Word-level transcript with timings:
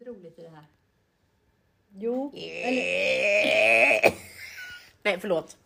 inget 0.00 0.08
roligt 0.08 0.38
i 0.38 0.42
det 0.42 0.48
här. 0.48 0.64
Jo, 1.96 2.32
eller 2.34 4.14
Nej, 5.02 5.18
förlåt. 5.20 5.56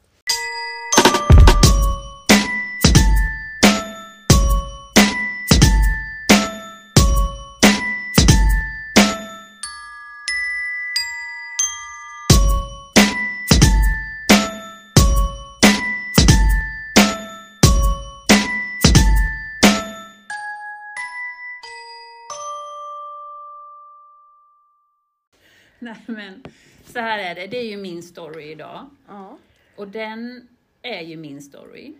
Nej 25.93 26.01
men, 26.17 26.43
så 26.85 26.99
här 27.01 27.19
är 27.19 27.35
det. 27.35 27.47
Det 27.47 27.57
är 27.57 27.71
ju 27.71 27.77
min 27.77 28.03
story 28.03 28.51
idag. 28.51 28.91
ja. 29.09 29.39
Och 29.77 29.89
den 29.89 30.49
är 30.83 31.01
ju 31.01 31.17
min 31.17 31.43
story. 31.43 31.95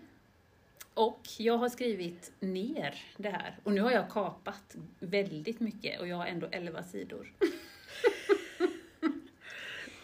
Och 0.93 1.21
jag 1.37 1.57
har 1.57 1.69
skrivit 1.69 2.31
ner 2.39 2.95
det 3.17 3.29
här. 3.29 3.57
Och 3.63 3.71
nu 3.71 3.81
har 3.81 3.91
jag 3.91 4.09
kapat 4.09 4.75
väldigt 4.99 5.59
mycket 5.59 5.99
och 5.99 6.07
jag 6.07 6.17
har 6.17 6.25
ändå 6.25 6.47
11 6.51 6.83
sidor. 6.83 7.33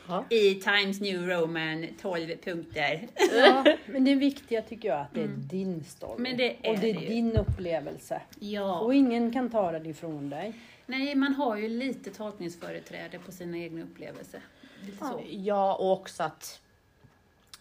Ja. 0.07 0.25
I 0.29 0.55
Times 0.55 1.01
New 1.01 1.27
Roman 1.27 1.87
12 2.01 2.35
punkter. 2.43 3.07
ja, 3.31 3.65
men 3.85 4.05
det 4.05 4.15
viktiga 4.15 4.61
tycker 4.61 4.89
jag 4.89 4.99
att 4.99 5.13
det 5.13 5.21
är 5.21 5.27
din 5.27 5.83
story. 5.83 6.19
Mm. 6.19 6.37
Det 6.37 6.67
är 6.67 6.71
och 6.71 6.79
det 6.79 6.89
är 6.89 6.93
det 6.93 7.07
din 7.07 7.37
upplevelse. 7.37 8.21
Ja. 8.39 8.79
Och 8.79 8.95
ingen 8.95 9.31
kan 9.33 9.49
ta 9.49 9.71
den 9.71 9.85
ifrån 9.85 10.29
dig. 10.29 10.53
Nej, 10.89 11.15
man 11.15 11.33
har 11.35 11.57
ju 11.57 11.67
lite 11.67 12.11
tolkningsföreträde 12.11 13.19
på 13.19 13.31
sina 13.31 13.57
egna 13.57 13.83
upplevelser. 13.83 14.41
Lite 14.85 14.97
så. 14.97 15.23
Ja, 15.29 15.75
och 15.75 15.91
också 15.91 16.23
att 16.23 16.61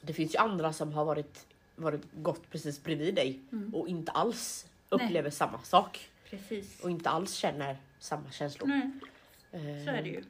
det 0.01 0.12
finns 0.12 0.34
ju 0.34 0.39
andra 0.39 0.73
som 0.73 0.93
har 0.93 1.05
varit, 1.05 1.47
varit 1.77 2.03
gått 2.12 2.51
precis 2.51 2.83
bredvid 2.83 3.15
dig 3.15 3.41
och 3.73 3.89
inte 3.89 4.12
alls 4.12 4.67
upplever 4.89 5.31
samma 5.31 5.62
sak 5.62 6.11
Precis. 6.31 6.81
och 6.81 6.91
inte 6.91 7.11
alls 7.11 7.34
känner 7.34 7.77
samma 7.99 8.31
känslor. 8.31 8.69
Nej, 8.69 8.91
Eh, 9.53 9.84
så 9.84 9.91
är 9.91 10.03
det 10.03 10.09
ju. 10.09 10.25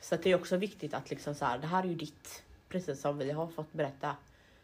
Så 0.00 0.16
det 0.16 0.30
är 0.30 0.34
också 0.34 0.56
viktigt 0.56 0.94
att 0.94 1.10
liksom 1.10 1.34
så 1.34 1.44
här, 1.44 1.58
det 1.58 1.66
här 1.66 1.82
är 1.82 1.86
ju 1.88 1.94
ditt, 1.94 2.42
precis 2.68 3.00
som 3.00 3.18
vi 3.18 3.30
har 3.30 3.46
fått 3.48 3.72
berätta 3.72 4.16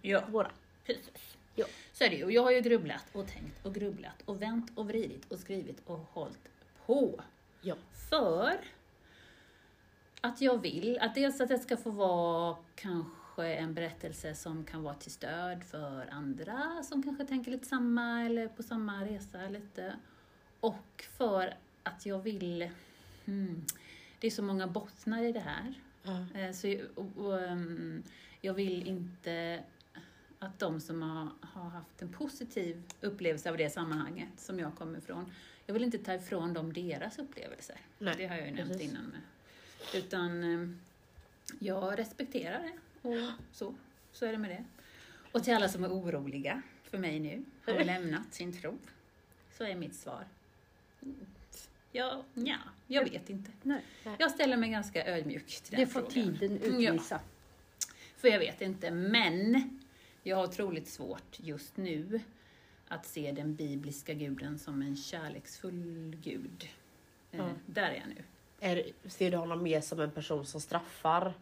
Ja. 0.02 0.22
våra. 0.28 0.50
Precis. 0.86 1.36
Ja. 1.55 1.66
Så 1.92 2.05
är 2.05 2.08
det 2.11 2.16
ju. 2.16 2.24
Och 2.24 2.33
jag 2.33 2.42
har 2.42 2.50
ju 2.50 2.61
grubblat 2.61 3.05
och 3.12 3.27
tänkt 3.28 3.66
och 3.66 3.74
grubblat 3.74 4.22
och 4.24 4.42
vänt 4.42 4.70
och 4.74 4.88
vridit 4.88 5.33
och 5.33 5.38
skrivit 5.38 5.77
och 5.86 5.98
hållit 6.12 6.38
på. 6.91 7.20
Ja. 7.60 7.74
För 8.10 8.60
att 10.20 10.41
jag 10.41 10.58
vill 10.62 10.98
att 11.00 11.14
dels 11.14 11.41
att 11.41 11.48
det 11.48 11.58
ska 11.58 11.77
få 11.77 11.91
vara 11.91 12.56
kanske 12.74 13.55
en 13.55 13.74
berättelse 13.74 14.34
som 14.34 14.64
kan 14.64 14.83
vara 14.83 14.94
till 14.94 15.11
stöd 15.12 15.64
för 15.64 16.08
andra 16.12 16.83
som 16.83 17.02
kanske 17.02 17.24
tänker 17.24 17.50
lite 17.50 17.66
samma 17.66 18.22
eller 18.22 18.48
på 18.48 18.62
samma 18.62 19.05
resa 19.05 19.48
lite. 19.48 19.96
Och 20.61 21.05
för 21.16 21.55
att 21.83 22.06
jag 22.06 22.18
vill... 22.18 22.70
Hmm, 23.24 23.64
det 24.20 24.27
är 24.27 24.30
så 24.30 24.42
många 24.42 24.66
bottnar 24.66 25.22
i 25.22 25.33
det 25.33 25.41
här. 25.41 25.74
Eh, 26.34 26.52
Så, 26.52 26.68
jag- 26.68 26.86
och, 26.94 27.24
och, 27.27 27.41
ehm, 27.42 28.02
jag 28.41 28.55
vill 28.55 28.86
inte 28.88 29.62
att 30.38 30.58
de 30.58 30.80
som 30.80 31.02
har, 31.02 31.28
har 31.42 31.70
haft 31.70 32.02
en 32.02 32.12
positiv 32.12 32.83
upplevelse 33.00 33.50
av 33.50 33.56
det 33.56 33.70
sammanhanget 33.70 34.28
som 34.36 34.58
jag 34.58 34.74
kommer 34.77 34.98
ifrån, 34.98 35.33
jag 35.70 35.74
vill 35.74 35.84
inte 35.84 35.98
ta 35.98 36.14
ifrån 36.14 36.52
dem 36.52 36.72
deras 36.72 37.18
upplevelser. 37.18 37.76
Nej, 37.98 38.14
det 38.16 38.26
har 38.26 38.36
jag 38.36 38.46
ju 38.46 38.52
nämnt 38.54 38.72
precis. 38.72 38.90
innan 38.90 39.04
med. 39.04 39.20
Utan 39.94 40.42
ehm, 40.44 40.80
jag 41.58 41.98
respekterar 41.98 42.62
det 42.62 43.08
och 43.08 43.30
så, 43.52 43.74
så 44.12 44.27
är 44.27 44.32
det 44.32 44.38
med 44.38 44.50
det. 44.50 44.64
Och 45.32 45.44
till 45.44 45.54
alla 45.54 45.68
som 45.68 45.84
är 45.84 45.88
oroliga 45.88 46.62
för 46.83 46.98
mig 46.98 47.20
nu, 47.20 47.45
har 47.67 47.84
lämnat 47.84 48.34
sin 48.34 48.52
tro, 48.61 48.78
så 49.56 49.64
är 49.64 49.74
mitt 49.74 49.95
svar 49.95 50.24
Ja, 51.92 52.24
ja, 52.34 52.56
jag 52.86 53.05
vet 53.11 53.30
inte. 53.30 53.50
Nej. 53.62 53.83
Jag 54.18 54.30
ställer 54.30 54.56
mig 54.56 54.70
ganska 54.70 55.06
ödmjuk 55.06 55.46
till 55.46 55.70
den 55.77 55.80
Det 55.80 55.86
får 55.86 56.00
frågan. 56.00 56.39
tiden 56.39 56.58
Ja. 56.62 56.90
utvisa. 56.90 57.20
För 58.16 58.28
jag 58.28 58.39
vet 58.39 58.61
inte, 58.61 58.90
men 58.90 59.78
jag 60.22 60.36
har 60.36 60.45
otroligt 60.45 60.89
svårt 60.89 61.36
just 61.40 61.77
nu 61.77 62.20
att 62.90 63.06
se 63.06 63.33
den 63.33 63.55
bibliska 63.55 64.14
guden 64.14 64.58
som 64.58 64.83
en 64.83 64.96
kärleksfull 64.96 66.17
gud. 66.23 66.68
Eh, 67.33 67.39
Ja. 67.39 67.48
Där 67.67 67.83
är 67.90 67.95
jag 67.95 68.08
nu. 68.08 68.23
Är, 68.61 68.92
ser 69.08 69.30
du 69.30 69.36
honom 69.36 69.62
mer 69.62 69.80
som 69.80 70.01
en 70.01 70.11
person 70.11 70.46
som 70.46 70.61
straffar? 70.61 71.34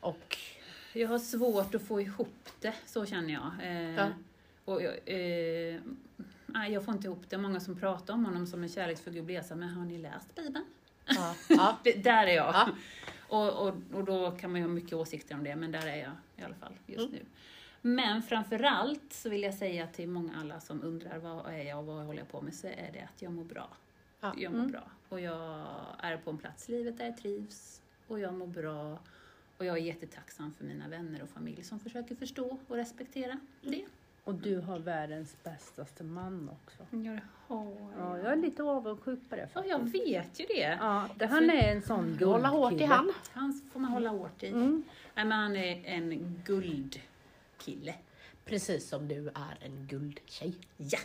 Och 0.00 0.36
Jag 0.92 1.08
har 1.08 1.18
svårt 1.18 1.74
att 1.74 1.82
få 1.82 2.00
ihop 2.00 2.48
det, 2.60 2.74
så 2.86 3.06
känner 3.06 3.32
jag. 3.32 3.50
Eh, 3.62 3.94
Ja. 3.94 4.08
och 4.64 4.82
jag, 4.82 4.94
eh, 5.06 5.78
jag 6.72 6.84
får 6.84 6.94
inte 6.94 7.06
ihop 7.06 7.22
det. 7.28 7.38
Många 7.38 7.60
som 7.60 7.76
pratar 7.78 8.14
om 8.14 8.24
honom 8.24 8.46
som 8.46 8.62
en 8.62 8.68
kärleksfull 8.68 9.14
gud 9.14 9.24
blir 9.24 9.42
så 9.42 9.56
men 9.56 9.68
har 9.68 9.84
ni 9.84 9.98
läst 9.98 10.34
Bibeln? 10.34 10.64
ja, 11.04 11.34
ja, 11.48 11.78
Det, 11.84 11.92
där 11.92 12.26
är 12.26 12.34
jag. 12.34 12.54
Ja. 12.54 12.68
Och, 13.28 13.66
och, 13.68 13.74
och 13.92 14.04
då 14.04 14.30
kan 14.30 14.50
man 14.52 14.60
ju 14.60 14.66
ha 14.66 14.72
mycket 14.74 14.92
åsikter 14.92 15.34
om 15.34 15.44
det, 15.44 15.56
men 15.56 15.72
där 15.72 15.86
är 15.86 15.96
jag 15.96 16.12
i 16.36 16.42
alla 16.42 16.54
fall 16.54 16.72
just 16.86 16.98
Mm. 17.08 17.10
nu. 17.12 17.24
Men 17.82 18.22
framförallt 18.22 19.12
så 19.12 19.28
vill 19.28 19.42
jag 19.42 19.54
säga 19.54 19.86
till 19.86 20.08
många 20.08 20.32
alla 20.40 20.60
som 20.60 20.82
undrar 20.82 21.18
vad 21.18 21.46
är 21.54 21.62
jag 21.62 21.78
och 21.78 21.86
vad 21.86 22.04
håller 22.06 22.18
jag 22.18 22.28
på 22.28 22.40
med, 22.40 22.54
så 22.54 22.66
är 22.66 22.90
det 22.92 23.00
att 23.14 23.22
jag 23.22 23.32
mår 23.32 23.44
bra. 23.44 23.68
Ja. 24.20 24.32
Jag 24.36 24.52
mår 24.52 24.58
Mm. 24.58 24.70
bra. 24.70 24.82
Och 25.08 25.20
jag 25.20 25.66
är 25.98 26.16
på 26.16 26.30
en 26.30 26.38
plats 26.38 26.68
i 26.68 26.72
livet 26.72 26.98
där 26.98 27.04
jag 27.04 27.16
trivs. 27.16 27.82
Och 28.06 28.20
jag 28.20 28.34
mår 28.34 28.46
bra. 28.46 28.98
Och 29.58 29.64
jag 29.64 29.76
är 29.78 29.82
jättetacksam 29.82 30.52
för 30.58 30.64
mina 30.64 30.88
vänner 30.88 31.22
och 31.22 31.28
familj 31.28 31.62
som 31.62 31.80
försöker 31.80 32.14
förstå 32.14 32.58
och 32.68 32.76
respektera 32.76 33.38
det. 33.62 33.84
Och 34.24 34.34
du 34.34 34.58
har 34.60 34.78
världens 34.78 35.36
bästaste 35.44 36.04
man 36.04 36.48
också. 36.64 36.82
Ja, 36.90 36.96
det 37.12 37.20
har 37.46 37.76
Ja, 37.98 38.18
jag 38.18 38.32
är 38.32 38.36
lite 38.36 38.62
avundsjuk 38.62 39.20
på 39.30 39.36
det. 39.36 39.48
Ja, 39.54 39.64
jag 39.66 39.78
vet 39.78 40.40
ju 40.40 40.46
det. 40.46 40.76
Ja, 40.80 41.08
det, 41.16 41.26
han 41.26 41.50
är 41.50 41.72
en 41.72 41.82
sån 41.82 42.16
du 42.16 42.24
håller 42.24 42.48
hårt 42.48 42.72
i 42.72 42.76
guldkille. 42.76 42.94
han. 42.94 43.12
Han 43.32 43.60
får 43.72 43.80
man 43.80 43.90
hålla 43.92 44.10
hårt 44.10 44.42
i. 44.42 44.48
Mm. 44.48 44.82
Nej, 45.14 45.24
men 45.24 45.38
han 45.38 45.56
är 45.56 45.84
en 45.86 46.42
guldkille. 47.64 47.94
Precis 48.44 48.88
som 48.88 49.08
du 49.08 49.28
är 49.28 49.58
en 49.60 49.86
guldtjej. 49.86 50.52
Ja! 50.76 50.98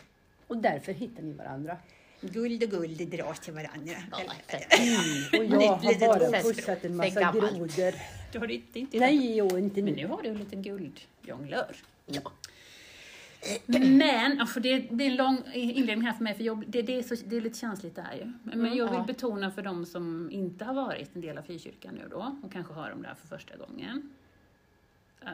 Och 0.47 0.57
därför 0.57 0.93
hittar 0.93 1.23
ni 1.23 1.33
varandra. 1.33 1.77
Guld 2.21 2.63
och 2.63 2.69
guld 2.69 3.09
dras 3.09 3.39
till 3.39 3.53
varandra. 3.53 3.93
Och 5.37 5.45
jag 5.45 5.75
har 5.77 6.07
bara 6.07 6.41
pushat 6.41 6.85
en 6.85 6.95
massa 6.95 7.31
grodor. 7.31 7.93
Du 8.31 8.39
har 8.39 8.51
inte, 8.51 8.79
inte 8.79 8.99
Nej, 8.99 9.37
jo, 9.37 9.57
inte 9.57 9.81
Men 9.81 9.93
nu. 9.93 10.01
nu 10.01 10.07
har 10.07 10.21
du 10.21 10.29
en 10.29 10.37
liten 10.37 10.61
guldjonglör. 10.61 11.75
Ja. 12.05 12.31
Men, 13.65 14.37
ja, 14.37 14.45
för 14.45 14.59
det, 14.59 14.79
det 14.79 15.03
är 15.03 15.09
en 15.09 15.15
lång 15.15 15.41
inledning 15.53 16.07
här 16.07 16.13
för 16.13 16.23
mig, 16.23 16.33
för 16.33 16.43
jag, 16.43 16.63
det, 16.67 16.81
det, 16.81 16.97
är 16.97 17.03
så, 17.03 17.15
det 17.25 17.37
är 17.37 17.41
lite 17.41 17.59
känsligt 17.59 17.95
det 17.95 18.01
här 18.01 18.15
ju. 18.15 18.33
Men 18.43 18.53
Mm, 18.59 18.77
jag 18.77 18.85
vill 18.85 18.99
ja. 18.99 19.03
betona 19.07 19.51
för 19.51 19.61
de 19.61 19.85
som 19.85 20.31
inte 20.31 20.65
har 20.65 20.73
varit 20.73 21.15
en 21.15 21.21
del 21.21 21.37
av 21.37 21.41
frikyrkan 21.41 21.95
nu 21.95 22.07
då, 22.11 22.35
och 22.43 22.51
kanske 22.51 22.73
hör 22.73 22.91
om 22.91 23.01
det 23.01 23.07
här 23.07 23.15
för 23.15 23.27
första 23.27 23.57
gången, 23.57 24.09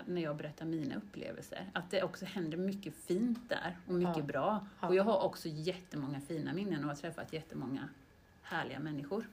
när 0.06 0.22
jag 0.22 0.36
berättar 0.36 0.66
mina 0.66 0.96
upplevelser, 0.96 1.70
att 1.74 1.92
det 1.92 2.04
också 2.04 2.26
händer 2.26 2.58
mycket 2.58 2.94
fint 2.96 3.50
där 3.50 3.78
och 3.88 3.94
mycket 3.94 4.18
Ja. 4.18 4.24
bra. 4.24 4.68
Ja. 4.82 4.88
Och 4.88 4.96
jag 4.96 5.04
har 5.04 5.20
också 5.22 5.48
jättemånga 5.50 6.22
fina 6.22 6.54
minnen 6.54 6.84
och 6.84 6.90
har 6.90 6.96
träffat 6.96 7.34
jättemånga 7.34 7.90
härliga 8.42 8.80
människor. 8.80 9.30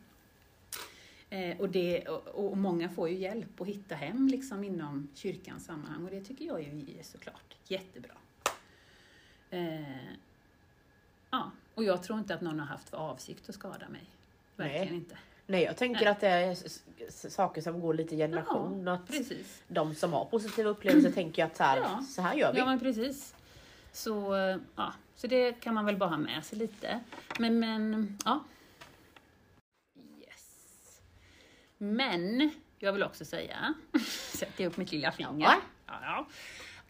Eh, 1.30 1.60
och, 1.60 1.68
det, 1.68 2.08
och, 2.08 2.26
och 2.50 2.56
många 2.58 2.88
får 2.88 3.08
ju 3.08 3.16
hjälp 3.16 3.60
att 3.60 3.66
hitta 3.66 3.94
hem 3.94 4.28
liksom 4.28 4.64
inom 4.64 5.08
kyrkans 5.14 5.64
sammanhang 5.64 6.04
och 6.04 6.10
det 6.10 6.20
tycker 6.24 6.44
jag 6.44 6.62
ju 6.62 6.98
är 6.98 7.02
såklart 7.02 7.56
jättebra. 7.64 8.14
Eh, 9.50 10.12
ja, 11.30 11.50
och 11.74 11.84
jag 11.84 12.02
tror 12.02 12.18
inte 12.18 12.34
att 12.34 12.40
någon 12.40 12.58
har 12.60 12.66
haft 12.66 12.88
för 12.88 12.96
avsikt 12.96 13.48
att 13.48 13.54
skada 13.54 13.88
mig. 13.88 14.04
Verkligen 14.56 14.86
Nej. 14.86 14.94
inte. 14.96 15.18
Nej, 15.50 15.62
jag 15.62 15.76
tänker 15.76 16.00
Nej. 16.00 16.08
att 16.08 16.20
det 16.20 16.28
är 16.28 16.56
saker 17.30 17.60
som 17.62 17.80
går 17.80 17.94
lite 17.94 18.16
generation. 18.16 18.88
att 18.88 19.06
Precis. 19.06 19.62
de 19.68 19.94
som 19.94 20.12
har 20.12 20.24
positiva 20.24 20.70
upplevelser 20.70 21.10
tänker 21.10 21.44
att 21.44 21.56
så 21.56 21.62
här, 21.62 21.76
Ja. 21.76 22.04
så 22.08 22.22
här 22.22 22.34
gör 22.34 22.52
vi. 22.52 22.58
Ja, 22.58 22.66
men 22.66 22.80
precis. 22.80 23.34
Så, 23.92 24.34
ja, 24.76 24.92
så 25.14 25.26
det 25.26 25.52
kan 25.52 25.74
man 25.74 25.84
väl 25.86 25.96
bara 25.96 26.10
ha 26.10 26.16
med 26.16 26.44
sig 26.44 26.58
lite. 26.58 27.00
Men, 27.38 27.58
men 27.60 28.18
ja. 28.24 28.44
Yes. 30.20 31.00
Men, 31.78 32.50
jag 32.78 32.92
vill 32.92 33.02
också 33.02 33.24
säga, 33.24 33.74
sätter 34.32 34.64
jag 34.64 34.70
upp 34.70 34.76
mitt 34.76 34.92
lilla 34.92 35.12
finger. 35.12 35.40
Ja. 35.40 35.60
Ja, 35.86 35.94
ja. 36.02 36.26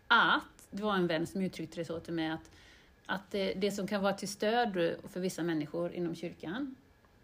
Att 0.08 0.66
det 0.70 0.82
var 0.82 0.94
en 0.94 1.06
vän 1.06 1.26
som 1.26 1.42
uttryckte 1.42 1.80
det 1.80 1.84
så 1.84 2.00
till 2.00 2.14
mig 2.14 2.30
att, 2.30 2.50
att 3.06 3.30
det, 3.30 3.54
det 3.54 3.70
som 3.70 3.86
kan 3.86 4.02
vara 4.02 4.12
till 4.12 4.28
stöd 4.28 4.96
för 5.12 5.20
vissa 5.20 5.42
människor 5.42 5.92
inom 5.92 6.14
kyrkan 6.14 6.74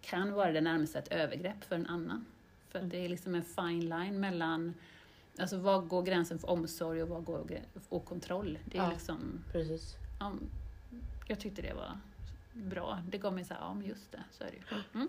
kan 0.04 0.32
vara 0.32 0.52
det 0.52 0.60
närmaste 0.60 0.98
ett 0.98 1.08
övergrepp 1.08 1.64
för 1.64 1.76
en 1.76 1.86
annan. 1.86 2.26
För 2.70 2.78
att 2.78 2.90
det 2.90 3.04
är 3.04 3.08
liksom 3.08 3.34
en 3.34 3.44
fine 3.44 3.80
line 3.88 4.20
mellan 4.20 4.74
Alltså 5.38 5.58
var 5.58 5.80
går 5.80 6.02
gränsen 6.02 6.38
för 6.38 6.50
omsorg 6.50 7.02
och 7.02 7.08
vad 7.08 7.24
går 7.24 7.46
och 7.88 8.04
kontroll? 8.04 8.58
Det 8.64 8.78
är 8.78 8.82
Ja. 8.82 8.90
liksom, 8.90 9.44
Precis. 9.52 9.94
ja, 10.20 10.32
jag 11.26 11.40
tyckte 11.40 11.62
det 11.62 11.74
var 11.74 11.98
bra. 12.52 12.98
Det 13.08 13.18
gav 13.18 13.32
mig 13.34 13.44
så 13.44 13.54
här, 13.54 13.60
ja 13.60 13.74
men 13.74 13.86
just 13.86 14.12
det, 14.12 14.22
så 14.32 14.44
är 14.44 14.50
det 14.50 14.56
ju. 14.56 14.62
Mm. 14.94 15.08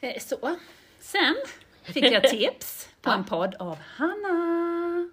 Eh, 0.00 0.20
Så. 0.20 0.56
Sen 1.00 1.34
fick 1.82 2.04
jag 2.04 2.22
tips 2.22 2.88
på 3.02 3.10
en 3.10 3.24
podd 3.34 3.54
av 3.54 3.76
Hanna. 3.78 5.08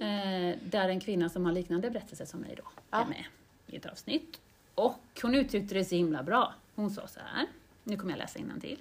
Eh, 0.00 0.58
Där 0.62 0.88
en 0.88 1.00
kvinna 1.00 1.28
som 1.28 1.44
har 1.44 1.52
liknande 1.52 1.90
berättelse 1.90 2.26
som 2.26 2.40
mig 2.40 2.54
då 2.56 2.96
är 2.98 3.04
med 3.06 3.24
i 3.66 3.76
ett 3.76 3.86
avsnitt. 3.86 4.40
Och 4.74 5.20
hon 5.22 5.34
uttryckte 5.34 5.74
det 5.74 5.84
så 5.84 5.94
himla 5.94 6.22
bra. 6.22 6.54
Hon 6.74 6.90
sa 6.90 7.06
så 7.06 7.20
här, 7.20 7.46
nu 7.84 7.96
kommer 7.96 8.12
jag 8.12 8.18
läsa 8.18 8.38
till. 8.60 8.78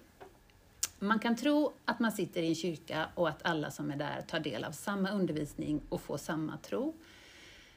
Man 0.99 1.19
kan 1.19 1.35
tro 1.35 1.73
att 1.85 1.99
man 1.99 2.11
sitter 2.11 2.41
i 2.41 2.47
en 2.47 2.55
kyrka 2.55 3.07
och 3.15 3.29
att 3.29 3.45
alla 3.45 3.71
som 3.71 3.91
är 3.91 3.95
där 3.95 4.21
tar 4.27 4.39
del 4.39 4.63
av 4.63 4.71
samma 4.71 5.11
undervisning 5.11 5.81
och 5.89 6.01
får 6.01 6.17
samma 6.17 6.57
tro. 6.57 6.93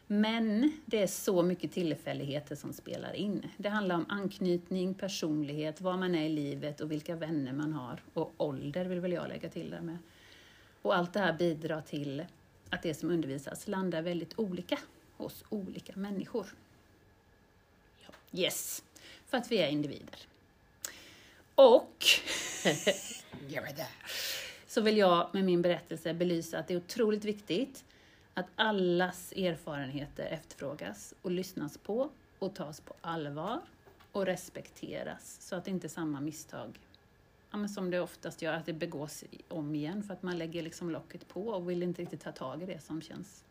Men 0.06 0.72
det 0.84 1.02
är 1.02 1.06
så 1.06 1.42
mycket 1.42 1.72
tillfälligheter 1.72 2.56
som 2.56 2.72
spelar 2.72 3.12
in. 3.12 3.46
Det 3.56 3.68
handlar 3.68 3.94
om 3.94 4.06
anknytning, 4.08 4.94
personlighet, 4.94 5.80
var 5.80 5.96
man 5.96 6.14
är 6.14 6.24
i 6.24 6.28
livet 6.28 6.80
och 6.80 6.90
vilka 6.90 7.16
vänner 7.16 7.52
man 7.52 7.72
har. 7.72 8.02
Och 8.14 8.34
ålder 8.36 8.84
vill 8.84 9.00
väl 9.00 9.12
jag 9.12 9.28
lägga 9.28 9.48
till 9.48 9.70
där 9.70 9.80
med. 9.80 9.98
Och 10.82 10.96
allt 10.96 11.12
det 11.12 11.20
här 11.20 11.32
bidrar 11.32 11.80
till 11.80 12.24
att 12.70 12.82
det 12.82 12.94
som 12.94 13.10
undervisas 13.10 13.68
landar 13.68 14.02
väldigt 14.02 14.38
olika 14.38 14.78
hos 15.16 15.44
olika 15.48 15.92
människor. 15.96 16.46
Yes, 18.36 18.84
för 19.26 19.36
att 19.38 19.52
vi 19.52 19.58
är 19.58 19.68
individer. 19.68 20.18
Och 21.54 22.04
så 24.66 24.80
vill 24.80 24.96
jag 24.96 25.30
med 25.32 25.44
min 25.44 25.62
berättelse 25.62 26.14
belysa 26.14 26.58
att 26.58 26.68
det 26.68 26.74
är 26.74 26.78
otroligt 26.78 27.24
viktigt 27.24 27.84
att 28.34 28.46
allas 28.56 29.32
erfarenheter 29.32 30.26
efterfrågas 30.26 31.14
och 31.22 31.30
lyssnas 31.30 31.78
på 31.78 32.10
och 32.38 32.54
tas 32.54 32.80
på 32.80 32.94
allvar 33.00 33.60
och 34.12 34.26
respekteras 34.26 35.36
så 35.40 35.56
att 35.56 35.68
inte 35.68 35.88
samma 35.88 36.20
misstag, 36.20 36.80
ja, 37.50 37.68
som 37.68 37.90
det 37.90 38.00
oftast 38.00 38.42
gör, 38.42 38.52
att 38.52 38.66
det 38.66 38.72
begås 38.72 39.24
om 39.48 39.74
igen 39.74 40.02
för 40.02 40.14
att 40.14 40.22
man 40.22 40.38
lägger 40.38 40.62
liksom 40.62 40.90
locket 40.90 41.28
på 41.28 41.48
och 41.48 41.70
vill 41.70 41.82
inte 41.82 42.02
riktigt 42.02 42.20
ta 42.20 42.32
tag 42.32 42.62
i 42.62 42.66
det 42.66 42.80
som 42.80 43.02
känns 43.02 43.44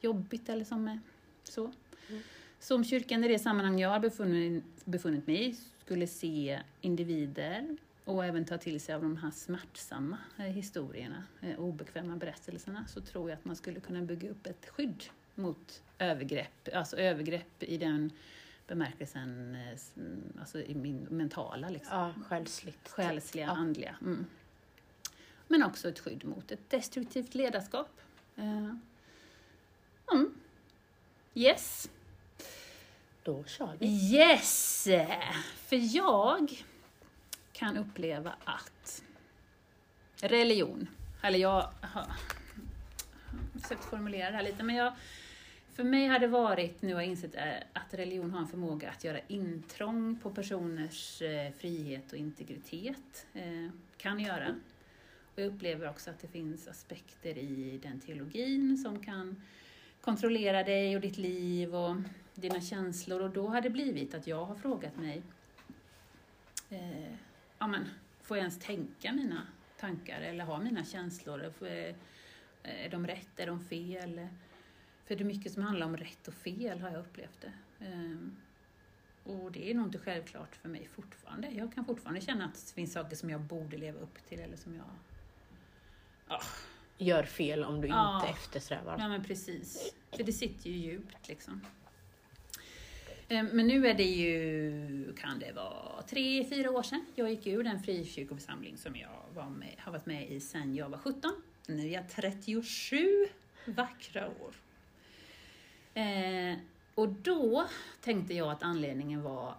jobbigt 0.00 0.48
eller 0.48 0.64
som 0.64 0.88
är 0.88 1.00
så. 1.44 1.72
Så 2.60 2.74
om 2.74 2.84
kyrkan 2.84 3.24
i 3.24 3.28
det 3.28 3.38
sammanhang 3.38 3.78
jag 3.80 3.88
har 3.88 4.00
befunnit, 4.00 4.64
befunnit 4.84 5.26
mig 5.26 5.56
skulle 5.84 6.06
se 6.06 6.60
individer 6.80 7.76
och 8.04 8.24
även 8.24 8.44
ta 8.44 8.58
till 8.58 8.80
sig 8.80 8.94
av 8.94 9.02
de 9.02 9.16
här 9.16 9.30
smärtsamma 9.30 10.18
eh, 10.36 10.44
historierna, 10.44 11.22
eh, 11.40 11.58
obekväma 11.60 12.16
berättelserna, 12.16 12.86
så 12.86 13.00
tror 13.00 13.30
jag 13.30 13.38
att 13.38 13.44
man 13.44 13.56
skulle 13.56 13.80
kunna 13.80 14.02
bygga 14.02 14.30
upp 14.30 14.46
ett 14.46 14.68
skydd 14.68 15.04
mot 15.34 15.82
övergrepp, 15.98 16.68
alltså 16.74 16.96
övergrepp 16.96 17.62
i 17.62 17.76
den 17.78 18.10
bemärkelsen, 18.66 19.54
eh, 19.54 19.78
mm, 19.96 20.22
alltså 20.40 20.60
i 20.60 20.74
min 20.74 21.06
mentala, 21.10 21.68
liksom. 21.68 21.98
Ja, 21.98 22.14
själsligt. 22.28 22.88
själsliga, 22.88 23.46
Ja. 23.46 23.52
andliga. 23.52 23.96
Mm. 24.00 24.26
Men 25.48 25.62
också 25.62 25.88
ett 25.88 25.98
skydd 25.98 26.24
mot 26.24 26.52
ett 26.52 26.70
destruktivt 26.70 27.34
ledarskap. 27.34 28.00
Mm. 28.36 28.80
Yes. 31.34 31.90
Då 33.22 33.44
kör 33.44 33.76
vi. 33.78 33.86
Yes! 33.86 34.84
För 35.56 35.96
jag 35.96 36.64
kan 37.52 37.76
uppleva 37.76 38.34
att 38.44 39.02
religion, 40.20 40.88
eller 41.22 41.38
jag 41.38 41.70
har 41.80 42.06
försökt 43.62 43.84
formulera 43.84 44.30
det 44.30 44.36
här 44.36 44.42
lite, 44.42 44.62
men 44.62 44.76
jag, 44.76 44.92
för 45.74 45.84
mig 45.84 46.06
har 46.06 46.18
det 46.18 46.26
varit, 46.26 46.82
nu 46.82 46.94
har 46.94 47.00
jag 47.00 47.10
insett 47.10 47.34
eh, 47.34 47.42
att 47.72 47.94
religion 47.94 48.30
har 48.30 48.40
en 48.40 48.48
förmåga 48.48 48.90
att 48.90 49.04
göra 49.04 49.18
intrång 49.28 50.18
på 50.22 50.30
personers 50.30 51.22
eh, 51.22 51.52
frihet 51.58 52.12
och 52.12 52.18
integritet. 52.18 53.26
Eh, 53.34 53.68
kan 53.96 54.20
göra. 54.20 54.54
Och 55.34 55.42
jag 55.42 55.46
upplever 55.46 55.90
också 55.90 56.10
att 56.10 56.20
det 56.20 56.28
finns 56.28 56.68
aspekter 56.68 57.38
i 57.38 57.80
den 57.82 58.00
teologin 58.00 58.78
som 58.78 59.04
kan 59.04 59.42
kontrollera 60.00 60.62
dig 60.62 60.94
och 60.96 61.00
ditt 61.00 61.18
liv 61.18 61.74
och 61.74 61.96
dina 62.40 62.60
känslor 62.60 63.20
och 63.22 63.30
då 63.30 63.48
har 63.48 63.60
det 63.60 63.70
blivit 63.70 64.14
att 64.14 64.26
jag 64.26 64.44
har 64.44 64.54
frågat 64.54 64.96
mig 64.96 65.22
eh, 66.70 67.12
ja, 67.58 67.66
men, 67.66 67.88
får 68.22 68.36
jag 68.36 68.42
ens 68.42 68.58
tänka 68.58 69.12
mina 69.12 69.46
tankar 69.80 70.20
eller 70.20 70.44
ha 70.44 70.58
mina 70.60 70.84
känslor? 70.84 71.52
Jag- 71.60 71.94
Är 72.62 72.88
de 72.90 73.06
rätt? 73.06 73.40
Är 73.40 73.46
de 73.46 73.60
fel? 73.64 74.28
För 75.04 75.16
det 75.16 75.22
är 75.22 75.24
mycket 75.24 75.52
som 75.52 75.62
handlar 75.62 75.86
om 75.86 75.96
rätt 75.96 76.28
och 76.28 76.34
fel 76.34 76.80
har 76.80 76.90
jag 76.90 77.00
upplevt 77.00 77.40
det. 77.40 77.52
Ehm, 77.86 78.36
och 79.24 79.52
det 79.52 79.70
är 79.70 79.74
nog 79.74 79.86
inte 79.86 79.98
självklart 79.98 80.56
för 80.56 80.68
mig 80.68 80.88
fortfarande. 80.94 81.48
Jag 81.50 81.72
kan 81.74 81.84
fortfarande 81.84 82.20
känna 82.20 82.44
att 82.44 82.54
det 82.54 82.72
finns 82.74 82.92
saker 82.92 83.16
som 83.16 83.30
jag 83.30 83.40
borde 83.40 83.76
leva 83.76 84.00
upp 84.00 84.28
till 84.28 84.40
eller 84.40 84.56
som 84.56 84.74
jag... 84.76 84.84
Ja, 86.28 86.40
Gör 86.98 87.22
fel 87.22 87.64
om 87.64 87.80
du 87.80 87.88
Ja. 87.88 88.16
inte 88.20 88.28
eftersträvar. 88.32 88.96
Ja 88.98 89.08
men 89.08 89.24
precis. 89.24 89.94
För 90.12 90.24
det 90.24 90.32
sitter 90.32 90.70
ju 90.70 90.76
djupt 90.76 91.28
liksom. 91.28 91.60
Eh, 93.28 93.44
men 93.44 93.66
nu 93.66 93.86
är 93.86 93.94
det 93.94 94.04
ju, 94.04 95.12
kan 95.16 95.38
det 95.38 95.52
vara 95.52 96.02
tre, 96.02 96.44
fyra 96.44 96.70
år 96.70 96.82
sedan 96.82 97.06
jag 97.14 97.30
gick 97.30 97.46
ur 97.46 97.64
den 97.64 97.82
frikyrkoförsamling 97.82 98.76
som 98.76 98.96
jag 98.96 99.22
var 99.34 99.50
med, 99.50 99.74
har 99.78 99.92
varit 99.92 100.06
med 100.06 100.30
i 100.30 100.40
sedan 100.40 100.74
jag 100.74 100.88
var 100.88 100.98
17. 100.98 101.42
Nu 101.66 101.88
är 101.88 101.92
jag 101.92 102.08
37 102.08 103.26
vackra 103.64 104.28
år. 104.28 104.54
Eh, 105.94 106.58
och 106.94 107.08
då 107.08 107.68
tänkte 108.00 108.34
jag 108.34 108.50
att 108.50 108.62
anledningen 108.62 109.22
var 109.22 109.54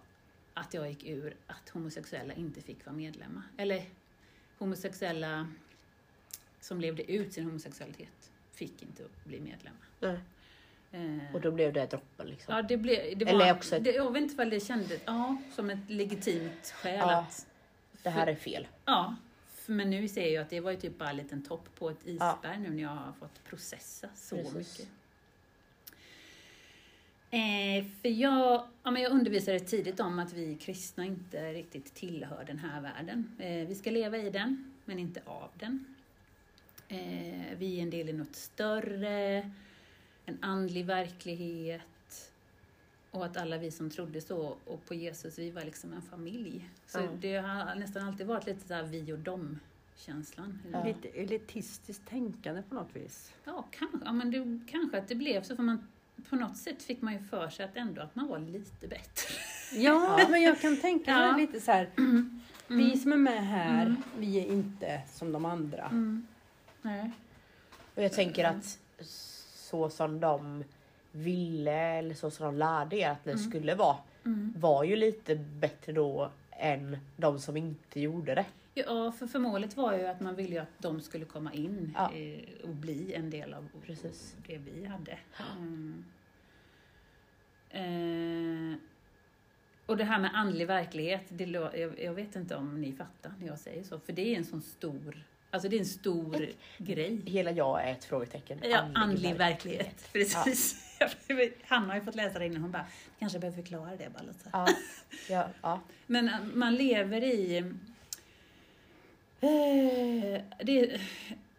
att 0.54 0.74
jag 0.74 0.88
gick 0.88 1.06
ur 1.06 1.36
att 1.46 1.68
homosexuella 1.68 2.34
inte 2.34 2.60
fick 2.60 2.86
vara 2.86 2.96
medlemmar. 2.96 3.42
Eller 3.56 3.84
homosexuella 4.58 5.48
som 6.60 6.80
levde 6.80 7.12
ut 7.12 7.32
sin 7.32 7.44
homosexualitet 7.44 8.32
fick 8.52 8.82
inte 8.82 9.02
bli 9.24 9.40
medlemmar. 9.40 9.88
Nej. 10.00 10.18
Eh, 10.92 11.34
Och 11.34 11.40
då 11.40 11.50
blev 11.50 11.72
det 11.72 11.86
droppen 11.86 12.26
liksom. 12.26 12.54
ja, 12.54 12.62
det 12.62 12.76
blev, 12.76 13.18
det 13.18 13.28
Eller 13.28 13.46
var, 13.46 13.52
också 13.54 13.76
ett- 13.76 13.84
det, 13.84 13.90
jag 13.92 14.12
vet 14.12 14.22
inte 14.22 14.34
vad 14.36 14.50
det 14.50 14.60
kändes, 14.60 15.00
ja, 15.04 15.36
som 15.54 15.70
ett 15.70 15.78
legitimt 15.90 16.66
skäl 16.74 16.98
Ja. 16.98 17.16
att, 17.18 17.46
Det 18.02 18.10
här 18.10 18.26
är 18.26 18.34
fel. 18.34 18.66
ja, 18.84 19.16
för- 19.54 19.72
men 19.72 19.90
nu 19.90 20.08
ser 20.08 20.34
jag 20.34 20.42
att 20.42 20.50
det 20.50 20.60
var 20.60 20.70
ju 20.70 20.76
typ 20.76 20.98
bara 20.98 21.10
en 21.10 21.16
liten 21.16 21.42
topp 21.42 21.68
på 21.78 21.90
ett 21.90 21.98
Ja. 22.04 22.10
isberg 22.12 22.58
nu 22.58 22.70
när 22.70 22.82
jag 22.82 22.88
har 22.88 23.12
fått 23.12 23.44
processa 23.44 24.08
så 24.14 24.36
Precis. 24.36 24.54
mycket. 24.54 24.88
Eh, 27.32 27.84
för 28.02 28.08
jag, 28.08 28.66
ja, 28.82 28.90
men 28.90 29.02
jag 29.02 29.12
undervisade 29.12 29.60
tidigt 29.60 30.00
om 30.00 30.18
att 30.18 30.32
vi 30.32 30.54
kristna 30.60 31.04
inte 31.04 31.52
riktigt 31.52 31.94
tillhör 31.94 32.44
den 32.46 32.58
här 32.58 32.80
världen. 32.80 33.36
Eh, 33.38 33.68
vi 33.68 33.74
ska 33.74 33.90
leva 33.90 34.16
i 34.18 34.30
den, 34.30 34.72
men 34.84 34.98
inte 34.98 35.20
av 35.24 35.48
den. 35.54 35.84
Eh, 36.88 37.56
vi 37.58 37.78
är 37.78 37.82
en 37.82 37.90
del 37.90 38.08
i 38.08 38.12
något 38.12 38.36
större, 38.36 39.50
en 40.30 40.38
andlig 40.44 40.86
verklighet. 40.86 41.82
Och 43.10 43.24
att 43.24 43.36
alla 43.36 43.58
vi 43.58 43.70
som 43.70 43.90
trodde 43.90 44.20
så 44.20 44.56
och 44.66 44.84
på 44.86 44.94
Jesus, 44.94 45.38
vi 45.38 45.50
var 45.50 45.64
liksom 45.64 45.92
en 45.92 46.02
familj. 46.02 46.68
Så 46.86 46.98
Ja. 46.98 47.08
det 47.20 47.36
har 47.36 47.74
nästan 47.74 48.08
alltid 48.08 48.26
varit 48.26 48.46
lite 48.46 48.68
så 48.68 48.74
här 48.74 48.82
vi 48.82 49.12
och 49.12 49.18
dem-känslan. 49.18 50.58
Ja. 50.72 50.84
Lite 50.84 51.08
elitistiskt 51.08 52.08
tänkande 52.08 52.62
på 52.62 52.74
något 52.74 52.96
vis. 52.96 53.32
Ja, 53.44 53.64
kanske, 53.70 53.98
ja, 54.04 54.12
men 54.12 54.30
det, 54.30 54.60
kanske 54.70 54.98
att 54.98 55.08
det 55.08 55.14
blev 55.14 55.42
så, 55.42 55.56
för 55.56 55.62
man, 55.62 55.88
på 56.28 56.36
något 56.36 56.56
sätt 56.56 56.82
fick 56.82 57.02
man 57.02 57.12
ju 57.12 57.18
för 57.20 57.48
sig 57.50 57.64
att 57.64 57.76
ändå 57.76 58.02
att 58.02 58.14
man 58.14 58.28
var 58.28 58.38
lite 58.38 58.88
bättre. 58.88 59.34
Ja, 59.72 60.26
men 60.30 60.42
jag 60.42 60.60
kan 60.60 60.76
tänka 60.76 61.14
mig 61.18 61.26
Ja. 61.28 61.36
lite 61.36 61.60
så 61.60 61.72
här. 61.72 61.90
Vi 62.68 62.98
som 62.98 63.12
är 63.12 63.16
med 63.16 63.46
här, 63.46 63.86
Mm. 63.86 64.02
vi 64.18 64.38
är 64.40 64.46
inte 64.46 65.00
som 65.12 65.32
de 65.32 65.44
andra. 65.44 65.84
Mm. 65.84 66.26
Nej. 66.82 67.10
Och 67.94 68.02
jag 68.02 68.12
tänker 68.12 68.44
att 68.44 68.78
så 69.70 69.90
som 69.90 70.20
de 70.20 70.64
ville 71.12 71.72
eller 71.72 72.14
så 72.14 72.30
som 72.30 72.46
de 72.46 72.54
lärde 72.58 72.96
er 72.96 73.10
att 73.10 73.24
det 73.24 73.30
Mm. 73.30 73.42
skulle 73.50 73.74
vara 73.74 73.96
Mm. 74.24 74.54
var 74.56 74.84
ju 74.84 74.96
lite 74.96 75.36
bättre 75.36 75.92
då 75.92 76.30
än 76.50 76.96
de 77.16 77.38
som 77.38 77.56
inte 77.56 78.00
gjorde 78.00 78.34
det. 78.34 78.46
Ja, 78.74 79.12
för, 79.12 79.26
för 79.26 79.38
målet 79.38 79.76
var 79.76 79.92
ju 79.98 80.06
att 80.06 80.20
man 80.20 80.34
ville 80.36 80.54
ju 80.54 80.58
att 80.58 80.78
de 80.78 81.00
skulle 81.00 81.24
komma 81.24 81.52
in 81.52 81.92
Ja. 81.96 82.12
eh, 82.14 82.40
och 82.68 82.74
bli 82.74 83.14
en 83.14 83.30
del 83.30 83.54
av 83.54 83.68
Precis. 83.86 84.36
det 84.46 84.58
vi 84.58 84.86
hade. 84.86 85.18
Mm. 85.58 86.04
Eh, 87.70 88.78
och 89.86 89.96
det 89.96 90.04
här 90.04 90.20
med 90.20 90.30
andlig 90.34 90.66
verklighet, 90.66 91.22
det, 91.28 91.44
jag, 91.44 92.00
jag 92.00 92.12
vet 92.14 92.36
inte 92.36 92.56
om 92.56 92.80
ni 92.80 92.92
fattar 92.92 93.32
när 93.40 93.46
jag 93.46 93.58
säger 93.58 93.82
så, 93.84 94.00
för 94.00 94.12
det 94.12 94.34
är 94.34 94.38
en 94.38 94.44
sån 94.44 94.62
stor, 94.62 95.24
alltså 95.50 95.68
det 95.68 95.76
är 95.76 95.80
en 95.80 95.86
stor 95.86 96.46
grej. 96.78 97.20
Hela 97.26 97.50
jag 97.50 97.84
är 97.88 97.92
ett 97.92 98.04
frågetecken. 98.04 98.58
Ja, 98.62 98.88
andlig, 98.94 99.34
verklighet. 99.36 100.08
Precis. 100.12 100.86
Hanna 101.66 101.86
har 101.88 101.94
ju 101.94 102.04
fått 102.04 102.14
läsa 102.14 102.38
det 102.38 102.46
innan, 102.46 102.62
hon 102.62 102.70
bara, 102.70 102.86
kanske 103.18 103.38
behöver 103.38 103.62
förklara 103.62 103.96
det 103.96 104.10
bara 104.12 104.22
lite. 104.22 104.50
Ja, 104.52 104.66
ja, 105.28 105.48
ja. 105.62 105.80
Men 106.06 106.28
äh, 106.28 106.34
man 106.54 106.74
lever 106.74 107.22
i... 107.24 107.56
Eh, 109.40 110.42
det, 110.64 111.00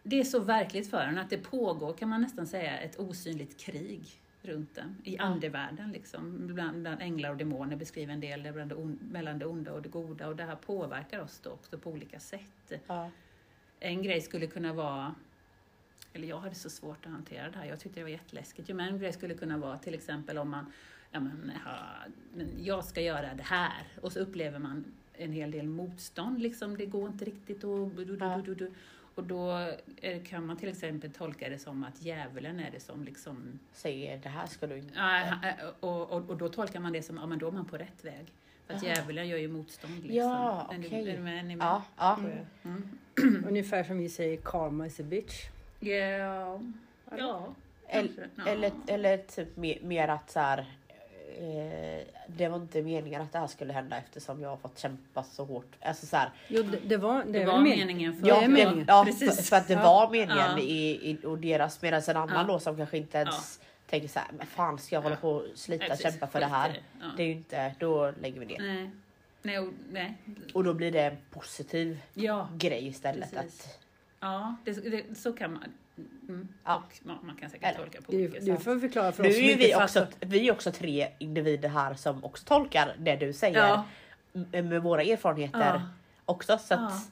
det 0.02 0.20
är 0.20 0.24
så 0.24 0.38
verkligt 0.40 0.90
för 0.90 1.00
en 1.00 1.18
att 1.18 1.30
det 1.30 1.38
pågår, 1.38 1.92
kan 1.92 2.08
man 2.08 2.20
nästan 2.22 2.46
säga, 2.46 2.78
ett 2.78 2.98
osynligt 2.98 3.60
krig 3.60 4.02
runt 4.42 4.74
den. 4.74 4.96
I 5.04 5.16
Ja. 5.16 5.22
andevärlden 5.22 5.92
liksom. 5.92 6.46
Bland, 6.46 6.82
bland 6.82 7.02
änglar 7.02 7.30
och 7.30 7.36
demoner 7.36 7.76
beskriver 7.76 8.12
en 8.12 8.20
del 8.20 8.52
bland 8.52 8.70
det 8.70 8.74
on, 8.74 8.98
mellan 9.12 9.38
det 9.38 9.46
onda 9.46 9.72
och 9.72 9.82
det 9.82 9.88
goda. 9.88 10.28
Och 10.28 10.36
det 10.36 10.44
här 10.44 10.56
påverkar 10.56 11.20
oss 11.20 11.40
då 11.42 11.50
också 11.50 11.78
på 11.78 11.90
olika 11.90 12.20
sätt. 12.20 12.72
Ja. 12.86 13.10
En 13.84 14.02
grej 14.02 14.20
skulle 14.20 14.46
kunna 14.46 14.72
vara, 14.72 15.14
eller 16.12 16.28
jag 16.28 16.38
hade 16.38 16.54
så 16.54 16.70
svårt 16.70 17.06
att 17.06 17.12
hantera 17.12 17.50
det 17.50 17.58
här, 17.58 17.66
jag 17.66 17.80
tyckte 17.80 18.00
det 18.00 18.04
var 18.04 18.10
jätteläskigt. 18.10 18.68
Jo, 18.68 18.76
Men 18.76 18.88
en 18.88 18.98
grej 18.98 19.12
skulle 19.12 19.34
kunna 19.34 19.58
vara 19.58 19.78
till 19.78 19.94
exempel 19.94 20.38
om 20.38 20.50
man, 20.50 20.72
ja, 21.10 21.20
men, 21.20 21.52
ja, 21.64 21.76
men 22.34 22.64
jag 22.64 22.84
ska 22.84 23.00
göra 23.00 23.34
det 23.34 23.42
här 23.42 23.86
och 24.00 24.12
så 24.12 24.18
upplever 24.18 24.58
man 24.58 24.84
en 25.12 25.32
hel 25.32 25.50
del 25.50 25.66
motstånd, 25.66 26.42
liksom, 26.42 26.76
det 26.76 26.86
går 26.86 27.08
inte 27.08 27.24
riktigt 27.24 27.64
och, 27.64 27.88
du, 27.88 28.04
du, 28.04 28.42
du, 28.44 28.54
du, 28.54 28.72
och 29.14 29.24
då 29.24 29.72
eh, 29.96 30.22
kan 30.22 30.46
man 30.46 30.56
till 30.56 30.68
exempel 30.68 31.12
tolka 31.12 31.48
det 31.48 31.58
som 31.58 31.84
att 31.84 32.02
djävulen 32.02 32.60
är 32.60 32.70
det 32.70 32.80
som 32.80 33.04
liksom 33.04 33.58
Säger 33.72 34.18
det 34.18 34.28
här 34.28 34.46
ska 34.46 34.66
du 34.66 34.76
inte. 34.78 34.98
Eh, 34.98 35.68
och, 35.80 36.10
och, 36.10 36.30
och 36.30 36.36
då 36.36 36.48
tolkar 36.48 36.80
man 36.80 36.92
det 36.92 37.02
som, 37.02 37.16
ja 37.16 37.26
men 37.26 37.38
då 37.38 37.48
är 37.48 37.52
man 37.52 37.64
på 37.64 37.76
rätt 37.76 38.04
väg. 38.04 38.32
För 38.66 38.74
att 38.74 38.82
djävulen 38.82 39.28
gör 39.28 39.38
ju 39.38 39.48
motstånd 39.48 39.94
liksom. 40.02 40.16
Ja, 40.16 40.66
okej. 40.78 41.10
är? 41.10 41.14
Är 41.16 41.18
med? 41.20 41.56
Ja, 41.60 41.82
ja. 41.98 42.18
Mm. 42.64 42.88
Ungefär 43.48 43.84
som 43.84 43.98
vi 43.98 44.08
säger 44.08 44.36
karma 44.36 44.86
is 44.86 45.00
a 45.00 45.02
bitch. 45.02 45.44
Ja. 45.80 46.60
Ja. 47.18 47.46
El- 47.88 48.08
kanske. 48.08 48.22
Ja. 48.36 48.46
Eller, 48.46 48.72
eller 48.86 49.16
typ 49.16 49.56
mer, 49.56 49.78
mer 49.82 50.08
att 50.08 50.30
så 50.30 50.40
här, 50.40 50.58
eh, 51.38 52.06
det 52.26 52.48
var 52.48 52.56
inte 52.56 52.82
meningen 52.82 53.22
att 53.22 53.32
det 53.32 53.38
här 53.38 53.46
skulle 53.46 53.72
hända 53.72 53.96
eftersom 53.96 54.40
jag 54.42 54.48
har 54.48 54.56
fått 54.56 54.78
kämpa 54.78 55.22
så 55.22 55.44
hårt. 55.44 55.72
Alltså 55.80 56.06
så 56.06 56.16
här, 56.16 56.30
Jo, 56.48 56.62
det, 56.62 56.78
det 56.84 56.96
var, 56.96 57.24
det 57.24 57.32
Det 57.38 57.44
var 57.44 57.52
väl 57.52 57.62
men- 57.62 57.78
meningen 57.78 58.20
för 58.20 58.28
Ja, 58.28 58.40
det 58.40 58.48
meningen. 58.48 58.84
ja, 58.88 59.04
Precis. 59.06 59.36
för, 59.36 59.42
för 59.42 59.56
att 59.56 59.68
det 59.68 59.74
Ja. 59.74 59.82
var 59.82 60.10
meningen 60.10 60.38
Ja. 60.38 60.58
i, 60.58 61.10
i 61.10 61.18
och 61.26 61.38
deras, 61.38 61.82
medan 61.82 62.02
en 62.08 62.16
annan 62.16 62.46
Ja. 62.48 62.52
då 62.52 62.58
som 62.58 62.76
kanske 62.76 62.96
inte 62.96 63.18
ens 63.18 63.60
tänker 63.92 64.08
så 64.08 64.18
här, 64.18 64.28
men 64.38 64.46
fan 64.46 64.78
ska 64.78 64.96
jag 64.96 65.02
hålla 65.02 65.16
på 65.16 65.30
och 65.32 65.44
slita 65.54 65.84
Nej, 65.84 65.92
och 65.92 65.98
kämpa 65.98 66.26
för 66.26 66.40
det 66.40 66.46
här? 66.46 66.80
Ja. 67.00 67.06
Det 67.16 67.22
är 67.22 67.26
ju 67.26 67.32
inte, 67.32 67.74
då 67.78 68.12
lägger 68.20 68.40
vi 68.40 68.46
ner. 68.46 68.58
Nej. 68.60 68.90
Nej, 69.42 69.58
och, 69.58 69.72
nej. 69.90 70.14
Och 70.54 70.64
då 70.64 70.74
blir 70.74 70.92
det 70.92 71.00
en 71.00 71.16
positiv 71.30 72.00
Ja, 72.14 72.48
grej 72.56 72.86
istället. 72.86 73.30
Precis. 73.32 73.64
Att, 73.66 73.78
ja 74.20 74.56
det, 74.64 74.72
det, 74.72 75.18
så 75.18 75.32
kan 75.32 75.52
man. 75.52 75.64
Mm. 76.28 76.48
Ja. 76.64 76.76
Och 76.76 77.06
man, 77.06 77.18
man 77.22 77.36
kan 77.36 77.50
säkert 77.50 77.68
Eller, 77.68 77.78
tolka 77.78 78.00
på 78.02 78.12
Du, 78.12 78.18
olika 78.18 78.40
du 78.40 78.46
sätt. 78.46 78.62
får 78.62 78.78
förklara 78.78 79.12
för 79.12 79.22
nu 79.22 79.28
oss 79.28 79.34
är 79.36 79.40
ju 79.40 79.52
inte 79.52 79.64
vi 79.64 79.74
också, 79.74 80.06
vi 80.20 80.48
är 80.48 80.52
också 80.52 80.72
tre 80.72 81.08
individer 81.18 81.68
här 81.68 81.94
som 81.94 82.24
också 82.24 82.44
tolkar 82.44 82.96
det 82.98 83.16
du 83.16 83.32
säger 83.32 83.58
Ja. 83.58 83.84
med 84.62 84.82
våra 84.82 85.02
erfarenheter 85.02 85.60
Ja. 85.74 85.82
också. 86.24 86.58
Så 86.58 86.74
att, 86.74 86.80
Ja. 86.80 87.02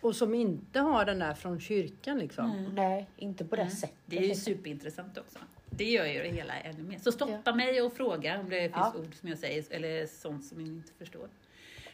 Och 0.00 0.16
som 0.16 0.34
inte 0.34 0.80
har 0.80 1.04
den 1.04 1.18
där 1.18 1.34
från 1.34 1.60
kyrkan 1.60 2.18
liksom. 2.18 2.50
Mm. 2.52 2.74
Nej, 2.74 3.06
inte 3.16 3.44
på 3.44 3.56
det 3.56 3.62
Mm. 3.62 3.74
sättet. 3.74 3.96
Det 4.06 4.18
är 4.18 4.22
ju 4.28 4.34
superintressant 4.34 5.18
också. 5.18 5.38
Det 5.80 5.90
gör 5.90 6.06
ju 6.06 6.22
det 6.22 6.28
hela 6.28 6.54
ännu 6.60 6.82
mer. 6.82 6.98
Så 6.98 7.12
stoppa 7.12 7.54
mig 7.54 7.82
och 7.82 7.92
fråga 7.92 8.40
om 8.40 8.50
det 8.50 8.60
finns 8.60 8.72
Ja. 8.74 8.94
ord 8.98 9.14
som 9.14 9.28
jag 9.28 9.38
säger 9.38 9.64
eller 9.70 10.06
sånt 10.06 10.44
som 10.44 10.58
ni 10.58 10.68
inte 10.68 10.92
förstår. 10.92 11.28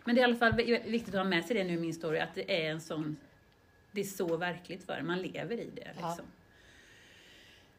Men 0.05 0.15
det 0.15 0.21
är 0.21 0.23
i 0.23 0.25
alla 0.25 0.37
fall 0.37 0.53
vi- 0.57 0.83
viktigt 0.87 1.15
att 1.15 1.21
ha 1.21 1.25
med 1.25 1.45
sig 1.45 1.57
det 1.57 1.65
nu 1.65 1.73
i 1.73 1.77
min 1.79 1.95
story, 1.95 2.19
att 2.19 2.35
det 2.35 2.63
är 2.67 2.71
en 2.71 2.81
sån, 2.81 3.17
det 3.93 4.01
är 4.01 4.05
så 4.05 4.37
verkligt 4.37 4.85
för 4.85 5.03
man 5.03 5.23
lever 5.23 5.57
i 5.61 5.71
det. 5.75 5.91
Ja. 6.01 6.09
Liksom. 6.09 6.25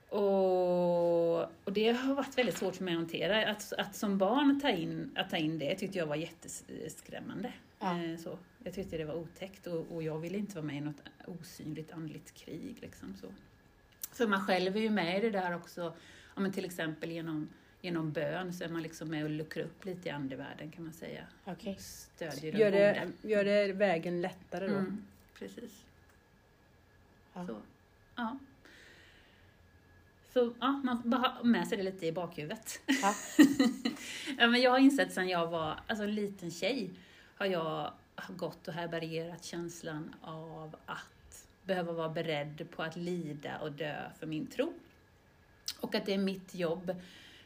Och, 0.10 1.40
och 1.64 1.74
det 1.74 1.92
har 1.92 2.16
varit 2.16 2.38
väldigt 2.38 2.58
svårt 2.58 2.76
för 2.76 2.84
mig 2.84 2.94
att 2.94 3.00
hantera. 3.00 3.46
Att, 3.52 3.74
att 3.74 3.96
som 3.96 4.18
barn 4.18 4.62
ta 4.62 4.70
in, 4.70 5.12
att 5.16 5.30
ta 5.30 5.38
in 5.38 5.60
det 5.60 5.76
tyckte 5.76 5.98
jag 5.98 6.06
var 6.06 6.16
jätteskrämmande. 6.16 7.54
Ja. 7.80 8.04
Eh, 8.04 8.18
Så. 8.18 8.38
Jag 8.64 8.74
tyckte 8.74 8.98
det 8.98 9.06
var 9.06 9.16
otäckt 9.16 9.68
och, 9.68 9.86
och 9.92 10.04
jag 10.04 10.20
ville 10.20 10.38
inte 10.38 10.56
vara 10.56 10.66
med 10.66 10.76
i 10.76 10.82
något 10.82 11.02
osynligt 11.26 11.92
andligt 11.92 12.34
krig. 12.34 12.76
Liksom, 12.82 13.16
så. 13.22 13.28
För 14.18 14.28
man 14.28 14.46
själv 14.46 14.78
är 14.78 14.82
ju 14.82 14.90
med 14.90 15.18
i 15.18 15.22
det 15.22 15.30
där 15.30 15.56
också, 15.56 15.94
ja, 16.36 16.42
men 16.42 16.52
till 16.52 16.66
exempel 16.66 17.12
genom, 17.12 17.50
genom 17.82 18.12
bön 18.12 18.54
så 18.54 18.64
är 18.64 18.70
man 18.70 18.82
liksom 18.82 19.10
med 19.10 19.24
och 19.24 19.30
luckrar 19.30 19.64
upp 19.64 19.86
lite 19.86 20.10
i 20.10 20.12
andevärlden 20.12 20.72
kan 20.72 20.84
man 20.84 20.94
säga. 20.94 21.24
Okej. 21.46 21.78
Stödjer 21.80 22.52
de 22.52 22.58
Gör 22.58 22.72
det, 22.72 23.12
goda. 23.22 23.34
gör 23.34 23.44
det 23.44 23.74
vägen 23.74 24.22
lättare 24.22 24.68
då. 24.68 24.74
Mm, 24.74 25.06
precis. 25.40 25.84
Ja. 27.34 27.48
Så, 27.48 27.62
ja. 28.16 28.38
Så 30.34 30.54
ja, 30.60 30.72
man 30.72 31.10
bara 31.10 31.22
ha 31.22 31.44
med 31.44 31.68
sig 31.68 31.78
det 31.78 31.84
lite 31.84 32.06
i 32.06 32.12
bakhuvudet. 32.12 32.82
Ja. 32.86 33.16
ja, 34.38 34.48
men 34.48 34.62
jag 34.62 34.72
har 34.72 34.80
insett 34.80 35.14
sedan 35.14 35.30
jag 35.30 35.48
var 35.48 35.80
alltså, 35.88 36.04
en 36.04 36.16
liten 36.16 36.52
tjej, 36.52 36.92
har 37.36 37.46
jag 37.46 37.94
gått 38.30 38.68
och 38.68 38.74
härbärgerat 38.74 39.44
känslan 39.44 40.16
av 40.22 40.76
att 40.86 41.17
behöva 41.68 41.92
vara 41.92 42.10
beredd 42.10 42.68
på 42.72 42.84
att 42.84 42.96
lida 42.96 43.60
och 43.60 43.72
dö 43.72 44.10
för 44.20 44.28
min 44.28 44.48
tro. 44.48 44.74
Och 45.80 45.96
att 45.96 46.06
det 46.06 46.14
är 46.14 46.18
mitt 46.18 46.56
jobb 46.56 46.96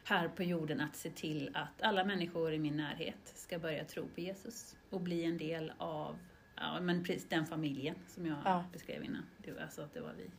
här 0.04 0.28
på 0.28 0.42
jorden 0.42 0.80
att 0.80 0.96
se 0.96 1.10
till 1.10 1.50
att 1.54 1.82
alla 1.82 2.04
människor 2.04 2.52
i 2.52 2.58
min 2.58 2.76
närhet 2.76 3.32
ska 3.34 3.58
börja 3.58 3.84
tro 3.84 4.08
på 4.14 4.20
Jesus 4.20 4.76
och 4.90 5.00
bli 5.00 5.24
en 5.24 5.38
del 5.38 5.72
av 5.78 6.18
ja, 6.56 6.80
men 6.80 7.04
precis 7.04 7.28
den 7.28 7.46
familjen 7.46 7.94
som 8.08 8.26
jag 8.26 8.36
Ja. 8.44 8.64
beskrev 8.72 9.04
innan. 9.04 9.22
Det, 9.38 9.52
var- 9.52 9.60
alltså 9.60 9.82
att 9.82 9.94
det 9.94 10.00
var 10.00 10.12
vi. 10.18 10.30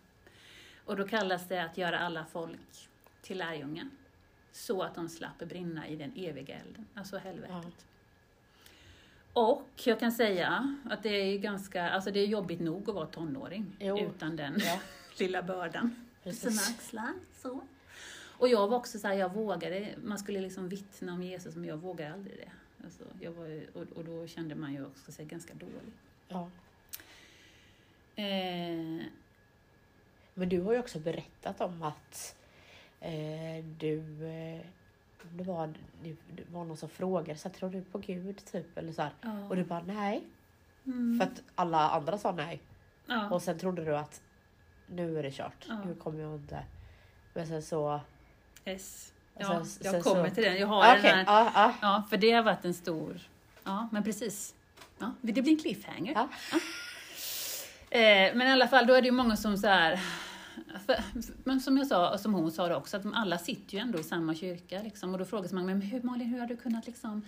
Och 0.85 0.95
då 0.97 1.07
kallas 1.07 1.47
det 1.47 1.63
att 1.63 1.77
göra 1.77 1.99
alla 1.99 2.25
folk 2.25 2.89
till 3.21 3.37
lärjungar. 3.37 3.89
Så 4.51 4.81
att 4.83 4.95
de 4.95 5.09
slapp 5.09 5.39
brinna 5.39 5.87
i 5.87 5.95
den 5.95 6.13
eviga 6.15 6.55
elden, 6.59 6.85
alltså 6.93 7.17
helvetet. 7.17 7.85
Och 9.33 9.69
jag 9.85 9.99
kan 9.99 10.11
säga 10.11 10.75
att 10.89 11.03
det 11.03 11.09
är 11.09 11.37
ganska, 11.37 11.89
alltså 11.89 12.11
det 12.11 12.19
är 12.19 12.27
jobbigt 12.27 12.59
nog 12.59 12.89
att 12.89 12.95
vara 12.95 13.05
tonåring 13.07 13.75
Jo. 13.79 13.99
utan 13.99 14.35
den 14.35 14.55
Ja, 14.59 14.79
lilla 15.19 15.43
bördan 15.43 15.95
på 16.23 16.31
sina 16.31 16.61
axlar. 16.61 17.13
Så. 17.33 17.59
Och 18.37 18.47
jag 18.47 18.67
var 18.67 18.77
också 18.77 18.99
så 18.99 19.07
här, 19.07 19.15
jag 19.15 19.33
vågade, 19.33 19.89
man 20.03 20.19
skulle 20.19 20.41
liksom 20.41 20.69
vittna 20.69 21.13
om 21.13 21.23
Jesus 21.23 21.55
men 21.55 21.65
jag 21.69 21.77
vågade 21.77 22.13
aldrig 22.13 22.37
det. 22.37 22.51
Alltså, 22.85 23.03
jag 23.21 23.31
var, 23.31 23.45
ju- 23.45 23.67
och, 23.73 23.97
och 23.97 24.05
då 24.05 24.27
kände 24.27 24.55
man 24.55 24.73
ju 24.73 24.85
också 24.85 25.11
sig 25.11 25.25
ganska 25.25 25.53
dålig. 25.53 25.93
Ja. 26.27 26.49
Eh, 28.15 29.05
Men 30.33 30.49
du 30.49 30.61
har 30.61 30.73
ju 30.73 30.79
också 30.79 30.99
berättat 30.99 31.61
om 31.61 31.83
att 31.83 32.35
eh, 32.99 33.65
du, 33.79 34.25
eh, 34.27 34.61
det, 35.31 35.43
var, 35.43 35.73
det, 36.03 36.15
var 36.51 36.65
någon 36.65 36.77
som 36.77 36.89
frågade, 36.89 37.39
så 37.39 37.47
här, 37.49 37.55
tror 37.55 37.69
du 37.69 37.81
på 37.81 37.97
Gud? 37.97 38.45
Typ, 38.51 38.77
eller 38.77 38.93
så 38.93 39.07
ja. 39.21 39.29
Och 39.49 39.55
du 39.55 39.63
bara 39.63 39.81
nej. 39.87 40.23
Mm. 40.85 41.19
För 41.19 41.25
att 41.27 41.41
alla 41.55 41.89
andra 41.89 42.17
sa 42.17 42.31
nej. 42.31 42.61
ja. 43.05 43.29
Och 43.29 43.41
sen 43.41 43.59
trodde 43.59 43.85
du 43.85 43.97
att 43.97 44.21
nu 44.87 45.19
är 45.19 45.23
det 45.23 45.31
kört. 45.31 45.65
Ja. 45.69 45.79
Nu 45.85 45.95
kommer 45.95 46.19
jag 46.19 46.35
inte. 46.35 46.63
Men 47.33 47.47
sen 47.47 47.61
så... 47.63 47.99
S. 48.65 49.13
Och 49.33 49.41
Ja, 49.41 49.47
sen- 49.47 49.65
sen 49.65 49.93
jag 49.93 50.03
kommer 50.03 50.29
så- 50.29 50.35
till 50.35 50.43
den. 50.43 50.57
Jag 50.57 50.67
har 50.67 50.77
Okej, 50.97 51.01
den 51.01 51.11
här. 51.11 51.25
ja, 51.25 51.51
ja. 51.55 51.73
Ja, 51.81 52.03
för 52.09 52.17
det 52.17 52.31
har 52.31 52.43
varit 52.43 52.65
en 52.65 52.73
stor... 52.73 53.19
Ja, 53.63 53.87
men 53.91 54.03
precis. 54.03 54.55
Ja, 54.99 55.11
det 55.21 55.41
blir 55.41 55.49
en 55.53 55.59
cliffhanger. 55.59 56.27
Eh, 57.89 58.35
men 58.35 58.41
i 58.41 58.51
alla 58.51 58.67
fall, 58.67 58.87
då 58.87 58.93
är 58.93 59.01
det 59.01 59.05
ju 59.05 59.11
många 59.11 59.35
som 59.37 59.57
så 59.57 59.67
här... 59.67 59.99
För, 60.85 60.95
men 61.43 61.61
som 61.61 61.77
jag 61.77 61.87
sa, 61.87 62.13
och 62.13 62.19
som 62.19 62.33
hon 62.33 62.51
sa 62.51 62.75
också, 62.75 62.97
att 62.97 63.05
alla 63.13 63.37
sitter 63.37 63.73
ju 63.73 63.79
ändå 63.79 63.99
i 63.99 64.03
samma 64.03 64.35
kyrka. 64.35 64.81
Liksom, 64.81 65.13
och 65.13 65.19
då 65.19 65.25
frågar 65.25 65.53
man, 65.53 65.65
men 65.65 65.81
hur, 65.81 66.01
Malin, 66.01 66.27
hur 66.27 66.39
har 66.39 66.47
du 66.47 66.57
kunnat 66.57 66.85
liksom... 66.87 67.21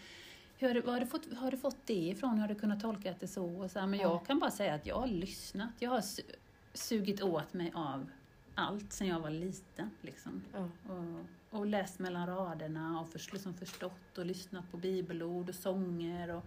Hur 0.57 0.67
har, 0.67 0.75
du, 0.75 0.81
har, 0.81 0.99
du 0.99 1.05
fått, 1.05 1.33
har 1.37 1.51
du 1.51 1.57
fått 1.57 1.77
det 1.85 1.93
ifrån? 1.93 2.33
Hur 2.33 2.41
har 2.41 2.47
du 2.47 2.55
kunnat 2.55 2.81
tolka 2.81 3.15
det 3.19 3.27
så? 3.27 3.45
Och 3.45 3.71
så 3.71 3.79
här, 3.79 3.87
men 3.87 3.99
Ja. 3.99 4.09
jag 4.09 4.25
kan 4.27 4.39
bara 4.39 4.51
säga 4.51 4.73
att 4.73 4.85
jag 4.85 4.95
har 4.95 5.07
lyssnat. 5.07 5.69
Jag 5.79 5.89
har 5.89 5.99
su- 6.01 6.31
sugit 6.73 7.21
åt 7.21 7.53
mig 7.53 7.71
av 7.75 8.09
allt 8.55 8.93
sedan 8.93 9.07
jag 9.07 9.19
var 9.19 9.29
liten. 9.29 9.89
Liksom 10.01 10.41
Ja. 10.53 10.69
och, 10.93 11.59
och 11.59 11.65
läst 11.65 11.99
mellan 11.99 12.27
raderna 12.27 12.99
och 13.01 13.09
för, 13.09 13.21
liksom 13.33 13.53
förstått 13.53 14.17
och 14.17 14.25
lyssnat 14.25 14.71
på 14.71 14.77
bibelord 14.77 15.49
och 15.49 15.55
sånger. 15.55 16.29
Och, 16.35 16.45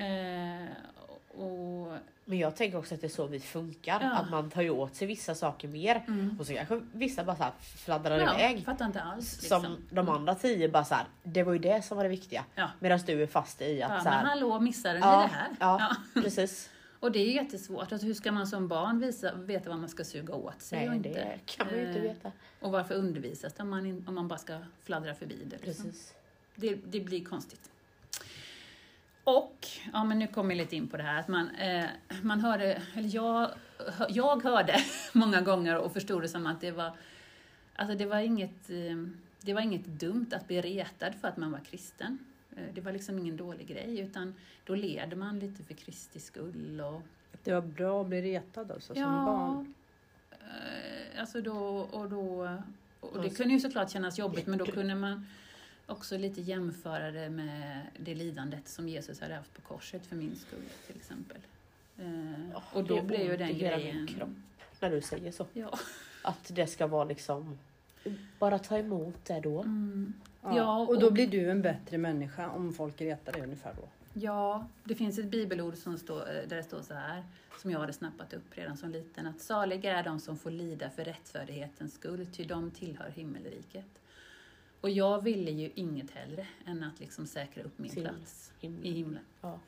eh, 0.00 0.68
och, 1.28 1.92
Men 2.30 2.38
jag 2.38 2.56
tänker 2.56 2.78
också 2.78 2.94
att 2.94 3.00
det 3.00 3.06
är 3.06 3.08
så 3.08 3.26
vi 3.26 3.40
funkar. 3.40 4.00
Ja. 4.00 4.12
Att 4.12 4.30
man 4.30 4.50
tar 4.50 4.62
ju 4.62 4.70
åt 4.70 4.94
sig 4.94 5.06
vissa 5.06 5.34
saker 5.34 5.68
mer. 5.68 6.04
mm. 6.08 6.36
Och 6.40 6.46
så 6.46 6.54
kanske 6.54 6.80
vissa 6.92 7.24
bara 7.24 7.36
så 7.36 7.42
här 7.42 7.52
fladdrar 7.60 8.18
ja, 8.18 8.34
iväg. 8.34 8.64
fattar 8.64 8.86
inte 8.86 9.02
alls. 9.02 9.30
Som 9.48 9.62
Liksom. 9.62 9.76
de 9.90 10.08
andra 10.08 10.34
tio 10.34 10.68
bara 10.68 10.84
så 10.84 10.94
här, 10.94 11.04
det 11.22 11.42
var 11.42 11.52
ju 11.52 11.58
det 11.58 11.82
som 11.84 11.96
var 11.96 12.04
det 12.04 12.10
viktiga. 12.10 12.44
Ja. 12.54 12.70
Medan 12.80 12.98
du 13.06 13.22
är 13.22 13.26
fast 13.26 13.62
i 13.62 13.78
Ja, 13.78 13.86
att 13.86 14.02
så 14.02 14.08
men 14.08 14.18
här, 14.18 14.24
hallå, 14.24 14.60
missade 14.60 14.94
ni 14.94 15.00
Ja, 15.00 15.20
det 15.20 15.26
här? 15.26 15.48
ja. 15.60 15.96
precis. 16.22 16.70
Och 17.00 17.12
det 17.12 17.18
är 17.18 17.24
ju 17.26 17.32
jättesvårt. 17.32 17.92
Alltså, 17.92 18.06
hur 18.06 18.14
ska 18.14 18.32
man 18.32 18.46
som 18.46 18.68
barn 18.68 19.00
visa, 19.00 19.34
veta 19.34 19.70
vad 19.70 19.78
man 19.78 19.88
ska 19.88 20.04
suga 20.04 20.34
åt 20.34 20.62
sig 20.62 20.78
och 20.82 20.86
Nej, 20.88 20.96
inte? 20.96 21.08
det 21.08 21.38
kan 21.46 21.66
man 21.66 21.76
ju 21.76 21.86
inte 21.86 21.98
Eh, 21.98 22.02
veta. 22.02 22.32
Och 22.60 22.70
varför 22.72 22.94
undervisas 22.94 23.52
det 23.52 23.62
om 23.62 23.70
man, 23.70 24.04
om 24.08 24.14
man 24.14 24.28
bara 24.28 24.38
ska 24.38 24.58
fladdra 24.82 25.14
förbi 25.14 25.36
det? 25.44 25.66
Liksom? 25.66 25.84
Precis. 25.84 26.14
det, 26.54 26.74
det 26.74 27.00
blir 27.00 27.24
konstigt. 27.24 27.70
Och, 29.24 29.66
ja 29.92 30.04
men 30.04 30.18
nu 30.18 30.26
kommer 30.26 30.50
jag 30.54 30.58
lite 30.58 30.76
in 30.76 30.88
på 30.88 30.96
det 30.96 31.02
här, 31.02 31.20
att 31.20 31.28
man, 31.28 31.50
eh, 31.50 31.84
man 32.22 32.40
hörde, 32.40 32.82
eller 32.94 33.14
jag, 33.14 33.50
jag 34.08 34.42
hörde 34.42 34.76
många 35.12 35.40
gånger 35.40 35.76
och 35.76 35.92
förstod 35.92 36.22
det 36.22 36.28
som 36.28 36.46
att 36.46 36.60
det 36.60 36.70
var, 36.70 36.92
alltså 37.76 37.96
det 37.96 38.06
var 38.06 38.18
inget, 38.18 38.70
eh, 38.70 38.96
det 39.40 39.54
var 39.54 39.60
inget 39.60 39.84
dumt 39.84 40.26
att 40.32 40.46
bli 40.48 40.60
retad 40.60 41.14
för 41.20 41.28
att 41.28 41.36
man 41.36 41.52
var 41.52 41.58
kristen. 41.60 42.18
Eh, 42.56 42.74
Det 42.74 42.80
var 42.80 42.92
liksom 42.92 43.18
ingen 43.18 43.36
dålig 43.36 43.66
grej, 43.68 44.00
utan 44.00 44.34
då 44.66 44.74
leder 44.74 45.16
man 45.16 45.38
lite 45.38 45.62
för 45.62 45.74
Kristi 45.74 46.20
skull 46.20 46.80
och 46.80 47.02
Det 47.44 47.52
var 47.52 47.60
bra 47.60 48.00
att 48.00 48.06
bli 48.06 48.22
retad 48.22 48.70
alltså 48.70 48.94
som 48.94 49.02
barn. 49.24 49.74
Eh, 50.30 51.20
Alltså 51.20 51.40
då, 51.40 51.56
och 51.78 52.10
då, 52.10 52.56
och 53.00 53.22
det 53.22 53.30
kunde 53.30 53.54
ju 53.54 53.60
såklart 53.60 53.90
kännas 53.90 54.18
jobbigt, 54.18 54.46
men 54.46 54.58
då 54.58 54.66
kunde 54.66 54.94
man 54.94 55.26
också 55.90 56.18
lite 56.18 56.40
jämföra 56.40 57.10
det 57.10 57.30
med 57.30 57.86
det 57.98 58.14
lidandet 58.14 58.68
som 58.68 58.88
Jesus 58.88 59.20
hade 59.20 59.34
haft 59.34 59.54
på 59.54 59.60
korset 59.60 60.06
för 60.06 60.16
min 60.16 60.36
skull, 60.36 60.64
till 60.86 60.96
exempel. 60.96 61.36
Eh, 61.98 62.50
Ja, 62.52 62.62
och 62.72 62.82
det 62.84 62.88
då 62.88 63.02
blev 63.02 63.20
ju 63.20 63.36
den 63.36 63.48
hela 63.48 63.76
min 63.76 63.86
grejen... 63.86 64.06
kropp. 64.06 64.28
När 64.80 64.90
du 64.90 65.00
säger 65.00 65.32
så. 65.32 65.46
Ja. 65.52 65.78
Att 66.22 66.50
det 66.54 66.66
ska 66.66 66.86
vara 66.86 67.04
liksom, 67.04 67.58
bara 68.38 68.58
ta 68.58 68.78
emot 68.78 69.24
det 69.24 69.40
då. 69.40 69.60
Mm. 69.62 70.12
Ja, 70.42 70.56
Ja, 70.56 70.78
och 70.78 71.00
då 71.00 71.06
och- 71.06 71.12
blir 71.12 71.26
du 71.26 71.50
en 71.50 71.62
bättre 71.62 71.98
människa 71.98 72.48
om 72.50 72.72
folk 72.72 73.00
retar 73.00 73.32
dig 73.32 73.42
ungefär 73.42 73.74
då. 73.74 73.88
Ja, 74.14 74.66
det 74.84 74.94
finns 74.94 75.18
ett 75.18 75.30
bibelord 75.30 75.76
som 75.76 75.98
står, 75.98 76.20
eh, 76.20 76.48
där 76.48 76.56
det 76.56 76.62
står 76.62 76.82
så 76.82 76.94
här, 76.94 77.24
som 77.62 77.70
jag 77.70 77.80
hade 77.80 77.92
snappat 77.92 78.32
upp 78.32 78.44
redan 78.58 78.76
som 78.76 78.90
liten, 78.90 79.26
att 79.26 79.40
saliga 79.40 79.98
är 79.98 80.02
de 80.02 80.20
som 80.20 80.36
får 80.38 80.50
lida 80.50 80.90
för 80.90 81.04
rättfärdighetens 81.04 81.94
skull, 81.94 82.26
ty 82.32 82.44
de 82.44 82.70
tillhör 82.70 83.10
himmelriket. 83.10 83.86
Och 84.80 84.90
jag 84.90 85.22
ville 85.22 85.50
ju 85.50 85.70
inget 85.74 86.10
hellre 86.10 86.46
än 86.66 86.82
att 86.82 87.00
liksom 87.00 87.26
säkra 87.26 87.62
upp 87.62 87.78
min 87.78 87.90
Sin 87.90 88.02
plats 88.04 88.52
Himmel. 88.60 88.86
i 88.86 88.90
himlen. 88.90 89.22
Ja. 89.40 89.58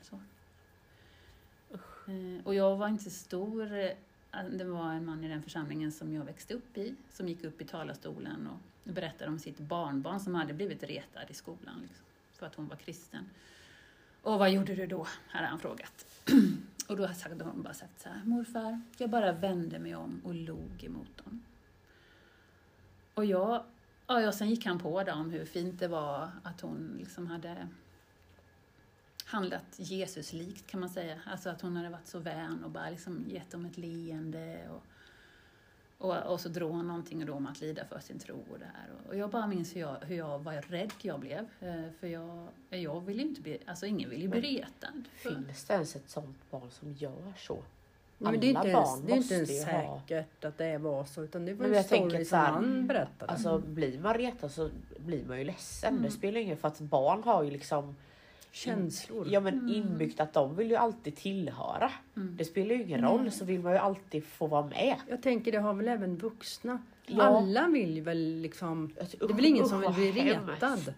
Eh, 1.71 2.45
Och 2.45 2.55
jag 2.55 2.77
var 2.77 2.87
inte 2.87 3.09
stor. 3.09 3.73
eh, 3.77 3.89
Det 4.51 4.63
var 4.63 4.91
en 4.93 5.05
man 5.05 5.23
i 5.23 5.27
den 5.27 5.43
församlingen 5.43 5.91
som 5.91 6.13
jag 6.13 6.25
växte 6.25 6.53
upp 6.53 6.77
i, 6.77 6.95
som 7.11 7.27
gick 7.27 7.43
upp 7.43 7.61
i 7.61 7.65
talarstolen 7.65 8.47
och 8.47 8.91
berättade 8.93 9.31
om 9.31 9.39
sitt 9.39 9.59
barnbarn 9.59 10.19
som 10.19 10.35
hade 10.35 10.53
blivit 10.53 10.83
retad 10.83 11.29
i 11.29 11.33
skolan 11.33 11.79
liksom, 11.81 12.05
för 12.33 12.45
att 12.45 12.55
hon 12.55 12.67
var 12.67 12.75
kristen. 12.75 13.25
Och 14.21 14.39
vad 14.39 14.51
gjorde 14.51 14.75
du 14.75 14.87
då? 14.87 15.07
hade 15.27 15.47
han 15.47 15.59
frågat. 15.59 16.05
Och 16.87 16.97
då 16.97 17.05
hade 17.07 17.43
hon 17.43 17.61
bara 17.61 17.73
sagt 17.73 18.01
så 18.01 18.09
här, 18.09 18.21
morfar, 18.25 18.81
jag 18.97 19.09
bara 19.09 19.31
vände 19.31 19.79
mig 19.79 19.95
om 19.95 20.21
och 20.23 20.35
log 20.35 20.83
emot 20.83 21.17
dem. 21.25 21.43
Och 23.13 23.25
jag, 23.25 23.63
ja, 24.13 24.21
ja, 24.21 24.31
sen 24.31 24.49
gick 24.49 24.65
han 24.65 24.79
på 24.79 25.03
det 25.03 25.11
om 25.11 25.31
hur 25.31 25.45
fint 25.45 25.79
det 25.79 25.87
var 25.87 26.29
att 26.43 26.61
hon 26.61 26.95
liksom 26.99 27.27
hade 27.27 27.67
handlat 29.25 29.79
Jesus-likt 29.79 30.67
kan 30.67 30.79
man 30.79 30.89
säga. 30.89 31.21
Alltså 31.25 31.49
att 31.49 31.61
hon 31.61 31.75
hade 31.75 31.89
varit 31.89 32.07
så 32.07 32.19
vän 32.19 32.63
och 32.63 32.71
bara 32.71 32.89
liksom 32.89 33.25
gett 33.27 33.51
dem 33.51 33.65
ett 33.65 33.77
leende. 33.77 34.69
Och, 34.69 34.83
och, 35.97 36.31
och 36.31 36.39
så 36.39 36.49
drog 36.49 36.71
hon 36.71 36.87
någonting 36.87 37.25
då 37.25 37.33
om 37.33 37.47
att 37.47 37.61
lida 37.61 37.85
för 37.85 37.99
sin 37.99 38.19
tro 38.19 38.35
och 38.51 38.59
det 38.59 38.65
här. 38.65 38.89
Och 39.07 39.17
jag 39.17 39.29
bara 39.29 39.47
minns 39.47 39.75
hur 39.75 39.81
jag, 39.81 39.97
hur 40.01 40.15
jag 40.15 40.39
var 40.39 40.53
rädd 40.53 40.91
jag 41.01 41.19
blev. 41.19 41.47
Eh, 41.59 41.91
För 41.99 42.07
jag, 42.07 42.47
jag 42.69 43.01
ville 43.01 43.21
ju 43.21 43.29
inte 43.29 43.41
bli, 43.41 43.59
alltså 43.65 43.85
ingen 43.85 44.09
vill 44.09 44.21
ju 44.21 44.27
bli 44.27 44.41
retad. 44.41 45.03
Finns 45.13 45.65
det 45.65 45.73
ens 45.73 45.95
ett 45.95 46.09
sånt 46.09 46.51
barn 46.51 46.71
som 46.71 46.93
gör 46.93 47.33
så? 47.37 47.63
Men 48.31 48.39
det 48.39 48.47
är 48.47 48.49
inte 48.49 48.67
ens, 48.67 49.01
det 49.01 49.11
är 49.11 49.15
inte 49.17 49.33
ens 49.35 49.49
ju 49.51 49.71
ha- 49.71 49.99
säkert 50.07 50.45
att 50.45 50.57
det 50.57 50.77
var 50.77 51.03
så, 51.05 51.23
utan 51.23 51.45
det 51.45 51.53
var 51.53 51.67
Men 51.67 51.75
en 51.77 51.83
story 51.83 52.25
så 52.25 52.29
som 52.29 52.39
han 52.39 52.87
berättade. 52.87 53.31
Alltså 53.31 53.59
blir 53.59 53.99
man 53.99 54.13
retad 54.13 54.51
så 54.51 54.69
blir 54.97 55.25
man 55.25 55.37
ju 55.37 55.43
ledsen. 55.43 55.89
Mm. 55.93 56.03
Det 56.03 56.11
spelar 56.11 56.39
ingen 56.39 56.57
för 56.57 56.67
att 56.67 56.79
barn 56.79 57.23
har 57.23 57.43
ju 57.43 57.51
liksom 57.51 57.95
Känslor. 58.51 59.27
Ja 59.29 59.39
men 59.39 59.53
Mm. 59.53 59.69
inbyggt 59.75 60.19
att 60.19 60.33
de 60.33 60.55
vill 60.55 60.69
ju 60.69 60.75
alltid 60.75 61.15
tillhöra. 61.15 61.91
Mm. 62.15 62.37
Det 62.37 62.45
spelar 62.45 62.75
ju 62.75 62.83
ingen 62.83 63.01
roll 63.01 63.31
så 63.31 63.45
vill 63.45 63.59
man 63.59 63.71
ju 63.71 63.77
alltid 63.77 64.25
få 64.25 64.47
vara 64.47 64.65
med. 64.65 64.95
Jag 65.09 65.21
tänker 65.23 65.51
det 65.51 65.57
har 65.57 65.73
väl 65.73 65.87
även 65.87 66.17
vuxna. 66.17 66.81
Ja. 67.05 67.23
Alla 67.23 67.67
vill 67.67 68.01
väl 68.01 68.35
liksom... 68.41 68.93
Alltså, 68.99 69.17
Det 69.27 69.33
är 69.33 69.35
väl 69.35 69.45
ingen 69.45 69.63
usch, 69.63 69.69
som 69.69 69.81
vill 69.81 70.13
bli 70.13 70.21
retad? 70.23 70.93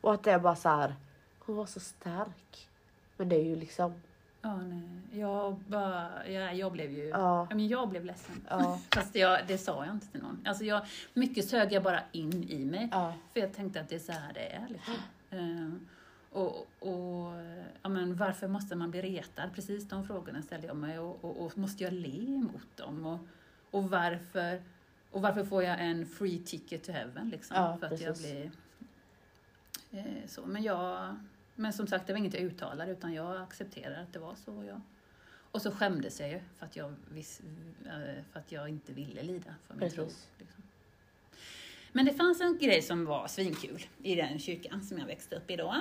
Och 0.00 0.14
att 0.14 0.22
det 0.22 0.32
är 0.32 0.38
bara 0.38 0.56
så 0.56 0.68
här. 0.68 0.94
Hon 1.38 1.56
var 1.56 1.66
så 1.66 1.80
stark. 1.80 2.68
Men 3.16 3.28
det 3.28 3.36
är 3.36 3.44
ju 3.44 3.56
liksom. 3.56 3.94
Ja, 4.42 4.56
nej. 4.62 4.82
Jag, 5.20 5.54
bara, 5.66 6.28
ja, 6.28 6.52
jag 6.52 6.72
blev 6.72 6.90
ju... 6.90 7.08
Ja. 7.08 7.46
Men 7.50 7.68
jag 7.68 7.88
blev 7.88 8.04
ledsen. 8.04 8.46
Ja. 8.48 8.80
Fast 8.94 9.14
jag, 9.14 9.40
det 9.46 9.58
sa 9.58 9.86
jag 9.86 9.94
inte 9.94 10.06
till 10.06 10.22
någon. 10.22 10.42
Alltså 10.44 10.64
jag, 10.64 10.86
mycket 11.14 11.48
sög 11.48 11.72
jag 11.72 11.82
bara 11.82 12.00
in 12.12 12.42
i 12.50 12.64
mig. 12.64 12.88
Ja. 12.92 13.14
För 13.32 13.40
jag 13.40 13.52
tänkte 13.54 13.80
att 13.80 13.88
det 13.88 13.94
är 13.94 13.98
så 13.98 14.12
här 14.12 14.32
det 14.32 14.52
är. 14.52 14.68
Liksom. 14.68 14.94
Eh, 15.30 15.72
och, 16.38 16.56
och 16.78 17.32
ja, 17.82 17.88
men 17.88 18.16
varför 18.16 18.48
måste 18.48 18.76
man 18.76 18.90
bli 18.90 19.02
retad? 19.02 19.50
Precis 19.54 19.88
de 19.88 20.06
frågorna 20.06 20.42
ställde 20.42 20.66
jag 20.66 20.76
mig. 20.76 20.98
Och, 20.98 21.24
och, 21.24 21.44
och 21.46 21.58
måste 21.58 21.84
jag 21.84 21.92
le 21.92 22.34
emot 22.34 22.76
dem? 22.76 23.06
Och, 23.06 23.18
och, 23.70 23.90
varför, 23.90 24.62
och 25.10 25.22
varför 25.22 25.44
får 25.44 25.62
jag 25.62 25.80
en 25.80 26.06
free 26.06 26.38
ticket 26.38 26.84
to 26.84 26.92
heaven? 26.92 27.28
Liksom, 27.28 27.56
Ja, 27.56 27.76
för 27.80 27.86
att 27.86 28.00
jag 28.00 28.14
precis. 28.14 28.32
blir 28.32 28.50
eh, 30.00 30.26
så. 30.26 30.46
Men, 30.46 30.62
jag, 30.62 31.16
men 31.62 31.72
som 31.72 31.86
sagt, 31.86 32.06
det 32.06 32.12
var 32.12 32.18
inget 32.18 32.34
jag 32.34 32.42
uttalade 32.42 32.92
utan 32.92 33.12
jag 33.12 33.42
accepterade 33.42 34.00
att 34.00 34.12
det 34.12 34.18
var 34.18 34.34
så. 34.34 34.52
Och, 34.52 34.64
jag, 34.64 34.80
och 35.52 35.62
så 35.62 35.70
skämdes 35.70 36.20
jag 36.20 36.30
ju 36.30 36.40
för 36.58 36.66
att 36.66 36.76
jag, 36.76 36.94
vis, 37.14 37.40
eh, 37.86 38.22
för 38.32 38.40
att 38.40 38.52
jag 38.52 38.68
inte 38.68 38.92
ville 38.92 39.22
lida 39.22 39.54
för 39.66 39.74
min 39.74 39.90
tro. 39.90 40.04
Liksom. 40.38 40.62
Men 41.92 42.06
det 42.06 42.14
fanns 42.14 42.40
en 42.40 42.58
grej 42.58 42.82
som 42.82 43.04
var 43.04 43.26
svinkul 43.26 43.86
i 44.02 44.14
den 44.14 44.38
kyrkan 44.38 44.82
som 44.82 44.98
jag 44.98 45.06
växte 45.06 45.36
upp 45.36 45.50
i 45.50 45.56
då. 45.56 45.80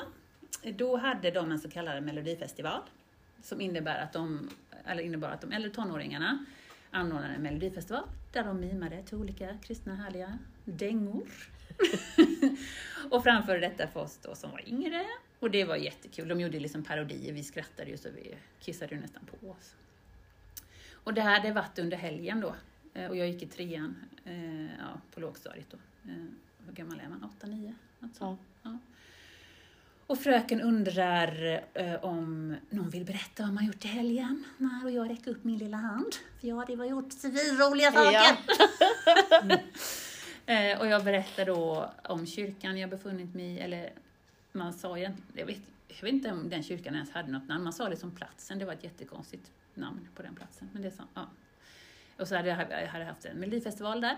Då 0.63 0.97
hade 0.97 1.31
de 1.31 1.51
en 1.51 1.59
så 1.59 1.69
kallad 1.69 2.03
melodifestival 2.03 2.81
som 3.43 3.61
innebär 3.61 4.03
att 4.03 4.13
de, 4.13 4.49
eller 4.85 5.03
innebar 5.03 5.29
att 5.29 5.41
de 5.41 5.51
äldre 5.51 5.71
tonåringarna 5.71 6.45
anordnade 6.91 7.33
en 7.33 7.41
melodifestival 7.41 8.03
där 8.31 8.43
de 8.43 8.59
mimade 8.59 9.03
till 9.03 9.17
olika 9.17 9.57
kristna 9.57 9.95
härliga 9.95 10.37
dängor. 10.65 11.27
och 13.11 13.23
framförde 13.23 13.59
detta 13.59 13.87
för 13.87 13.99
oss 13.99 14.19
då 14.21 14.35
som 14.35 14.51
var 14.51 14.69
yngre. 14.69 15.05
Och 15.41 15.51
det 15.51 15.63
var 15.65 15.75
jättekul. 15.75 16.27
De 16.27 16.39
gjorde 16.41 16.59
liksom 16.59 16.83
parodier, 16.83 17.33
vi 17.33 17.43
skrattade 17.43 17.89
ju 17.91 17.97
så 17.97 18.09
vi 18.09 18.35
kissade 18.59 18.95
ju 18.95 19.01
nästan 19.01 19.23
på 19.25 19.49
oss. 19.49 19.75
Och 21.03 21.13
det 21.13 21.21
här 21.21 21.39
hade 21.39 21.53
varit 21.53 21.79
under 21.79 21.97
helgen 21.97 22.39
då. 22.39 22.55
Eh, 22.93 23.09
Och 23.09 23.15
jag 23.17 23.27
gick 23.29 23.43
i 23.43 23.45
trean 23.45 23.95
eh, 24.25 24.63
ja, 24.65 25.01
på 25.13 25.19
lågstadiet 25.19 25.67
då. 25.71 25.77
Eh, 26.11 26.17
hur 26.65 26.73
gammal 26.73 26.99
är 26.99 27.09
man? 27.09 27.23
Åtta, 27.23 27.47
nio? 27.47 27.75
Något 27.99 28.15
sånt. 28.15 28.41
Ja. 28.63 28.77
Och 30.07 30.19
fröken 30.19 30.61
undrar 30.61 31.61
eh, 31.73 31.95
om 32.03 32.55
någon 32.69 32.89
vill 32.89 33.05
berätta 33.05 33.43
vad 33.43 33.53
man 33.53 33.65
gjort 33.65 33.85
i 33.85 33.87
helgen. 33.87 34.43
När 34.57 34.85
och 34.85 34.91
jag 34.91 35.09
räcker 35.09 35.31
upp 35.31 35.43
min 35.43 35.57
lilla 35.57 35.77
hand. 35.77 36.15
För 36.39 36.47
jag 36.47 36.55
hade 36.55 36.87
gjort 36.87 37.11
civilroliga 37.11 37.91
saker. 37.91 38.37
Ja. 39.49 39.57
Eh, 40.45 40.79
och 40.79 40.87
jag 40.87 41.03
berättar 41.03 41.45
då 41.45 41.91
om 42.03 42.25
kyrkan 42.27 42.77
jag 42.77 42.89
befunnit 42.89 43.35
mig 43.35 43.45
i, 43.45 43.59
eller 43.59 43.93
man 44.51 44.73
sa 44.73 44.97
egentligen, 44.97 45.31
jag 45.33 45.45
vet, 45.45 45.61
jag 45.87 46.01
vet 46.01 46.13
inte 46.13 46.31
om 46.31 46.49
den 46.49 46.63
kyrkan 46.63 46.93
ens 46.93 47.11
hade 47.11 47.31
något 47.31 47.47
namn, 47.47 47.63
man 47.63 47.73
sa 47.73 47.89
liksom 47.89 48.11
platsen, 48.11 48.59
det 48.59 48.65
var 48.65 48.73
ett 48.73 48.83
jättekonstigt 48.83 49.51
namn 49.73 50.07
på 50.15 50.21
den 50.21 50.35
platsen. 50.35 50.69
Men 50.73 50.81
det 50.81 50.91
sa, 50.91 51.03
ja. 51.13 51.29
Och 52.17 52.27
så 52.27 52.35
hade 52.35 52.49
jag, 52.49 52.71
jag 52.71 52.87
hade 52.87 53.05
haft 53.05 53.25
en 53.25 53.37
melodifestival 53.37 54.01
där. 54.01 54.17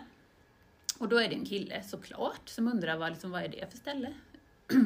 Och 0.98 1.10
då 1.10 1.18
är 1.18 1.30
det 1.30 1.36
en 1.36 1.46
kille 1.46 1.84
såklart 1.84 2.50
som 2.50 2.68
undrar 2.68 2.98
vad, 2.98 3.12
liksom, 3.12 3.32
vad 3.32 3.44
är 3.44 3.48
det 3.48 3.72
för 3.72 3.78
ställe? 3.78 4.14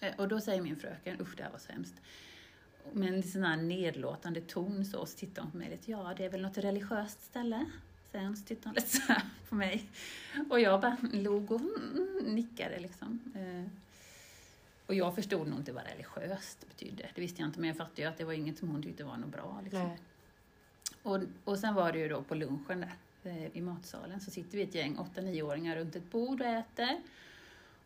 Eh, 0.00 0.14
och 0.16 0.28
då 0.28 0.40
säger 0.40 0.62
min 0.62 0.76
fröken, 0.76 1.20
usch 1.20 1.36
det 1.36 1.42
här 1.42 1.50
var 1.50 1.58
så 1.58 1.72
hemskt. 1.72 1.94
Med 2.92 3.14
en 3.14 3.22
sån 3.22 3.42
här 3.42 3.56
nedlåtande 3.56 4.40
ton 4.40 4.84
så, 4.84 4.98
och 4.98 5.08
så 5.08 5.18
tittar 5.18 5.42
hon 5.42 5.50
på 5.50 5.56
mig 5.56 5.70
lite, 5.70 5.90
ja 5.90 6.14
det 6.16 6.24
är 6.24 6.30
väl 6.30 6.42
något 6.42 6.58
religiöst 6.58 7.24
ställe? 7.24 7.66
Säger 8.12 8.24
hon, 8.24 8.36
så 8.36 8.44
tittar 8.44 8.64
hon 8.64 8.74
lite 8.74 8.88
så 8.88 9.02
här 9.02 9.22
på 9.48 9.54
mig. 9.54 9.88
Och 10.50 10.60
jag 10.60 10.80
bara 10.80 10.96
log 11.12 11.52
och 11.52 11.60
nickade 12.22 12.78
liksom. 12.78 13.20
Eh, 13.34 13.70
och 14.86 14.94
jag 14.94 15.14
förstod 15.14 15.48
nog 15.48 15.58
inte 15.58 15.72
vad 15.72 15.84
religiöst 15.84 16.68
betydde. 16.68 17.08
Det 17.14 17.20
visste 17.20 17.42
jag 17.42 17.48
inte, 17.48 17.60
men 17.60 17.68
jag 17.68 17.76
fattade 17.76 18.02
ju 18.02 18.08
att 18.08 18.18
det 18.18 18.24
var 18.24 18.32
inget 18.32 18.58
som 18.58 18.68
hon 18.68 18.82
tyckte 18.82 19.04
var 19.04 19.16
något 19.16 19.32
bra. 19.32 19.60
Liksom. 19.64 19.96
Och, 21.02 21.20
och 21.44 21.58
sen 21.58 21.74
var 21.74 21.92
det 21.92 21.98
ju 21.98 22.08
då 22.08 22.22
på 22.22 22.34
lunchen 22.34 22.86
där, 23.22 23.30
eh, 23.30 23.56
i 23.56 23.60
matsalen, 23.60 24.20
så 24.20 24.30
sitter 24.30 24.58
vi 24.58 24.62
ett 24.62 24.74
gäng 24.74 24.96
8-9-åringar 24.96 25.76
runt 25.76 25.96
ett 25.96 26.10
bord 26.10 26.40
och 26.40 26.46
äter. 26.46 27.00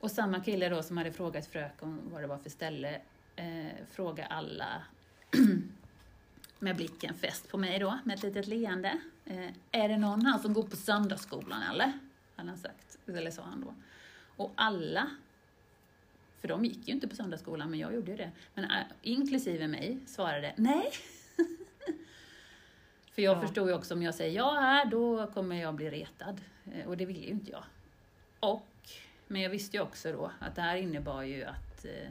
Och 0.00 0.10
samma 0.10 0.40
kille 0.40 0.68
då 0.68 0.82
som 0.82 0.96
hade 0.96 1.12
frågat 1.12 1.46
fröken 1.46 2.00
vad 2.12 2.22
det 2.22 2.26
var 2.26 2.38
för 2.38 2.50
ställe, 2.50 3.00
eh, 3.36 3.66
frågar 3.90 4.26
alla 4.26 4.82
med 6.58 6.76
blicken 6.76 7.14
fäst 7.14 7.48
på 7.48 7.58
mig 7.58 7.78
då, 7.78 7.98
med 8.04 8.14
ett 8.14 8.22
litet 8.22 8.46
leende. 8.46 9.00
Eh, 9.24 9.48
är 9.72 9.88
det 9.88 9.98
någon 9.98 10.26
här 10.26 10.38
som 10.38 10.52
går 10.52 10.62
på 10.62 10.76
söndagsskolan 10.76 11.62
eller? 11.62 11.92
Hade 12.36 12.48
han 12.48 12.58
sagt, 12.58 12.98
eller 13.06 13.30
sa 13.30 13.42
han 13.42 13.60
då. 13.60 13.74
Och 14.36 14.52
alla, 14.54 15.10
för 16.40 16.48
de 16.48 16.64
gick 16.64 16.88
ju 16.88 16.94
inte 16.94 17.08
på 17.08 17.16
söndagsskolan, 17.16 17.70
men 17.70 17.78
jag 17.80 17.94
gjorde 17.94 18.10
ju 18.10 18.16
det, 18.16 18.30
men 18.54 18.64
äh, 18.64 18.70
inklusive 19.02 19.68
mig 19.68 19.98
svarade 20.06 20.52
nej. 20.56 20.90
för 23.12 23.22
jag 23.22 23.36
Ja. 23.36 23.40
förstod 23.40 23.68
ju 23.68 23.74
också 23.74 23.94
om 23.94 24.02
jag 24.02 24.14
säger 24.14 24.36
ja 24.36 24.54
här, 24.60 24.84
då 24.84 25.26
kommer 25.26 25.56
jag 25.56 25.74
bli 25.74 25.90
retad. 25.90 26.40
Eh, 26.74 26.86
och 26.86 26.96
det 26.96 27.06
ville 27.06 27.20
ju 27.20 27.26
inte 27.30 27.50
jag. 27.50 27.64
Och, 28.40 28.66
men 29.26 29.42
jag 29.42 29.50
visste 29.50 29.76
ju 29.76 29.82
också 29.82 30.12
då 30.12 30.32
att 30.40 30.54
det 30.54 30.62
här 30.62 30.76
innebar 30.76 31.22
ju 31.22 31.44
att 31.44 31.84
eh, 31.84 32.10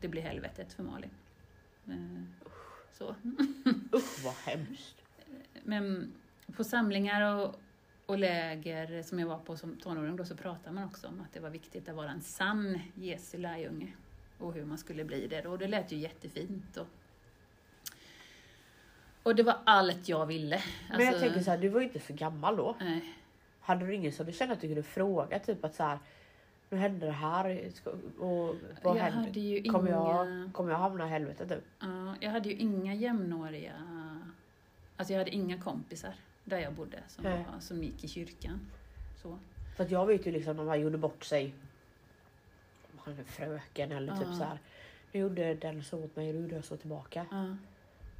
det 0.00 0.08
blir 0.08 0.22
helvetet 0.22 0.72
för 0.72 0.82
Malin. 0.82 1.10
Eh, 1.88 2.46
så. 2.92 3.14
Usch 3.96 4.24
vad 4.24 4.34
hemskt. 4.34 4.96
Men 5.62 6.12
på 6.56 6.64
samlingar 6.64 7.36
och, 7.36 7.60
och 8.10 8.18
läger 8.18 9.02
som 9.02 9.18
jag 9.18 9.26
var 9.26 9.38
på 9.38 9.56
som 9.56 9.76
tonåring 9.76 10.16
då 10.16 10.24
så 10.24 10.36
pratade 10.36 10.74
man 10.74 10.84
också 10.84 11.08
om 11.08 11.20
att 11.20 11.32
det 11.32 11.40
var 11.40 11.50
viktigt 11.50 11.88
att 11.88 11.94
vara 11.96 12.10
en 12.10 12.20
sann 12.22 12.78
Jesu 12.94 13.38
lärjunge 13.38 13.92
och 14.38 14.54
hur 14.54 14.64
man 14.64 14.78
skulle 14.78 15.04
bli 15.04 15.26
det. 15.26 15.46
Och 15.46 15.58
det 15.58 15.66
lät 15.68 15.92
ju 15.92 15.96
jättefint. 15.96 16.76
Och, 16.76 16.86
och 19.22 19.34
det 19.34 19.42
var 19.42 19.56
allt 19.64 20.08
jag 20.08 20.26
ville. 20.26 20.62
Men 20.90 21.00
jag 21.00 21.08
Alltså, 21.08 21.22
tänker 21.22 21.40
så 21.40 21.50
här, 21.50 21.58
du 21.58 21.68
var 21.68 21.80
ju 21.80 21.86
inte 21.86 22.00
så 22.00 22.12
gammal 22.14 22.56
då. 22.56 22.76
nej. 22.80 23.14
hade 23.60 23.86
du 23.86 23.94
ingen 23.94 24.12
som 24.12 24.26
du 24.26 24.32
kände 24.32 24.54
att 24.54 24.60
du 24.60 24.66
kunde 24.66 24.82
fråga? 24.82 25.38
Typ 25.38 25.64
att 25.64 25.74
så 25.74 25.82
här, 25.82 25.98
nu 26.70 26.78
hände 26.78 27.06
det 27.06 27.12
här 27.12 27.70
och 28.18 28.56
vad 28.82 28.96
jag 28.96 29.02
hände? 29.02 29.18
hade 29.28 29.40
ju 29.40 29.62
Kommer, 29.72 29.88
inga... 29.90 29.98
jag, 29.98 30.52
kommer 30.52 30.70
jag 30.70 30.78
hamna 30.78 31.06
i 31.06 31.08
helvetet 31.08 31.48
typ? 31.48 31.64
Ja, 31.80 32.14
jag 32.20 32.30
hade 32.30 32.48
ju 32.48 32.54
inga 32.56 32.94
jämnåriga... 32.94 33.72
Alltså 34.96 35.12
jag 35.12 35.18
hade 35.18 35.30
inga 35.30 35.58
kompisar 35.62 36.14
där 36.44 36.58
jag 36.58 36.72
bodde 36.72 37.02
som, 37.08 37.24
var, 37.24 37.60
som 37.60 37.82
gick 37.82 38.04
i 38.04 38.08
kyrkan. 38.08 38.60
Så. 39.22 39.38
För 39.76 39.84
att 39.84 39.90
jag 39.90 40.06
vet 40.06 40.26
ju 40.26 40.32
liksom 40.32 40.56
när 40.56 40.64
man 40.64 40.80
gjorde 40.80 40.98
bort 40.98 41.24
sig. 41.24 41.54
Om 42.92 42.98
han 42.98 43.18
är 43.18 43.24
fröken 43.24 43.92
eller 43.92 44.16
typ 44.16 44.26
så 44.26 44.44
här. 44.44 44.58
Nu 45.12 45.20
gjorde 45.20 45.54
den 45.54 45.84
så 45.84 46.04
åt 46.04 46.16
mig 46.16 46.32
nu 46.32 46.40
gjorde 46.40 46.54
jag 46.54 46.64
så 46.64 46.76
tillbaka. 46.76 47.26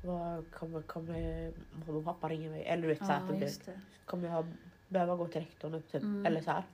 Vad 0.04 0.50
kommer, 0.50 0.82
kommer 0.82 1.52
mamma 1.72 1.98
och 1.98 2.04
pappa 2.04 2.28
ringa 2.28 2.50
mig? 2.50 2.64
Eller 2.64 2.82
du 2.82 2.88
vet 2.88 2.98
så 2.98 3.04
här, 3.04 3.40
det. 3.40 3.80
kommer 4.04 4.28
jag 4.28 4.46
behöva 4.88 5.16
gå 5.16 5.26
till 5.28 5.40
rektorn 5.40 5.82
typ? 5.82 6.02
Mm. 6.02 6.26
Eller 6.26 6.40
så 6.40 6.50
här. 6.50 6.64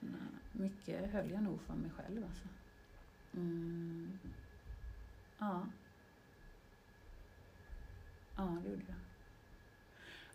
Nej, 0.00 0.20
mycket 0.52 1.12
höll 1.12 1.30
jag 1.30 1.42
nog 1.42 1.60
för 1.60 1.74
mig 1.74 1.90
själv 1.90 2.24
alltså. 2.24 2.44
Mm. 3.34 4.18
Ja. 5.38 5.66
Ja, 8.36 8.56
det 8.62 8.70
gjorde 8.70 8.84
jag. 8.88 9.09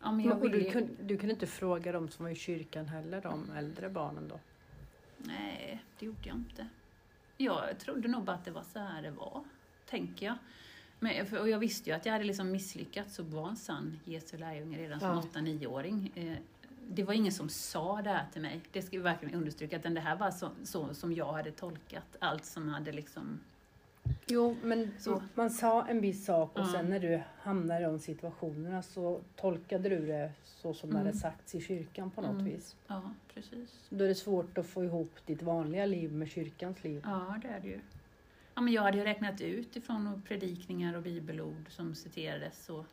Ja, 0.01 0.11
men 0.11 0.25
jag 0.25 0.43
Och 0.43 0.49
du, 0.51 0.63
ju... 0.63 0.71
kunde, 0.71 1.03
du 1.03 1.17
kunde 1.17 1.33
inte 1.33 1.47
fråga 1.47 1.91
dem 1.91 2.09
som 2.09 2.25
var 2.25 2.31
i 2.31 2.35
kyrkan 2.35 2.87
heller, 2.87 3.21
de 3.21 3.51
äldre 3.51 3.89
barnen 3.89 4.27
då? 4.27 4.39
Nej, 5.17 5.83
det 5.99 6.05
gjorde 6.05 6.27
jag 6.27 6.35
inte. 6.35 6.67
Jag 7.37 7.79
trodde 7.79 8.07
nog 8.07 8.23
bara 8.23 8.35
att 8.35 8.45
det 8.45 8.51
var 8.51 8.63
så 8.63 8.79
här 8.79 9.01
det 9.01 9.11
var, 9.11 9.43
tänker 9.89 10.25
jag. 10.25 10.35
Men, 10.99 11.37
och 11.39 11.49
jag 11.49 11.59
visste 11.59 11.89
ju 11.89 11.95
att 11.95 12.05
jag 12.05 12.13
hade 12.13 12.25
liksom 12.25 12.51
misslyckats 12.51 13.19
att 13.19 13.25
vara 13.25 13.49
en 13.49 13.55
sann 13.57 13.99
Jesu 14.05 14.37
lärjunge 14.37 14.77
redan 14.77 14.99
som 14.99 15.09
Ja. 15.09 15.23
8-9-åring. 15.39 16.11
Eh, 16.15 16.37
det 16.87 17.03
var 17.03 17.13
ingen 17.13 17.31
som 17.31 17.49
sa 17.49 18.01
det 18.01 18.09
här 18.09 18.25
till 18.33 18.41
mig, 18.41 18.61
det 18.71 18.81
ska 18.81 18.97
vi 18.97 19.03
verkligen 19.03 19.35
understryka, 19.35 19.75
utan 19.77 19.93
det 19.93 20.01
här 20.01 20.15
var 20.15 20.31
så, 20.31 20.49
så 20.63 20.93
som 20.93 21.13
jag 21.13 21.33
hade 21.33 21.51
tolkat 21.51 22.15
allt 22.19 22.45
som 22.45 22.69
hade 22.69 22.91
liksom... 22.91 23.39
Jo, 24.27 24.57
men 24.63 24.91
Så. 24.99 25.23
man 25.35 25.49
sa 25.49 25.85
en 25.87 26.01
viss 26.01 26.25
sak 26.25 26.51
och 26.53 26.59
Ja. 26.65 26.71
sen 26.71 26.89
när 26.89 26.99
du 26.99 27.21
hamnade 27.39 27.79
i 27.81 27.83
de 27.83 27.99
situationerna 27.99 28.81
så 28.81 29.21
tolkade 29.35 29.89
du 29.89 30.05
det 30.07 30.31
så 30.45 30.73
som 30.73 30.89
det 30.89 30.95
Mm. 30.95 31.05
hade 31.05 31.17
sagts 31.17 31.55
i 31.55 31.61
kyrkan 31.61 32.11
på 32.11 32.21
något 32.21 32.31
Mm. 32.31 32.45
vis. 32.45 32.75
Ja, 32.87 33.11
precis. 33.33 33.85
Då 33.89 34.03
är 34.03 34.07
det 34.07 34.15
svårt 34.15 34.57
att 34.57 34.65
få 34.65 34.83
ihop 34.83 35.11
ditt 35.25 35.41
vanliga 35.41 35.85
liv 35.85 36.13
med 36.13 36.29
kyrkans 36.31 36.83
liv. 36.83 37.01
Ja, 37.05 37.35
det 37.41 37.47
är 37.47 37.59
det 37.59 37.67
ju. 37.67 37.79
Ja, 38.55 38.61
men 38.61 38.73
jag 38.73 38.81
hade 38.81 38.97
ju 38.97 39.03
räknat 39.03 39.41
ut 39.41 39.75
ifrån 39.75 40.21
predikningar 40.27 40.95
och 40.95 41.03
bibelord 41.03 41.65
som 41.69 41.95
citerades. 41.95 42.69
Och, 42.69 42.85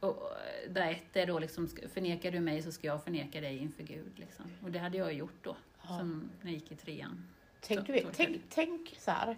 och 0.00 0.22
där 0.70 0.90
ett 0.90 1.16
är 1.16 1.26
då 1.26 1.38
liksom, 1.38 1.68
förnekar 1.92 2.30
du 2.30 2.40
mig 2.40 2.62
så 2.62 2.72
ska 2.72 2.86
jag 2.86 3.04
förneka 3.04 3.40
dig 3.40 3.56
inför 3.58 3.82
Gud. 3.82 4.12
Liksom. 4.16 4.44
Och 4.62 4.70
det 4.70 4.78
hade 4.78 4.98
jag 4.98 5.12
gjort 5.12 5.38
då, 5.44 5.56
Ja. 5.82 5.98
som 5.98 6.30
när 6.42 6.50
jag 6.50 6.54
gick 6.54 6.72
i 6.72 6.76
trean. 6.76 7.24
Tänk, 7.60 7.86
Så- 7.86 7.92
vet, 7.92 8.06
tänk, 8.12 8.42
tänk 8.48 8.94
så 8.98 9.10
här. 9.10 9.36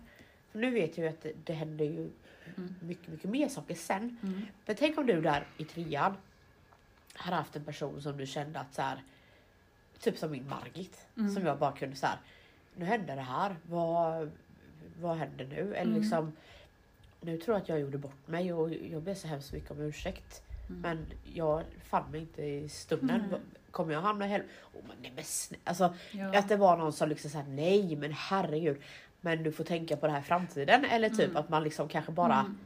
Nu 0.52 0.70
vet 0.70 0.98
jag 0.98 1.04
ju 1.04 1.10
att 1.10 1.22
det, 1.22 1.32
det 1.44 1.52
händer 1.52 1.84
ju 1.84 2.10
Mm. 2.56 2.74
mycket, 2.80 3.08
mycket 3.08 3.30
mer 3.30 3.48
saker 3.48 3.74
sen. 3.74 4.16
Mm. 4.22 4.40
Men 4.66 4.76
tänk 4.76 4.98
om 4.98 5.06
du 5.06 5.20
där 5.20 5.46
i 5.58 5.64
trean 5.64 6.16
hade 7.14 7.36
haft 7.36 7.56
en 7.56 7.64
person 7.64 8.02
som 8.02 8.16
du 8.16 8.26
kände 8.26 8.58
att 8.60 8.74
så 8.74 8.82
här, 8.82 9.02
typ 10.00 10.18
som 10.18 10.30
min 10.30 10.48
Margit, 10.48 11.06
Mm. 11.16 11.34
som 11.34 11.46
jag 11.46 11.58
bara 11.58 11.72
kunde 11.72 11.96
så 11.96 12.06
här, 12.06 12.18
nu 12.76 12.84
händer 12.84 13.16
det 13.16 13.22
här, 13.22 13.56
vad, 13.62 14.30
vad 15.00 15.16
händer 15.16 15.44
nu? 15.44 15.74
Eller 15.74 15.90
Mm. 15.90 16.00
liksom, 16.02 16.32
nu 17.20 17.38
tror 17.38 17.54
jag 17.56 17.62
att 17.62 17.68
jag 17.68 17.80
gjorde 17.80 17.98
bort 17.98 18.26
mig 18.28 18.52
och 18.52 18.72
jag 18.74 19.02
ber 19.02 19.14
så 19.14 19.28
hemskt 19.28 19.52
mycket 19.52 19.70
om 19.70 19.80
ursäkt. 19.80 20.42
Mm. 20.68 20.80
Men 20.80 21.06
jag 21.34 21.62
fann 21.84 22.10
mig 22.10 22.20
inte 22.20 22.42
i 22.42 22.68
stunden. 22.68 23.20
Mm. 23.24 23.40
Kommer 23.70 23.92
jag 23.92 24.00
hamna 24.02 24.26
i 24.26 24.28
helvetet? 24.28 24.54
Oh, 24.74 24.80
men 24.88 24.96
nej, 25.02 25.12
men 25.14 25.24
snä- 25.24 25.56
alltså, 25.64 25.94
Ja. 26.10 26.38
Att 26.38 26.48
det 26.48 26.56
var 26.56 26.76
någon 26.76 26.92
som 26.92 27.08
liksom 27.08 27.30
såhär, 27.30 27.46
nej 27.48 27.96
men 27.96 28.12
herregud. 28.12 28.80
Men 29.24 29.42
du 29.42 29.52
får 29.52 29.64
tänka 29.64 29.96
på 29.96 30.06
det 30.06 30.12
här 30.12 30.20
i 30.20 30.24
framtiden. 30.24 30.84
Eller 30.84 31.08
typ 31.08 31.20
Mm. 31.20 31.36
att 31.36 31.48
man 31.48 31.62
liksom 31.64 31.88
kanske 31.88 32.12
bara 32.12 32.40
Mm. 32.40 32.58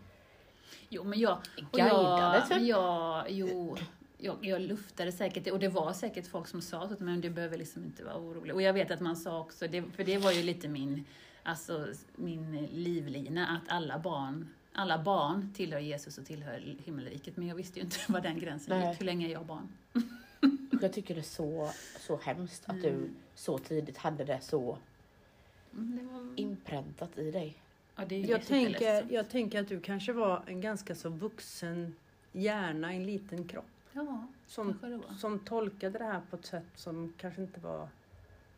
Jo, 0.88 1.04
men 1.04 1.18
jag... 1.20 1.38
Och 1.72 1.78
guidade 1.78 2.36
jag, 2.38 2.48
typ. 2.48 2.62
jag, 2.68 3.24
jo, 3.30 3.76
jag, 4.18 4.36
jag 4.40 4.60
luftade 4.60 5.12
säkert 5.12 5.50
och 5.52 5.58
det 5.58 5.68
var 5.68 5.92
säkert 5.92 6.26
folk 6.26 6.48
som 6.48 6.62
sa 6.62 6.82
att 6.82 7.00
men 7.00 7.20
du 7.20 7.30
behöver 7.30 7.58
liksom 7.58 7.84
inte 7.84 8.04
vara 8.04 8.16
orolig. 8.16 8.54
Och 8.54 8.62
jag 8.62 8.72
vet 8.72 8.90
att 8.90 9.00
man 9.00 9.16
sa 9.16 9.40
också, 9.40 9.68
det, 9.68 9.82
för 9.96 10.04
det 10.04 10.18
var 10.18 10.32
ju 10.32 10.42
lite 10.42 10.68
min, 10.68 11.04
alltså, 11.42 11.86
min 12.16 12.66
livlina, 12.72 13.46
att 13.46 13.72
alla 13.72 13.98
barn 13.98 14.48
alla 14.78 14.98
barn 15.02 15.52
tillhör 15.56 15.78
Jesus 15.80 16.18
och 16.18 16.26
tillhör 16.26 16.76
himmelriket, 16.84 17.36
men 17.36 17.48
jag 17.48 17.54
visste 17.54 17.78
ju 17.78 17.84
inte 17.84 17.96
var 18.12 18.20
den 18.20 18.38
gränsen 18.38 18.78
Nej. 18.78 18.88
gick. 18.90 19.00
Hur 19.00 19.06
länge 19.06 19.28
är 19.28 19.32
jag 19.32 19.46
barn? 19.46 19.68
Jag 20.82 20.92
tycker 20.92 21.14
det 21.14 21.20
är 21.20 21.22
så, 21.22 21.70
så 22.00 22.20
hemskt 22.22 22.62
att 22.66 22.82
du 22.82 22.88
Mm. 22.88 23.14
så 23.34 23.58
tidigt 23.58 23.96
hade 23.98 24.24
det 24.24 24.40
så 24.40 24.78
var, 26.12 26.28
inpräntat 26.36 27.18
i 27.18 27.30
dig. 27.30 27.54
ja, 27.96 28.02
det 28.08 28.14
är 28.14 28.18
ju 28.20 28.26
Jag 28.26 28.46
tänker, 28.46 29.06
jag 29.10 29.28
tänker 29.30 29.60
att 29.60 29.68
du 29.68 29.80
kanske 29.80 30.12
var 30.12 30.42
en 30.46 30.60
ganska 30.60 30.94
så 30.94 31.08
vuxen 31.08 31.94
hjärna 32.32 32.92
i 32.92 32.96
en 32.96 33.06
liten 33.06 33.48
kropp. 33.48 33.64
Ja, 33.92 34.26
Som, 34.46 34.78
som 35.18 35.38
tolkade 35.38 35.98
det 35.98 36.04
här 36.04 36.20
på 36.30 36.36
ett 36.36 36.46
sätt 36.46 36.64
som 36.74 37.12
kanske 37.20 37.40
inte 37.42 37.60
var... 37.60 37.88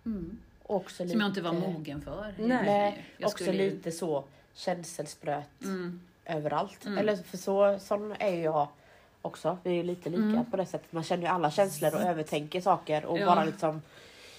Mm. 0.07 0.39
Också 0.63 1.09
Som 1.09 1.21
jag 1.21 1.29
inte 1.29 1.41
var 1.41 1.53
mogen 1.53 2.01
för. 2.03 2.35
Nej. 2.39 2.47
Nej, 2.67 3.05
också 3.23 3.45
skulle 3.45 3.59
lite 3.59 3.93
så 3.93 4.25
känselspröt 4.55 5.63
Mm. 5.65 6.01
överallt. 6.25 6.85
Mm. 6.87 6.99
Eller 6.99 7.17
för 7.17 7.37
så 7.37 7.79
sån 7.79 8.13
är 8.19 8.29
ju 8.35 8.43
jag 8.43 8.69
också. 9.23 9.59
Vi 9.63 9.71
är 9.71 9.75
ju 9.75 9.83
lite 9.83 10.11
lika 10.11 10.23
Mm. 10.23 10.51
på 10.51 10.57
det 10.57 10.67
sättet. 10.67 10.93
Man 10.93 11.03
känner 11.03 11.23
ju 11.23 11.29
alla 11.29 11.51
känslor 11.51 11.95
och 11.95 12.01
övertänker 12.01 12.61
saker 12.61 13.05
och 13.05 13.19
Ja. 13.19 13.27
bara 13.27 13.45
liksom 13.45 13.83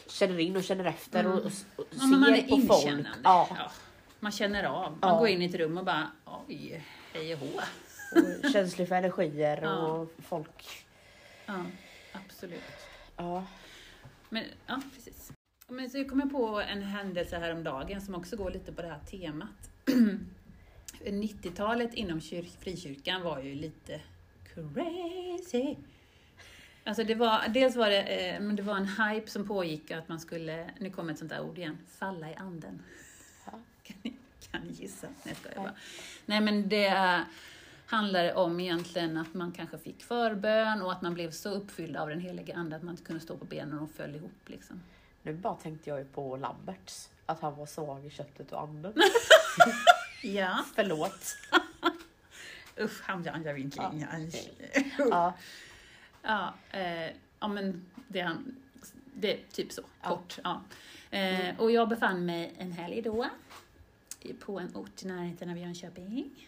känner 0.10 0.40
in 0.40 0.56
och 0.56 0.64
känner 0.64 0.86
efter 0.86 1.28
och, 1.28 1.46
och, 1.46 1.52
Ja, 1.92 2.00
ser 2.00 2.48
på 2.50 2.58
folk. 2.74 3.06
Ja, 3.24 3.48
Ja. 3.58 3.72
Man 4.20 4.32
känner 4.32 4.64
av. 4.64 4.92
Man 4.92 5.00
Ja. 5.14 5.18
går 5.20 5.28
in 5.28 5.42
i 5.42 5.46
ett 5.46 5.56
rum 5.56 5.78
och 5.78 5.86
bara, 5.86 6.12
oj, 6.48 6.84
hej 7.14 7.34
och 7.34 7.40
hå. 7.40 7.48
och 8.46 8.52
känslig 8.52 8.88
för 8.88 8.96
energier 8.96 9.64
och 9.78 10.12
folk. 10.20 10.86
Ja, 11.46 11.66
absolut. 12.12 12.62
Ja. 13.18 13.46
Men, 14.30 14.44
ja, 14.68 14.82
precis. 14.96 15.32
Men 15.68 15.90
så 15.90 15.98
jag 15.98 16.10
kommer 16.10 16.26
på 16.26 16.62
en 16.62 16.82
händelse 16.82 17.38
häromdagen 17.40 18.02
som 18.02 18.16
också 18.16 18.36
går 18.36 18.52
lite 18.52 18.72
på 18.74 18.82
det 18.82 18.88
här 18.88 19.00
temat. 19.00 19.70
90-talet 21.06 21.94
inom 21.94 22.20
kyr- 22.20 22.58
frikyrkan 22.60 23.22
var 23.22 23.40
ju 23.40 23.56
lite 23.56 24.02
crazy. 24.54 25.76
Alltså 26.90 27.04
det 27.04 27.16
var, 27.16 27.48
dels 27.48 27.76
var 27.76 27.90
det, 27.90 28.02
eh, 28.02 28.42
det 28.42 28.62
var 28.62 28.76
en 28.76 28.88
hype 28.88 29.30
som 29.30 29.48
pågick 29.48 29.92
att 29.92 30.10
man 30.10 30.20
skulle, 30.20 30.70
nu 30.80 30.90
kommer 30.90 31.14
ett 31.14 31.20
sånt 31.20 31.32
där 31.32 31.42
ord 31.42 31.58
igen, 31.58 31.78
falla 31.88 32.30
i 32.30 32.36
anden. 32.36 32.84
Ja. 33.46 33.52
Kan 33.84 33.98
ni, 34.02 34.14
kan 34.52 34.62
ni 34.62 34.74
gissa? 34.74 35.08
Nej, 35.08 35.18
jag 35.24 35.38
skojar 35.38 35.58
bara. 35.58 35.74
Nej, 36.26 36.42
men 36.42 36.70
det 36.70 37.24
handlade 37.86 38.34
om 38.34 38.60
egentligen 38.60 39.18
att 39.18 39.34
man 39.34 39.52
kanske 39.52 39.78
fick 39.78 40.04
förbön 40.04 40.82
och 40.82 40.92
att 40.92 41.02
man 41.02 41.14
blev 41.14 41.32
så 41.32 41.50
uppfylld 41.50 41.98
av 41.98 42.10
den 42.10 42.20
helige 42.20 42.56
Ande 42.56 42.76
att 42.76 42.84
man 42.84 42.94
inte 42.94 43.04
kunde 43.04 43.22
stå 43.22 43.38
på 43.38 43.46
benen 43.46 43.80
och 43.80 43.92
föll 43.92 44.16
ihop. 44.16 44.50
Liksom. 44.50 44.82
Nu 45.24 45.34
bara 45.34 45.56
tänkte 45.56 45.90
jag 45.90 46.00
ju 46.00 46.06
på 46.06 46.36
Lamberts. 46.38 47.10
Att 47.26 47.40
han 47.40 47.56
var 47.56 47.66
svag 47.66 48.06
i 48.06 48.10
köttet 48.10 48.52
och 48.52 48.62
anden. 48.62 48.94
Ja. 50.24 50.66
Förlåt. 50.76 51.38
Usch, 52.80 53.02
han 53.04 53.28
andra 53.28 53.54
vinkling. 53.54 54.08
Ja. 54.98 55.08
Ja, 55.10 55.34
eh, 56.72 57.16
ja 57.40 57.48
men 57.48 57.86
det, 58.08 58.20
är 58.20 58.26
han, 58.26 58.56
det 59.14 59.34
är 59.34 59.44
typ 59.52 59.72
så, 59.72 59.82
Ja. 60.02 60.10
kort. 60.10 60.40
Ja. 60.44 60.62
Eh, 61.18 61.60
och 61.60 61.72
jag 61.72 61.90
befann 61.90 62.26
mig 62.26 62.54
en 62.58 62.72
helg 62.72 63.02
då 63.02 63.30
på 64.40 64.60
en 64.60 64.76
ort 64.76 65.04
i 65.04 65.08
närheten 65.08 65.50
av 65.50 65.58
Jönköping. 65.58 66.48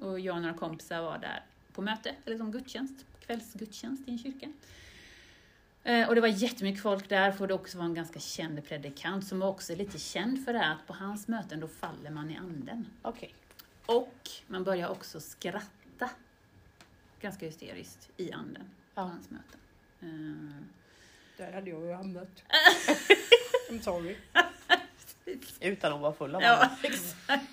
Och 0.00 0.20
jag 0.20 0.36
och 0.36 0.42
några 0.42 0.54
kompisar 0.54 1.02
var 1.02 1.18
där 1.18 1.44
på 1.72 1.82
möte, 1.82 2.14
eller 2.24 2.36
som 2.36 2.52
gudstjänst, 2.52 3.04
kvällsgudstjänst 3.20 4.08
i 4.08 4.10
en 4.10 4.18
kyrka. 4.18 4.52
Eh, 5.84 6.08
och 6.08 6.14
det 6.14 6.20
var 6.20 6.28
jättemycket 6.28 6.82
folk 6.82 7.08
där, 7.08 7.32
för 7.32 7.46
det 7.46 7.54
också 7.54 7.78
var 7.78 7.84
en 7.84 7.94
ganska 7.94 8.20
känd 8.20 8.64
predikant 8.68 9.26
som 9.26 9.38
var 9.40 9.48
också 9.48 9.74
lite 9.74 9.98
känd 9.98 10.44
för 10.44 10.52
det 10.52 10.58
här 10.58 10.72
att 10.72 10.86
på 10.86 10.92
hans 10.92 11.28
möten 11.28 11.60
då 11.60 11.68
faller 11.68 12.10
man 12.10 12.30
i 12.30 12.36
anden. 12.36 12.86
Okej. 13.02 13.34
Och 13.86 14.30
man 14.46 14.64
börjar 14.64 14.88
också 14.88 15.20
skratta 15.20 16.10
ganska 17.20 17.46
hysteriskt 17.46 18.10
i 18.16 18.32
anden 18.32 18.70
på 18.94 19.00
Ja. 19.00 19.02
hans 19.02 19.30
möten. 19.30 19.60
Eh, 20.00 20.62
Där 21.36 21.52
hade 21.52 21.70
jag 21.70 21.82
ju 21.86 21.92
hamnat. 21.92 22.28
I'm 23.70 23.80
sorry. 23.82 24.16
Utan 25.60 25.92
att 25.92 26.00
vara 26.00 26.12
full 26.12 26.34
av 26.34 26.42
Ja, 26.42 26.70
exakt. 26.82 27.44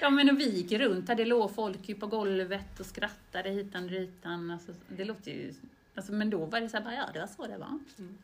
Ja, 0.00 0.10
men 0.10 0.36
vi 0.36 0.48
gick 0.50 0.72
runt 0.72 1.08
här, 1.08 1.14
det 1.16 1.24
låg 1.24 1.54
folk 1.54 1.88
ju 1.88 1.94
på 1.94 2.06
golvet 2.06 2.80
och 2.80 2.86
skrattade 2.86 3.50
hitan 3.50 3.84
och 3.84 3.90
ditan. 3.90 4.50
Alltså, 4.50 4.74
det 4.88 5.04
låter 5.04 5.30
ju... 5.30 5.54
Alltså, 5.94 6.12
men 6.12 6.30
då 6.30 6.44
var 6.44 6.60
det 6.60 6.68
så 6.68 6.76
här, 6.76 6.84
bara, 6.84 6.94
ja, 6.94 7.08
det 7.12 7.20
var 7.20 7.26
så 7.26 7.46
det 7.46 7.58
var. 7.58 7.78
Mm. 7.98 8.18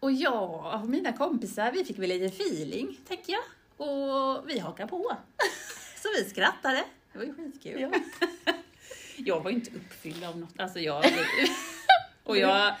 Och 0.00 0.12
jag 0.12 0.80
och 0.82 0.88
mina 0.88 1.12
kompisar, 1.12 1.72
vi 1.72 1.84
fick 1.84 1.98
väl 1.98 2.08
lite 2.08 2.26
feeling, 2.42 2.98
tänker 3.08 3.32
jag. 3.32 3.42
Och 3.88 4.48
vi 4.48 4.58
hakade 4.58 4.88
på. 4.88 5.16
så 6.02 6.08
vi 6.18 6.30
skrattade. 6.30 6.84
Det 7.12 7.18
var 7.18 7.24
ju 7.24 7.34
skitkul. 7.34 7.80
Ja. 7.80 7.90
Jag 9.24 9.40
var 9.40 9.50
ju 9.50 9.56
inte 9.56 9.70
uppfylld 9.70 10.24
av 10.24 10.38
något. 10.38 10.60
Alltså 10.60 10.78
jag... 10.80 11.04
och 12.24 12.38
jag 12.38 12.74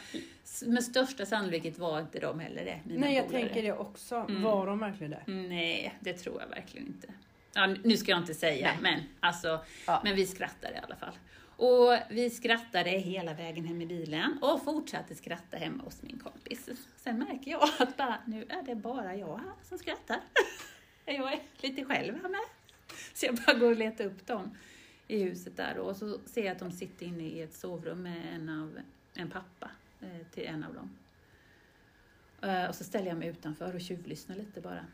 med 0.66 0.84
största 0.84 1.26
sannolikhet 1.26 1.78
var 1.78 2.00
inte 2.00 2.18
de 2.20 2.40
heller 2.40 2.64
det, 2.64 2.80
mina 2.84 3.00
Nej, 3.00 3.14
jag 3.16 3.26
polare. 3.26 3.42
tänker 3.44 3.62
det 3.62 3.72
också. 3.72 4.14
Mm. 4.14 4.42
Var 4.42 4.66
de 4.66 4.78
verkligen 4.78 5.10
det? 5.10 5.22
Nej, 5.32 5.94
det 6.00 6.12
tror 6.12 6.40
jag 6.40 6.48
verkligen 6.48 6.86
inte. 6.86 7.08
Ja, 7.54 7.66
nu 7.84 7.96
ska 7.96 8.10
jag 8.10 8.20
inte 8.20 8.34
säga, 8.34 8.66
Nej. 8.66 8.78
men 8.82 9.00
alltså, 9.20 9.60
Ja. 9.86 10.00
men 10.04 10.16
vi 10.16 10.26
skrattade 10.26 10.74
i 10.74 10.78
alla 10.82 10.96
fall. 10.96 11.14
Och 11.56 11.98
vi 12.10 12.30
skrattade 12.30 12.90
hela 12.90 13.34
vägen 13.34 13.64
hem 13.64 13.82
i 13.82 13.86
bilen 13.86 14.38
och 14.42 14.64
fortsatte 14.64 15.14
skratta 15.14 15.56
hemma 15.56 15.82
hos 15.84 16.02
min 16.02 16.18
kompis. 16.18 16.68
Sen 16.96 17.18
märker 17.18 17.50
jag 17.50 17.68
att 17.78 17.96
bara, 17.96 18.18
nu 18.26 18.46
är 18.48 18.62
det 18.62 18.74
bara 18.74 19.16
jag 19.16 19.36
här 19.36 19.52
som 19.68 19.78
skrattar. 19.78 20.16
Jag 21.04 21.32
är 21.32 21.40
lite 21.60 21.84
själv 21.84 22.14
här 22.22 22.28
med. 22.28 22.40
Så 23.14 23.26
jag 23.26 23.34
bara 23.34 23.56
går 23.58 23.70
och 23.70 23.76
letar 23.76 24.04
upp 24.04 24.26
dem 24.26 24.56
i 25.08 25.22
huset 25.22 25.56
där 25.56 25.78
och 25.78 25.96
så 25.96 26.18
ser 26.26 26.44
jag 26.44 26.52
att 26.52 26.58
de 26.58 26.72
sitter 26.72 27.06
inne 27.06 27.22
i 27.22 27.42
ett 27.42 27.54
sovrum 27.54 28.02
med 28.02 28.34
en, 28.34 28.48
av, 28.48 28.80
en 29.14 29.30
pappa 29.30 29.70
eh, 30.00 30.26
till 30.32 30.46
en 30.46 30.64
av 30.64 30.74
dem. 30.74 30.90
Eh, 32.42 32.68
Och 32.68 32.74
så 32.74 32.84
ställer 32.84 33.06
jag 33.06 33.18
mig 33.18 33.28
utanför 33.28 33.74
och 33.74 33.80
tjuvlyssnar 33.80 34.36
lite 34.36 34.60
bara. 34.60 34.86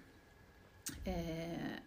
Eh, 1.04 1.78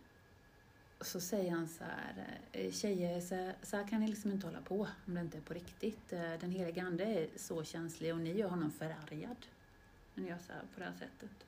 och 0.99 1.05
så 1.05 1.19
säger 1.19 1.51
han 1.51 1.67
så 1.67 1.83
här, 1.83 2.39
eh, 2.51 2.71
tjejer, 2.71 3.21
så, 3.21 3.51
så 3.67 3.77
här 3.77 3.87
kan 3.87 3.99
ni 4.01 4.07
liksom 4.07 4.31
inte 4.31 4.47
hålla 4.47 4.61
på 4.61 4.87
om 5.05 5.13
det 5.13 5.21
inte 5.21 5.37
är 5.37 5.41
på 5.41 5.53
riktigt. 5.53 6.13
Eh, 6.13 6.33
den 6.39 6.51
helige 6.51 6.83
Ande 6.83 7.03
är 7.03 7.27
så 7.35 7.63
känslig 7.63 8.13
och 8.13 8.19
ni 8.21 8.37
gör 8.37 8.49
honom 8.49 8.71
förargad. 8.71 9.45
När 10.13 10.23
ni 10.23 10.29
gör 10.29 10.37
så 10.37 10.53
här 10.53 10.61
på 10.73 10.79
det 10.79 10.85
här 10.85 10.93
sättet. 10.93 11.46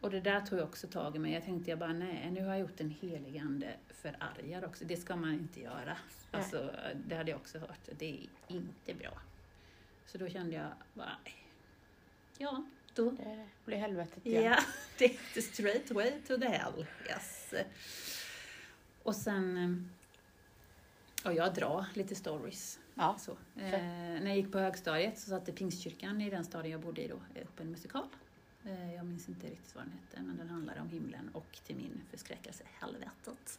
Och 0.00 0.10
det 0.10 0.20
där 0.20 0.40
tog 0.40 0.58
jag 0.58 0.66
också 0.66 0.86
tag 0.86 1.16
i 1.16 1.18
mig. 1.18 1.32
Jag 1.32 1.44
tänkte 1.44 1.70
jag 1.70 1.78
bara, 1.78 1.92
nej, 1.92 2.30
nu 2.30 2.44
har 2.44 2.50
jag 2.50 2.60
gjort 2.60 2.80
en 2.80 2.90
helig 2.90 3.38
Ande 3.38 3.74
förargad 3.88 4.64
också. 4.64 4.84
Det 4.84 4.96
ska 4.96 5.16
man 5.16 5.32
inte 5.32 5.60
göra. 5.60 5.96
Alltså, 6.30 6.70
det 7.06 7.16
hade 7.16 7.30
jag 7.30 7.40
också 7.40 7.58
hört. 7.58 7.88
Det 7.98 8.10
är 8.10 8.28
inte 8.48 8.94
bra. 8.94 9.20
Så 10.06 10.18
då 10.18 10.28
kände 10.28 10.56
jag 10.56 10.70
bara, 10.94 11.16
ja, 12.38 12.64
då 12.94 13.10
Det 13.10 13.48
blir 13.64 13.76
helvetet 13.76 14.26
igen. 14.26 14.44
Ja, 14.44 14.58
det 14.98 15.04
är 15.04 15.34
the 15.34 15.42
straight 15.42 15.90
way 15.90 16.12
to 16.26 16.38
the 16.38 16.48
hell. 16.48 16.86
Yes. 17.08 17.54
Och 19.02 19.16
sen... 19.16 19.90
Och 21.24 21.34
jag 21.34 21.54
drar 21.54 21.84
lite 21.94 22.14
stories. 22.14 22.78
Ja. 22.94 23.16
Så. 23.18 23.30
Eh, 23.56 23.70
när 23.70 24.26
jag 24.26 24.36
gick 24.36 24.52
på 24.52 24.58
högstadiet 24.58 25.18
så 25.18 25.30
satte 25.30 25.52
Pingstkyrkan 25.52 26.20
i 26.20 26.30
den 26.30 26.44
staden 26.44 26.70
jag 26.70 26.80
bodde 26.80 27.02
i 27.02 27.08
då 27.08 27.14
upp 27.14 27.60
en 27.60 27.70
musikal. 27.70 28.08
Eh, 28.66 28.94
jag 28.94 29.06
minns 29.06 29.28
inte 29.28 29.46
riktigt 29.46 29.74
vad 29.74 29.84
den 29.84 29.92
hette, 29.92 30.22
men 30.22 30.36
den 30.36 30.48
handlade 30.48 30.80
om 30.80 30.88
himlen 30.88 31.30
och 31.32 31.58
till 31.66 31.76
min 31.76 32.02
förskräckelse 32.10 32.64
helvetet. 32.80 33.58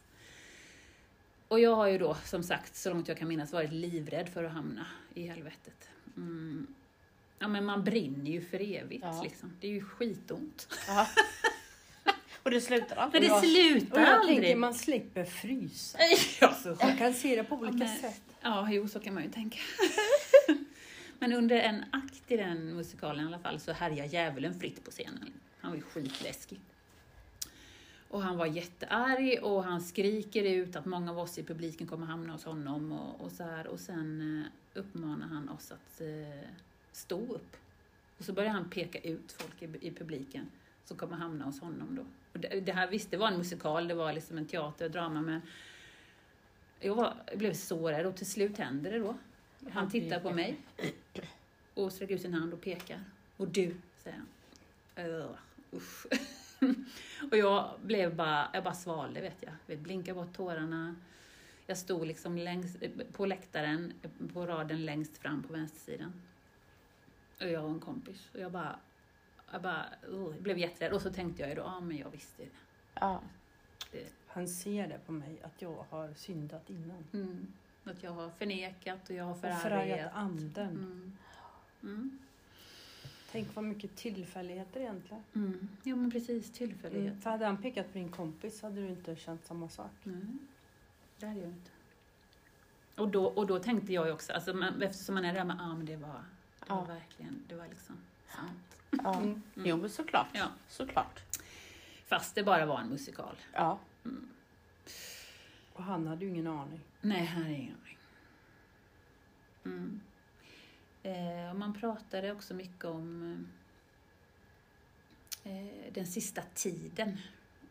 Och 1.48 1.60
jag 1.60 1.76
har 1.76 1.86
ju 1.86 1.98
då, 1.98 2.14
som 2.24 2.42
sagt, 2.42 2.76
så 2.76 2.90
långt 2.90 3.08
jag 3.08 3.18
kan 3.18 3.28
minnas, 3.28 3.52
varit 3.52 3.72
livrädd 3.72 4.28
för 4.28 4.44
att 4.44 4.52
hamna 4.52 4.86
i 5.14 5.26
helvetet. 5.26 5.88
Mm. 6.16 6.66
Ja, 7.38 7.48
men 7.48 7.64
man 7.64 7.84
brinner 7.84 8.30
ju 8.30 8.40
för 8.40 8.74
evigt 8.76 9.04
Ja. 9.04 9.22
liksom. 9.22 9.52
Det 9.60 9.66
är 9.66 9.70
ju 9.70 9.80
skitont. 9.84 10.68
Ja. 10.86 11.08
Och 12.42 12.50
det 12.50 12.60
slutar 12.60 12.96
Men 12.96 13.04
aldrig. 13.04 13.22
det 13.22 13.26
jag- 13.26 13.40
slutar 13.44 13.96
Och 13.96 14.00
jag 14.02 14.08
aldrig. 14.08 14.36
tänker 14.38 14.56
man 14.56 14.74
slipper 14.74 15.24
frysa. 15.24 15.98
Ja, 16.40 16.54
så 16.54 16.68
Man 16.84 16.96
kan 16.96 17.14
se 17.14 17.36
det 17.36 17.44
på 17.44 17.54
olika 17.56 17.76
men- 17.76 17.96
sätt. 17.98 18.20
Ja, 18.40 18.68
jo, 18.70 18.88
så 18.88 19.00
kan 19.00 19.14
man 19.14 19.22
ju 19.22 19.30
tänka. 19.30 19.58
Men 21.18 21.32
under 21.32 21.56
en 21.56 21.84
akt 21.92 22.30
i 22.30 22.36
den 22.36 22.76
musikalen 22.76 23.24
i 23.24 23.26
alla 23.26 23.38
fall 23.38 23.60
så 23.60 23.72
härjar 23.72 24.06
djävulen 24.06 24.60
fritt 24.60 24.84
på 24.84 24.90
scenen. 24.90 25.32
Han 25.60 25.70
var 25.70 25.76
ju 25.76 25.82
skitläskig. 25.82 26.60
Och 28.08 28.22
han 28.22 28.36
var 28.36 28.46
jättearg 28.46 29.38
och 29.42 29.64
han 29.64 29.80
skriker 29.80 30.44
ut 30.44 30.76
att 30.76 30.86
många 30.86 31.10
av 31.10 31.18
oss 31.18 31.38
i 31.38 31.44
publiken 31.44 31.86
kommer 31.86 32.06
hamna 32.06 32.32
hos 32.32 32.44
honom 32.44 32.92
och, 32.92 33.20
och 33.20 33.32
så 33.32 33.42
här. 33.42 33.66
Och 33.66 33.80
sen 33.80 34.42
eh, 34.74 34.80
uppmanar 34.80 35.26
han 35.26 35.48
oss 35.48 35.72
att 35.72 36.00
eh, 36.00 36.48
stå 36.92 37.34
upp. 37.34 37.56
Och 38.18 38.24
så 38.24 38.32
börjar 38.32 38.50
han 38.50 38.70
peka 38.70 38.98
ut 38.98 39.32
folk 39.32 39.62
i, 39.62 39.86
i 39.86 39.90
publiken 39.90 40.50
som 40.84 40.96
kommer 40.96 41.16
hamna 41.16 41.44
hos 41.44 41.60
honom 41.60 41.96
då. 41.96 42.02
Och 42.32 42.38
det, 42.38 42.60
det 42.60 42.72
här 42.72 42.86
visst, 42.86 43.10
det 43.10 43.16
var 43.16 43.28
en 43.28 43.38
musikal, 43.38 43.88
det 43.88 43.94
var 43.94 44.12
liksom 44.12 44.38
en 44.38 44.46
teater 44.46 44.84
och 44.84 44.90
drama, 44.90 45.22
men 45.22 45.40
jag, 46.80 46.94
var, 46.94 47.14
jag 47.26 47.38
blev 47.38 47.54
så 47.54 47.88
rädd 47.90 48.06
och 48.06 48.16
till 48.16 48.26
slut 48.26 48.58
händer 48.58 48.90
det 48.90 48.98
då. 48.98 49.16
Han 49.70 49.90
tittar 49.90 50.20
på 50.20 50.30
mig 50.30 50.56
och 51.74 51.92
sträcker 51.92 52.14
ut 52.14 52.22
sin 52.22 52.34
hand 52.34 52.52
och 52.52 52.60
pekar. 52.60 53.04
Och 53.36 53.48
du, 53.48 53.76
säger 53.96 54.16
han. 54.16 54.26
Ugh, 55.06 55.36
usch. 55.72 56.06
och 57.30 57.36
jag 57.36 57.70
blev 57.82 58.16
bara, 58.16 58.50
jag 58.52 58.64
bara 58.64 58.74
svalde 58.74 59.20
vet 59.20 59.42
jag. 59.42 59.52
Jag 59.66 59.78
blinkade 59.78 60.14
bort 60.14 60.32
tårarna. 60.32 60.96
Jag 61.66 61.78
stod 61.78 62.06
liksom 62.06 62.38
längst, 62.38 62.76
på 63.12 63.26
läktaren, 63.26 63.92
på 64.32 64.46
raden 64.46 64.84
längst 64.84 65.18
fram 65.18 65.42
på 65.42 65.52
vänstersidan. 65.52 66.12
Och 67.40 67.48
jag 67.48 67.64
och 67.64 67.70
en 67.70 67.80
kompis. 67.80 68.28
Och 68.34 68.40
jag 68.40 68.52
bara, 68.52 68.78
jag 69.52 69.62
bara, 69.62 69.86
uh, 70.10 70.34
blev 70.34 70.58
jätterädd. 70.58 70.92
Och 70.92 71.02
så 71.02 71.10
tänkte 71.10 71.42
jag 71.42 71.48
ju 71.48 71.54
då, 71.54 71.62
ja 71.62 71.80
men 71.80 71.96
jag 71.96 72.10
visste 72.10 72.42
det. 72.42 72.48
Ja. 72.94 73.22
Han 74.26 74.48
ser 74.48 74.88
det 74.88 74.98
på 75.06 75.12
mig 75.12 75.40
att 75.42 75.62
jag 75.62 75.84
har 75.90 76.14
syndat 76.14 76.70
innan. 76.70 77.04
Mm. 77.12 77.52
Att 77.88 78.02
jag 78.02 78.10
har 78.10 78.30
förnekat 78.30 79.10
och 79.10 79.16
jag 79.16 79.24
har 79.24 79.30
Och 79.32 79.40
förargat 79.40 79.62
förargat. 79.62 80.10
anden. 80.14 80.68
Mm. 80.70 81.16
Mm. 81.82 82.18
Tänk 83.32 83.54
vad 83.56 83.64
mycket 83.64 83.96
tillfälligheter 83.96 84.80
egentligen. 84.80 85.22
Mm. 85.34 85.68
Ja 85.82 85.96
men 85.96 86.10
precis, 86.10 86.52
tillfällighet. 86.52 87.10
Mm. 87.12 87.20
För 87.20 87.30
hade 87.30 87.46
han 87.46 87.62
pekat 87.62 87.92
på 87.92 87.98
din 87.98 88.08
kompis 88.08 88.62
hade 88.62 88.80
du 88.80 88.88
inte 88.88 89.16
känt 89.16 89.46
samma 89.46 89.68
sak. 89.68 89.90
Nej, 90.02 90.16
det 91.18 91.26
hade 91.26 91.40
jag 91.40 91.48
inte. 91.48 91.70
Och 92.96 93.08
då, 93.08 93.24
och 93.26 93.46
då 93.46 93.58
tänkte 93.58 93.92
jag 93.92 94.06
ju 94.06 94.12
också, 94.12 94.32
alltså, 94.32 94.54
man, 94.54 94.82
eftersom 94.82 95.14
man 95.14 95.24
är 95.24 95.34
där 95.34 95.44
med, 95.44 95.56
ah, 95.60 95.74
men 95.74 95.86
det 95.86 95.96
var, 95.96 96.08
det 96.08 96.66
Ja. 96.68 96.74
var 96.74 96.86
verkligen, 96.86 97.42
det 97.48 97.54
var 97.54 97.68
liksom 97.68 97.96
sant. 98.36 98.78
ja. 99.04 99.20
Mm. 99.20 99.42
Jo, 99.54 99.76
men 99.76 99.90
såklart. 99.90 100.26
Ja. 100.32 100.46
Såklart. 100.68 101.20
Fast 102.06 102.34
det 102.34 102.42
bara 102.42 102.66
var 102.66 102.80
en 102.80 102.88
musikal. 102.88 103.36
Ja. 103.52 103.78
Och 105.72 105.82
han 105.84 106.06
hade 106.06 106.24
ju 106.24 106.30
ingen 106.30 106.46
aning. 106.46 106.80
Nej, 107.00 107.24
här 107.24 107.44
är 107.44 107.54
ingen 107.54 107.76
aning. 107.76 107.98
Mm. 109.64 110.00
Eh, 111.02 111.54
man 111.54 111.74
pratade 111.74 112.32
också 112.32 112.54
mycket 112.54 112.84
om 112.84 113.46
eh, 115.44 115.92
den 115.92 116.06
sista 116.06 116.42
tiden. 116.54 117.18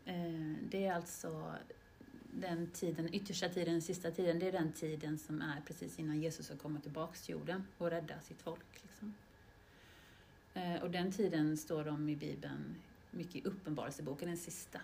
Eh, 0.04 0.54
det 0.70 0.84
är 0.84 0.92
alltså 0.92 1.54
den 2.32 2.70
tiden, 2.70 3.14
yttersta 3.14 3.48
tiden, 3.48 3.72
den 3.72 3.82
sista 3.82 4.10
tiden, 4.10 4.38
det 4.38 4.48
är 4.48 4.52
den 4.52 4.72
tiden 4.72 5.18
som 5.18 5.42
är 5.42 5.60
precis 5.66 5.98
innan 5.98 6.20
Jesus 6.20 6.46
ska 6.46 6.56
komma 6.56 6.80
tillbaks 6.80 7.22
till 7.22 7.32
jorden 7.32 7.66
och 7.78 7.90
rädda 7.90 8.20
sitt 8.20 8.42
folk. 8.42 8.82
Liksom. 8.82 9.14
Eh, 10.54 10.82
och 10.82 10.90
den 10.90 11.12
tiden 11.12 11.56
står 11.56 11.84
de 11.84 12.08
i 12.08 12.16
Bibeln, 12.16 12.74
mycket 13.10 13.36
i 13.36 13.44
Uppenbarelseboken, 13.44 14.28
den 14.28 14.36
sista 14.36 14.78
eh, 14.78 14.82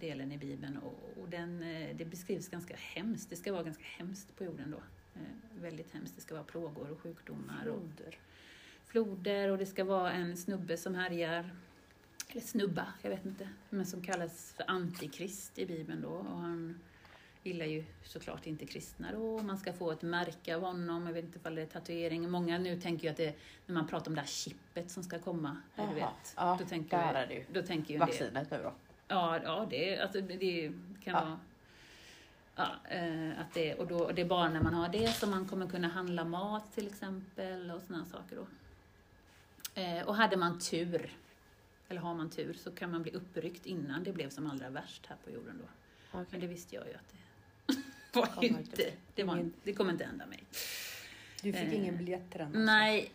delen 0.00 0.32
i 0.32 0.38
Bibeln. 0.38 0.76
Och, 0.78 1.22
och 1.22 1.28
den, 1.28 1.62
eh, 1.62 1.96
det 1.96 2.04
beskrivs 2.04 2.48
ganska 2.48 2.76
hemskt, 2.76 3.30
det 3.30 3.36
ska 3.36 3.52
vara 3.52 3.62
ganska 3.62 3.84
hemskt 3.84 4.36
på 4.36 4.44
jorden 4.44 4.70
då. 4.70 4.82
Eh, 5.20 5.62
väldigt 5.62 5.94
hemskt, 5.94 6.14
det 6.16 6.22
ska 6.22 6.34
vara 6.34 6.44
plågor 6.44 6.90
och 6.90 7.00
sjukdomar 7.00 7.66
och 7.66 7.80
Floder. 7.80 8.18
floder 8.86 9.48
och 9.48 9.58
det 9.58 9.66
ska 9.66 9.84
vara 9.84 10.12
en 10.12 10.36
snubbe 10.36 10.76
som 10.76 10.94
härjar, 10.94 11.50
eller 12.30 12.40
snubba, 12.40 12.86
jag 13.02 13.10
vet 13.10 13.26
inte, 13.26 13.48
men 13.70 13.86
som 13.86 14.02
kallas 14.02 14.52
för 14.56 14.64
antikrist 14.70 15.58
i 15.58 15.66
Bibeln 15.66 16.00
då. 16.02 16.08
Och 16.08 16.38
han 16.38 16.80
gillar 17.42 17.66
ju 17.66 17.84
såklart 18.04 18.46
inte 18.46 18.66
kristna 18.66 19.12
då. 19.12 19.42
Man 19.42 19.58
ska 19.58 19.72
få 19.72 19.90
ett 19.92 20.02
märke 20.02 20.56
av 20.56 20.62
honom, 20.62 21.06
jag 21.06 21.12
vet 21.12 21.24
inte 21.24 21.38
ifall 21.38 21.54
det 21.54 21.62
är 21.62 21.66
tatuering. 21.66 22.30
Många 22.30 22.58
nu 22.58 22.80
tänker 22.80 23.04
ju 23.04 23.10
att 23.10 23.16
det, 23.16 23.34
när 23.66 23.74
man 23.74 23.86
pratar 23.88 24.10
om 24.10 24.14
det 24.14 24.20
här 24.20 24.28
chippet 24.28 24.90
som 24.90 25.02
ska 25.02 25.18
komma, 25.18 25.56
du 25.76 25.82
Jaha. 25.82 25.94
vet. 25.94 26.34
Ja, 26.36 26.56
då 26.60 26.64
tänker 26.66 27.30
ju. 27.30 27.44
då 27.52 27.62
tänker 27.62 27.94
ju 27.94 28.00
Vaccinet 28.00 28.50
nu 28.50 28.58
då. 28.62 28.72
Ja, 29.08 29.38
ja 29.44 29.66
det, 29.70 29.98
alltså, 29.98 30.20
det 30.20 30.72
kan 31.04 31.14
Ja. 31.14 31.20
vara... 31.24 31.38
Ja, 32.56 32.70
eh, 32.96 33.40
att 33.40 33.54
det, 33.54 33.74
och, 33.74 33.86
då, 33.86 33.98
och 33.98 34.14
det 34.14 34.22
är 34.22 34.26
bara 34.26 34.48
när 34.48 34.62
man 34.62 34.74
har 34.74 34.88
det 34.88 35.08
som 35.08 35.30
man 35.30 35.48
kommer 35.48 35.66
kunna 35.68 35.88
handla 35.88 36.24
mat 36.24 36.74
till 36.74 36.86
exempel 36.86 37.70
och 37.70 37.82
sådana 37.82 38.04
saker. 38.04 38.36
Då. 38.36 38.46
Eh, 39.80 40.02
och 40.08 40.14
hade 40.14 40.36
man 40.36 40.58
tur, 40.58 41.12
eller 41.88 42.00
har 42.00 42.14
man 42.14 42.30
tur, 42.30 42.54
så 42.54 42.70
kan 42.70 42.90
man 42.90 43.02
bli 43.02 43.12
uppryckt 43.12 43.66
innan 43.66 44.04
det 44.04 44.12
blev 44.12 44.30
som 44.30 44.46
allra 44.50 44.70
värst 44.70 45.06
här 45.06 45.16
på 45.24 45.30
jorden. 45.30 45.58
Då. 45.62 45.68
Men 46.12 46.22
Okej. 46.22 46.40
det 46.40 46.46
visste 46.46 46.74
jag 46.74 46.86
ju 46.86 46.94
att 46.94 47.14
det 47.66 47.76
var 48.20 48.26
Kommer 48.26 48.48
inte. 48.48 48.92
Det, 49.14 49.24
var, 49.24 49.50
det 49.62 49.72
kommer 49.72 49.92
inte 49.92 50.04
hända 50.04 50.26
mig. 50.26 50.44
Du 51.42 51.52
fick 51.52 51.62
Eh, 51.62 51.74
ingen 51.74 51.96
biljett 51.96 52.30
till 52.30 52.38
den? 52.38 52.46
alltså? 52.46 52.60
Nej. 52.60 53.12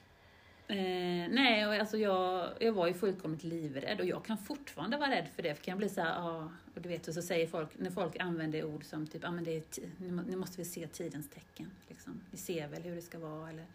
Eh, 0.78 1.30
nej, 1.30 1.68
och 1.68 1.74
alltså 1.74 1.98
jag, 1.98 2.50
jag 2.60 2.74
var 2.74 2.88
ju 2.88 2.94
fullkomligt 2.94 3.44
livrädd 3.44 4.00
och 4.00 4.06
jag 4.06 4.26
kan 4.26 4.38
fortfarande 4.38 4.98
vara 4.98 5.12
rädd 5.12 5.28
för 5.36 5.44
det. 5.44 5.56
För 5.56 5.64
kan 5.64 5.72
jag 5.72 5.78
bli 5.78 5.90
så 5.90 6.02
här, 6.02 6.10
ja, 6.16 6.52
och 6.76 6.82
du 6.82 6.90
vet, 6.90 7.08
och 7.08 7.14
så 7.14 7.22
säger 7.22 7.48
folk, 7.48 7.70
när 7.80 7.90
folk 7.92 8.20
använder 8.20 8.64
ord 8.66 8.84
som 8.84 9.08
typ, 9.08 9.24
ja 9.24 9.32
men 9.32 9.44
det 9.44 9.58
är, 9.58 9.64
nu 9.98 10.12
må- 10.12 10.22
nu 10.30 10.36
måste 10.36 10.58
vi 10.58 10.66
se 10.66 10.88
tidens 10.88 11.30
tecken. 11.30 11.72
Liksom. 11.88 12.22
Vi 12.32 12.38
ser 12.38 12.68
väl 12.68 12.82
hur 12.82 12.96
det 12.96 13.02
ska 13.02 13.20
vara. 13.20 13.50
Eller, 13.50 13.66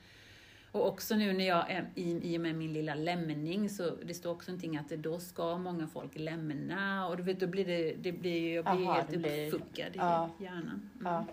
och 0.73 0.87
också 0.89 1.17
nu 1.17 1.33
när 1.33 1.47
jag 1.49 1.71
är 1.71 1.89
i, 1.95 2.33
i 2.35 2.37
och 2.37 2.41
med 2.41 2.55
min 2.55 2.73
lilla 2.73 2.95
lämning 2.95 3.71
så 3.71 3.91
det 4.05 4.15
står 4.15 4.31
också 4.31 4.51
någonting 4.51 4.77
att 4.77 4.89
då 4.89 5.21
ska 5.21 5.59
många 5.59 5.87
folk 5.87 6.11
lämna 6.19 7.07
och 7.09 7.17
du 7.17 7.23
vet, 7.23 7.41
då 7.41 7.47
blir 7.47 7.65
det, 7.65 7.95
det 7.95 8.13
blir 8.13 8.39
ju, 8.41 8.55
jag 8.55 8.65
blir 8.65 8.87
Aha, 8.89 8.95
helt 8.95 9.15
uppfuckad 9.17 9.95
i 9.95 9.99
ja. 9.99 10.31
hjärnan. 10.41 10.91
Mm. 11.01 11.05
Ja. 11.05 11.27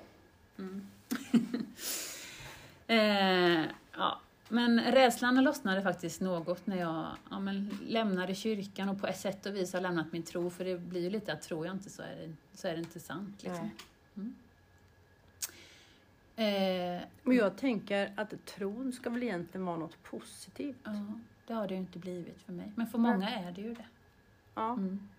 Mm. 0.58 0.88
eh, 2.88 3.66
ja. 3.98 4.22
Men 4.50 4.80
rädslan 4.80 5.44
lossnade 5.44 5.82
faktiskt 5.82 6.22
något 6.22 6.68
när 6.68 6.78
jag 6.78 7.08
ja, 7.30 7.40
men, 7.40 7.78
lämnade 7.88 8.36
kyrkan 8.36 8.90
och 8.90 9.02
på 9.02 9.08
ett 9.08 9.20
sätt 9.20 9.46
och 9.46 9.56
vis 9.56 9.74
har 9.74 9.82
lämnat 9.82 10.12
min 10.12 10.24
tro, 10.24 10.50
för 10.50 10.66
det 10.66 10.78
blir 10.78 11.02
ju 11.02 11.10
lite 11.10 11.34
att 11.34 11.42
tror 11.42 11.66
jag 11.66 11.76
inte 11.76 11.90
så 11.90 12.02
är 12.02 12.16
det, 12.16 12.58
så 12.58 12.68
är 12.68 12.72
det 12.72 12.80
inte 12.80 13.00
sant. 13.00 13.44
Liksom. 13.44 13.70
Mm. 14.16 14.36
Eh, 16.36 17.08
Och 17.24 17.34
jag 17.34 17.58
tänker 17.58 18.14
att 18.18 18.46
tron 18.46 18.94
ska 18.94 19.10
väl 19.10 19.24
egentligen 19.24 19.66
vara 19.66 19.78
något 19.78 20.04
positivt. 20.04 20.78
ja, 20.84 21.20
det 21.48 21.54
har 21.54 21.68
det 21.68 21.74
ju 21.74 21.80
inte 21.80 22.00
blivit 22.00 22.42
för 22.42 22.54
mig, 22.54 22.72
men 22.76 22.88
för 22.88 22.98
många 22.98 23.30
är 23.30 23.52
det 23.52 23.62
ju 23.62 23.74
det. 23.74 23.86
Ja. 24.56 24.74
Mm. 24.74 25.10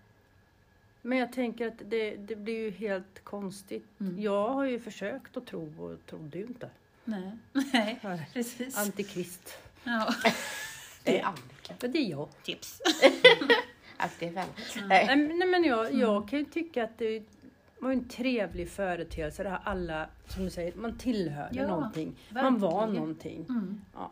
Men 1.01 1.17
jag 1.17 1.33
tänker 1.33 1.67
att 1.67 1.81
det, 1.85 2.15
det 2.15 2.35
blir 2.35 2.59
ju 2.59 2.71
helt 2.71 3.23
konstigt. 3.23 3.99
Mm. 3.99 4.21
Jag 4.21 4.49
har 4.49 4.65
ju 4.65 4.79
försökt 4.79 5.37
att 5.37 5.45
tro 5.45 5.83
och 5.83 6.05
trodde 6.05 6.37
ju 6.37 6.45
inte. 6.45 6.69
Nej, 7.07 7.31
nej, 8.03 8.27
precis. 8.33 8.77
Antikrist. 8.85 9.57
Ja. 9.83 10.13
Det 11.03 11.19
är 11.19 11.25
Annika. 11.25 11.73
Det 11.87 11.97
är 11.97 12.09
jag. 12.09 12.27
Tips. 12.43 12.81
Aktiv 13.97 14.33
vän. 14.33 14.47
Nej, 14.75 14.87
Nej. 14.87 15.17
men- 15.17 15.39
nej 15.39 15.47
men 15.47 15.63
jag, 15.63 15.93
jag 15.93 16.29
kan 16.29 16.39
ju 16.39 16.45
tycka 16.45 16.83
att 16.83 16.97
det 16.97 17.23
var 17.79 17.91
en 17.91 18.07
trevlig 18.09 18.69
företeelse 18.69 19.43
det 19.43 19.49
här 19.49 19.59
alla, 19.63 20.07
som 20.27 20.43
du 20.43 20.49
säger, 20.49 20.73
man 20.75 20.97
tillhörde 20.97 21.55
Ja, 21.59 21.67
någonting. 21.67 22.15
Man 22.29 22.59
var 22.59 22.87
någonting. 22.87 23.45
Mm. 23.49 23.81
Ja. 23.93 24.11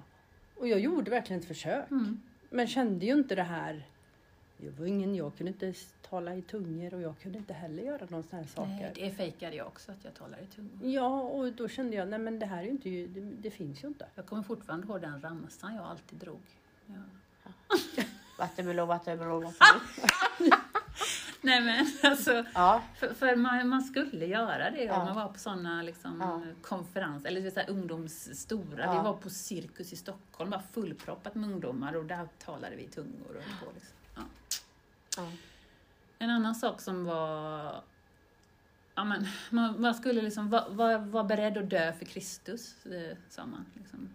Och 0.55 0.67
jag 0.67 0.79
gjorde 0.79 1.12
verkligen 1.12 1.39
ett 1.41 1.47
försök. 1.47 1.91
Mm. 1.91 2.21
Men 2.49 2.67
kände 2.67 3.05
ju 3.05 3.13
inte 3.13 3.36
det 3.36 3.43
här. 3.43 3.86
Jag 4.65 4.71
var 4.71 4.86
ingen, 4.86 5.15
jag 5.15 5.38
kunde 5.38 5.51
inte 5.51 5.73
tala 6.10 6.36
i 6.36 6.41
tungor 6.41 6.93
och 6.93 7.01
jag 7.01 7.19
kunde 7.19 7.38
inte 7.38 7.54
heller 7.54 7.84
göra 7.84 8.06
någon 8.10 8.23
sån 8.23 8.39
här 8.39 8.45
saker. 8.45 8.69
Nej, 8.71 8.91
det 8.95 9.12
fejkade 9.12 9.56
jag 9.56 9.67
också, 9.67 9.91
att 9.91 10.04
jag 10.04 10.13
talar 10.13 10.38
i 10.39 10.45
tungor. 10.56 10.80
Ja, 10.84 11.21
och 11.21 11.54
då 11.54 11.67
kände 11.67 11.95
jag, 11.95 12.08
nej 12.08 12.19
men 12.19 12.39
det 12.39 12.45
här 12.45 12.58
är 12.60 12.63
ju 12.63 12.69
inte, 12.69 12.89
det, 12.89 13.21
det 13.21 13.51
finns 13.51 13.84
ju 13.84 13.88
inte. 13.88 14.06
Jag 14.15 14.25
kommer 14.25 14.43
fortfarande 14.43 14.88
ihåg 14.88 15.01
den 15.01 15.21
ramsan 15.21 15.75
jag 15.75 15.86
alltid 15.86 16.19
drog. 16.19 16.41
Ja. 16.86 16.93
Vattenmelon, 18.39 18.88
vattenmelon, 18.88 19.43
vattenmelon. 19.43 20.60
Nej 21.41 21.62
men 21.62 21.88
alltså, 22.12 22.45
Ja, 22.54 22.82
för, 22.95 23.13
för 23.13 23.36
man, 23.36 23.67
man 23.67 23.82
skulle 23.82 24.25
göra 24.25 24.71
det 24.71 24.84
Ja. 24.84 24.99
om 24.99 25.06
man 25.06 25.15
var 25.15 25.28
på 25.34 25.39
sådana 25.39 25.82
liksom, 25.82 26.17
Ja. 26.21 26.41
konferenser, 26.62 27.28
eller 27.30 27.51
så 27.51 27.60
här, 27.60 27.69
ungdomsstora. 27.69 28.84
Ja. 28.86 28.91
Vi 28.91 28.97
var 29.04 29.13
på 29.13 29.30
Cirkus 29.30 29.93
i 29.93 29.95
Stockholm, 29.95 30.49
bara 30.49 30.62
fullproppat 30.71 31.36
med 31.36 31.49
ungdomar 31.49 31.95
och 31.95 32.06
där 32.06 32.28
talade 32.45 32.75
vi 32.75 32.84
i 32.84 32.88
tungor. 32.88 33.28
Och 33.38 33.65
på, 33.65 33.71
liksom. 33.73 33.95
Ja. 34.15 34.21
ja. 35.17 35.32
En 36.19 36.30
annan 36.30 36.56
sak 36.56 36.82
som 36.82 37.06
var 37.06 37.84
Ja, 38.95 39.04
men, 39.04 39.28
man, 39.49 39.82
man 39.82 39.95
skulle 39.95 40.21
liksom 40.21 40.49
vara 40.49 40.69
var, 40.69 40.97
var 40.97 41.23
beredd 41.23 41.58
att 41.58 41.69
dö 41.69 41.93
för 41.93 42.06
Kristus, 42.06 42.75
sa 43.30 43.45
man. 43.45 43.65
Liksom. 43.73 44.10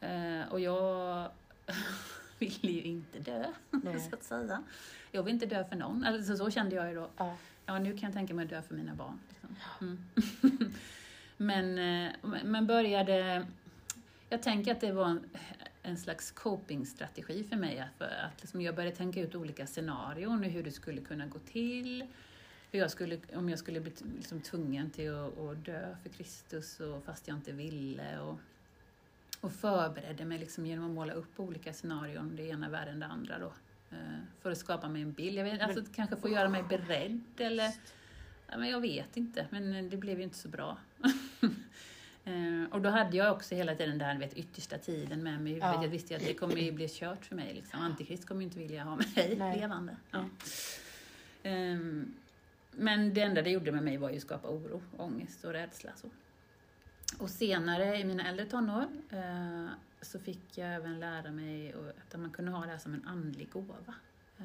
Eh, 0.00 0.52
och 0.52 0.60
jag 0.60 1.30
ville 2.38 2.72
ju 2.72 2.82
inte 2.82 3.18
dö, 3.18 3.44
Nej. 3.70 4.00
så 4.00 4.16
att 4.16 4.24
säga. 4.24 4.62
Jag 5.10 5.22
vill 5.22 5.34
inte 5.34 5.46
dö 5.46 5.64
för 5.64 5.76
någon. 5.76 6.04
Alltså, 6.04 6.36
så 6.36 6.50
kände 6.50 6.76
jag 6.76 6.88
ju 6.88 6.94
då. 6.94 7.10
Ja. 7.16 7.36
Ja, 7.66 7.78
nu 7.78 7.92
kan 7.96 8.06
jag 8.06 8.12
tänka 8.12 8.34
mig 8.34 8.44
att 8.44 8.50
dö 8.50 8.62
för 8.62 8.74
mina 8.74 8.94
barn. 8.94 9.20
Liksom. 9.28 9.56
Mm. 9.80 10.04
men, 11.36 11.78
eh, 11.78 12.12
men 12.44 12.66
började... 12.66 13.46
Jag 14.28 14.42
tänker 14.42 14.72
att 14.72 14.80
det 14.80 14.92
var 14.92 15.06
en, 15.06 15.24
en 15.84 15.96
slags 15.96 16.30
copingstrategi 16.30 17.44
för 17.44 17.56
mig. 17.56 17.78
Att, 17.78 18.02
att 18.02 18.40
liksom 18.40 18.60
jag 18.60 18.74
började 18.74 18.96
tänka 18.96 19.20
ut 19.20 19.34
olika 19.34 19.66
scenarion 19.66 20.44
och 20.44 20.50
hur 20.50 20.62
det 20.62 20.70
skulle 20.70 21.00
kunna 21.00 21.26
gå 21.26 21.38
till. 21.38 22.06
Hur 22.72 22.78
jag 22.78 22.90
skulle, 22.90 23.18
om 23.34 23.48
jag 23.48 23.58
skulle 23.58 23.80
bli 23.80 23.92
liksom 24.16 24.40
tvungen 24.40 24.90
till 24.90 25.14
att, 25.14 25.38
att 25.38 25.64
dö 25.64 25.96
för 26.02 26.08
Kristus 26.08 26.80
och 26.80 27.04
fast 27.04 27.28
jag 27.28 27.36
inte 27.36 27.52
ville. 27.52 28.20
Och, 28.20 28.38
och 29.40 29.52
förberedde 29.52 30.24
mig 30.24 30.38
liksom 30.38 30.66
genom 30.66 30.84
att 30.84 30.90
måla 30.90 31.12
upp 31.12 31.40
olika 31.40 31.72
scenarion, 31.72 32.36
det 32.36 32.42
ena 32.42 32.68
värre 32.68 32.90
än 32.90 33.00
det 33.00 33.06
andra. 33.06 33.38
Då, 33.38 33.52
eh, 33.90 34.18
för 34.40 34.50
att 34.50 34.58
skapa 34.58 34.88
mig 34.88 35.02
en 35.02 35.12
bild. 35.12 35.38
Jag 35.38 35.44
vet, 35.44 35.62
alltså, 35.62 35.84
kanske 35.94 36.16
få 36.16 36.28
göra 36.28 36.48
mig 36.48 36.62
beredd 36.62 37.22
eller 37.38 37.72
Ja, 38.50 38.58
men 38.58 38.68
jag 38.68 38.80
vet 38.80 39.16
inte, 39.16 39.46
men 39.50 39.90
det 39.90 39.96
blev 39.96 40.18
ju 40.18 40.24
inte 40.24 40.38
så 40.38 40.48
bra. 40.48 40.78
Eh, 42.24 42.64
och 42.70 42.80
då 42.82 42.88
hade 42.88 43.16
jag 43.16 43.32
också 43.32 43.54
hela 43.54 43.74
tiden 43.74 43.98
den 43.98 44.18
vet, 44.18 44.34
yttersta 44.34 44.78
tiden 44.78 45.22
med 45.22 45.40
mig 45.40 45.52
i 45.52 45.54
huvudet. 45.54 45.74
Ja. 45.74 45.82
Jag 45.82 45.90
visste 45.90 46.14
ju 46.14 46.20
att 46.20 46.26
det 46.26 46.34
kommer 46.34 46.56
ju 46.56 46.72
bli 46.72 46.88
kört 46.88 47.24
för 47.26 47.36
mig. 47.36 47.54
Liksom. 47.54 47.80
Antikrist 47.80 48.28
kommer 48.28 48.40
ju 48.40 48.44
inte 48.44 48.58
vilja 48.58 48.84
ha 48.84 48.96
mig 48.96 49.36
Nej. 49.38 49.60
levande. 49.60 49.96
Ja. 50.10 50.24
Ehm, 51.42 52.14
men 52.70 53.14
det 53.14 53.20
enda 53.20 53.42
det 53.42 53.50
gjorde 53.50 53.72
med 53.72 53.82
mig 53.82 53.96
var 53.96 54.10
ju 54.10 54.16
att 54.16 54.22
skapa 54.22 54.48
oro, 54.48 54.82
ångest 54.96 55.44
och 55.44 55.52
rädsla. 55.52 55.90
Så. 55.96 56.08
Och 57.18 57.30
senare 57.30 57.98
i 57.98 58.04
mina 58.04 58.28
äldre 58.28 58.46
tonår 58.46 58.86
eh, 59.10 59.66
så 60.02 60.18
fick 60.18 60.58
jag 60.58 60.74
även 60.74 61.00
lära 61.00 61.30
mig 61.30 61.74
att 62.08 62.20
man 62.20 62.30
kunde 62.30 62.50
ha 62.50 62.64
det 62.64 62.70
här 62.70 62.78
som 62.78 62.94
en 62.94 63.06
andlig 63.06 63.50
gåva. 63.50 63.94
Eh, 64.38 64.44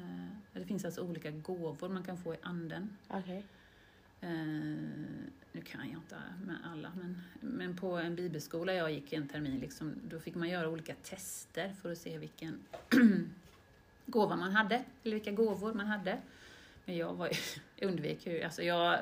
det 0.52 0.64
finns 0.64 0.84
alltså 0.84 1.00
olika 1.00 1.30
gåvor 1.30 1.88
man 1.88 2.02
kan 2.02 2.18
få 2.18 2.34
i 2.34 2.38
anden. 2.42 2.96
Okej. 3.08 3.44
Nu 5.52 5.60
kan 5.60 5.80
jag 5.80 5.88
inte 5.98 6.16
med 6.46 6.56
alla, 6.72 6.92
men, 6.96 7.18
men 7.40 7.76
på 7.76 7.96
en 7.96 8.14
bibelskola 8.16 8.72
jag 8.74 8.92
gick 8.92 9.12
en 9.12 9.28
termin, 9.28 9.58
liksom, 9.60 9.94
då 10.08 10.20
fick 10.20 10.34
man 10.34 10.48
göra 10.48 10.68
olika 10.68 10.94
tester 10.94 11.74
för 11.82 11.92
att 11.92 11.98
se 11.98 12.18
vilken 12.18 12.58
gåva 14.06 14.36
man 14.36 14.52
hade, 14.52 14.84
eller 15.04 15.14
vilka 15.16 15.30
gåvor 15.30 15.74
man 15.74 15.86
hade. 15.86 16.18
Men 16.84 16.96
jag 16.96 17.14
var 17.14 17.30
jag 17.76 17.88
undvek 17.90 18.26
ju, 18.26 18.42
alltså 18.42 18.62
jag 18.62 18.98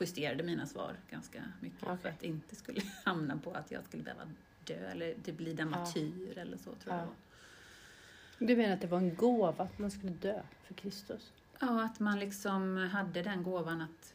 justerade 0.00 0.42
mina 0.42 0.66
svar 0.66 0.96
ganska 1.10 1.42
mycket 1.60 1.78
för 1.80 1.92
Okej. 1.94 2.10
att 2.10 2.20
det 2.20 2.26
inte 2.26 2.56
skulle 2.56 2.80
hamna 3.04 3.38
på 3.38 3.52
att 3.52 3.70
jag 3.70 3.84
skulle 3.84 4.02
behöva 4.02 4.22
dö 4.64 4.88
eller 4.90 5.14
typ 5.24 5.36
bli 5.36 5.60
en 5.60 5.70
martyr 5.70 6.38
eller 6.38 6.56
så 6.56 6.64
tror 6.64 6.76
jag 6.84 6.94
Ja. 6.94 7.00
det 7.00 7.06
var. 7.06 7.14
Du 8.46 8.56
menar 8.56 8.74
att 8.74 8.80
det 8.80 8.86
var 8.86 8.98
en 8.98 9.14
gåva 9.16 9.64
att 9.64 9.78
man 9.78 9.90
skulle 9.90 10.12
dö 10.12 10.42
för 10.64 10.74
Kristus? 10.74 11.32
Ja, 11.60 11.84
att 11.84 12.00
man 12.00 12.18
liksom 12.18 12.76
hade 12.76 13.22
den 13.22 13.42
gåvan 13.42 13.80
att 13.80 14.14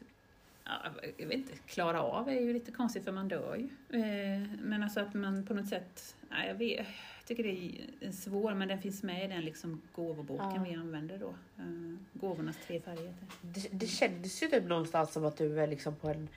ja, 0.64 0.72
jag 1.16 1.26
vet 1.26 1.36
inte, 1.38 1.52
klara 1.66 2.02
av 2.02 2.28
är 2.28 2.40
ju 2.40 2.52
lite 2.52 2.72
konstigt 2.72 3.04
för 3.04 3.12
man 3.12 3.28
dör 3.28 3.56
ju. 3.56 3.98
Eh, 4.00 4.42
Men 4.60 4.82
alltså 4.82 5.00
att 5.00 5.14
man 5.14 5.46
på 5.46 5.54
något 5.54 5.68
sätt, 5.68 6.16
ja, 6.30 6.44
jag, 6.46 6.54
vet, 6.54 6.86
jag 7.18 7.26
tycker 7.26 7.42
det 7.42 7.78
är 8.06 8.12
svår 8.12 8.54
men 8.54 8.68
den 8.68 8.82
finns 8.82 9.02
med 9.02 9.24
i 9.24 9.28
den 9.28 9.44
liksom 9.44 9.82
gåvoboken 9.94 10.54
Ja. 10.54 10.64
vi 10.68 10.74
använder 10.74 11.18
då. 11.18 11.34
Eh, 11.58 11.96
Gåvornas 12.12 12.56
tre 12.66 12.80
färger. 12.80 13.14
Det, 13.42 13.68
det 13.72 13.86
kändes 13.86 14.42
ju 14.42 14.48
typ 14.48 14.64
någonstans 14.64 15.12
som 15.12 15.24
att 15.24 15.36
du 15.36 15.60
är 15.60 15.66
liksom 15.66 15.94
på 15.96 16.08
en 16.08 16.28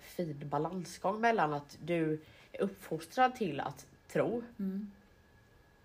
fin 0.00 0.48
balansgång 0.48 1.20
mellan 1.20 1.52
att 1.52 1.78
du 1.84 2.20
är 2.52 2.62
uppfostrad 2.62 3.34
till 3.36 3.60
att 3.60 3.86
tro, 4.08 4.42
Mm. 4.58 4.90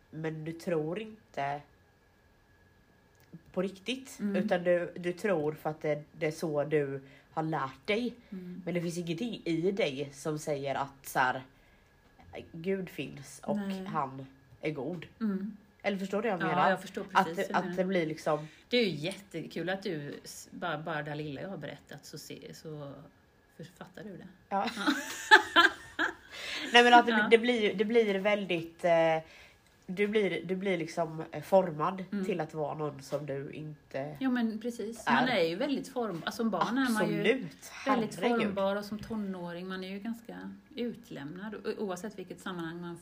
men 0.09 0.45
du 0.45 0.51
tror 0.51 0.99
inte 0.99 1.61
på 3.53 3.61
riktigt. 3.61 4.17
Mm. 4.19 4.35
Utan 4.35 4.63
du, 4.63 4.93
du 4.95 5.13
tror 5.13 5.53
för 5.53 5.69
att 5.69 5.81
det, 5.81 6.03
det 6.11 6.25
är 6.27 6.31
så 6.31 6.63
du 6.63 7.01
har 7.33 7.43
lärt 7.43 7.87
dig. 7.87 8.13
Mm. 8.29 8.61
Men 8.65 8.73
det 8.73 8.81
finns 8.81 8.97
ingenting 8.97 9.41
i 9.45 9.71
dig 9.71 10.09
som 10.13 10.39
säger 10.39 10.75
att 10.75 11.05
så 11.07 11.19
här, 11.19 11.41
Gud 12.51 12.89
finns 12.89 13.41
och 13.43 13.57
Nej. 13.57 13.85
han 13.85 14.27
är 14.61 14.71
god. 14.71 15.05
Mm. 15.21 15.57
Eller 15.81 15.97
förstår 15.97 16.21
du 16.21 16.29
vad 16.29 16.39
jag 16.39 16.45
Ja, 16.45 16.55
menar? 16.55 16.69
jag 16.69 16.81
förstår 16.81 17.05
att, 17.13 17.25
precis. 17.27 17.49
att 17.51 17.63
menar. 17.63 17.77
det 17.77 17.83
blir 17.85 18.05
liksom... 18.05 18.47
Det 18.69 18.77
är 18.77 18.83
ju 18.85 18.89
jättekul 18.95 19.69
att 19.69 19.83
du, 19.83 20.19
bara, 20.49 20.77
bara 20.77 21.03
det 21.03 21.15
lilla 21.15 21.41
jag 21.41 21.49
har 21.49 21.57
berättat 21.57 22.05
så, 22.05 22.17
se, 22.17 22.53
så 22.53 22.93
författar 23.57 24.03
du 24.03 24.17
det. 24.17 24.27
Ja. 24.49 24.69
Nej 26.73 26.83
men 26.83 26.93
att 26.93 27.05
det, 27.05 27.11
Ja. 27.11 27.27
det, 27.31 27.37
blir, 27.37 27.73
det 27.75 27.85
blir 27.85 28.15
väldigt... 28.19 28.85
Eh, 28.85 29.17
du 29.85 30.07
blir, 30.07 30.45
du 30.45 30.55
blir 30.55 30.77
liksom 30.77 31.23
eh, 31.31 31.41
formad 31.43 32.03
Mm. 32.11 32.25
till 32.25 32.39
att 32.39 32.53
vara 32.53 32.73
någon 32.77 33.01
som 33.01 33.25
du 33.25 33.51
inte... 33.51 34.17
Jo 34.19 34.31
men 34.31 34.59
precis, 34.59 35.03
Är. 35.07 35.13
man 35.13 35.29
är 35.29 35.41
ju 35.43 35.55
väldigt 35.55 35.87
formbar. 35.87 36.31
Som 36.31 36.49
barn 36.49 36.77
är 36.77 36.89
man 36.91 37.09
ju 37.09 37.19
Absolut! 37.19 37.71
väldigt 37.85 38.15
Herregud. 38.19 38.41
formbar 38.45 38.75
och 38.75 38.85
som 38.85 38.99
tonåring, 38.99 39.67
man 39.67 39.83
är 39.83 39.89
ju 39.89 39.99
ganska 39.99 40.51
utlämnad 40.75 41.55
oavsett 41.77 42.19
vilket 42.19 42.39
sammanhang 42.39 42.81
man 42.81 42.99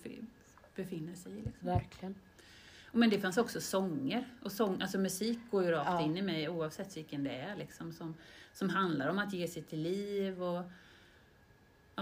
befinner 0.75 1.15
sig 1.15 1.31
i. 1.31 1.35
Liksom. 1.35 1.67
Verkligen. 1.67 2.15
Men 2.91 3.09
det 3.09 3.19
fanns 3.19 3.37
också 3.37 3.61
sånger, 3.61 4.27
och 4.43 4.51
sång, 4.51 4.81
alltså 4.81 4.97
musik 4.97 5.39
går 5.51 5.63
ju 5.63 5.71
rakt 5.71 5.89
Ja. 5.89 6.01
in 6.01 6.17
i 6.17 6.21
mig 6.21 6.49
oavsett 6.49 6.97
vilken 6.97 7.23
det 7.23 7.35
är, 7.35 7.55
liksom, 7.55 7.91
som, 7.93 8.15
som 8.53 8.69
handlar 8.69 9.07
om 9.09 9.19
att 9.19 9.33
ge 9.33 9.47
sitt 9.47 9.71
liv. 9.71 10.43
Och, 10.43 10.55
ja, 10.55 10.63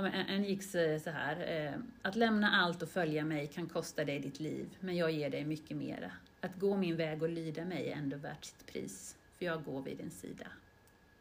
en, 0.05 0.27
en 0.27 0.43
gick 0.43 0.63
så 0.63 1.09
här, 1.09 1.65
eh, 1.65 1.79
att 2.01 2.15
lämna 2.15 2.51
allt 2.51 2.81
och 2.81 2.89
följa 2.89 3.25
mig 3.25 3.47
kan 3.47 3.67
kosta 3.67 4.05
dig 4.05 4.19
ditt 4.19 4.39
liv, 4.39 4.69
men 4.79 4.97
jag 4.97 5.11
ger 5.11 5.29
dig 5.29 5.45
mycket 5.45 5.77
mera. 5.77 6.11
Att 6.41 6.59
gå 6.59 6.77
min 6.77 6.95
väg 6.95 7.23
och 7.23 7.29
lyda 7.29 7.65
mig 7.65 7.89
är 7.89 7.95
ändå 7.95 8.17
värt 8.17 8.45
sitt 8.45 8.65
pris, 8.65 9.15
för 9.37 9.45
jag 9.45 9.63
går 9.63 9.81
vid 9.81 9.97
din 9.97 10.11
sida. 10.11 10.47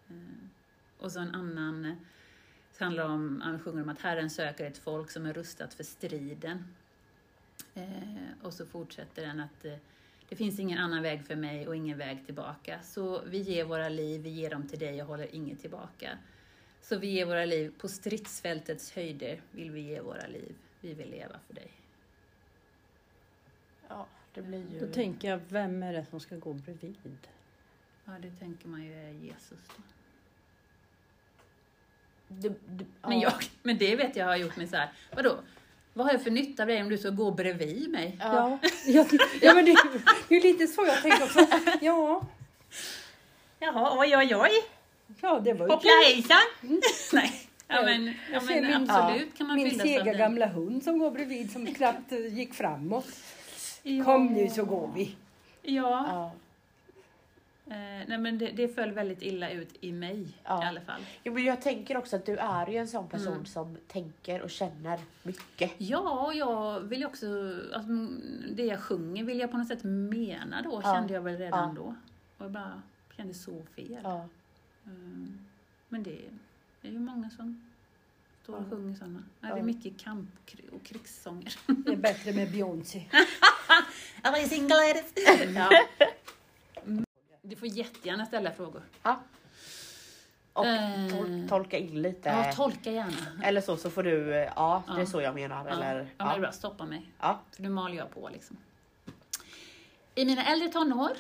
Eh, 0.08 0.14
och 0.98 1.12
så 1.12 1.20
en 1.20 1.34
annan 1.34 1.84
eh, 1.84 1.94
det 2.78 2.84
handlar 2.84 3.04
om, 3.04 3.40
han 3.44 3.60
sjunger 3.60 3.82
om 3.82 3.88
att 3.88 4.00
Herren 4.00 4.30
söker 4.30 4.64
ett 4.64 4.78
folk 4.78 5.10
som 5.10 5.26
är 5.26 5.32
rustat 5.32 5.74
för 5.74 5.84
striden. 5.84 6.64
Eh, 7.74 8.42
och 8.42 8.52
så 8.52 8.66
fortsätter 8.66 9.26
den 9.26 9.40
att 9.40 9.66
det 10.28 10.36
finns 10.36 10.58
ingen 10.58 10.78
annan 10.78 11.02
väg 11.02 11.24
för 11.24 11.36
mig 11.36 11.68
och 11.68 11.76
ingen 11.76 11.98
väg 11.98 12.26
tillbaka. 12.26 12.78
Så 12.82 13.22
vi 13.26 13.38
ger 13.38 13.64
våra 13.64 13.88
liv, 13.88 14.22
vi 14.22 14.30
ger 14.30 14.50
dem 14.50 14.68
till 14.68 14.78
dig 14.78 15.02
och 15.02 15.08
håller 15.08 15.34
inget 15.34 15.60
tillbaka. 15.60 16.18
Så 16.88 16.98
vi 16.98 17.06
ger 17.06 17.26
våra 17.26 17.44
liv 17.44 17.72
på 17.78 17.88
stridsfältets 17.88 18.92
höjder 18.92 19.40
vill 19.50 19.70
vi 19.70 19.80
ge 19.80 20.00
våra 20.00 20.26
liv. 20.26 20.54
Vi 20.80 20.94
vill 20.94 21.10
leva 21.10 21.36
för 21.46 21.54
dig. 21.54 21.70
Ja, 23.88 24.06
det 24.34 24.42
blir 24.42 24.72
ju... 24.72 24.86
Då 24.86 24.92
tänker 24.92 25.30
jag, 25.30 25.40
vem 25.48 25.82
är 25.82 25.92
det 25.92 26.06
som 26.10 26.20
ska 26.20 26.36
gå 26.36 26.52
bredvid? 26.52 27.28
Ja, 28.04 28.12
det 28.22 28.30
tänker 28.30 28.68
man 28.68 28.84
ju 28.84 28.94
är 28.94 29.10
Jesus 29.10 29.58
då. 29.76 29.82
Du, 32.28 32.48
du, 32.48 32.84
Men, 33.02 33.20
ja. 33.20 33.32
jag, 33.32 33.44
men 33.62 33.78
det 33.78 33.96
vet 33.96 34.16
jag 34.16 34.26
har 34.26 34.36
gjort 34.36 34.56
mig 34.56 34.66
så 34.66 34.76
här. 34.76 34.92
vadå? 35.16 35.38
Vad 35.92 36.06
har 36.06 36.12
jag 36.12 36.22
för 36.22 36.30
nytta 36.30 36.62
av 36.62 36.66
dig 36.66 36.82
om 36.82 36.88
du 36.88 36.98
ska 36.98 37.10
gå 37.10 37.30
bredvid 37.30 37.90
mig? 37.90 38.16
Ja. 38.20 38.58
Ja, 38.86 39.06
ja 39.40 39.54
men 39.54 39.64
det, 39.64 39.76
det 40.28 40.36
är 40.36 40.42
lite 40.42 40.66
så 40.66 40.84
jag 40.86 41.02
tänker 41.02 41.24
också. 41.24 41.46
Ja, 41.80 42.26
Jaha, 43.58 43.98
oj 44.00 44.16
oj 44.16 44.36
oj. 44.36 44.77
Ja 45.20 45.40
det 45.40 45.52
var 45.52 45.66
ju 45.66 45.72
Hoppla 45.72 45.90
kul. 45.90 46.14
hejsan! 46.14 46.38
Nej, 47.12 47.32
ja, 47.68 47.82
men, 47.82 48.14
ja, 48.32 48.40
men 48.46 48.66
min- 48.66 48.90
absolut 48.90 49.38
kan 49.38 49.46
man 49.46 49.56
Min 49.56 49.78
sega 49.78 50.12
gamla 50.14 50.46
hund 50.46 50.82
som 50.82 50.98
går 50.98 51.10
bredvid 51.10 51.52
som 51.52 51.66
knappt 51.74 52.12
eh, 52.12 52.18
gick 52.38 52.54
framåt. 52.54 53.06
Ja. 53.82 54.04
Kom 54.04 54.26
nu 54.26 54.48
så 54.50 54.64
går 54.64 54.90
vi. 54.94 55.16
Ja, 55.62 56.06
Ja. 56.08 56.32
eh, 57.74 58.04
nej 58.08 58.18
men 58.18 58.38
det, 58.38 58.46
det 58.50 58.68
föll 58.68 58.90
väldigt 58.92 59.22
illa 59.22 59.50
ut 59.50 59.68
i 59.80 59.92
mig 59.92 60.26
Ja. 60.44 60.64
i 60.64 60.66
alla 60.66 60.80
fall. 60.80 61.00
Jo, 61.24 61.32
men 61.32 61.44
jag 61.44 61.62
tänker 61.62 61.96
också 61.96 62.16
att 62.16 62.26
du 62.26 62.36
är 62.36 62.66
ju 62.66 62.76
en 62.76 62.88
sån 62.88 63.08
person 63.08 63.32
Mm. 63.32 63.46
som 63.46 63.76
tänker 63.88 64.42
och 64.42 64.50
känner 64.50 64.98
mycket. 65.22 65.72
Ja, 65.78 66.26
och 66.26 66.34
jag 66.34 66.80
vill 66.80 67.00
ju 67.00 67.06
också, 67.06 67.26
alltså, 67.74 67.92
det 68.50 68.62
jag 68.64 68.80
sjunger 68.80 69.24
vill 69.24 69.38
jag 69.38 69.50
på 69.50 69.56
något 69.58 69.68
sätt 69.68 69.84
mena 69.84 70.62
då, 70.62 70.82
kände 70.82 71.14
jag 71.14 71.20
väl 71.20 71.36
redan 71.38 71.74
då. 71.74 71.94
Och 72.38 72.44
jag 72.44 72.50
bara 72.50 72.82
kände 73.16 73.34
så 73.34 73.62
fel. 73.76 73.98
Ja. 74.88 74.94
Mm. 74.94 75.38
Men 75.88 76.02
det 76.02 76.18
är 76.82 76.90
ju 76.90 76.98
många 76.98 77.30
som 77.30 77.62
står 78.42 78.54
och 78.56 78.62
Ja. 78.62 78.70
sjunger 78.70 78.94
sådana. 78.96 79.22
Ja. 79.40 79.48
Ja. 79.48 79.54
Det 79.54 79.60
är 79.60 79.64
mycket 79.64 79.98
kamp 79.98 80.28
och 80.72 80.82
krigssånger. 80.86 81.54
Det 81.66 81.92
är 81.92 81.96
bättre 81.96 82.32
med 82.32 82.52
Beyoncé. 82.52 83.04
Single 84.48 84.74
ladies. 84.76 85.12
ja. 85.56 85.70
Du 87.42 87.56
får 87.56 87.68
jättegärna 87.68 88.26
ställa 88.26 88.52
frågor. 88.52 88.82
ja. 89.02 89.20
Och 90.52 90.66
Eh. 90.66 91.06
tol- 91.08 91.48
tolka 91.48 91.78
in 91.78 92.02
lite. 92.02 92.28
Ja, 92.28 92.52
tolka 92.52 92.90
gärna. 92.92 93.42
Eller 93.44 93.60
så, 93.60 93.76
så 93.76 93.90
får 93.90 94.02
du, 94.02 94.34
eh, 94.34 94.52
ja, 94.56 94.82
det 94.86 94.92
är 94.92 94.98
Ja. 94.98 95.06
så 95.06 95.20
jag 95.20 95.34
menar. 95.34 95.64
Ja. 95.68 95.70
Eller, 95.72 95.94
ja, 96.16 96.24
men 96.24 96.28
det 96.28 96.34
är 96.34 96.40
bra. 96.40 96.52
Stoppa 96.52 96.84
mig. 96.86 97.10
Ja. 97.20 97.40
För 97.52 97.62
nu 97.62 97.68
maler 97.68 97.96
jag 97.96 98.10
på 98.14 98.28
liksom. 98.32 98.56
I 100.14 100.24
mina 100.24 100.44
äldre 100.44 100.68
tonår 100.68 101.10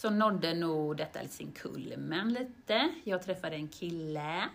så 0.00 0.10
nådde 0.10 0.54
nog 0.54 0.96
detta 0.96 1.28
sin 1.28 1.52
kulmen 1.52 2.32
lite. 2.32 2.90
Jag 3.04 3.22
träffade 3.22 3.56
en 3.56 3.68
kille. 3.68 4.48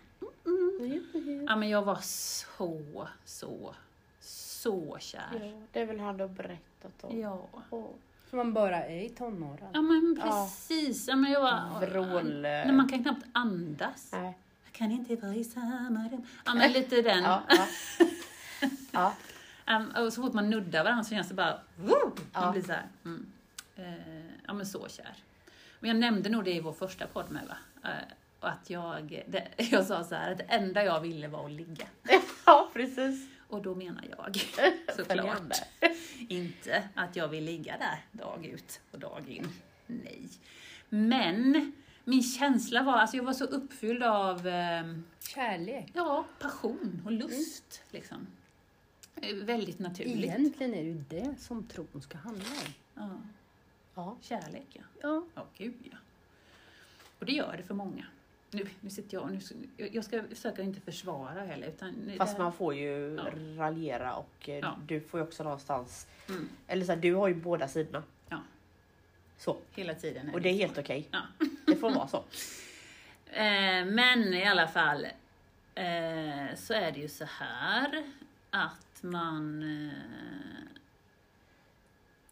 Mm. 0.46 1.46
Ja, 1.48 1.56
men 1.56 1.70
jag 1.70 1.82
var 1.82 2.00
så, 2.02 3.08
så, 3.26 3.76
så 4.20 4.92
Ja, 4.94 5.00
kär. 5.00 5.66
det 5.72 5.80
är 5.80 5.86
väl 5.86 6.00
han 6.00 6.18
du 6.18 6.24
har 6.24 6.30
berättat 6.30 7.04
om. 7.04 7.20
Ja. 7.20 7.48
Så 8.30 8.36
man 8.36 8.54
bara 8.54 8.86
är 8.86 9.02
i 9.02 9.10
tonåren. 9.10 9.68
Ja 9.74 9.82
men 9.82 10.18
Ja. 10.20 10.50
precis. 10.52 11.08
Ja, 11.08 11.16
men 11.16 11.32
jag 11.32 11.42
var, 11.42 11.86
Vrål... 11.86 12.42
när 12.42 12.74
man 12.74 12.90
kan 12.90 13.04
knappt 13.04 13.26
andas. 13.34 14.10
Nej. 14.12 14.38
Jag 14.66 14.74
kan 14.74 14.92
inte 14.92 15.16
vara 15.16 15.36
i 15.36 15.44
samma 15.44 16.10
rum. 16.12 16.24
Ja 16.46 16.54
men 16.54 16.72
lite 16.72 17.02
den. 17.02 17.24
Ja, 17.24 17.44
ja. 17.48 17.68
ja. 18.92 19.14
Um, 19.76 19.92
och 20.06 20.14
så 20.14 20.22
fort 20.22 20.34
man 20.34 20.50
nuddar 20.50 20.84
varandra 20.84 21.04
så 21.04 21.10
känns 21.10 21.28
det 21.28 21.34
bara... 21.34 21.60
Woo! 21.76 22.12
Ja. 22.34 22.42
Man 22.42 22.52
blir 22.52 22.64
så 22.64 22.72
här, 22.72 22.88
mm. 23.06 23.26
eh, 23.76 24.26
ja 24.48 24.54
men 24.54 24.66
så 24.66 24.88
kär. 24.90 25.16
Men 25.86 26.02
jag 26.02 26.12
nämnde 26.12 26.30
nog 26.30 26.44
det 26.44 26.54
i 26.54 26.60
vår 26.60 26.74
första 26.74 27.08
podd 27.08 27.32
med 27.32 27.48
va? 27.48 27.58
Eh, 27.84 28.14
och 28.40 28.50
att 28.50 28.70
jag, 28.70 29.24
det, 29.28 29.48
jag 29.72 29.86
sa 29.86 30.04
så 30.04 30.16
här 30.16 30.32
att 30.32 30.38
det 30.38 30.44
enda 30.44 30.84
jag 30.84 31.02
ville 31.02 31.28
var 31.28 31.46
att 31.46 31.52
ligga. 31.52 31.88
ja, 32.46 32.70
precis. 32.74 33.28
Och 33.48 33.62
då 33.62 33.76
menar 33.76 34.04
jag 34.18 34.36
såklart 34.96 35.62
inte 36.30 36.90
att 36.96 37.16
jag 37.16 37.28
vill 37.28 37.44
ligga 37.44 37.78
där 37.78 38.06
dag 38.12 38.46
ut 38.46 38.82
och 38.92 39.00
dag 39.00 39.30
in. 39.30 39.48
Nej. 39.88 40.30
Men 40.90 41.72
min 42.04 42.24
känsla 42.24 42.84
var, 42.84 42.94
alltså 42.94 43.18
jag 43.18 43.24
var 43.24 43.34
så 43.34 43.46
uppfylld 43.46 44.04
av 44.04 44.48
ehm, 44.48 45.04
Kärlek. 45.20 45.92
ja, 45.94 46.26
passion 46.40 47.02
och 47.06 47.12
lust. 47.12 47.84
Liksom. 47.92 48.28
Eh, 49.16 49.36
Väldigt 49.36 49.80
naturligt. 49.80 50.26
Egentligen 50.26 50.74
är 50.74 50.84
det 50.84 50.90
ju 50.90 51.04
det 51.10 51.36
som 51.40 51.68
tron 51.68 52.02
ska 52.02 52.18
handla 52.18 52.46
om. 52.50 52.74
Ja. 52.94 53.10
Ja. 53.96 54.18
Kärlek, 54.22 54.68
ja. 54.74 54.82
Ja. 55.02 55.24
Ja, 55.36 55.46
gud 55.58 55.74
ja. 55.92 55.98
Och 57.20 57.26
det 57.26 57.32
gör 57.32 57.58
det 57.58 57.64
för 57.64 57.74
många. 57.74 58.06
Nu, 58.52 58.68
nu 58.82 58.90
sitter 58.90 59.18
jag 59.18 59.32
nu, 59.32 59.40
jag 59.92 60.04
ska 60.06 60.24
försöka 60.24 60.62
inte 60.62 60.82
försvara 60.82 61.42
heller. 61.46 61.68
Utan 61.68 62.12
Fast 62.18 62.36
det, 62.38 62.44
man 62.44 62.54
får 62.54 62.76
ju 62.76 63.16
Ja. 63.16 63.26
raljera 63.64 64.16
och 64.16 64.50
eh, 64.50 64.56
Ja. 64.60 64.78
du 64.88 65.02
får 65.02 65.20
ju 65.20 65.26
också 65.26 65.44
någonstans, 65.44 66.08
mm, 66.30 66.50
eller 66.68 66.86
så 66.86 66.92
här, 66.92 67.00
du 67.00 67.14
har 67.14 67.28
ju 67.28 67.34
båda 67.34 67.68
sidorna. 67.68 68.04
Ja. 68.30 68.42
Så, 69.38 69.58
hela 69.76 69.94
tiden. 69.94 70.30
och 70.34 70.42
det 70.42 70.50
är 70.50 70.54
helt 70.54 70.78
okej. 70.78 71.08
Ja. 71.12 71.22
Det 71.66 71.76
får 71.76 71.90
vara 71.92 72.08
så. 72.08 72.24
Eh, 73.32 73.86
men 73.86 74.34
i 74.34 74.46
alla 74.46 74.68
fall 74.68 75.06
eh, 75.76 76.56
så 76.56 76.74
är 76.74 76.92
det 76.92 77.00
ju 77.00 77.08
så 77.08 77.26
här 77.26 78.04
att 78.50 78.98
man... 79.04 79.64
Eh, 79.64 80.70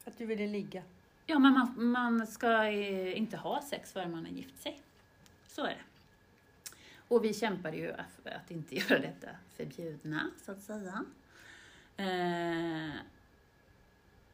Att 0.05 0.17
du 0.17 0.25
ville 0.25 0.47
ligga. 0.47 0.83
Ja, 1.25 1.39
men 1.39 1.53
man, 1.53 1.73
man 1.91 2.27
ska 2.27 2.63
eh, 2.63 3.17
inte 3.17 3.37
ha 3.37 3.61
sex 3.61 3.93
förrän 3.93 4.11
man 4.11 4.25
har 4.25 4.31
gift 4.31 4.61
sig. 4.61 4.81
Så 5.47 5.65
är 5.65 5.69
det. 5.69 5.83
Och 7.07 7.23
vi 7.23 7.33
kämpade 7.33 7.77
ju 7.77 7.93
för 8.23 8.29
att 8.29 8.51
inte 8.51 8.75
göra 8.79 8.99
detta 8.99 9.29
förbjudna, 9.55 10.31
så 10.45 10.51
att 10.51 10.61
säga. 10.61 11.05
Eh, 11.97 12.95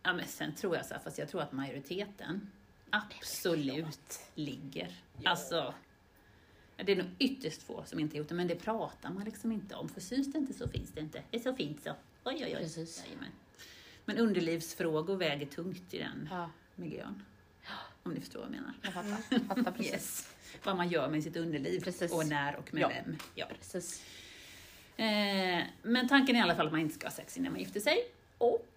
ja, 0.03 0.13
men 0.13 0.27
sen 0.27 0.55
tror 0.55 0.75
jag 0.75 0.85
så 0.85 0.93
här, 0.93 1.01
fast 1.01 1.17
jag 1.17 1.29
tror 1.29 1.41
att 1.41 1.51
majoriteten 1.51 2.49
absolut 2.89 4.19
ligger. 4.35 4.91
Alltså, 5.25 5.73
det 6.75 6.91
är 6.91 6.95
nog 6.95 7.07
ytterst 7.19 7.63
få 7.63 7.83
som 7.85 7.99
inte 7.99 8.17
gjort 8.17 8.29
det, 8.29 8.35
men 8.35 8.47
det 8.47 8.55
pratar 8.55 9.09
man 9.09 9.23
liksom 9.23 9.51
inte 9.51 9.75
om. 9.75 9.89
För 9.89 10.01
syns 10.01 10.31
det 10.31 10.37
inte 10.37 10.53
så 10.53 10.67
finns 10.67 10.91
det 10.91 11.01
inte. 11.01 11.23
Det 11.31 11.37
är 11.37 11.41
så 11.41 11.55
fint 11.55 11.83
så. 11.83 11.89
Oj, 12.23 12.35
oj, 12.35 12.43
oj. 12.45 12.55
Precis. 12.55 13.03
Jajamän. 13.05 13.31
Men 14.05 14.17
underlivsfrågor 14.17 15.15
väger 15.15 15.45
tungt 15.45 15.93
i 15.93 15.97
den 15.97 16.27
Ja, 16.31 16.49
miljön. 16.79 17.23
Om 18.03 18.13
ni 18.13 18.19
förstår 18.19 18.39
vad 18.39 18.47
jag 18.47 18.51
menar. 18.51 18.73
jag 18.81 18.93
fattar. 18.93 19.39
fattar 19.55 19.71
precis. 19.71 19.91
Yes. 19.93 20.35
Vad 20.63 20.75
man 20.77 20.89
gör 20.89 21.09
med 21.09 21.23
sitt 21.23 21.35
underliv 21.37 21.79
Precis. 21.83 22.11
och 22.11 22.27
när 22.27 22.55
och 22.55 22.73
med 22.73 22.81
Ja. 22.81 22.87
vem. 22.89 23.17
Ja. 23.35 23.45
precis. 23.59 24.05
Eh, 24.97 25.63
men 25.81 26.07
tanken 26.07 26.35
är 26.35 26.39
i 26.39 26.43
alla 26.43 26.55
fall 26.55 26.65
att 26.65 26.71
man 26.71 26.81
inte 26.81 26.95
ska 26.95 27.07
ha 27.07 27.11
sex 27.11 27.37
innan 27.37 27.51
man 27.51 27.59
gifter 27.61 27.79
sig. 27.79 27.97
Och, 28.37 28.67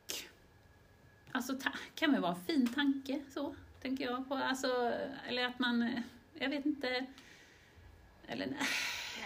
alltså 1.32 1.59
kan 1.94 2.12
väl 2.12 2.20
vara 2.20 2.34
en 2.34 2.44
fin 2.44 2.74
tanke 2.74 3.20
så, 3.34 3.55
tänker 3.82 4.05
jag 4.05 4.28
på. 4.28 4.34
Alltså, 4.34 4.92
eller 5.28 5.44
att 5.44 5.59
man, 5.59 5.82
eh, 5.82 6.00
jag 6.38 6.48
vet 6.48 6.66
inte, 6.66 7.07
eller 8.26 8.46
nej. 8.46 8.59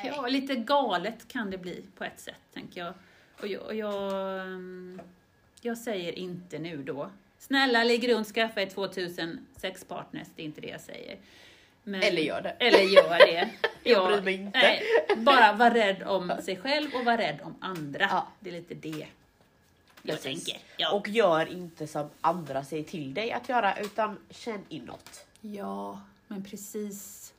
Ja, 0.05 0.27
lite 0.29 0.55
galet 0.57 1.29
kan 1.29 1.51
det 1.51 1.59
bli 1.59 1.85
på 1.97 2.05
ett 2.05 2.21
sätt, 2.21 2.41
tänker 2.53 2.81
jag. 2.81 2.95
Och 3.41 3.47
jag, 3.47 3.63
och 3.63 3.75
jag, 3.75 4.41
mm, 4.47 5.01
jag 5.61 5.79
säger 5.79 6.13
inte 6.13 6.59
nu 6.59 6.83
då, 6.83 7.11
snälla 7.39 7.85
ligg 7.85 8.09
runt, 8.09 8.27
skaffa 8.29 8.63
er 8.63 8.67
2000 8.67 9.47
sexpartners, 9.57 10.29
det 10.37 10.43
är 10.43 10.47
inte 10.47 10.61
det 10.61 10.69
jag 10.69 10.81
säger. 10.81 11.19
Men, 11.85 12.03
Eller 12.03 12.23
gör 12.23 12.43
det. 12.43 12.51
Eller 12.59 12.79
gör 12.81 13.19
det. 13.19 13.49
Jag 13.83 14.13
bryr 14.13 14.23
mig 14.23 14.35
inte. 14.35 14.59
Nej, 14.59 14.83
bara 15.17 15.53
var 15.53 15.71
rädd 15.71 16.03
om 16.03 16.33
sig 16.45 16.57
själv 16.57 16.95
och 16.95 17.05
var 17.05 17.17
rädd 17.17 17.39
om 17.43 17.55
andra. 17.61 18.07
Ja. 18.11 18.27
Det 18.41 18.51
är 18.51 18.53
lite 18.53 18.75
det 18.75 19.07
jag 20.03 20.17
Precis. 20.17 20.45
tänker. 20.45 20.63
Ja. 20.77 20.93
Och 20.93 21.09
gör 21.09 21.47
inte 21.53 21.87
som 21.87 22.11
andra 22.21 22.65
säger 22.65 22.85
till 22.85 23.15
dig 23.15 23.33
att 23.33 23.49
göra, 23.49 23.79
utan 23.81 24.19
känn 24.31 24.65
inåt. 24.69 25.27
ja, 25.41 26.01
men 26.29 26.45
precis. 26.45 27.33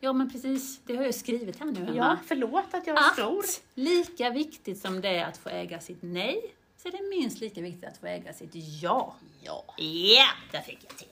Ja, 0.00 0.12
men 0.12 0.32
precis. 0.32 0.80
Det 0.86 0.96
har 0.96 1.04
jag 1.04 1.14
skrivit 1.14 1.60
här 1.60 1.66
nu, 1.66 1.80
Emma. 1.80 1.96
Ja, 1.96 2.16
förlåt 2.26 2.74
att 2.74 2.86
jag 2.86 3.14
snor. 3.14 3.38
att 3.38 3.62
lika 3.74 4.30
viktigt 4.30 4.78
som 4.80 5.00
det 5.00 5.08
är 5.08 5.24
att 5.24 5.36
få 5.36 5.48
äga 5.48 5.80
sitt 5.80 5.98
nej, 6.00 6.54
så 6.84 6.88
är 6.88 6.92
det 6.92 7.08
minst 7.20 7.40
lika 7.40 7.60
viktigt 7.60 7.84
att 7.84 7.96
få 7.96 8.06
äga 8.06 8.32
sitt 8.32 8.50
ja. 8.54 9.16
Ja. 9.42 9.64
Ja, 9.76 10.26
där 10.52 10.60
fick 10.60 10.78
jag 10.88 10.98
till. 10.98 11.08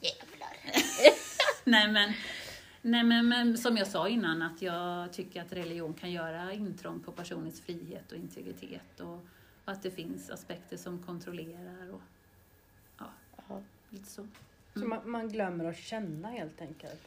Jävlar. 0.00 0.56
Nej 1.64 1.88
men, 1.92 2.12
nej 2.82 3.04
men, 3.04 3.28
men 3.28 3.58
som 3.58 3.76
jag 3.76 3.86
sa 3.86 4.08
innan, 4.08 4.42
att 4.42 4.62
jag 4.62 5.12
tycker 5.12 5.42
att 5.42 5.52
religion 5.52 5.94
kan 5.94 6.12
göra 6.12 6.52
intrång 6.52 7.00
på 7.00 7.12
personens 7.12 7.60
frihet 7.60 8.12
och 8.12 8.18
integritet 8.18 9.00
och, 9.00 9.14
och 9.64 9.72
att 9.72 9.82
det 9.82 9.90
finns 9.90 10.30
aspekter 10.30 10.76
som 10.76 11.02
kontrollerar 11.02 11.90
och 11.92 12.02
ja, 12.98 13.06
Ja. 13.48 13.62
lite 13.90 14.10
så. 14.10 14.26
Så 14.74 14.80
man, 14.80 15.10
man 15.10 15.28
glömmer 15.28 15.64
att 15.64 15.78
känna 15.78 16.28
helt 16.28 16.60
enkelt. 16.60 17.02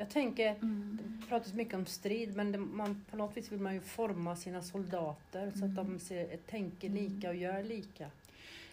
Jag 0.00 0.10
tänker, 0.10 0.56
det 0.60 1.26
pratas 1.28 1.54
mycket 1.54 1.74
om 1.74 1.86
strid 1.86 2.36
men 2.36 2.52
det, 2.52 2.58
man, 2.58 3.04
på 3.10 3.16
något 3.16 3.36
vis 3.36 3.52
vill 3.52 3.60
man 3.60 3.74
ju 3.74 3.80
forma 3.80 4.36
sina 4.36 4.62
soldater 4.62 5.52
så 5.58 5.64
att 5.64 5.76
de 5.76 5.98
ser, 5.98 6.36
tänker 6.36 6.88
lika 6.88 7.28
och 7.28 7.36
gör 7.36 7.62
lika. 7.62 8.10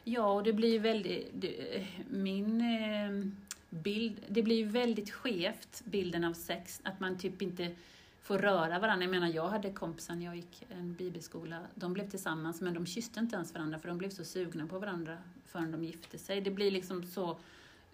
Ja, 0.04 0.34
och 0.34 0.44
det 0.44 0.54
blir 0.54 0.80
väldigt, 0.80 1.30
det, 1.34 1.88
min 2.10 2.62
eh, 2.62 3.28
bild, 3.70 4.20
det 4.28 4.44
blir 4.44 4.66
väldigt 4.66 5.12
skevt 5.12 5.82
bilden 5.86 6.24
av 6.24 6.34
sex, 6.34 6.82
att 6.84 7.00
man 7.00 7.18
typ 7.18 7.42
inte 7.42 7.72
få 8.22 8.38
röra 8.38 8.80
varandra. 8.80 9.04
Jag 9.04 9.12
menar, 9.12 9.28
jag 9.28 9.48
hade 9.48 9.72
kompisar 9.72 10.16
när 10.16 10.26
jag 10.26 10.36
gick 10.36 10.66
en 10.70 10.94
bibelskola, 10.94 11.60
de 11.76 11.94
blev 11.94 12.10
tillsammans 12.10 12.62
men 12.62 12.74
de 12.74 12.86
kysste 12.86 13.20
inte 13.20 13.36
ens 13.36 13.54
varandra 13.54 13.80
för 13.80 13.88
de 13.88 13.98
blev 13.98 14.10
så 14.10 14.26
sugna 14.26 14.68
på 14.68 14.80
varandra 14.80 15.18
förrän 15.46 15.72
de 15.72 15.84
gifte 15.84 16.18
sig. 16.18 16.42
Det 16.42 16.52
blir 16.52 16.72
liksom 16.72 17.04
så, 17.04 17.38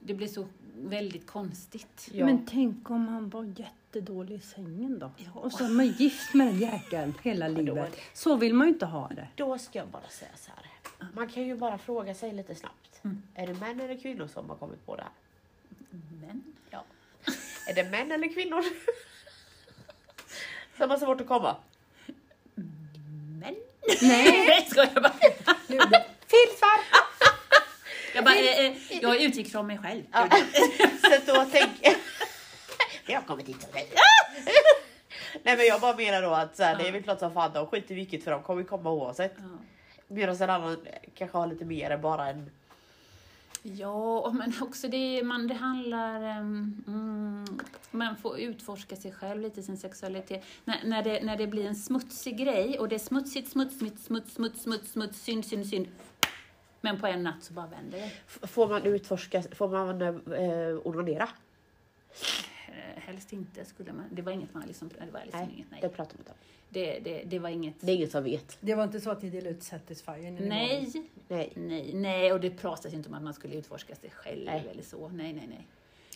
det 0.05 0.13
blir 0.13 0.27
så 0.27 0.47
väldigt 0.75 1.27
konstigt. 1.27 2.09
Ja. 2.11 2.25
Men 2.25 2.45
tänk 2.45 2.89
om 2.89 3.07
han 3.07 3.29
var 3.29 3.53
jättedålig 3.57 4.35
i 4.35 4.39
sängen 4.39 4.99
då? 4.99 5.11
Ja. 5.17 5.31
Och 5.33 5.51
så 5.51 5.65
är 5.65 5.69
man 5.69 5.87
gift 5.87 6.33
med 6.33 6.47
den 6.47 6.59
jäkeln 6.59 7.13
hela 7.23 7.47
livet. 7.57 7.97
Så 8.13 8.35
vill 8.35 8.53
man 8.53 8.67
ju 8.67 8.73
inte 8.73 8.85
ha 8.85 9.07
det. 9.07 9.27
Då 9.35 9.57
ska 9.57 9.79
jag 9.79 9.87
bara 9.87 10.09
säga 10.09 10.31
så 10.35 10.51
här. 10.55 10.69
Man 11.13 11.27
kan 11.29 11.43
ju 11.43 11.55
bara 11.55 11.77
fråga 11.77 12.15
sig 12.15 12.33
lite 12.33 12.55
snabbt. 12.55 13.01
Mm. 13.03 13.23
Är 13.35 13.47
det 13.47 13.53
män 13.53 13.79
eller 13.79 13.97
kvinnor 13.97 14.27
som 14.27 14.49
har 14.49 14.55
kommit 14.55 14.85
på 14.85 14.95
det 14.95 15.01
här? 15.01 15.11
Men, 16.21 16.43
ja. 16.69 16.83
Är 17.67 17.75
det 17.75 17.89
män 17.91 18.11
eller 18.11 18.33
kvinnor? 18.33 18.63
som 20.77 20.89
har 20.89 20.97
svårt 20.97 21.21
att 21.21 21.27
komma? 21.27 21.55
Men? 23.41 23.55
Nej. 24.01 24.67
Skojar 24.69 25.01
bara. 25.01 25.13
Filsfar! 26.27 27.32
Jag, 28.15 28.23
bara, 28.23 28.35
eh, 28.35 28.65
eh, 28.65 28.73
jag 29.01 29.21
utgick 29.21 29.51
från 29.51 29.67
mig 29.67 29.77
själv. 29.77 30.03
Ja. 30.11 30.29
Så 31.25 31.33
då 31.33 31.45
tänker 31.45 31.95
jag... 33.07 33.15
har 33.15 33.27
kommit 33.27 33.47
hit 33.47 33.61
som 33.61 33.71
dig. 33.73 33.89
Nej 35.43 35.57
men 35.57 35.65
jag 35.65 35.81
bara 35.81 35.95
menar 35.95 36.21
då 36.21 36.29
att 36.29 36.57
så 36.57 36.63
här, 36.63 36.75
det 36.77 36.87
är 36.87 36.91
väl 36.91 37.03
klart 37.03 37.19
som 37.19 37.33
fan 37.33 37.53
de 37.53 37.67
skiter 37.67 37.91
i 37.91 37.95
vilket 37.95 38.23
för 38.23 38.31
de 38.31 38.43
kommer 38.43 38.63
komma 38.63 38.91
oavsett. 38.91 39.33
Ja. 39.37 39.43
Medan 40.07 40.35
en 40.35 40.49
annan 40.49 40.77
kanske 41.15 41.37
har 41.37 41.47
lite 41.47 41.65
mer 41.65 41.89
än 41.89 42.01
bara 42.01 42.29
en... 42.29 42.51
Ja, 43.63 44.31
men 44.31 44.53
också 44.61 44.87
det, 44.87 45.23
man, 45.23 45.47
det 45.47 45.53
handlar... 45.53 46.21
ehm, 46.23 46.83
Mm, 46.87 47.59
man 47.91 48.17
får 48.17 48.39
utforska 48.39 48.95
sig 48.95 49.11
själv 49.11 49.41
lite, 49.41 49.63
sin 49.63 49.77
sexualitet. 49.77 50.43
När, 50.65 50.79
när, 50.83 51.03
det, 51.03 51.23
när 51.23 51.37
det 51.37 51.47
blir 51.47 51.65
en 51.65 51.75
smutsig 51.75 52.37
grej 52.37 52.79
och 52.79 52.89
det 52.89 52.95
är 52.95 52.99
smutsigt, 52.99 53.51
smuts, 53.51 53.77
smuts, 53.77 54.03
smuts, 54.05 54.33
smuts, 54.33 54.61
smuts, 54.63 54.91
smuts 54.91 55.21
synd, 55.21 55.45
synd, 55.45 55.67
synd. 55.67 55.87
Men 56.85 56.99
på 56.99 57.07
en 57.07 57.23
natt 57.23 57.43
så 57.43 57.53
bara 57.53 57.67
vänder 57.67 57.97
det. 57.97 58.11
F- 58.27 58.39
Får 58.43 58.67
man 58.67 58.85
utforska, 58.85 59.41
får 59.41 59.69
man 59.69 60.01
eh, 60.01 60.87
onanera? 60.87 61.29
Eh, 62.67 63.01
Helst 63.01 63.33
inte 63.33 63.65
skulle 63.65 63.93
man. 63.93 64.05
Det 64.11 64.21
var 64.21 64.31
inget 64.31 64.53
man 64.53 64.63
liksom... 64.67 64.87
Det 64.89 65.11
var 65.11 65.21
liksom 65.23 65.39
Nej, 65.41 65.53
inget, 65.55 65.71
nej. 65.71 65.79
det 65.81 65.89
pratar 65.89 66.13
man 66.13 66.19
inte 66.19 66.31
om. 66.31 66.37
Det, 66.69 66.99
det, 66.99 67.23
det 67.25 67.39
var 67.39 67.49
inget... 67.49 67.73
Det 67.79 67.91
är 67.91 67.95
ingen 67.95 68.09
som 68.09 68.23
vet. 68.23 68.57
Det 68.59 68.75
var 68.75 68.83
inte 68.83 69.01
så 69.01 69.09
att 69.11 69.21
ni 69.21 69.29
delade 69.29 69.49
ut 69.49 69.63
Satisfyer? 69.63 70.31
Nej, 70.31 70.91
Nej. 71.27 71.51
nej, 71.55 71.91
nej, 71.93 72.33
och 72.33 72.39
det 72.39 72.49
pratas 72.49 72.93
ju 72.93 72.97
inte 72.97 73.09
om 73.09 73.15
att 73.15 73.23
man 73.23 73.33
skulle 73.33 73.55
utforska 73.55 73.95
sig 73.95 74.09
själv 74.09 74.45
Nej. 74.45 74.67
eller 74.71 74.83
så. 74.83 75.09
Nej, 75.09 75.33
nej, 75.33 75.47
nej. 75.49 75.67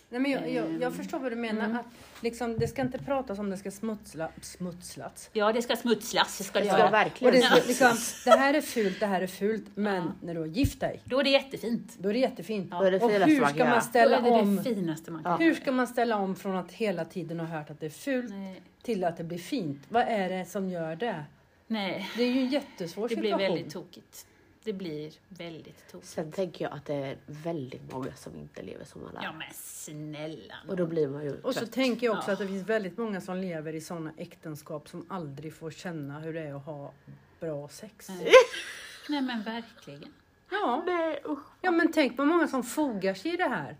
Nej, 0.10 0.22
men 0.22 0.32
jag, 0.32 0.50
jag, 0.52 0.66
Ehm. 0.66 0.82
jag 0.82 0.94
förstår 0.96 1.20
vad 1.20 1.32
du 1.32 1.36
menar. 1.36 1.66
Mm. 1.66 1.78
Att 1.78 1.86
liksom, 2.22 2.58
det 2.60 2.68
ska 2.68 2.82
inte 2.82 2.98
pratas 2.98 3.40
om 3.40 3.50
det 3.50 3.58
ska 3.58 3.72
smutsla, 3.72 4.30
smutslats. 4.42 5.30
Ja, 5.34 5.54
det 5.54 5.62
ska 5.62 5.76
smutslas. 5.76 6.38
Det 6.38 6.44
ska 6.44 6.60
det 6.60 6.66
Det 6.66 6.70
ska 6.70 6.80
göra. 6.80 6.92
verkligen 6.92 7.34
Och 7.34 7.40
det, 7.42 7.48
smutslas. 7.48 7.68
liksom, 7.68 8.32
det 8.32 8.38
här 8.40 8.54
är 8.54 8.62
fult, 8.62 9.00
det 9.00 9.06
här 9.06 9.22
är 9.22 9.28
fult. 9.28 9.66
Men 9.76 9.96
Ja. 9.96 10.12
när 10.22 10.34
du 10.34 10.40
har 10.40 10.48
gift 10.48 10.80
dig, 10.80 11.02
Då 11.06 11.20
är 11.20 11.24
det 11.24 11.30
jättefint. 11.30 11.96
då 11.98 12.10
är 12.10 12.14
det 12.14 12.20
jättefint. 12.20 12.72
Då 12.72 12.82
är 12.84 12.92
det 12.92 12.98
Och 13.02 13.12
finaste 13.12 13.32
hur 13.32 13.36
ska 13.46 13.46
man 13.48 13.58
göra. 13.58 13.76
Då 13.76 13.82
ställa 13.82 14.18
är 14.18 14.22
det 14.22 14.30
om? 14.32 14.56
det 14.56 14.64
finaste 14.64 15.12
man 15.12 15.24
kan 15.24 15.32
Ja. 15.32 15.38
Hur 15.38 15.54
ska 15.54 15.72
man 15.72 15.88
ställa 15.88 16.18
om 16.18 16.36
från 16.36 16.56
att 16.56 16.72
hela 16.72 17.06
tiden 17.06 17.40
ha 17.40 17.48
hört 17.48 17.70
att 17.70 17.80
det 17.80 17.86
är 17.86 17.90
fult 17.90 18.30
Nej, 18.30 18.62
till 18.84 19.04
att 19.04 19.18
det 19.18 19.24
blir 19.24 19.38
fint? 19.38 19.82
Vad 19.90 20.04
är 20.08 20.30
det 20.30 20.46
som 20.46 20.70
gör 20.70 20.96
det? 20.96 21.24
nej, 21.68 22.10
Det 22.18 22.24
är 22.24 22.28
ju 22.32 22.40
en 22.42 22.48
jättesvår 22.50 23.10
det 23.10 23.16
blir 23.16 23.32
situation. 23.32 23.56
väldigt 23.56 23.74
tokigt. 23.74 24.26
Det 24.68 24.74
blir 24.74 25.14
väldigt 25.30 25.88
tokigt. 25.92 26.10
Sen 26.10 26.32
tänker 26.32 26.66
jag 26.66 26.74
att 26.74 26.86
det 26.86 26.94
är 26.94 27.18
väldigt 27.26 27.92
många 27.92 28.16
som 28.16 28.36
inte 28.36 28.62
lever 28.62 28.86
som 28.86 29.02
lär. 29.02 29.24
Ja 29.24 29.32
men 29.32 29.48
snälla 29.54 30.56
Och 30.68 30.76
då 30.76 30.86
blir 30.86 31.08
man 31.08 31.24
ju 31.24 31.42
Och 31.42 31.54
så 31.54 31.60
trött. 31.60 31.72
tänker 31.72 32.06
jag 32.08 32.18
också 32.18 32.30
Ja. 32.30 32.34
att 32.34 32.40
det 32.40 32.48
finns 32.48 32.70
väldigt 32.70 32.98
många 32.98 33.22
som 33.22 33.38
lever 33.38 33.76
i 33.76 33.82
sådana 33.82 34.12
äktenskap 34.18 34.90
som 34.90 35.06
aldrig 35.10 35.54
får 35.54 35.72
känna 35.72 36.20
hur 36.20 36.34
det 36.34 36.42
är 36.42 36.54
att 36.54 36.66
ha 36.66 36.94
bra 37.40 37.68
sex. 37.68 38.10
Nej. 38.10 38.32
Nej 39.10 39.22
men 39.22 39.44
verkligen. 39.44 40.14
Ja, 40.52 40.84
Nej 40.86 41.22
usch. 41.26 41.40
ja 41.62 41.72
men 41.72 41.92
tänk 41.92 42.18
på 42.18 42.26
många 42.26 42.48
som 42.48 42.64
fogar 42.64 43.14
sig 43.14 43.34
i 43.34 43.38
det 43.38 43.50
här. 43.50 43.78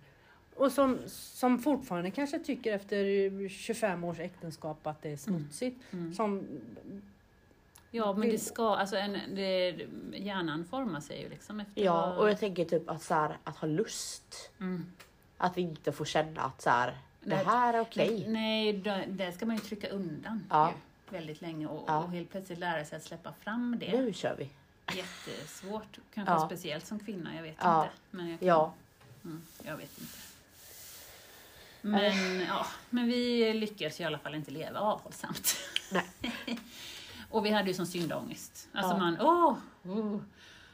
Och 0.56 0.72
som, 0.72 0.98
som 1.08 1.60
fortfarande 1.60 2.12
kanske 2.12 2.40
tycker 2.40 2.74
efter 2.74 3.50
25 3.50 4.04
års 4.04 4.20
äktenskap 4.20 4.88
att 4.88 5.02
det 5.02 5.10
är 5.12 5.18
smutsigt. 5.18 5.78
Mm. 5.94 6.14
Som, 6.14 6.48
Ja 7.92 8.14
men 8.14 8.30
det 8.30 8.38
ska, 8.40 8.76
alltså 8.76 8.96
en, 8.98 9.14
det, 9.36 9.70
hjärnan 10.14 10.66
formar 10.66 11.02
sig 11.02 11.22
ju 11.22 11.30
liksom 11.30 11.60
efter 11.60 11.82
Ja 11.82 12.14
och 12.16 12.30
jag 12.30 12.40
tänker 12.40 12.66
typ 12.66 12.90
att, 12.90 13.04
så 13.04 13.14
här, 13.14 13.38
att 13.44 13.58
ha 13.58 13.68
lust. 13.68 14.50
mm. 14.60 14.92
Att 15.38 15.58
vi 15.58 15.62
inte 15.62 15.92
får 15.92 16.06
känna 16.06 16.42
att 16.42 16.62
så 16.62 16.70
här, 16.70 16.88
det 17.22 17.36
Nej. 17.36 17.46
här 17.46 17.74
är 17.74 17.80
okej. 17.80 18.26
Nej, 18.28 18.74
det, 18.74 19.06
det 19.08 19.32
ska 19.32 19.46
man 19.46 19.56
ju 19.56 19.62
trycka 19.62 19.90
undan 19.90 20.46
Ja. 20.50 20.70
ju, 20.72 21.18
väldigt 21.18 21.42
länge 21.42 21.68
och, 21.68 21.84
Ja. 21.88 22.04
och 22.04 22.10
helt 22.12 22.32
plötsligt 22.32 22.60
lära 22.60 22.86
sig 22.86 22.96
att 22.98 23.04
släppa 23.04 23.34
fram 23.34 23.78
det. 23.80 24.02
Nu 24.02 24.14
kör 24.14 24.36
vi. 24.38 24.50
Jättesvårt, 24.98 25.98
kanske 26.14 26.34
Ja. 26.34 26.46
speciellt 26.46 26.86
som 26.88 27.00
kvinna, 27.00 27.36
jag 27.36 27.44
vet 27.44 27.56
Ja. 27.60 27.84
inte. 27.84 27.94
Men 28.12 28.30
jag, 28.30 28.40
kan, 28.40 28.48
Ja. 28.48 28.74
mm, 29.24 29.42
jag 29.64 29.78
vet 29.78 30.00
inte. 30.00 30.18
Men, 31.82 32.40
ja, 32.40 32.66
men 32.90 33.08
vi 33.08 33.54
lyckades 33.54 34.00
i 34.00 34.04
alla 34.04 34.18
fall 34.18 34.36
inte 34.36 34.52
leva 34.52 34.80
avhållsamt. 34.80 35.56
Nej. 35.92 36.06
och 37.30 37.46
vi 37.46 37.50
hade 37.52 37.68
ju 37.68 37.74
sån 37.74 37.88
syndaångest. 37.88 38.70
Alltså 38.74 38.92
Ja. 38.92 38.98
man, 38.98 39.18
åh! 39.22 39.58
oh. 39.84 40.20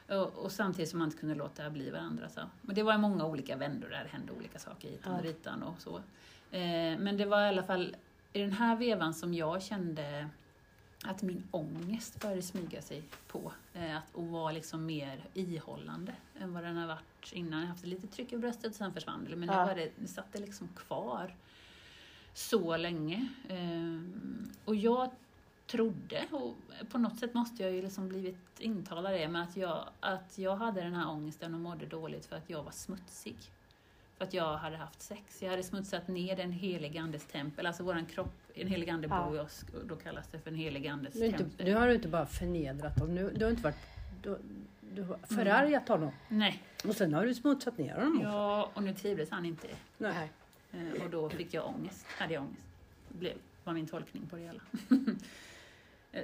och, 0.10 0.34
och 0.46 0.52
samtidigt 0.52 0.90
som 0.90 1.00
man 1.00 1.08
inte 1.08 1.18
kunde 1.20 1.36
låta 1.36 1.70
bli 1.70 1.90
varandra. 1.90 2.30
Så. 2.30 2.42
Men 2.62 2.76
det 2.76 2.84
var 2.84 2.98
många 2.98 3.26
olika 3.26 3.56
vändor 3.58 3.90
där 3.90 4.04
det 4.04 4.10
hände 4.10 4.32
olika 4.34 4.60
saker 4.60 4.88
i 4.88 5.00
Ja. 5.06 5.20
ritan 5.24 5.64
och 5.64 5.82
så. 5.82 5.98
Eh, 6.52 6.98
men 7.00 7.18
det 7.18 7.26
var 7.26 7.42
i 7.46 7.48
alla 7.48 7.64
fall 7.64 7.96
i 8.34 8.40
den 8.40 8.52
här 8.52 8.76
vevan 8.76 9.14
som 9.14 9.34
jag 9.34 9.64
kände 9.64 10.30
att 11.06 11.22
min 11.22 11.44
ångest 11.52 12.22
började 12.22 12.42
smyga 12.42 12.82
sig 12.82 13.04
på. 13.28 13.52
Eh, 13.74 13.98
att, 13.98 14.16
och 14.16 14.28
vara 14.28 14.52
liksom 14.52 14.86
mer 14.86 15.24
ihållande 15.34 16.14
än 16.40 16.54
vad 16.54 16.64
den 16.64 16.78
har 16.78 16.88
varit 16.88 17.32
innan. 17.34 17.52
Jag 17.60 17.60
har 17.60 17.66
haft 17.74 17.86
lite 17.86 18.08
tryck 18.08 18.34
i 18.34 18.38
bröstet 18.38 18.66
och 18.72 18.76
sen 18.76 18.94
försvann 18.94 19.24
det. 19.30 19.36
Men 19.36 19.48
nu 19.50 19.54
Ja. 19.54 19.66
var 19.66 19.76
det, 19.76 20.08
satt 20.08 20.34
det 20.34 20.40
liksom 20.40 20.68
kvar 20.76 21.36
så 22.34 22.78
länge. 22.78 23.28
Eh, 23.50 24.02
och 24.66 24.76
jag 24.76 25.12
trodde, 25.68 26.26
och 26.32 26.56
på 26.90 26.98
något 26.98 27.20
sätt 27.20 27.34
måste 27.34 27.64
jag 27.64 27.72
ju 27.72 27.82
liksom 27.82 28.10
blivit 28.10 28.60
intalad 28.60 29.14
det, 29.14 29.28
med 29.28 29.44
att 29.44 29.58
jag, 29.58 29.88
att 30.00 30.38
jag 30.38 30.56
hade 30.56 30.82
den 30.82 30.94
här 30.94 31.10
ångesten 31.10 31.54
och 31.54 31.60
mådde 31.60 31.86
dåligt 31.86 32.26
för 32.26 32.36
att 32.36 32.50
jag 32.50 32.64
var 32.64 32.72
smutsig. 32.72 33.36
För 34.18 34.26
att 34.26 34.34
jag 34.34 34.58
hade 34.58 34.78
haft 34.78 35.02
sex. 35.02 35.42
Jag 35.42 35.50
hade 35.50 35.64
smutsat 35.64 36.08
ner 36.08 36.36
den 36.36 36.52
helige 36.52 37.02
andes 37.02 37.26
tempel, 37.26 37.66
alltså 37.66 37.84
våran 37.84 38.06
kropp, 38.06 38.34
en 38.56 38.68
helig 38.68 38.90
ande 38.90 39.08
Ja. 39.12 39.26
bor 39.26 39.36
i 39.36 39.40
oss, 39.40 39.66
och 39.82 39.86
då 39.88 39.96
kallas 39.96 40.28
det 40.32 40.40
för 40.40 40.50
en 40.52 40.56
helig 40.58 40.88
andes 40.88 41.14
du, 41.14 41.20
är 41.22 41.26
inte, 41.26 41.38
tempel. 41.38 41.66
du 41.66 41.74
har 41.74 41.88
inte 41.88 42.08
bara 42.08 42.26
förnedrat 42.26 42.96
dem, 42.98 43.16
du, 43.16 43.30
du 43.30 43.46
har 43.46 43.52
inte 43.52 43.64
varit... 43.64 43.78
Du, 44.24 44.38
du 44.96 45.04
har 45.04 45.18
förargat 45.18 45.88
honom. 45.88 46.12
Nej, 46.30 46.64
Och 46.88 46.96
sen 46.96 47.14
har 47.14 47.26
du 47.26 47.34
smutsat 47.36 47.78
ner 47.78 47.96
honom 47.96 48.18
också. 48.18 48.28
ja, 48.30 48.72
och 48.74 48.84
nu 48.84 48.94
trivdes 48.94 49.30
han 49.30 49.46
inte. 49.46 49.68
Nej. 49.98 50.32
Eh, 50.72 51.04
Och 51.04 51.10
då 51.10 51.30
fick 51.30 51.54
jag 51.54 51.68
ångest, 51.68 52.06
hade 52.08 52.34
jag 52.34 52.44
ångest. 52.44 52.66
Det 53.10 53.18
blev, 53.18 53.34
var 53.64 53.74
min 53.74 53.88
tolkning 53.88 54.28
på 54.28 54.36
det 54.36 54.42
hela. 54.42 54.62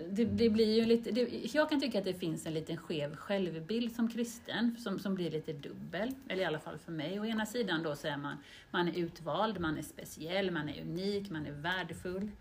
Det, 0.09 0.25
det 0.25 0.49
blir 0.49 0.75
ju 0.79 0.85
lite, 0.85 1.11
det, 1.11 1.21
jag 1.53 1.69
kan 1.69 1.79
tycka 1.81 1.99
att 1.99 2.05
det 2.05 2.13
finns 2.13 2.45
en 2.45 2.53
liten 2.53 2.77
skev 2.77 3.15
självbild 3.15 3.95
som 3.95 4.09
kristen, 4.11 4.75
som, 4.79 4.99
som 4.99 5.15
blir 5.15 5.31
lite 5.31 5.53
dubbel, 5.53 6.11
eller 6.27 6.41
i 6.43 6.45
alla 6.45 6.59
fall 6.59 6.77
för 6.77 6.91
mig. 6.91 7.19
Å 7.19 7.25
ena 7.25 7.45
sidan 7.45 7.83
då 7.83 7.95
så 7.95 8.07
är 8.07 8.17
man, 8.17 8.37
man 8.71 8.87
är 8.87 8.93
utvald, 8.97 9.59
man 9.59 9.77
är 9.77 9.81
speciell, 9.81 10.51
man 10.51 10.69
är 10.69 10.81
unik, 10.81 11.29
man 11.29 11.45
är 11.45 11.51
värdefull 11.51 12.31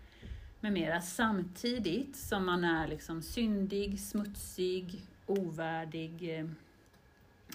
med 0.59 0.73
mera. 0.73 1.01
Samtidigt 1.01 2.15
som 2.15 2.45
man 2.45 2.63
är 2.63 2.87
liksom 2.87 3.21
syndig, 3.21 3.99
smutsig, 3.99 5.01
ovärdig. 5.25 6.39
eh, 6.39 6.45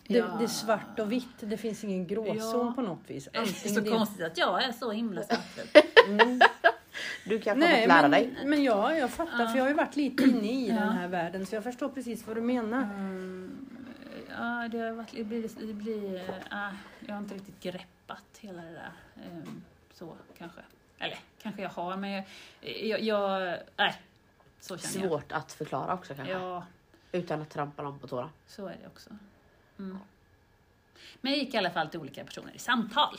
Det, 0.07 0.19
ja. 0.19 0.37
det 0.39 0.45
är 0.45 0.49
svart 0.49 0.99
och 0.99 1.13
vitt, 1.13 1.37
det 1.41 1.57
finns 1.57 1.85
ingen 1.85 2.07
gråzon 2.07 2.67
Ja. 2.67 2.73
på 2.77 2.83
något 2.83 3.01
vis. 3.11 3.29
Det 3.33 3.39
är 3.39 3.43
Antingen 3.43 3.75
så 3.75 3.81
det- 3.81 3.91
konstigt 3.91 4.27
att 4.27 4.39
jag 4.39 4.65
är 4.65 4.73
så 4.73 4.91
himla 4.91 5.23
svart. 5.23 5.77
Mm. 6.09 6.41
Du 7.25 7.41
kan 7.41 7.59
Nej, 7.59 7.87
lära 7.87 8.03
men, 8.03 8.11
dig. 8.11 8.37
men 8.45 8.63
ja, 8.65 8.97
jag 8.97 9.11
fattar, 9.11 9.41
Ja. 9.43 9.49
för 9.49 9.57
jag 9.57 9.65
har 9.65 9.69
ju 9.69 9.75
varit 9.75 9.97
lite 9.97 10.23
inne 10.25 10.49
i 10.53 10.69
Ja. 10.69 10.75
den 10.75 10.93
här 10.93 11.09
världen, 11.09 11.47
så 11.47 11.55
jag 11.55 11.65
förstår 11.65 11.89
precis 11.89 12.27
vad 12.27 12.37
du 12.37 12.41
menar. 12.41 12.83
Mm, 12.83 13.67
ja, 14.29 14.69
det 14.73 14.79
har 14.79 14.93
varit, 14.93 15.13
det 15.13 15.25
blir, 15.25 15.67
det 15.67 15.73
blir 15.75 16.15
äh, 16.53 16.69
jag 17.01 17.15
har 17.15 17.19
inte 17.19 17.35
riktigt 17.35 17.61
greppat 17.61 18.25
hela 18.41 18.63
det 18.63 18.71
där. 18.73 18.93
ehm, 19.27 19.63
så 19.93 20.17
kanske. 20.39 20.61
Eller 20.99 21.19
kanske 21.43 21.63
jag 21.63 21.71
har, 21.71 21.97
men 21.97 22.11
jag, 22.11 22.25
jag, 22.83 23.01
jag 23.03 23.59
nej, 23.77 23.95
så 24.61 24.79
känner 24.79 25.09
Svårt 25.09 25.33
att 25.33 25.53
förklara 25.53 25.95
också 25.95 26.11
jag. 26.13 26.17
kanske. 26.17 26.35
Ja, 26.35 26.65
Utan 27.13 27.43
att 27.43 27.51
trampa 27.51 27.83
någon 27.83 27.99
på 27.99 28.07
tårna. 28.09 28.31
så 28.47 28.67
är 28.67 28.77
det 28.83 28.87
också. 28.87 29.11
Mm. 29.79 29.99
Men 31.21 31.33
jag 31.33 31.39
gick 31.39 31.55
i 31.55 31.57
alla 31.57 31.71
fall 31.71 31.89
till 31.89 32.01
olika 32.01 32.25
personer 32.25 32.53
i 32.55 32.59
samtal. 32.59 33.17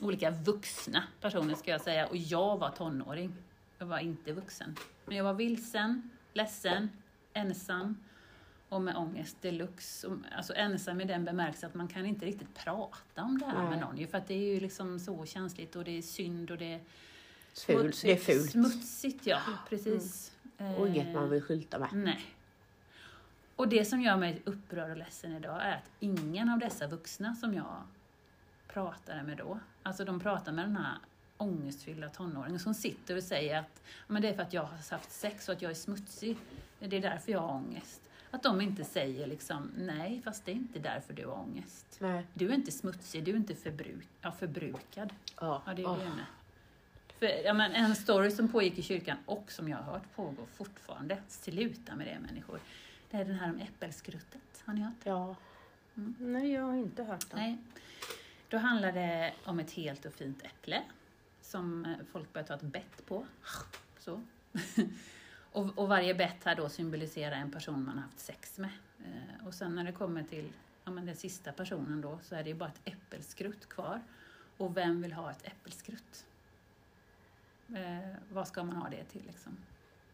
Olika 0.00 0.30
vuxna 0.30 1.02
personer 1.20 1.54
ska 1.54 1.70
jag 1.70 1.80
säga, 1.80 2.06
och 2.06 2.16
jag 2.16 2.58
var 2.58 2.70
tonåring. 2.70 3.34
Jag 3.78 3.86
var 3.86 3.98
inte 3.98 4.32
vuxen. 4.32 4.76
Men 5.06 5.16
jag 5.16 5.24
var 5.24 5.34
vilsen, 5.34 6.10
ledsen, 6.32 6.90
ensam 7.32 7.96
och 8.68 8.82
med 8.82 8.96
ångest 8.96 9.36
deluxe. 9.42 10.08
Alltså 10.36 10.54
ensam 10.54 11.00
i 11.00 11.04
den 11.04 11.24
bemärkelsen 11.24 11.68
att 11.68 11.74
man 11.74 11.88
kan 11.88 12.06
inte 12.06 12.26
riktigt 12.26 12.54
prata 12.54 13.22
om 13.22 13.38
det 13.38 13.46
här 13.46 13.62
med 13.62 13.70
Nej. 13.70 13.80
någon. 13.80 13.98
ju, 13.98 14.06
För 14.06 14.18
att 14.18 14.28
det 14.28 14.34
är 14.34 14.54
ju 14.54 14.60
liksom 14.60 14.98
så 15.00 15.26
känsligt 15.26 15.76
och 15.76 15.84
det 15.84 15.98
är 15.98 16.02
synd 16.02 16.50
och 16.50 16.58
det 16.58 16.74
är 16.74 16.80
Ful. 17.54 17.92
Det 18.02 18.12
är 18.12 18.16
fult. 18.16 18.50
Smutsigt, 18.50 19.26
ja. 19.26 19.40
Precis. 19.68 20.32
Och 20.78 20.88
inget 20.88 21.14
man 21.14 21.30
vill 21.30 21.42
skylta 21.42 21.78
med. 21.78 21.88
Nej. 21.92 22.24
Och 23.56 23.68
det 23.68 23.84
som 23.84 24.00
gör 24.00 24.16
mig 24.16 24.42
upprörd 24.44 24.90
och 24.90 24.96
ledsen 24.96 25.36
idag 25.36 25.62
är 25.62 25.72
att 25.72 25.90
ingen 26.00 26.48
av 26.48 26.58
dessa 26.58 26.86
vuxna 26.86 27.34
som 27.34 27.54
jag 27.54 27.82
pratade 28.72 29.22
med 29.22 29.36
då, 29.36 29.58
alltså 29.82 30.04
de 30.04 30.20
pratar 30.20 30.52
med 30.52 30.64
den 30.64 30.76
här 30.76 30.98
ångestfyllda 31.36 32.08
tonåringen 32.08 32.60
som 32.60 32.74
sitter 32.74 33.16
och 33.16 33.22
säger 33.22 33.58
att 33.58 33.82
men 34.06 34.22
det 34.22 34.28
är 34.28 34.34
för 34.34 34.42
att 34.42 34.52
jag 34.52 34.62
har 34.62 34.68
haft 34.90 35.10
sex 35.12 35.48
och 35.48 35.54
att 35.54 35.62
jag 35.62 35.70
är 35.70 35.74
smutsig. 35.74 36.36
Det 36.78 36.96
är 36.96 37.00
därför 37.00 37.32
jag 37.32 37.40
har 37.40 37.54
ångest. 37.54 38.00
Att 38.30 38.42
de 38.42 38.60
inte 38.60 38.84
säger 38.84 39.26
liksom, 39.26 39.70
nej 39.76 40.22
fast 40.24 40.44
det 40.44 40.52
är 40.52 40.54
inte 40.54 40.78
därför 40.78 41.12
du 41.12 41.26
har 41.26 41.34
ångest. 41.34 41.96
Nej. 41.98 42.26
Du 42.34 42.48
är 42.48 42.54
inte 42.54 42.72
smutsig, 42.72 43.24
du 43.24 43.30
är 43.30 43.36
inte 43.36 43.54
förbruk 43.54 44.08
ja, 44.20 44.32
förbrukad. 44.32 45.12
Ja. 45.40 45.62
Ja, 45.66 45.74
det 45.74 45.82
är 45.82 45.88
Åh. 45.88 45.98
det. 45.98 46.26
För, 47.18 47.44
ja, 47.44 47.54
men 47.54 47.72
en 47.72 47.96
story 47.96 48.30
som 48.30 48.48
pågick 48.48 48.78
i 48.78 48.82
kyrkan 48.82 49.16
och 49.26 49.52
som 49.52 49.68
jag 49.68 49.76
har 49.76 49.92
hört 49.92 50.14
pågår 50.16 50.46
fortfarande, 50.54 51.18
sluta 51.28 51.96
med 51.96 52.06
det 52.06 52.18
människor, 52.18 52.60
det 53.10 53.16
är 53.16 53.24
den 53.24 53.34
här 53.34 53.50
om 53.50 53.58
äppelskruttet. 53.58 54.62
Har 54.64 54.74
ni 54.74 54.80
hört? 54.80 54.94
Ja. 55.04 55.36
Nej, 56.18 56.52
jag 56.52 56.62
har 56.62 56.76
inte 56.76 57.02
hört 57.04 57.30
det. 57.30 57.36
Nej. 57.36 57.58
Då 58.52 58.58
handlar 58.58 58.92
det 58.92 59.34
om 59.44 59.60
ett 59.60 59.70
helt 59.70 60.04
och 60.04 60.12
fint 60.12 60.42
äpple 60.42 60.82
som 61.40 61.84
eh, 61.84 61.96
folk 62.12 62.32
börjar 62.32 62.46
ta 62.46 62.54
ett 62.54 62.62
bett 62.62 63.06
på. 63.06 63.26
Så. 63.98 64.22
och, 65.52 65.78
och 65.78 65.88
varje 65.88 66.14
bett 66.14 66.44
här 66.44 66.56
då 66.56 66.68
symboliserar 66.68 67.36
en 67.36 67.52
person 67.52 67.84
man 67.84 67.94
har 67.94 68.02
haft 68.02 68.20
sex 68.20 68.58
med. 68.58 68.70
Eh, 68.98 69.46
och 69.46 69.54
sen 69.54 69.74
när 69.74 69.84
det 69.84 69.92
kommer 69.92 70.22
till 70.22 70.52
ja, 70.84 70.90
men 70.90 71.06
den 71.06 71.16
sista 71.16 71.52
personen 71.52 72.00
då 72.00 72.18
så 72.22 72.34
är 72.34 72.42
det 72.42 72.50
ju 72.50 72.54
bara 72.54 72.68
ett 72.68 72.80
äppelskrutt 72.84 73.68
kvar. 73.68 74.02
Och 74.56 74.76
vem 74.76 75.02
vill 75.02 75.12
ha 75.12 75.30
ett 75.30 75.46
äppelskrutt? 75.46 76.26
Eh, 77.68 78.14
vad 78.30 78.48
ska 78.48 78.62
man 78.62 78.76
ha 78.76 78.88
det 78.88 79.04
till 79.04 79.22
liksom? 79.26 79.56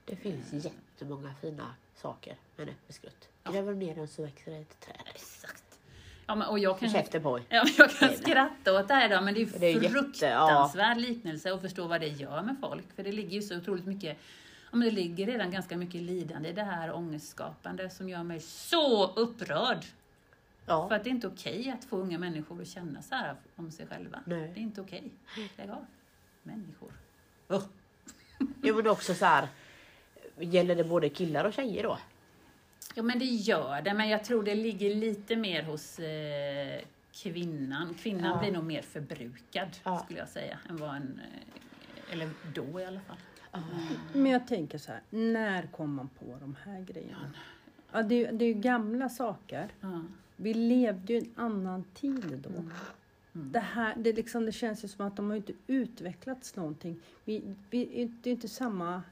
Det 0.04 0.16
finns 0.16 0.52
jättemånga 0.52 1.34
fina 1.34 1.74
saker 1.94 2.36
med 2.56 2.68
en 2.68 2.74
äppelskrutt. 2.74 3.28
Ja. 3.42 3.50
Gräver 3.52 3.72
du 3.72 3.78
ner 3.78 3.94
den 3.94 4.08
så 4.08 4.22
växer 4.22 4.50
det 4.50 4.58
ett 4.58 4.80
träd. 4.80 5.02
Exakt. 5.14 5.67
Ja, 6.28 6.34
men, 6.34 6.48
och 6.48 6.58
jag 6.58 6.78
kan, 6.78 6.88
er. 6.96 7.42
Ja, 7.48 7.64
jag 7.78 7.90
kan 7.90 8.08
skratta 8.16 8.80
åt 8.80 8.88
det 8.88 8.94
här 8.94 9.06
idag, 9.06 9.24
men 9.24 9.34
det 9.34 9.40
är 9.40 9.44
ju 9.44 9.50
Det 9.58 9.66
är 9.66 9.74
jätte- 9.74 9.88
fruktansvärd 9.88 10.96
liknelse 10.98 11.54
att 11.54 11.60
förstå 11.60 11.86
vad 11.86 12.00
det 12.00 12.08
gör 12.08 12.42
med 12.42 12.56
folk. 12.60 12.84
För 12.96 13.02
det 13.02 13.12
ligger 13.12 13.30
ju 13.30 13.42
så 13.42 13.56
otroligt 13.56 13.86
mycket, 13.86 14.16
ja, 14.70 14.76
men 14.76 14.80
det 14.80 14.90
ligger 14.90 15.26
redan 15.26 15.50
ganska 15.50 15.76
mycket 15.76 16.02
lidande 16.02 16.48
i 16.48 16.52
det 16.52 16.62
här 16.62 16.94
ångestskapande 16.96 17.90
som 17.90 18.08
gör 18.08 18.22
mig 18.22 18.40
så 18.40 19.06
upprörd. 19.12 19.84
För 19.84 20.72
Ja. 20.72 20.94
att 20.94 21.04
det 21.04 21.10
är 21.10 21.12
inte 21.12 21.26
okej 21.26 21.70
att 21.78 21.84
få 21.84 21.96
unga 21.96 22.18
människor 22.18 22.62
att 22.62 22.68
känna 22.68 23.02
så 23.02 23.14
här 23.14 23.34
om 23.56 23.70
sig 23.70 23.86
själva. 23.86 24.20
Nej. 24.26 24.50
Det 24.54 24.60
är 24.60 24.62
inte 24.62 24.80
okej. 24.80 25.10
Lägg 25.56 25.70
av. 25.70 25.86
Människor. 26.42 26.92
Jo 28.62 28.76
men 28.76 28.86
också 28.86 29.14
så 29.14 29.24
här. 29.24 29.48
Gäller 30.38 30.76
det 30.76 30.84
både 30.84 31.08
killar 31.08 31.44
och 31.44 31.52
tjejer 31.52 31.82
då? 31.82 31.98
Ja, 32.98 33.02
men 33.02 33.18
det 33.18 33.24
gör 33.24 33.82
det, 33.82 33.94
men 33.94 34.08
jag 34.08 34.24
tror 34.24 34.42
det 34.42 34.54
ligger 34.54 34.94
lite 34.94 35.36
mer 35.36 35.62
hos 35.62 35.98
eh, 35.98 36.80
kvinnan. 37.12 37.94
Kvinnan 37.94 38.30
Ja. 38.30 38.38
blir 38.40 38.52
nog 38.52 38.64
mer 38.64 38.82
förbrukad, 38.82 39.68
Ja. 39.84 39.98
skulle 39.98 40.18
jag 40.18 40.28
säga, 40.28 40.58
än 40.68 40.76
vad 40.76 40.96
en... 40.96 41.20
Eh, 41.24 42.12
eller 42.12 42.30
då 42.54 42.80
i 42.80 42.84
alla 42.84 43.00
fall. 43.00 43.16
Men 44.12 44.26
jag 44.32 44.46
tänker 44.46 44.78
så 44.78 44.92
här, 44.92 45.00
när 45.10 45.62
kom 45.66 45.94
man 45.94 46.08
på 46.08 46.36
de 46.40 46.56
här 46.64 46.80
grejerna? 46.80 47.30
Ja, 47.92 48.02
det, 48.02 48.26
är- 48.26 48.32
det 48.32 48.44
är 48.44 48.54
ju 48.54 48.60
gamla 48.60 49.08
saker. 49.08 49.68
Ja. 49.80 50.02
Vi 50.36 50.54
levde 50.54 51.12
ju 51.12 51.18
i 51.18 51.22
en 51.22 51.32
annan 51.44 51.84
tid 51.94 52.40
då. 52.48 52.48
Mm. 52.58 52.72
Det, 53.52 53.60
här, 53.60 53.94
det, 53.98 54.12
liksom, 54.12 54.46
det 54.46 54.52
känns 54.52 54.84
ju 54.84 54.88
som 54.88 55.06
att 55.06 55.16
de 55.16 55.28
har 55.30 55.36
inte 55.36 55.52
utvecklats 55.66 56.56
någonting. 56.56 57.00
Vi, 57.24 57.42
vi, 57.70 58.10
det 58.22 58.30
är 58.30 58.34
inte 58.34 58.48
samma 58.48 59.02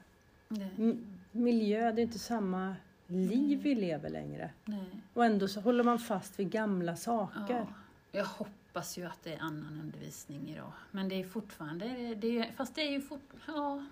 Nej, 0.49 0.97
miljö, 1.33 1.93
det 1.93 2.01
är 2.01 2.05
inte 2.05 2.19
samma 2.19 2.77
liv 3.07 3.63
vi 3.63 3.75
lever 3.75 4.11
längre. 4.11 4.51
nej. 4.65 4.87
Och 5.15 5.25
ändå 5.25 5.49
så 5.49 5.61
håller 5.61 5.85
man 5.85 5.99
fast 5.99 6.39
vid 6.39 6.51
gamla 6.51 6.97
saker. 6.97 7.55
Ja. 7.55 7.67
Jag 8.13 8.25
hoppas 8.25 8.99
ju 8.99 9.05
att 9.05 9.23
det 9.23 9.35
är 9.35 9.41
annan 9.41 9.81
undervisning 9.81 10.49
idag. 10.49 10.73
Men 10.91 11.09
det 11.09 11.15
är 11.15 11.25
fortfarande, 11.25 12.15
det 12.15 12.39
är, 12.39 12.53
fast 12.53 12.75
det 12.75 12.81
är 12.81 12.91
ju 12.91 13.01
fort, 13.01 13.31
ja. 13.47 13.85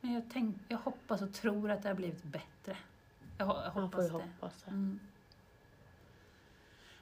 Men 0.00 0.12
jag, 0.12 0.22
tänk, 0.32 0.56
jag 0.68 0.78
hoppas 0.78 1.22
och 1.22 1.32
tror 1.32 1.70
att 1.70 1.82
det 1.82 1.88
har 1.88 1.96
blivit 1.96 2.24
bättre. 2.24 2.76
Jag, 3.38 3.48
jag 3.48 3.70
hoppas 3.70 4.06
det. 4.06 4.12
hoppas 4.12 4.62
det. 4.62 4.70
Mm. 4.70 5.00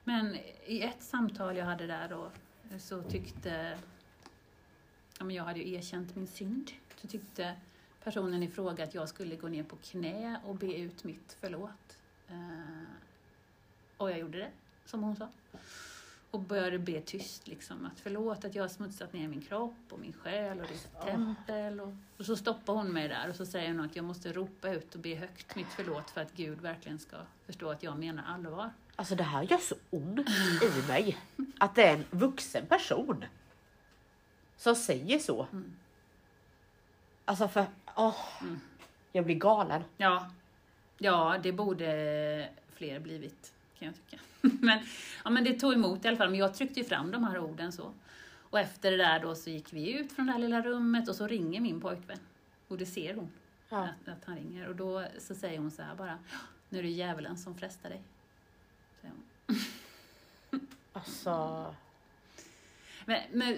Men 0.04 0.36
i 0.66 0.82
ett 0.82 1.02
samtal 1.02 1.56
jag 1.56 1.64
hade 1.64 1.86
där 1.86 2.08
då 2.08 2.30
så 2.78 3.02
tyckte, 3.02 3.78
ja 5.18 5.24
men 5.24 5.36
jag 5.36 5.44
hade 5.44 5.60
ju 5.60 5.74
erkänt 5.74 6.16
min 6.16 6.26
synd, 6.26 6.70
så 6.96 7.08
tyckte 7.08 7.56
personen 8.06 8.42
i 8.42 8.48
fråga 8.48 8.84
att 8.84 8.94
jag 8.94 9.08
skulle 9.08 9.36
gå 9.36 9.48
ner 9.48 9.62
på 9.62 9.76
knä 9.76 10.40
och 10.44 10.54
be 10.54 10.74
ut 10.74 11.04
mitt 11.04 11.36
förlåt. 11.40 11.98
Eh, 12.28 12.36
och 13.96 14.10
jag 14.10 14.18
gjorde 14.18 14.38
det, 14.38 14.50
som 14.84 15.02
hon 15.02 15.16
sa. 15.16 15.28
Och 16.30 16.40
började 16.40 16.78
be 16.78 17.00
tyst, 17.00 17.48
liksom, 17.48 17.86
att 17.86 18.00
förlåt 18.00 18.44
att 18.44 18.54
jag 18.54 18.62
har 18.62 18.68
smutsat 18.68 19.12
ner 19.12 19.28
min 19.28 19.40
kropp 19.40 19.74
och 19.90 20.00
min 20.00 20.12
själ 20.12 20.60
och 20.60 20.66
ditt 20.66 20.88
tempel. 21.04 21.80
Och, 21.80 21.94
och 22.18 22.26
så 22.26 22.36
stoppar 22.36 22.74
hon 22.74 22.92
mig 22.92 23.08
där 23.08 23.30
och 23.30 23.36
så 23.36 23.46
säger 23.46 23.68
hon 23.68 23.80
att 23.80 23.96
jag 23.96 24.04
måste 24.04 24.32
ropa 24.32 24.70
ut 24.70 24.94
och 24.94 25.00
be 25.00 25.14
högt 25.14 25.56
mitt 25.56 25.72
förlåt 25.76 26.10
för 26.10 26.20
att 26.20 26.32
Gud 26.32 26.60
verkligen 26.60 26.98
ska 26.98 27.16
förstå 27.46 27.70
att 27.70 27.82
jag 27.82 27.98
menar 27.98 28.24
allvar. 28.26 28.70
Alltså 28.96 29.14
det 29.14 29.22
här 29.22 29.42
gör 29.42 29.58
så 29.58 29.74
ont 29.90 30.28
i 30.62 30.88
mig. 30.88 31.18
Att 31.58 31.74
det 31.74 31.84
är 31.84 31.96
en 31.96 32.04
vuxen 32.10 32.66
person 32.66 33.24
som 34.56 34.76
säger 34.76 35.18
så. 35.18 35.46
Mm. 35.52 35.72
Alltså 37.28 37.48
för, 37.48 37.66
åh, 37.96 38.16
Mm. 38.40 38.60
jag 39.12 39.24
blir 39.24 39.34
galen. 39.34 39.82
Ja, 39.96 40.30
ja 40.98 41.38
det 41.42 41.52
borde 41.52 42.48
fler 42.74 43.00
blivit, 43.00 43.52
kan 43.78 43.86
jag 43.86 43.94
tycka. 43.94 44.22
men, 44.60 44.78
ja, 45.24 45.30
men 45.30 45.44
det 45.44 45.60
tog 45.60 45.72
emot 45.72 46.04
i 46.04 46.08
alla 46.08 46.16
fall. 46.16 46.30
Men 46.30 46.38
jag 46.38 46.54
tryckte 46.54 46.80
ju 46.80 46.86
fram 46.86 47.10
de 47.10 47.24
här 47.24 47.38
orden 47.38 47.72
så. 47.72 47.92
Och 48.50 48.58
efter 48.60 48.90
det 48.90 48.96
där 48.96 49.20
då 49.20 49.34
så 49.34 49.50
gick 49.50 49.72
vi 49.72 49.92
ut 49.92 50.12
från 50.12 50.26
det 50.26 50.32
här 50.32 50.38
lilla 50.38 50.62
rummet 50.62 51.08
och 51.08 51.16
så 51.16 51.26
ringer 51.26 51.60
min 51.60 51.80
pojkvän. 51.80 52.18
Och 52.68 52.78
det 52.78 52.86
ser 52.86 53.14
hon, 53.14 53.30
Ja. 53.68 53.78
att, 53.82 54.08
att 54.08 54.24
han 54.24 54.36
ringer. 54.36 54.68
Och 54.68 54.76
då 54.76 55.04
så 55.18 55.34
säger 55.34 55.58
hon 55.58 55.70
så 55.70 55.82
här 55.82 55.94
bara, 55.94 56.18
nu 56.68 56.78
är 56.78 56.82
det 56.82 56.88
djävulen 56.88 57.36
som 57.38 57.54
frestar 57.54 57.88
dig. 57.90 58.02
Säger 59.00 59.14
hon. 59.14 59.56
Alltså, 60.92 61.74
Men, 63.08 63.20
men 63.32 63.56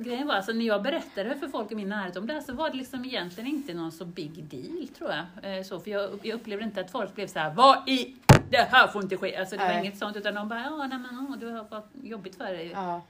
grejen 0.00 0.26
var, 0.26 0.34
alltså, 0.34 0.52
när 0.52 0.64
jag 0.64 0.82
berättade 0.82 1.36
för 1.36 1.48
folk 1.48 1.72
i 1.72 1.74
min 1.74 1.88
närhet 1.88 2.16
om 2.16 2.26
det 2.26 2.32
här 2.34 2.40
så 2.40 2.52
var 2.52 2.70
det 2.70 2.76
liksom 2.76 3.04
egentligen 3.04 3.50
inte 3.50 3.74
någon 3.74 3.92
så 3.92 4.04
big 4.04 4.44
deal, 4.44 4.88
tror 4.88 5.10
jag. 5.10 5.56
Eh, 5.58 5.62
så, 5.62 5.80
för 5.80 5.90
jag, 5.90 6.10
jag 6.22 6.34
upplevde 6.40 6.64
inte 6.64 6.80
att 6.80 6.90
folk 6.90 7.14
blev 7.14 7.26
så 7.26 7.38
här, 7.38 7.54
vad 7.54 7.88
i, 7.88 8.16
det 8.50 8.56
här 8.56 8.86
får 8.88 9.02
inte 9.02 9.16
ske. 9.16 9.36
Alltså, 9.36 9.56
det 9.56 9.62
var 9.62 9.68
Nej. 9.68 9.80
inget 9.86 9.98
sånt, 9.98 10.16
utan 10.16 10.34
de 10.34 10.48
bara, 10.48 10.60
ja, 10.60 10.86
nej, 10.86 10.98
men, 10.98 11.26
åh, 11.30 11.36
du 11.38 11.46
har 11.46 11.64
fått 11.64 11.88
jobbigt 12.02 12.36
för 12.36 12.44
dig. 12.52 12.70
ja. 12.74 13.02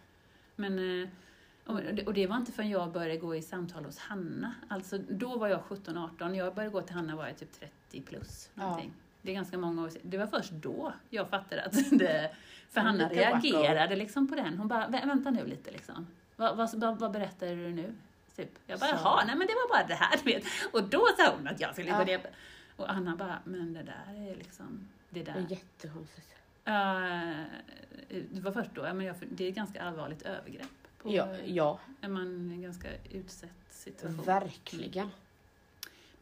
Men, 0.57 1.03
eh, 1.03 1.09
och 1.67 1.81
det- 1.93 2.07
och 2.07 2.15
det 2.15 2.27
var 2.27 2.37
inte 2.37 2.53
förrän 2.53 2.71
jag 2.71 2.93
började 2.93 3.17
gå 3.17 3.35
i 3.35 3.43
samtal 3.43 3.85
hos 3.85 3.99
Hanna. 3.99 4.55
Alltså, 4.69 4.99
då 4.99 5.37
var 5.39 5.49
jag 5.49 5.61
17-18, 5.61 6.35
jag 6.37 6.55
började 6.55 6.73
gå 6.73 6.81
till 6.83 6.95
Hanna 6.95 7.17
var 7.17 7.27
jag 7.27 7.37
typ 7.39 7.53
30 7.61 8.01
plus. 8.03 8.51
Ja. 8.55 8.83
Det 9.25 9.31
är 9.31 9.35
ganska 9.35 9.59
många 9.59 9.83
år 9.83 9.89
sedan. 9.89 10.01
Det 10.05 10.19
var 10.19 10.27
först 10.27 10.51
då 10.51 10.93
jag 11.11 11.29
fattade 11.29 11.63
att 11.65 11.73
det... 11.99 12.31
För 12.71 12.81
Hanna 12.81 13.09
reagerade 13.09 13.97
liksom 13.97 14.29
på 14.29 14.35
den. 14.35 14.59
Hon 14.59 14.69
bara, 14.69 14.87
"Vä- 14.89 15.07
vänta 15.07 15.31
nu 15.31 15.47
lite 15.47 15.71
liksom. 15.71 16.07
Vad, 16.37 16.57
vad, 16.57 16.99
vad, 16.99 17.13
berättar 17.13 17.47
du 17.47 17.57
nu? 17.71 17.95
Typ. 18.37 18.51
Jag 18.67 18.81
bara, 18.81 18.91
Så. 18.91 18.97
jaha, 19.05 19.25
nej 19.27 19.37
men 19.37 19.47
det 19.47 19.53
var 19.55 19.69
bara 19.69 19.87
det 19.87 19.95
här, 19.95 20.19
du 20.25 20.33
vet. 20.35 20.45
Och 20.73 20.83
då 20.89 21.07
sa 21.19 21.35
hon 21.37 21.49
att 21.49 21.61
jag 21.61 21.73
skulle 21.73 21.89
Ja. 21.91 21.99
gå 21.99 22.05
ner. 22.05 22.21
Och 22.77 22.91
Anna 22.91 23.17
bara, 23.17 23.39
men 23.45 23.73
det 23.73 23.83
där 23.83 24.31
är 24.31 24.37
liksom, 24.37 24.89
det 25.11 25.23
Det 25.23 25.33
där. 25.33 25.39
är 25.41 25.47
jättekonstigt. 25.51 26.29
Uh, 26.69 27.45
det 28.33 28.41
var 28.41 28.53
först 28.53 28.71
då, 28.75 28.83
men 28.83 29.01
jag, 29.01 29.17
det 29.31 29.45
är 29.45 29.49
ett 29.49 29.55
ganska 29.55 29.83
allvarligt 29.83 30.23
övergrepp. 30.23 30.67
På, 31.03 31.15
Ja, 31.15 31.29
ja, 31.45 31.79
Är 32.01 32.09
man 32.09 32.51
i 32.51 32.55
en 32.55 32.63
ganska 32.63 32.89
utsatt 33.13 33.51
situation. 33.71 34.25
verkligen. 34.25 35.11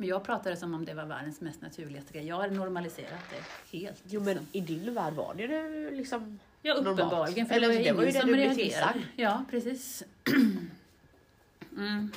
Men 0.02 0.08
jag 0.08 0.24
pratade 0.24 0.56
som 0.56 0.74
om 0.74 0.84
det 0.84 0.94
var 0.94 1.04
världens 1.04 1.40
mest 1.40 1.62
naturligaste 1.62 2.12
grej. 2.12 2.26
Jag 2.26 2.36
har 2.36 2.48
normaliserat 2.48 3.20
det 3.30 3.78
helt. 3.78 4.02
Jo 4.08 4.20
men 4.20 4.34
liksom. 4.34 4.46
i 4.52 4.60
din 4.60 4.94
värld 4.94 5.14
var 5.14 5.34
det 5.34 5.42
ju 5.42 5.90
liksom... 5.90 6.38
Ja, 6.62 6.74
uppenbarligen. 6.74 7.46
För 7.46 7.54
Eller 7.54 7.68
det 7.68 7.74
var 7.74 7.80
ju 7.80 7.84
det 7.84 7.92
var 7.92 8.04
ju 8.04 8.10
det 8.10 8.22
du 8.26 8.32
blev 8.32 8.54
tillsagd. 8.54 8.98
Ja, 9.16 9.44
precis. 9.50 10.02
Mm. 11.76 12.12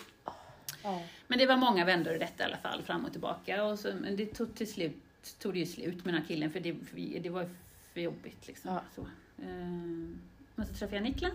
Ja. 0.84 1.02
Men 1.28 1.40
det 1.40 1.46
var 1.46 1.58
många 1.58 1.86
vändor 1.86 2.16
i 2.16 2.18
detta 2.18 2.44
i 2.44 2.46
alla 2.46 2.58
fall, 2.58 2.82
fram 2.82 3.06
och 3.06 3.12
tillbaka. 3.12 3.64
Och 3.64 3.80
så, 3.80 3.94
men 4.02 4.16
det 4.16 4.26
tog 4.26 4.56
till 4.56 4.72
slut 4.72 4.96
tog 5.40 5.54
det 5.54 5.60
ju 5.60 5.66
slut 5.66 6.06
med 6.06 6.14
den 6.14 6.22
här 6.22 6.28
killen, 6.28 6.52
för 6.52 6.60
det, 6.60 6.76
för 6.90 7.20
det 7.20 7.30
var 7.30 7.50
för 7.94 8.02
jobbigt. 8.02 8.48
Liksom. 8.48 8.72
Ja. 8.74 8.82
Så. 8.96 9.02
Ehm, 9.44 10.20
men 10.56 10.66
så 10.66 10.74
träffade 10.74 10.96
jag 10.96 11.04
Niklas, 11.04 11.34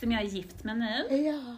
som 0.00 0.12
jag 0.12 0.22
är 0.22 0.26
gift 0.26 0.64
med 0.64 0.78
nu. 0.78 1.16
ja. 1.16 1.56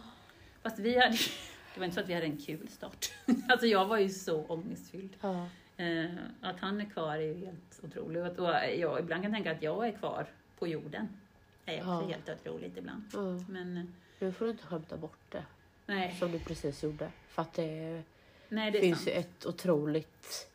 Fast 0.61 0.79
vi 0.79 0.99
hade, 0.99 1.17
det 1.77 1.79
var 1.79 1.85
inte 1.85 1.95
så 1.95 2.01
att 2.01 2.09
vi 2.09 2.13
hade 2.13 2.25
en 2.25 2.37
kul 2.37 2.67
start. 2.67 3.11
Alltså 3.49 3.65
jag 3.67 3.85
var 3.85 3.97
ju 3.97 4.09
så 4.09 4.43
ångestfylld. 4.45 5.17
ja. 5.21 5.47
Eh, 5.77 6.05
att 6.41 6.59
han 6.59 6.81
är 6.81 6.85
kvar 6.85 7.15
är 7.15 7.19
ju 7.21 7.45
helt 7.45 7.79
otroligt. 7.83 8.39
Och 8.39 8.49
jag 8.77 8.99
ibland 8.99 9.09
kan 9.09 9.23
jag 9.23 9.33
tänka 9.33 9.51
att 9.51 9.61
jag 9.63 9.87
är 9.87 9.91
kvar 9.91 10.27
på 10.59 10.67
jorden. 10.67 11.07
Det 11.65 11.77
är 11.77 11.81
också 11.81 11.89
Ja. 11.89 12.07
helt 12.07 12.29
otroligt 12.29 12.77
ibland. 12.77 13.03
Mm. 13.13 13.45
Men 13.49 13.77
eh, 13.77 13.83
Nu 14.19 14.31
får 14.31 14.45
du 14.45 14.51
inte 14.51 14.63
skämta 14.65 14.97
bort 14.97 15.19
det. 15.31 15.43
Nej, 15.85 16.15
som 16.19 16.31
du 16.31 16.39
precis 16.39 16.83
gjorde. 16.83 17.11
För 17.27 17.41
att 17.41 17.53
det 17.53 18.03
nej 18.49 18.71
det 18.71 18.79
finns 18.79 19.07
ju 19.07 19.11
ett 19.11 19.45
otroligt 19.45 20.47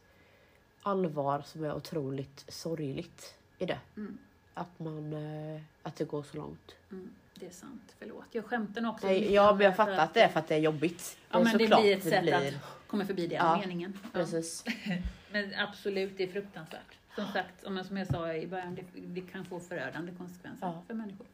allvar 0.83 1.43
som 1.47 1.65
är 1.65 1.75
otroligt 1.75 2.45
sorgligt 2.49 3.35
i 3.59 3.67
det. 3.67 3.79
Mm. 3.97 4.19
Att, 4.55 4.79
man, 4.79 5.13
eh, 5.13 5.63
att 5.83 5.97
det 5.97 6.05
går 6.05 6.23
så 6.23 6.37
långt. 6.37 6.75
Mm, 6.91 7.11
det 7.43 7.49
är 7.49 7.51
sant, 7.53 7.95
förlåt. 7.99 8.25
Jag 8.31 8.45
skämtar 8.45 8.89
också 8.89 9.07
Nej, 9.07 9.33
ja, 9.33 9.55
men 9.55 9.65
jag 9.65 9.77
fattar 9.77 9.99
att 9.99 10.15
det 10.15 10.21
är 10.23 10.29
för 10.29 10.41
att 10.41 10.49
det 10.49 10.55
är 10.55 10.59
jobbigt. 10.59 11.19
Ja, 11.31 11.39
men 11.45 11.59
det 11.59 11.67
blir 11.67 11.97
ett 11.97 12.03
sätt 12.05 12.23
blir- 12.23 12.35
att 12.35 12.55
komma 12.87 13.07
förbi 13.07 13.27
den 13.27 13.37
Ja, 13.39 13.57
meningen. 13.61 13.99
Ja. 14.03 14.09
Precis. 14.13 14.65
Men 15.33 15.55
absolut, 15.59 16.17
det 16.17 16.23
är 16.25 16.29
fruktansvärt. 16.29 16.99
Som 17.15 17.27
sagt, 17.27 17.63
som 17.87 17.97
jag 17.97 18.07
sa 18.07 18.35
i 18.35 18.47
början, 18.47 18.75
det, 18.75 18.85
det 19.01 19.21
kan 19.21 19.45
få 19.45 19.61
förödande 19.61 20.13
konsekvenser 20.19 20.67
Ja. 20.67 20.83
för 20.87 20.95
människor. 20.95 21.27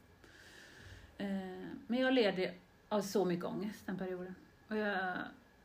Eh, 1.18 1.26
men 1.86 2.00
jag 2.00 2.14
led 2.14 2.50
av 2.88 3.02
så 3.02 3.24
mycket 3.24 3.44
ångest 3.44 3.86
den 3.86 3.98
perioden. 3.98 4.34
Och, 4.68 4.76
jag, 4.76 5.16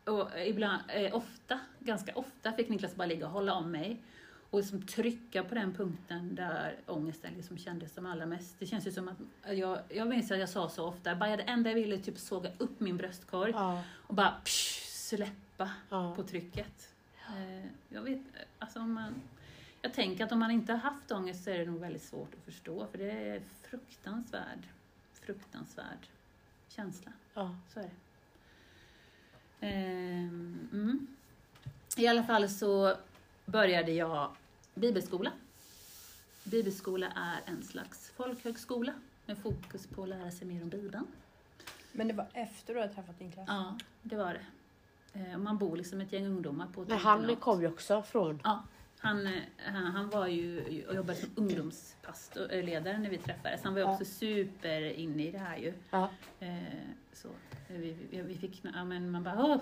och 0.06 0.30
ibland, 0.46 0.82
eh, 0.88 1.16
ofta, 1.16 1.60
ganska 1.80 2.16
ofta 2.16 2.52
fick 2.52 2.70
Niklas 2.70 2.96
bara 2.96 3.06
ligga 3.06 3.26
och 3.26 3.32
hålla 3.32 3.54
om 3.54 3.72
mig 3.72 3.98
och 4.54 4.60
liksom 4.60 4.82
trycka 4.82 5.44
på 5.44 5.56
den 5.56 5.74
punkten 5.74 6.36
där 6.36 6.76
ångesten 6.86 7.34
liksom 7.34 7.58
kändes 7.58 7.94
som 7.94 8.06
allra 8.06 8.26
mest. 8.26 8.56
Det 8.60 8.66
känns 8.66 8.88
ju 8.88 8.92
som 8.92 9.08
att, 9.08 9.18
jag, 9.58 9.80
jag 9.90 10.08
minns 10.08 10.32
att 10.32 10.40
jag 10.40 10.50
sa 10.50 10.70
så 10.70 10.86
ofta, 10.86 11.16
bara 11.16 11.38
det 11.38 11.44
enda 11.44 11.70
jag 11.70 11.76
ville 11.76 11.98
typ 11.98 12.18
såga 12.18 12.52
upp 12.58 12.80
min 12.80 12.98
bröstkorg 12.98 13.52
Ja, 13.52 13.84
och 13.92 14.16
bara 14.16 14.36
psh, 14.46 14.86
släppa 14.88 15.72
ja. 15.90 16.16
på 16.16 16.24
trycket. 16.24 16.94
Eh, 17.28 17.66
Jag 17.90 18.02
vet, 18.02 18.20
alltså 18.60 18.80
om 18.80 18.94
man, 18.94 19.14
jag 19.82 19.94
tänker 19.94 20.24
att 20.26 20.32
om 20.32 20.40
man 20.40 20.52
inte 20.52 20.72
har 20.74 20.80
haft 20.80 21.12
ångest 21.12 21.44
så 21.44 21.50
är 21.50 21.60
det 21.60 21.66
nog 21.66 21.80
väldigt 21.80 22.04
svårt 22.04 22.34
att 22.34 22.46
förstå, 22.46 22.88
för 22.92 22.98
det 22.98 23.12
är 23.12 23.42
fruktansvärd, 23.62 24.60
fruktansvärd 25.14 26.08
känsla. 26.68 27.12
ja. 27.34 27.56
Så 27.74 27.80
är 27.80 27.84
det. 27.84 27.92
Ehm, 29.68 30.70
mm. 30.74 31.08
I 31.98 32.08
alla 32.08 32.24
fall 32.24 32.50
så 32.50 32.96
började 33.46 33.92
jag 33.92 34.36
bibelskola. 34.76 35.32
Bibelskola 36.44 37.08
är 37.16 37.52
en 37.52 37.64
slags 37.64 38.10
folkhögskola 38.16 38.94
med 39.26 39.38
fokus 39.38 39.88
på 39.88 40.04
att 40.04 40.10
lära 40.10 40.32
sig 40.32 40.48
mer 40.48 40.62
om 40.64 40.70
Bibeln. 40.70 41.08
Men 41.92 42.08
det 42.08 42.14
var 42.14 42.28
efter 42.34 42.74
du 42.74 42.80
hade 42.82 42.94
träffat 42.94 43.20
din 43.20 43.32
klass? 43.32 43.46
Ja, 43.48 43.78
det 44.02 44.16
var 44.16 44.34
det. 44.34 44.46
Eh, 45.20 45.38
Man 45.38 45.58
bor 45.58 45.78
liksom 45.78 46.02
ett 46.02 46.14
gäng 46.14 46.26
ungdomar 46.26 46.68
på 46.68 46.82
ett 46.82 46.88
Men 46.90 46.98
han 46.98 47.20
internat. 47.20 47.40
kom 47.42 47.62
ju 47.62 47.68
också 47.68 48.02
från... 48.02 48.40
Ja, 48.44 48.64
han, 48.98 49.28
eh, 49.28 49.42
han, 49.74 50.10
var 50.10 50.28
ju 50.28 50.84
och 50.88 50.96
jobbade 50.96 51.16
som 51.20 51.30
ungdomsledare 51.36 52.98
när 52.98 53.10
vi 53.10 53.18
träffades. 53.18 53.64
Han 53.64 53.74
var 53.74 53.80
ju 53.82 53.86
Ja. 53.88 53.94
också 53.94 54.06
super 54.06 54.82
inne 54.82 55.28
i 55.28 55.32
det 55.32 55.38
här 55.38 55.58
ju. 55.58 55.74
Ja. 55.92 56.10
Så. 57.14 57.28
Eh, 57.28 57.78
Vi, 57.80 57.96
vi, 58.12 58.22
vi 58.22 58.36
fick, 58.38 58.62
ja, 58.74 58.84
men 58.86 59.12
man 59.12 59.24
bara, 59.24 59.46
åh, 59.46 59.62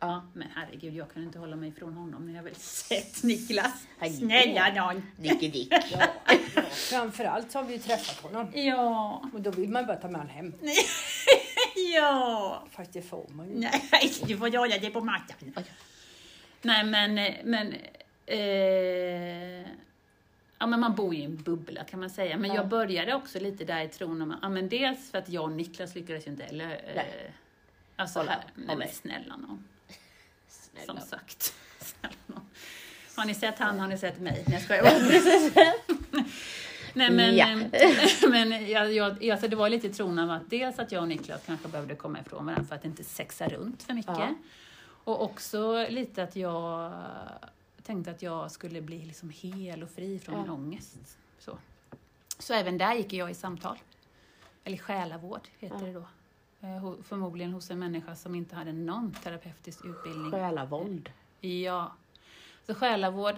ja, 0.00 0.26
men 0.34 0.48
herregud, 0.54 0.94
jag 0.94 1.10
kunde 1.10 1.26
inte 1.26 1.38
hålla 1.38 1.56
mig 1.56 1.68
ifrån 1.68 1.92
honom 1.94 2.26
när 2.26 2.34
jag 2.34 2.42
väl 2.42 2.54
sett 2.60 3.22
Niklas. 3.22 3.86
Snälla 4.18 4.68
nån! 4.74 5.02
Nicke 5.16 5.48
Dick. 5.48 5.72
Ja. 5.92 6.06
Framförallt 6.70 7.50
så 7.52 7.58
har 7.58 7.64
vi 7.64 7.72
ju 7.72 7.78
träffat 7.78 8.22
honom. 8.22 8.50
Ja, 8.54 9.22
Och 9.32 9.40
då 9.40 9.50
vill 9.50 9.68
man 9.68 9.86
bara 9.86 9.96
ta 9.96 10.08
med 10.08 10.20
honom 10.20 10.34
hem. 10.36 10.54
ja. 11.94 12.64
Fast 12.70 12.92
det 12.92 13.02
får 13.02 13.26
man 13.28 13.48
ju. 13.48 13.54
Nej, 13.54 14.12
du 14.26 14.36
får 14.36 14.48
göra 14.48 14.78
det 14.78 14.90
på 14.90 15.00
mattan. 15.00 15.36
Nej, 16.62 16.84
men, 16.84 17.18
eh, 17.18 17.34
men, 17.44 17.72
eh, 18.26 19.66
ja, 20.58 20.66
men 20.66 20.80
man 20.80 20.94
bor 20.94 21.14
ju 21.14 21.20
i 21.20 21.24
en 21.24 21.36
bubbla 21.42 21.84
kan 21.84 22.00
man 22.00 22.10
säga. 22.10 22.36
Men 22.36 22.50
Ja. 22.50 22.56
jag 22.56 22.68
började 22.68 23.14
också 23.14 23.40
lite 23.40 23.64
där 23.64 23.82
i 23.84 23.88
tron 23.88 24.22
om, 24.22 24.36
ja, 24.42 24.48
men 24.48 24.68
dels 24.68 25.10
för 25.10 25.18
att 25.18 25.28
jag 25.28 25.44
och 25.44 25.52
Niklas 25.52 25.94
lyckades 25.94 26.26
ju 26.26 26.30
inte 26.30 26.44
heller. 26.44 26.70
Eh, 26.70 26.94
Nej. 26.94 27.32
alltså, 27.96 28.18
Hålla- 28.18 28.30
här, 28.30 28.40
nej, 28.54 28.76
men 28.76 28.88
snälla 28.88 29.36
någon. 29.36 29.64
Som 30.48 30.84
Snälla. 30.84 31.00
sagt. 31.00 31.54
Snälla 31.80 32.14
någon. 32.26 32.46
Har 33.16 33.24
ni 33.24 33.34
sett 33.34 33.58
han 33.58 33.80
har 33.80 33.88
ni 33.88 33.98
sett 33.98 34.20
mig. 34.20 34.44
Nej, 34.46 34.54
jag 34.54 34.62
skojar. 34.62 34.84
Nej 36.94 37.10
men, 37.10 37.36
Ja. 37.36 37.46
eh, 37.72 37.96
men 38.30 38.68
jag, 38.70 38.92
jag, 38.92 39.30
alltså 39.30 39.48
det 39.48 39.56
var 39.56 39.68
lite 39.68 39.88
tron 39.88 40.18
av 40.18 40.30
att 40.30 40.50
dels 40.50 40.78
att 40.78 40.92
jag 40.92 41.02
och 41.02 41.08
Niklas 41.08 41.42
kanske 41.46 41.68
behövde 41.68 41.94
komma 41.94 42.20
ifrån 42.20 42.46
varandra 42.46 42.64
för 42.68 42.74
att 42.74 42.84
inte 42.84 43.04
sexa 43.04 43.48
runt 43.48 43.82
för 43.82 43.94
mycket. 43.94 44.14
Ja. 44.18 44.34
Och 45.04 45.22
också 45.22 45.86
lite 45.88 46.22
att 46.22 46.36
jag 46.36 46.92
tänkte 47.86 48.10
att 48.10 48.22
jag 48.22 48.50
skulle 48.50 48.80
bli 48.82 49.04
liksom 49.04 49.30
hel 49.30 49.82
och 49.82 49.90
fri 49.90 50.18
från 50.18 50.34
Ja. 50.34 50.42
min 50.42 50.50
ångest. 50.50 51.18
Så. 51.38 51.58
så 52.38 52.54
även 52.54 52.78
där 52.78 52.94
gick 52.94 53.12
jag 53.12 53.30
i 53.30 53.34
samtal. 53.34 53.78
Eller 54.64 54.76
själavård 54.78 55.48
heter 55.58 55.76
Ja. 55.76 55.86
det 55.86 55.92
då. 55.92 56.06
Eh, 56.60 57.02
Förmodligen 57.02 57.52
hos 57.52 57.70
en 57.70 57.78
människa 57.78 58.16
som 58.16 58.34
inte 58.34 58.56
hade 58.56 58.72
någon 58.72 59.12
terapeutisk 59.12 59.84
utbildning. 59.84 60.30
Själavåld. 60.30 61.10
Ja. 61.40 61.92
Så 62.66 62.74
själavård. 62.74 63.34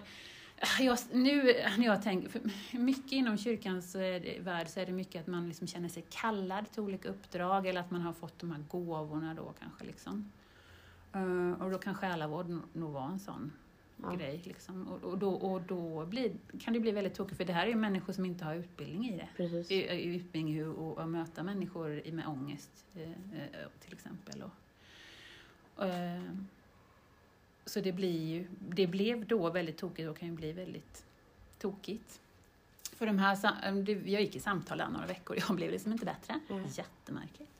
Jag, 0.80 0.98
nu 1.12 1.42
när 1.78 1.84
jag 1.86 2.02
tänker, 2.02 2.40
mycket 2.78 3.12
inom 3.12 3.38
kyrkans 3.38 3.94
eh, 3.94 4.42
värld 4.42 4.68
så 4.68 4.80
är 4.80 4.86
det 4.86 4.92
mycket 4.92 5.20
att 5.20 5.26
man 5.26 5.48
liksom 5.48 5.66
känner 5.66 5.88
sig 5.88 6.04
kallad 6.10 6.70
till 6.70 6.82
olika 6.82 7.08
uppdrag 7.08 7.66
eller 7.66 7.80
att 7.80 7.90
man 7.90 8.00
har 8.00 8.12
fått 8.12 8.38
de 8.38 8.50
här 8.50 8.64
gåvorna 8.70 9.34
då 9.34 9.52
kanske. 9.60 9.84
Liksom. 9.84 10.32
Eh, 11.12 11.62
och 11.62 11.70
då 11.70 11.78
kan 11.78 11.94
själavård 11.94 12.46
nog 12.72 12.92
vara 12.92 13.04
en 13.10 13.20
sån 13.20 13.52
Ja. 14.02 14.14
grej. 14.14 14.40
Liksom. 14.44 14.88
Och, 14.88 15.04
och 15.04 15.18
då, 15.18 15.30
och 15.30 15.62
då 15.62 16.06
blir, 16.06 16.32
kan 16.60 16.74
det 16.74 16.80
bli 16.80 16.90
väldigt 16.90 17.14
tråkigt 17.14 17.36
för 17.36 17.44
det 17.44 17.52
här 17.52 17.66
är 17.66 17.70
ju 17.70 17.76
människor 17.76 18.12
som 18.12 18.24
inte 18.24 18.44
har 18.44 18.54
utbildning 18.54 19.08
i 19.08 19.16
det. 19.16 19.28
Precis. 19.36 19.70
I, 19.70 19.74
i 19.74 20.16
utbildning 20.16 20.54
hur 20.54 21.00
att 21.02 21.08
möta 21.08 21.42
människor 21.42 22.12
med 22.12 22.26
ångest 22.26 22.86
eh, 22.94 23.02
eh, 23.02 23.68
till 23.80 23.92
exempel. 23.92 24.42
Och, 25.76 25.86
eh, 25.86 26.22
så 27.64 27.80
det 27.80 27.92
blir 27.92 28.26
ju, 28.26 28.46
det 28.68 28.86
blev 28.86 29.26
då 29.26 29.50
väldigt 29.50 29.78
tokigt 29.78 30.08
och 30.08 30.18
kan 30.18 30.28
ju 30.28 30.34
bli 30.34 30.52
väldigt 30.52 31.04
tokigt. 31.58 32.20
För 32.92 33.06
de 33.06 33.18
här, 33.18 33.38
jag 34.08 34.22
gick 34.22 34.36
i 34.36 34.40
samtal 34.40 34.78
där 34.78 34.88
några 34.88 35.06
veckor 35.06 35.36
och 35.36 35.42
jag 35.48 35.56
blev 35.56 35.70
liksom 35.70 35.92
inte 35.92 36.04
bättre. 36.04 36.40
Mm. 36.50 36.64
Jättemärkligt. 36.66 37.50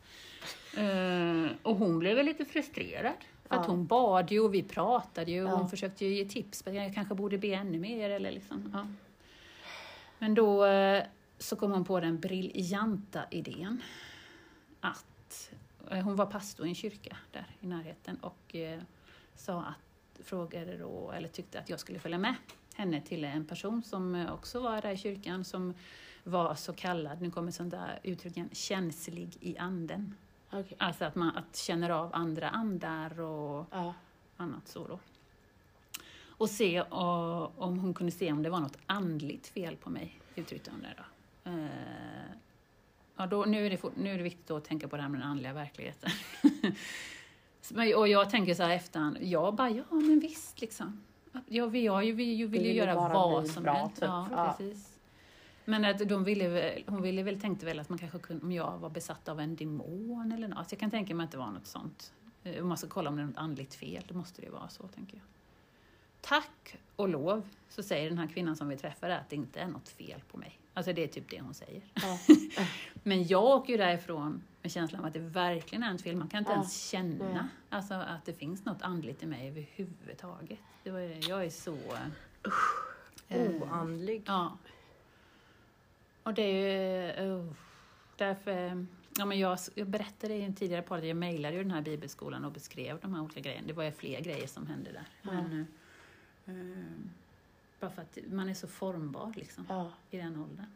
Och 1.62 1.76
hon 1.76 1.98
blev 1.98 2.16
väl 2.16 2.26
lite 2.26 2.44
frustrerad. 2.44 3.16
För 3.48 3.56
att 3.56 3.64
Ja. 3.66 3.70
hon 3.70 3.86
bad 3.86 4.30
ju 4.30 4.40
och 4.40 4.54
vi 4.54 4.62
pratade 4.62 5.30
ju 5.30 5.44
och 5.44 5.50
Ja. 5.50 5.54
hon 5.56 5.68
försökte 5.68 6.04
ju 6.04 6.14
ge 6.14 6.24
tips 6.24 6.62
på 6.62 6.70
att 6.70 6.76
jag 6.76 6.94
kanske 6.94 7.14
borde 7.14 7.38
be 7.38 7.48
ännu 7.54 7.78
mer 7.78 8.10
eller 8.10 8.30
liksom. 8.30 8.70
Ja. 8.72 8.86
Men 10.18 10.34
då 10.34 10.64
eh, 10.66 11.04
så 11.38 11.56
kom 11.56 11.72
hon 11.72 11.84
på 11.84 12.00
den 12.00 12.20
briljanta 12.20 13.22
idén 13.30 13.82
att 14.80 15.50
eh, 15.90 15.98
hon 16.00 16.16
var 16.16 16.26
pastor 16.26 16.66
i 16.66 16.68
en 16.68 16.74
kyrka 16.74 17.16
där 17.32 17.46
i 17.60 17.66
närheten 17.66 18.16
och 18.20 18.54
eh, 18.54 18.80
sa 19.34 19.60
att, 19.60 20.26
frågade 20.26 20.76
då, 20.76 21.12
eller 21.16 21.28
tyckte 21.28 21.60
att 21.60 21.68
jag 21.68 21.80
skulle 21.80 21.98
följa 21.98 22.18
med 22.18 22.34
henne 22.74 23.00
till 23.00 23.24
en 23.24 23.44
person 23.44 23.82
som 23.82 24.26
också 24.32 24.60
var 24.60 24.82
där 24.82 24.90
i 24.92 24.96
kyrkan 24.96 25.44
som 25.44 25.74
var 26.24 26.54
så 26.54 26.72
kallad, 26.72 27.20
nu 27.22 27.30
kommer 27.30 27.50
sånt 27.50 27.70
där 27.70 28.00
uttryck 28.02 28.36
igen, 28.36 28.48
känslig 28.52 29.36
i 29.40 29.58
anden. 29.58 30.14
Okej. 30.50 30.76
Alltså 30.78 31.04
att 31.04 31.14
man 31.14 31.36
att 31.36 31.56
känner 31.56 31.90
av 31.90 32.10
andra 32.14 32.48
andar 32.50 33.20
och 33.20 33.66
Ja. 33.70 33.94
annat 34.36 34.68
så 34.68 34.86
då. 34.86 34.98
Och 36.26 36.50
se 36.50 36.80
och, 36.80 37.62
om 37.62 37.78
hon 37.78 37.94
kunde 37.94 38.12
se 38.12 38.32
om 38.32 38.42
det 38.42 38.50
var 38.50 38.60
något 38.60 38.78
andligt 38.86 39.46
fel 39.46 39.76
på 39.76 39.90
mig, 39.90 40.20
uttryckte 40.34 40.70
hon 40.70 40.80
det 40.82 40.94
då. 40.96 41.50
Eh, 41.50 41.66
ja, 43.16 43.26
då 43.26 43.44
nu, 43.44 43.66
är 43.66 43.70
det, 43.70 43.82
nu 43.96 44.12
är 44.12 44.16
det 44.16 44.22
viktigt 44.24 44.50
att 44.50 44.64
tänka 44.64 44.88
på 44.88 44.96
det 44.96 45.02
här 45.02 45.08
med 45.08 45.20
den 45.20 45.28
andliga 45.28 45.52
verkligheten. 45.52 46.10
Och 47.96 48.08
jag 48.08 48.30
tänker 48.30 48.54
så 48.54 48.62
här 48.62 48.70
efterhand, 48.76 49.16
jag 49.20 49.54
bara, 49.54 49.70
ja 49.70 49.84
men 49.90 50.20
visst 50.20 50.60
liksom. 50.60 51.00
Ja, 51.46 51.66
vi, 51.66 51.84
jag 51.84 52.04
ju- 52.04 52.12
vi 52.12 52.24
ju 52.24 52.46
vill 52.46 52.66
ju 52.66 52.72
göra 52.72 52.94
vad 52.94 53.48
som 53.48 53.64
helst. 53.64 53.94
typ. 53.94 54.04
Ja, 54.04 54.28
Ja. 54.30 54.54
precis. 54.58 54.97
Men 55.68 55.84
att 55.84 56.08
de 56.08 56.24
ville 56.24 56.48
väl, 56.48 56.84
hon 56.86 57.02
ville 57.02 57.22
väl, 57.22 57.40
tänkte 57.40 57.66
väl 57.66 57.78
att 57.80 57.88
man 57.88 57.98
kanske 57.98 58.18
kunde, 58.18 58.44
om 58.44 58.52
jag 58.52 58.78
var 58.78 58.90
besatt 58.90 59.28
av 59.28 59.40
en 59.40 59.56
demon 59.56 60.32
eller 60.32 60.48
något. 60.48 60.68
Så 60.68 60.72
jag 60.72 60.80
kan 60.80 60.90
tänka 60.90 61.14
mig 61.14 61.24
att 61.24 61.30
det 61.30 61.38
var 61.38 61.50
något 61.50 61.66
sånt. 61.66 62.12
Eh, 62.44 62.62
Om 62.62 62.68
man 62.68 62.78
ska 62.78 62.88
kolla 62.88 63.10
om 63.10 63.16
det 63.16 63.22
är 63.22 63.26
något 63.26 63.36
andligt 63.36 63.74
fel, 63.74 64.04
då 64.08 64.14
måste 64.14 64.42
det 64.42 64.50
vara 64.50 64.68
så, 64.68 64.88
tänker 64.88 65.16
jag. 65.16 65.24
Tack 66.20 66.76
och 66.96 67.08
lov 67.08 67.48
så 67.68 67.82
säger 67.82 68.08
den 68.08 68.18
här 68.18 68.26
kvinnan 68.26 68.56
som 68.56 68.68
vi 68.68 68.76
träffade 68.76 69.18
att 69.18 69.30
det 69.30 69.36
inte 69.36 69.60
är 69.60 69.68
något 69.68 69.88
fel 69.88 70.20
på 70.30 70.38
mig. 70.38 70.58
Alltså 70.74 70.92
det 70.92 71.02
är 71.04 71.08
typ 71.08 71.30
det 71.30 71.40
hon 71.40 71.54
säger. 71.54 71.82
Ja. 71.94 72.18
Men 73.02 73.26
jag 73.26 73.44
åker 73.44 73.72
ju 73.72 73.76
därifrån 73.76 74.42
med 74.62 74.72
känslan 74.72 75.00
av 75.00 75.06
att 75.06 75.12
det 75.12 75.18
verkligen 75.20 75.82
är 75.82 75.92
något 75.92 76.02
fel. 76.02 76.16
Man 76.16 76.28
kan 76.28 76.38
inte 76.38 76.50
Ja. 76.50 76.54
ens 76.56 76.88
känna 76.88 77.24
Nej. 77.32 77.42
alltså, 77.68 77.94
att 77.94 78.24
det 78.24 78.32
finns 78.32 78.64
något 78.64 78.82
andligt 78.82 79.22
i 79.22 79.26
mig 79.26 79.48
överhuvudtaget. 79.48 80.58
Det 80.84 80.90
var, 80.90 81.00
jag 81.28 81.44
är 81.44 81.50
så... 81.50 81.76
eh, 83.28 83.50
Oandlig. 83.62 84.22
Ja. 84.26 84.58
Och 86.28 86.34
det 86.34 86.42
är 86.42 87.16
ju... 87.22 87.30
Uh, 87.30 87.52
därför... 88.16 88.86
Ja, 89.18 89.24
men 89.24 89.38
jag, 89.38 89.58
jag 89.74 89.86
berättade 89.86 90.34
i 90.34 90.42
en 90.42 90.54
tidigare 90.54 90.82
podd 90.82 91.04
jag 91.04 91.16
mejlade 91.16 91.56
ju 91.56 91.62
den 91.62 91.70
här 91.70 91.82
bibelskolan 91.82 92.44
och 92.44 92.52
beskrev 92.52 93.00
de 93.00 93.14
här 93.14 93.22
olika 93.22 93.40
grejerna. 93.40 93.66
Det 93.66 93.72
var 93.72 93.84
ju 93.84 93.92
fler 93.92 94.20
grejer 94.20 94.46
som 94.46 94.66
hände 94.66 94.92
där. 94.92 95.08
Ja. 95.22 95.30
Men, 95.32 95.66
eh, 96.46 96.84
bara 97.80 97.90
för 97.90 98.02
att 98.02 98.18
man 98.30 98.48
är 98.48 98.54
så 98.54 98.68
formbar 98.68 99.32
liksom, 99.36 99.66
Ja. 99.68 99.90
i 100.10 100.16
den 100.16 100.36
åldern. 100.36 100.66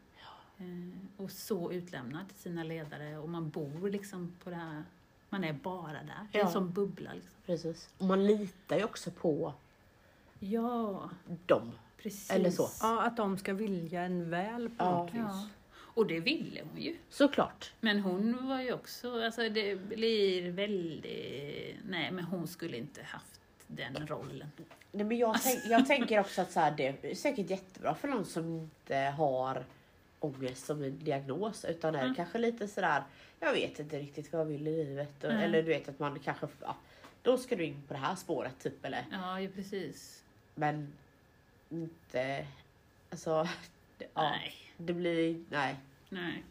Och 1.17 1.31
så 1.31 1.73
utlämnad 1.73 2.29
till 2.29 2.39
sina 2.39 2.63
ledare 2.65 3.19
och 3.19 3.29
man 3.29 3.51
bor 3.51 3.91
liksom 3.91 4.35
på 4.45 4.51
det 4.51 4.57
här 4.57 4.85
Man 5.31 5.45
är 5.45 5.53
bara 5.53 5.93
där. 5.93 6.27
Ja. 6.33 6.41
en 6.41 6.53
sån 6.53 6.73
bubbla. 6.73 7.13
Liksom. 7.13 7.37
Precis. 7.47 7.89
Och 7.99 8.07
man 8.07 8.27
litar 8.27 8.77
ju 8.77 8.85
också 8.85 9.11
på 9.11 9.55
Ja, 10.39 11.11
dem. 11.47 11.73
Precis. 12.03 12.31
Eller 12.31 12.51
så. 12.51 12.69
Ja, 12.81 13.03
att 13.03 13.17
de 13.17 13.39
ska 13.39 13.53
vilja 13.55 14.03
en 14.03 14.31
väl 14.31 14.69
på 14.69 14.75
Ja. 14.79 14.91
något 15.03 15.15
vis. 15.15 15.21
Ja. 15.23 15.49
Och 15.95 16.07
det 16.07 16.21
ville 16.21 16.61
hon 16.73 16.83
ju. 16.83 16.97
Såklart. 17.11 17.73
Men 17.81 18.01
hon 18.01 18.49
var 18.49 18.61
ju 18.63 18.73
också, 18.73 19.25
alltså 19.25 19.49
det 19.49 19.77
blir 19.77 20.51
väldigt, 20.51 21.77
nej 21.89 22.11
men 22.11 22.25
hon 22.25 22.49
skulle 22.49 22.77
inte 22.77 23.03
haft 23.03 23.41
den 23.67 24.07
rollen. 24.07 24.49
Nej, 24.93 25.05
men 25.07 25.19
jag, 25.19 25.43
tänk, 25.43 25.61
jag 25.67 25.87
tänker 25.87 26.21
också 26.21 26.43
att 26.43 26.53
så 26.53 26.61
här, 26.61 26.71
det 26.77 27.05
är 27.11 27.15
säkert 27.15 27.51
jättebra 27.51 27.95
för 27.95 28.09
någon 28.09 28.25
som 28.25 28.55
inte 28.61 28.97
har 28.97 29.65
ångest 30.21 30.67
som 30.67 30.83
en 30.83 30.99
diagnos 31.05 31.65
utan 31.65 31.95
är 31.95 32.03
Mm. 32.03 32.15
kanske 32.15 32.39
lite 32.39 32.69
sådär, 32.69 33.03
jag 33.41 33.53
vet 33.53 33.79
inte 33.79 33.99
riktigt 33.99 34.33
vad 34.33 34.41
jag 34.41 34.47
vill 34.47 34.69
i 34.69 34.85
livet. 34.85 35.25
Mm. 35.25 35.37
Eller 35.37 35.63
du 35.63 35.69
vet 35.69 35.89
att 35.89 35.99
man 35.99 36.19
kanske, 36.19 36.47
ja, 36.61 36.77
då 37.23 37.37
ska 37.39 37.57
du 37.57 37.65
in 37.65 37.83
på 37.89 37.95
det 37.95 38.01
här 38.01 38.15
spåret 38.15 38.59
typ. 38.63 38.85
Eller, 38.85 39.07
Ja, 39.13 39.41
ju 39.41 39.49
precis. 39.51 40.23
men 40.55 40.93
inte, 41.73 42.47
alltså, 43.11 43.49
det, 43.99 44.07
ja, 44.15 44.23
Nej, 44.23 44.55
det 44.77 44.93
blir, 44.93 45.45
nej. 45.51 45.77
nej. 46.09 46.45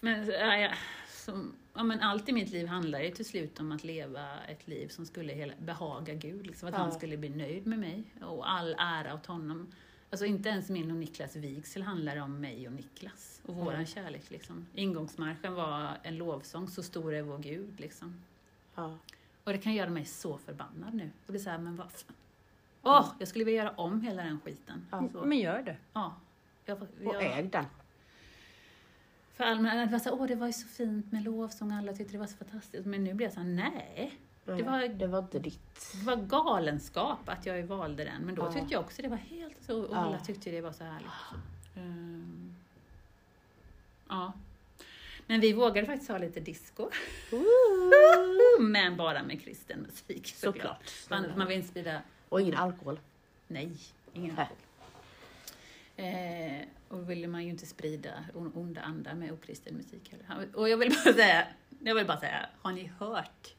Men, 0.00 0.26
ja, 0.26 0.56
ja, 0.56 0.72
som, 1.08 1.54
ja, 1.74 1.82
men 1.82 2.00
allt 2.00 2.28
i 2.28 2.32
mitt 2.32 2.50
liv 2.50 2.66
handlar 2.66 3.00
ju 3.00 3.10
till 3.10 3.24
slut 3.24 3.60
om 3.60 3.72
att 3.72 3.84
leva 3.84 4.40
ett 4.48 4.68
liv 4.68 4.88
som 4.88 5.06
skulle 5.06 5.32
hela, 5.32 5.52
behaga 5.58 6.14
Gud. 6.14 6.46
Liksom, 6.46 6.68
att 6.68 6.74
Ja. 6.74 6.80
han 6.80 6.92
skulle 6.92 7.16
bli 7.16 7.28
nöjd 7.28 7.66
med 7.66 7.78
mig 7.78 8.02
och 8.22 8.50
all 8.50 8.74
ära 8.78 9.14
åt 9.14 9.26
honom. 9.26 9.72
Alltså 10.10 10.26
inte 10.26 10.48
ens 10.48 10.68
min 10.68 10.90
och 10.90 10.96
Niklas 10.96 11.36
vigsel 11.36 11.82
handlar 11.82 12.16
om 12.16 12.40
mig 12.40 12.66
och 12.66 12.72
Niklas 12.72 13.40
och 13.46 13.54
våran 13.54 13.74
Mm. 13.74 13.86
kärlek. 13.86 14.30
Liksom. 14.30 14.66
Ingångsmarschen 14.74 15.54
var 15.54 15.98
en 16.02 16.16
lovsång, 16.16 16.68
Så 16.68 16.82
stor 16.82 17.14
är 17.14 17.22
vår 17.22 17.38
Gud. 17.38 17.80
Liksom. 17.80 18.20
Ja. 18.74 18.98
Och 19.44 19.52
det 19.52 19.58
kan 19.58 19.74
göra 19.74 19.90
mig 19.90 20.04
så 20.04 20.38
förbannad 20.38 20.94
nu. 20.94 21.10
Jag 21.26 21.32
blir 21.32 21.40
såhär, 21.40 21.58
men 21.58 21.76
vad 21.76 21.92
fan. 21.92 22.14
Åh, 22.82 23.12
jag 23.18 23.28
skulle 23.28 23.44
vilja 23.44 23.64
göra 23.64 23.74
om 23.76 24.00
hela 24.02 24.22
den 24.22 24.40
skiten. 24.40 24.86
Ja. 24.90 25.08
Så, 25.12 25.24
Men 25.24 25.38
gör 25.38 25.62
det. 25.62 25.76
ja. 25.92 26.14
Jag, 26.64 26.82
Och 26.82 26.88
jag, 27.02 27.22
äg 27.38 27.42
den. 27.42 27.64
för 29.34 29.44
allmänna, 29.44 29.86
det 29.86 29.92
var 29.92 29.98
så, 29.98 30.10
åh 30.12 30.26
det 30.26 30.34
var 30.34 30.46
ju 30.46 30.52
så 30.52 30.68
fint 30.68 31.12
med 31.12 31.22
lovsång, 31.24 31.72
alla 31.72 31.92
tyckte 31.92 32.12
det 32.12 32.18
var 32.18 32.26
så 32.26 32.36
fantastiskt. 32.36 32.86
Men 32.86 33.04
nu 33.04 33.14
blir 33.14 33.26
jag 33.26 33.32
såhär, 33.32 33.46
nej. 33.46 34.18
Nej, 34.44 34.62
var- 34.62 34.88
det 34.88 35.06
var 35.06 35.18
inte 35.18 35.38
ditt. 35.38 35.92
Det 35.94 36.04
var 36.06 36.16
galenskap 36.16 37.18
att 37.28 37.46
jag 37.46 37.62
valde 37.62 38.04
den. 38.04 38.22
Men 38.22 38.34
då 38.34 38.42
Ja. 38.42 38.52
tyckte 38.52 38.72
jag 38.72 38.80
också 38.80 39.02
det 39.02 39.08
var 39.08 39.16
helt 39.16 39.62
så, 39.66 39.82
och 39.82 39.96
alla 39.96 40.18
tyckte 40.18 40.50
det 40.50 40.60
var 40.60 40.72
så 40.72 40.84
härligt. 40.84 41.10
Ehm, 41.76 42.54
ja. 44.08 44.32
Men 45.26 45.40
vi 45.40 45.52
vågade 45.52 45.86
faktiskt 45.86 46.10
ha 46.10 46.18
lite 46.18 46.40
disco. 46.40 46.90
Men 48.60 48.96
bara 48.96 49.22
med 49.22 49.42
kristen 49.42 49.80
musik 49.80 50.26
såklart. 50.36 50.88
Såklart. 50.88 51.22
Man, 51.22 51.38
man 51.38 51.48
vill 51.48 51.56
inte 51.56 51.68
sprida 51.68 52.02
Och 52.32 52.40
ingen 52.40 52.54
alkohol. 52.56 53.00
Nej, 53.48 53.70
ingen 54.12 54.34
Nej. 54.34 54.46
alkohol. 54.50 54.58
Eh, 55.96 56.66
och 56.88 57.10
ville 57.10 57.26
man 57.28 57.44
ju 57.44 57.50
inte 57.50 57.66
sprida 57.66 58.10
on- 58.34 58.52
onda 58.54 58.80
andar 58.80 59.14
med 59.14 59.32
okristen 59.32 59.74
musik 59.74 60.12
heller. 60.28 60.56
Och 60.56 60.68
jag 60.68 60.76
vill 60.76 60.90
bara 61.04 61.12
säga, 61.14 61.46
jag 61.84 61.94
vill 61.94 62.06
bara 62.06 62.20
säga, 62.20 62.46
har 62.62 62.72
ni 62.72 62.92
hört 62.98 63.54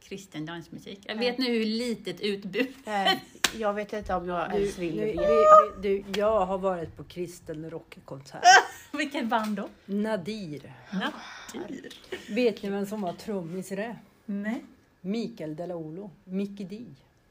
kristen 0.00 0.46
dansmusik? 0.46 0.98
Jag 1.06 1.16
vet 1.16 1.38
nu 1.38 1.44
hur 1.44 1.64
litet 1.64 2.20
utbud. 2.20 2.74
Eh, 2.86 3.12
Jag 3.58 3.74
vet 3.74 3.92
inte 3.92 4.14
om 4.14 4.28
jag 4.28 4.50
Du, 4.50 4.56
ens 4.56 4.78
vill 4.78 4.96
nu- 4.96 5.04
vi- 5.82 6.02
du, 6.02 6.20
jag 6.20 6.46
har 6.46 6.58
varit 6.58 6.96
på 6.96 7.04
kristen 7.04 7.70
rockkonsert. 7.70 8.42
Vilket 8.92 9.26
band 9.28 9.56
då? 9.56 9.68
Nadir. 9.86 10.72
Natur. 10.92 11.88
Vet 12.34 12.62
ni 12.62 12.70
vem 12.70 12.86
som 12.86 13.00
var 13.00 13.12
trummis 13.12 13.72
i 13.72 13.76
det? 13.76 13.96
Nej. 14.26 14.64
Mikael 15.00 15.56
Delaolo. 15.56 16.10
Mickey 16.24 16.64
D. 16.64 16.84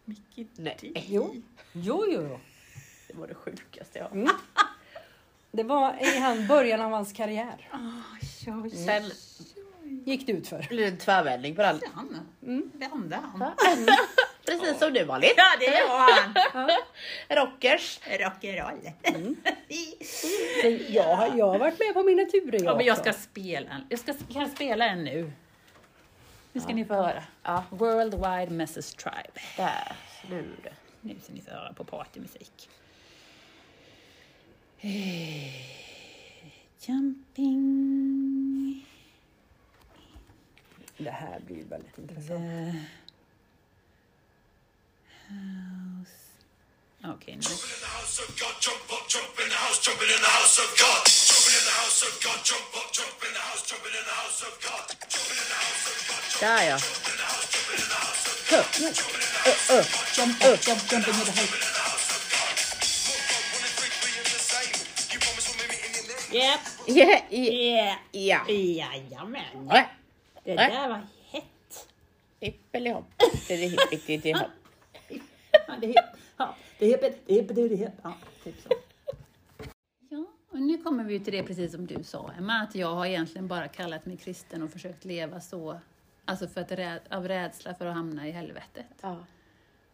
Micke 0.05 0.47
Nej. 0.55 0.77
Jo. 1.09 1.35
Jo, 1.73 2.05
jo, 2.09 2.21
jo. 2.29 2.39
Det 3.07 3.13
var 3.17 3.27
det 3.27 3.33
sjukaste 3.35 3.99
jag 3.99 4.11
Mm. 4.11 4.29
Det 5.51 5.63
var 5.63 5.97
i 6.01 6.19
han, 6.19 6.47
början 6.47 6.81
av 6.81 6.91
hans 6.91 7.13
karriär. 7.13 7.69
Sen 8.85 9.11
Gick 10.05 10.27
det 10.27 10.31
ut 10.33 10.47
för. 10.47 10.67
det 10.69 10.85
en 10.85 10.97
tvärvändning 10.97 11.55
på 11.55 11.61
den. 11.61 11.79
Han. 11.93 12.19
Mm. 12.43 12.71
Vem 12.73 13.09
där 13.09 13.17
han? 13.17 13.53
Precis 14.45 14.79
som 14.79 14.93
du 14.93 15.05
Malin. 15.05 15.29
Ja, 15.37 15.43
det 15.59 15.87
var 15.87 16.11
han. 16.53 16.69
Rockers. 17.29 17.99
Rock'n'roll. 18.03 18.93
Så 20.03 20.93
jag, 20.93 21.15
har- 21.15 21.37
jag 21.37 21.47
har 21.47 21.59
varit 21.59 21.79
med 21.79 21.93
på 21.93 22.03
mina 22.03 22.25
turer 22.25 22.63
Ja, 22.63 22.75
men 22.75 22.85
jag 22.85 22.99
också. 22.99 23.11
ska 23.13 23.21
spela. 23.21 23.81
Jag 23.89 23.99
ska, 23.99 24.13
kan 24.13 24.41
jag 24.41 24.51
spela 24.51 24.85
en 24.85 25.03
nu? 25.03 25.31
Nu 26.53 26.61
ska 26.61 26.73
ni 26.73 26.85
få 26.85 26.93
höra. 26.93 27.23
Ja, 27.43 27.63
Worldwide 27.69 28.51
Message 28.51 28.95
Tribe. 28.97 29.41
där. 29.57 29.95
Nu 30.29 30.55
du. 30.63 30.69
Nu 31.01 31.15
ska 31.23 31.33
ni 31.33 31.41
få 31.41 31.51
höra 31.51 31.73
på 31.73 31.83
partymusik. 31.83 32.69
Eh, 34.79 35.53
Jumping 36.79 37.83
Det 40.97 41.11
här 41.11 41.39
blir 41.39 41.63
väldigt 41.63 41.97
intressant. 41.97 42.27
the 42.29 42.79
house. 45.33 46.11
Okej, 47.03 47.35
nu. 47.35 47.41
Där 56.39 56.69
ja. 56.69 56.77
the 58.49 58.57
house 58.57 59.79
of 59.79 60.67
Jump 60.67 60.91
jumping 60.91 60.97
in 60.99 61.25
the. 61.25 61.43
Yep. 66.31 66.59
Yeah. 68.13 68.49
Jajamän. 68.49 69.43
Ja. 69.69 69.85
Det 70.43 70.51
Äh. 70.51 70.57
där 70.57 70.89
var 70.89 71.07
hett. 71.31 71.87
Hippelihopp. 72.39 73.05
Det 73.47 73.53
är 73.53 73.69
hippity-hopp. 73.69 74.49
Ja, 75.67 75.73
det 75.81 75.85
är 75.85 75.87
hipp. 75.87 76.19
Ja, 76.37 76.55
det 76.79 76.85
är 76.85 76.89
hipp, 76.89 77.01
det 77.25 77.33
är 77.33 77.41
hipp, 77.41 77.55
det 77.55 77.61
är 77.61 77.69
hipp. 77.77 77.91
Ja, 78.03 78.13
typ 78.43 78.55
så. 78.63 78.69
Ja, 80.09 80.25
och 80.51 80.61
nu 80.61 80.77
kommer 80.77 81.03
vi 81.03 81.19
till 81.19 81.33
det 81.33 81.43
precis 81.43 81.71
som 81.71 81.85
du 81.87 82.03
sa 82.03 82.31
Emma, 82.37 82.53
att 82.53 82.75
jag 82.75 82.87
har 82.95 83.05
egentligen 83.05 83.47
bara 83.47 83.67
kallat 83.67 84.05
mig 84.05 84.17
kristen 84.17 84.63
och 84.63 84.71
försökt 84.71 85.05
leva 85.05 85.41
så, 85.41 85.79
alltså 86.25 86.47
för 86.47 86.61
att 86.61 86.71
rä- 86.71 86.99
av 87.09 87.27
rädsla 87.27 87.73
för 87.73 87.85
att 87.85 87.95
hamna 87.95 88.27
i 88.27 88.31
helvetet. 88.31 88.85
Ja. 89.01 89.25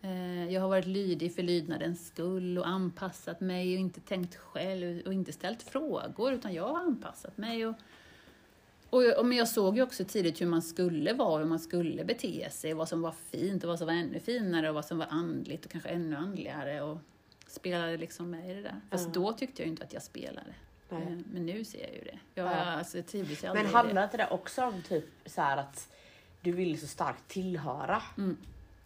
Eh, 0.01 0.51
Jag 0.53 0.61
har 0.61 0.69
varit 0.69 0.85
lydig 0.87 1.35
för 1.35 1.43
lydnadens 1.43 2.07
skull 2.07 2.57
och 2.57 2.67
anpassat 2.67 3.39
mig 3.41 3.73
och 3.73 3.79
inte 3.79 3.99
tänkt 4.01 4.35
själv 4.35 5.01
och 5.05 5.13
inte 5.13 5.31
ställt 5.33 5.63
frågor 5.63 6.33
utan 6.33 6.53
jag 6.53 6.67
har 6.67 6.79
anpassat 6.79 7.37
mig. 7.37 7.65
Och, 7.67 7.75
och, 8.89 9.17
och, 9.17 9.25
men 9.25 9.37
jag 9.37 9.47
såg 9.47 9.75
ju 9.77 9.83
också 9.83 10.05
tidigt 10.05 10.41
hur 10.41 10.45
man 10.45 10.61
skulle 10.61 11.13
vara, 11.13 11.37
hur 11.39 11.45
man 11.49 11.59
skulle 11.59 12.05
bete 12.05 12.49
sig, 12.51 12.73
vad 12.73 12.89
som 12.89 13.01
var 13.01 13.11
fint 13.11 13.63
och 13.63 13.69
vad 13.69 13.77
som 13.77 13.87
var 13.87 13.93
ännu 13.93 14.19
finare 14.19 14.69
och 14.69 14.75
vad 14.75 14.85
som 14.85 14.97
var 14.97 15.07
andligt 15.09 15.65
och 15.65 15.71
kanske 15.71 15.89
ännu 15.89 16.15
andligare 16.15 16.81
och 16.81 16.97
spelade 17.47 17.97
liksom 17.97 18.29
med 18.31 18.49
i 18.51 18.53
det 18.53 18.61
där. 18.61 18.81
Fast 18.89 19.05
Ja. 19.05 19.11
då 19.13 19.33
tyckte 19.33 19.61
jag 19.61 19.69
inte 19.69 19.83
att 19.83 19.93
jag 19.93 20.03
spelade. 20.03 20.53
Eh, 20.91 20.97
Men 21.33 21.45
nu 21.45 21.63
ser 21.63 21.79
jag 21.81 21.93
ju 21.93 22.01
det. 22.03 22.19
Jag, 22.35 22.45
Ja. 22.47 22.55
alltså, 22.55 22.97
jag 22.97 23.07
trivdes 23.07 23.43
ju 23.43 23.47
aldrig 23.47 23.65
Men 23.65 23.73
handlar 23.73 24.03
inte 24.03 24.17
det 24.17 24.27
också 24.29 24.63
om 24.63 24.81
typ 24.81 25.05
så 25.25 25.41
att 25.41 25.93
du 26.41 26.51
ville 26.51 26.77
så 26.77 26.87
starkt 26.87 27.27
tillhöra 27.27 28.01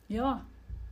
Ja. 0.08 0.40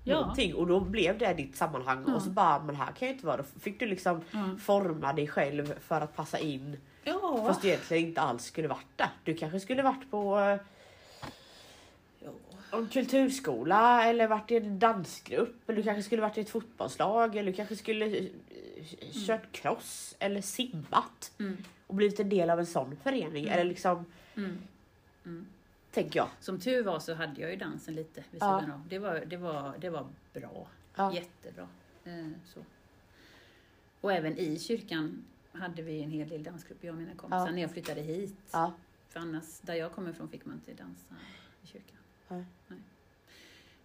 Ja. 0.03 0.19
någonting 0.21 0.55
och 0.55 0.67
då 0.67 0.79
blev 0.79 1.17
det 1.17 1.33
ditt 1.33 1.55
sammanhang 1.55 2.03
Ja. 2.07 2.15
och 2.15 2.21
så 2.21 2.29
bara 2.29 2.63
men 2.63 2.75
här 2.75 2.85
kan 2.91 3.07
jag 3.07 3.15
inte 3.15 3.25
vara. 3.25 3.37
Då 3.37 3.43
fick 3.59 3.79
du 3.79 3.85
liksom 3.85 4.21
Ja. 4.31 4.49
forma 4.59 5.13
dig 5.13 5.27
själv 5.27 5.79
för 5.79 6.01
att 6.01 6.15
passa 6.15 6.39
in 6.39 6.77
Ja. 7.03 7.43
fast 7.47 7.61
du 7.61 7.67
egentligen 7.67 8.07
inte 8.07 8.21
alls 8.21 8.43
skulle 8.45 8.67
varit 8.67 8.85
där. 8.97 9.09
Du 9.23 9.33
kanske 9.33 9.59
skulle 9.59 9.83
varit 9.83 10.11
på 10.11 10.39
eh, 10.39 10.59
en 12.73 12.87
kulturskola 12.87 14.05
eller 14.05 14.27
varit 14.27 14.51
i 14.51 14.55
en 14.57 14.79
dansgrupp 14.79 15.69
eller 15.69 15.77
du 15.77 15.83
kanske 15.83 16.03
skulle 16.03 16.21
varit 16.21 16.37
i 16.37 16.41
ett 16.41 16.49
fotbollslag 16.49 17.35
eller 17.35 17.51
du 17.51 17.55
kanske 17.55 17.75
skulle 17.75 18.05
eh, 18.17 18.25
kört 19.27 19.51
cross 19.51 20.15
eller 20.19 20.41
simmat 20.41 21.31
Mm. 21.39 21.57
och 21.87 21.95
blivit 21.95 22.19
en 22.19 22.29
del 22.29 22.49
av 22.49 22.59
en 22.59 22.65
sån 22.65 22.97
förening 23.03 23.47
eller 23.47 23.63
liksom 23.63 24.05
Mm. 24.35 24.57
Tänker 25.91 26.19
jag. 26.19 26.29
Som 26.39 26.59
tur 26.59 26.83
var 26.83 26.99
så 26.99 27.13
hade 27.13 27.41
jag 27.41 27.49
ju 27.51 27.55
dansen 27.57 27.95
lite 27.95 28.23
vid 28.31 28.41
Ja. 28.41 28.59
sidan 28.59 28.71
av. 28.71 28.87
Det 28.87 28.99
var, 28.99 29.23
det 29.25 29.37
var, 29.37 29.73
det 29.79 29.89
var 29.89 30.07
bra. 30.33 30.67
Ja. 30.95 31.13
Jättebra. 31.13 31.67
Eh, 32.03 32.27
så. 32.45 32.59
Och 34.01 34.13
även 34.13 34.37
i 34.37 34.59
kyrkan 34.59 35.23
hade 35.51 35.81
vi 35.81 36.01
en 36.03 36.11
hel 36.11 36.29
del 36.29 36.43
dansgrupper, 36.43 36.87
jag 36.87 36.93
och 36.93 37.01
mina 37.01 37.15
kompisar, 37.15 37.45
Ja. 37.45 37.51
när 37.51 37.61
jag 37.61 37.71
flyttade 37.71 38.01
hit. 38.01 38.35
Ja. 38.51 38.73
För 39.09 39.19
annars, 39.19 39.59
där 39.61 39.73
jag 39.73 39.91
kommer 39.91 40.09
ifrån 40.11 40.27
fick 40.29 40.45
man 40.45 40.55
inte 40.55 40.83
dansa 40.83 41.15
i 41.63 41.67
kyrkan. 41.67 41.97
Nej. 42.27 42.45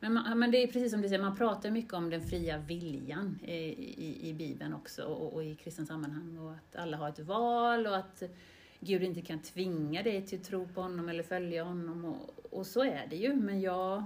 Men, 0.00 0.12
man, 0.12 0.38
men 0.38 0.50
det 0.50 0.58
är 0.62 0.66
precis 0.66 0.92
som 0.92 1.02
du 1.02 1.08
säger, 1.08 1.22
man 1.22 1.36
pratar 1.36 1.70
mycket 1.70 1.92
om 1.92 2.10
den 2.10 2.20
fria 2.22 2.58
viljan 2.58 3.38
i, 3.44 3.52
i, 3.54 4.28
i 4.28 4.34
Bibeln 4.34 4.74
också 4.74 5.04
och, 5.04 5.32
och 5.34 5.44
i 5.44 5.54
kristna 5.54 5.86
sammanhang 5.86 6.38
och 6.38 6.52
att 6.52 6.76
alla 6.76 6.96
har 6.96 7.08
ett 7.08 7.18
val 7.18 7.86
och 7.86 7.96
att 7.96 8.22
Gud 8.80 9.02
inte 9.02 9.22
kan 9.22 9.38
tvinga 9.38 10.02
dig 10.02 10.22
till 10.22 10.40
att 10.40 10.44
tro 10.44 10.68
på 10.68 10.82
honom 10.82 11.08
eller 11.08 11.22
följa 11.22 11.64
honom. 11.64 12.04
Och, 12.04 12.58
och 12.58 12.66
så 12.66 12.84
är 12.84 13.06
det 13.10 13.16
ju, 13.16 13.34
men 13.34 13.60
jag 13.60 14.04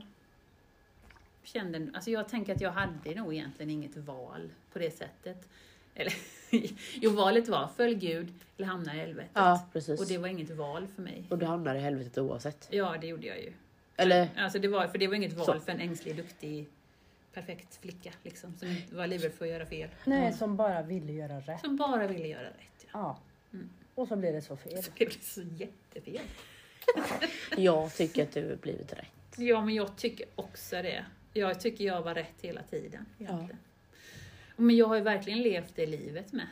kände, 1.42 1.88
alltså 1.94 2.10
jag 2.10 2.28
tänker 2.28 2.54
att 2.54 2.60
jag 2.60 2.72
hade 2.72 3.14
nog 3.14 3.34
egentligen 3.34 3.70
inget 3.70 3.96
val 3.96 4.50
på 4.72 4.78
det 4.78 4.90
sättet. 4.90 5.48
Eller, 5.94 6.14
jo, 6.94 7.10
valet 7.10 7.48
var 7.48 7.68
följ 7.76 7.94
Gud 7.94 8.28
eller 8.56 8.66
hamna 8.66 8.94
i 8.94 8.98
helvetet. 8.98 9.30
Ja, 9.34 9.68
precis. 9.72 10.00
Och 10.00 10.06
det 10.06 10.18
var 10.18 10.28
inget 10.28 10.50
val 10.50 10.86
för 10.94 11.02
mig. 11.02 11.24
Och 11.28 11.38
du 11.38 11.46
hamnar 11.46 11.74
i 11.74 11.78
helvetet 11.78 12.18
oavsett. 12.18 12.68
Ja, 12.70 12.96
det 13.00 13.06
gjorde 13.06 13.26
jag 13.26 13.38
ju. 13.38 13.52
Eller? 13.96 14.28
Alltså 14.36 14.58
det 14.58 14.68
var, 14.68 14.86
för 14.86 14.98
det 14.98 15.06
var 15.06 15.14
inget 15.14 15.32
val 15.32 15.46
Så. 15.46 15.60
för 15.60 15.72
en 15.72 15.80
ängslig, 15.80 16.16
duktig, 16.16 16.68
perfekt 17.32 17.76
flicka 17.76 18.10
liksom, 18.22 18.54
som 18.58 18.68
inte 18.68 18.94
var 18.94 19.06
livrädd 19.06 19.32
för 19.32 19.44
att 19.44 19.50
göra 19.50 19.66
fel. 19.66 19.88
Nej, 20.04 20.32
som 20.32 20.56
bara 20.56 20.82
ville 20.82 21.12
göra 21.12 21.40
rätt. 21.40 21.60
Som 21.60 21.76
bara 21.76 22.06
ville 22.06 22.28
göra 22.28 22.46
rätt. 22.46 22.86
Ja. 22.86 22.88
Ja. 22.92 23.18
Mm. 23.52 23.70
Och 24.00 24.08
så 24.08 24.16
blev 24.16 24.32
det 24.32 24.42
så 24.42 24.56
fel. 24.56 24.82
Så 24.82 24.90
det 24.98 25.06
blev 25.06 25.20
så 25.20 25.42
jättefel. 25.42 26.20
Jag 27.56 27.94
tycker 27.94 28.22
att 28.22 28.32
du 28.32 28.48
har 28.48 28.56
blivit 28.56 28.92
rätt. 28.92 29.38
Ja, 29.38 29.64
men 29.64 29.74
jag 29.74 29.96
tycker 29.96 30.26
också 30.34 30.76
det. 30.82 31.04
Jag 31.32 31.60
tycker 31.60 31.84
jag 31.84 32.02
var 32.02 32.14
rätt 32.14 32.34
hela 32.42 32.62
tiden. 32.62 33.06
Egentligen. 33.18 33.56
Men 34.56 34.76
jag 34.76 34.86
har 34.86 34.94
ju 34.96 35.02
verkligen 35.02 35.42
levt 35.42 35.76
det 35.76 35.86
livet 35.86 36.32
med. 36.32 36.46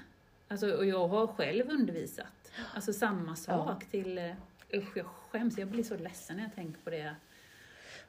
Alltså, 0.49 0.71
och 0.73 0.87
jag 0.87 1.09
har 1.09 1.27
själv 1.27 1.71
undervisat. 1.71 2.27
Alltså 2.75 2.93
samma 2.93 3.37
sak 3.37 3.85
till... 3.91 4.19
eh, 4.19 4.33
Usch, 4.75 4.97
jag 4.97 5.07
skäms. 5.07 5.59
Jag 5.59 5.69
blir 5.69 5.83
så 5.85 5.97
ledsen 5.97 6.37
när 6.37 6.43
jag 6.43 6.55
tänker 6.55 6.81
på 6.85 6.91
det. 6.91 7.15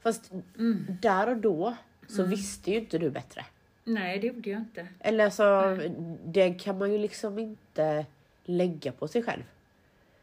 Fast 0.01 0.31
Mm. 0.57 0.85
där 1.01 1.29
och 1.29 1.37
då 1.37 1.75
så 2.07 2.23
visste 2.23 2.71
ju 2.71 2.77
inte 2.77 2.97
du 2.97 3.09
bättre. 3.09 3.45
Nej, 3.83 4.19
det 4.19 4.27
gjorde 4.27 4.49
jag 4.49 4.59
inte. 4.61 4.87
Eller 4.99 5.25
alltså, 5.25 5.77
det 6.25 6.53
kan 6.53 6.77
man 6.77 6.91
ju 6.91 6.97
liksom 6.97 7.39
inte 7.39 8.05
lägga 8.49 8.91
på 8.91 9.07
sig 9.07 9.23
själv. 9.23 9.43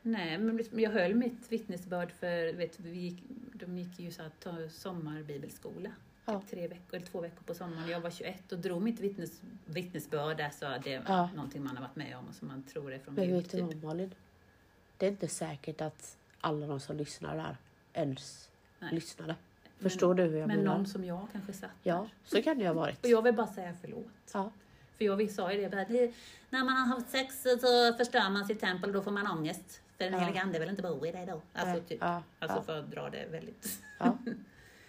Nej, 0.02 0.38
men 0.38 0.60
jag 0.72 0.90
höll 0.90 1.14
mitt 1.14 1.52
vittnesbörd 1.52 2.12
för, 2.12 2.52
vet, 2.52 2.80
vi 2.80 2.98
gick, 2.98 3.22
de 3.52 3.78
gick 3.78 3.98
ju 4.00 4.10
så 4.10 4.22
att 4.22 4.40
ta 4.40 4.68
sommarbibelskola. 4.70 5.90
Ja. 6.24 6.40
Typ 6.40 6.50
tre 6.50 6.68
veckor, 6.68 6.96
eller 6.96 7.06
två 7.06 7.20
veckor 7.20 7.42
på 7.42 7.54
sommaren. 7.54 7.88
Jag 7.88 8.00
var 8.00 8.10
21 8.10 8.52
och 8.52 8.58
drog 8.58 8.82
mitt 8.82 9.00
vittnes, 9.00 9.40
vittnesbörd. 9.66 10.40
Alltså 10.40 10.66
det 10.84 10.94
är 10.94 11.02
Ja. 11.06 11.30
någonting 11.34 11.64
man 11.64 11.76
har 11.76 11.82
varit 11.84 11.96
med 11.96 12.16
om 12.16 12.24
och 12.28 12.34
som 12.34 12.48
man 12.48 12.62
tror 12.62 12.92
är 12.92 12.98
från 12.98 13.14
Men 13.14 13.24
Gud. 13.28 13.34
vet 13.36 13.50
du 13.50 13.58
Typ. 13.58 13.66
vad 13.66 13.84
Malin? 13.84 14.14
Det 14.96 15.06
är 15.06 15.10
inte 15.10 15.28
säkert 15.28 15.80
att 15.80 16.16
alla 16.40 16.66
de 16.66 16.80
som 16.80 16.96
lyssnar 16.96 17.36
där 17.36 17.56
ens 17.92 18.50
Nej. 18.80 18.94
lyssnade. 18.94 19.34
Förstår 19.78 20.14
du 20.14 20.22
hur 20.22 20.38
jag 20.38 20.48
Men 20.48 20.56
menar? 20.58 20.76
någon 20.76 20.86
som 20.86 21.04
jag 21.04 21.26
kanske 21.32 21.52
satt 21.52 21.70
Ja, 21.82 22.08
så 22.24 22.42
kan 22.42 22.56
det 22.56 22.62
ju 22.62 22.68
ha 22.68 22.74
varit. 22.74 23.04
Och 23.04 23.10
jag 23.10 23.22
vill 23.22 23.34
bara 23.34 23.46
säga 23.46 23.74
förlåt. 23.80 24.06
Ja. 24.32 24.50
För 24.98 25.04
jag 25.04 25.30
sa 25.30 25.52
ju 25.52 25.60
det, 25.62 25.68
bara, 25.68 25.84
det, 25.84 26.12
när 26.50 26.64
man 26.64 26.76
har 26.76 26.86
haft 26.86 27.10
sex 27.10 27.42
så 27.42 27.92
förstör 27.96 28.30
man 28.30 28.46
sitt 28.46 28.60
tempel 28.60 28.90
och 28.90 28.94
då 28.94 29.02
får 29.02 29.10
man 29.10 29.26
ångest. 29.26 29.80
För 29.96 30.04
den 30.04 30.12
Ja. 30.12 30.18
helige 30.18 30.42
ande 30.42 30.58
vill 30.58 30.68
inte 30.68 30.82
bo 30.82 31.06
i 31.06 31.12
dig 31.12 31.26
då. 31.26 31.42
Alltså, 31.52 31.88
typ, 31.88 31.98
ja, 32.00 32.22
alltså 32.38 32.58
ja, 32.58 32.62
för 32.62 32.78
att 32.78 32.90
dra 32.90 33.10
det 33.10 33.26
väldigt... 33.30 33.82
ja. 33.98 34.18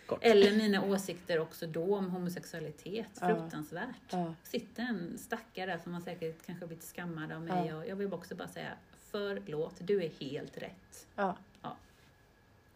Kort. 0.06 0.20
Eller 0.22 0.52
mina 0.58 0.84
åsikter 0.84 1.40
också 1.40 1.68
då 1.68 1.98
om 1.98 2.10
homosexualitet. 2.10 3.10
Ja. 3.22 3.28
Fruktansvärt. 3.28 3.86
Ja. 4.10 4.34
Sitter 4.44 4.84
en 4.84 5.18
stackare 5.18 5.72
där 5.72 5.78
som 5.84 5.94
har 5.94 6.02
säkert 6.02 6.46
kanske 6.46 6.68
blivit 6.68 6.84
skammad 6.86 7.32
av 7.32 7.42
mig. 7.42 7.68
Ja. 7.68 7.76
Och 7.76 7.88
jag 7.88 7.96
vill 7.96 8.14
också 8.14 8.36
bara 8.36 8.48
säga 8.48 8.72
förlåt, 9.12 9.76
du 9.80 10.04
är 10.04 10.10
helt 10.10 10.58
rätt. 10.58 11.08
Ja. 11.16 11.38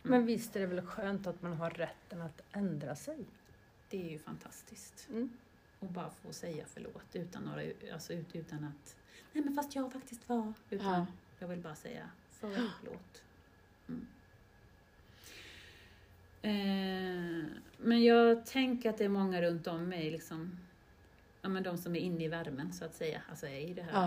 Men 0.03 0.25
visst 0.25 0.55
är 0.55 0.59
det 0.59 0.65
väl 0.65 0.81
skönt 0.85 1.27
att 1.27 1.41
man 1.41 1.53
har 1.53 1.69
rätten 1.69 2.21
att 2.21 2.41
ändra 2.51 2.95
sig? 2.95 3.17
Det 3.89 4.05
är 4.07 4.09
ju 4.11 4.19
fantastiskt. 4.19 5.07
Mm. 5.09 5.29
Och 5.81 5.87
bara 5.87 6.09
få 6.09 6.33
säga 6.33 6.65
förlåt 6.67 7.05
utan, 7.15 7.43
några, 7.43 7.61
alltså, 7.93 8.13
ut- 8.13 8.35
utan 8.35 8.63
att 8.63 8.95
Nej 9.33 9.43
men 9.43 9.53
fast 9.55 9.75
jag 9.75 9.93
faktiskt 9.93 10.29
var. 10.29 10.53
Utan 10.69 10.87
Ja. 10.93 11.05
jag 11.39 11.47
vill 11.47 11.59
bara 11.59 11.75
säga 11.75 12.09
förlåt. 12.31 13.23
Mm. 13.87 14.07
Eh, 16.41 17.45
men 17.77 18.03
jag 18.03 18.45
tänker 18.45 18.89
att 18.89 18.97
det 18.97 19.05
är 19.05 19.09
många 19.09 19.41
runt 19.41 19.67
om 19.67 19.89
mig, 19.89 20.11
liksom, 20.11 20.59
ja, 21.41 21.49
men 21.49 21.63
de 21.63 21.77
som 21.77 21.95
är 21.95 21.99
inne 21.99 22.23
i 22.23 22.27
värmen 22.27 22.73
så 22.73 22.85
att 22.85 22.95
säga, 22.95 23.21
alltså 23.29 23.47
är 23.47 23.59
i 23.59 23.73
det 23.73 23.81
här. 23.83 23.91
Ja. 23.93 24.05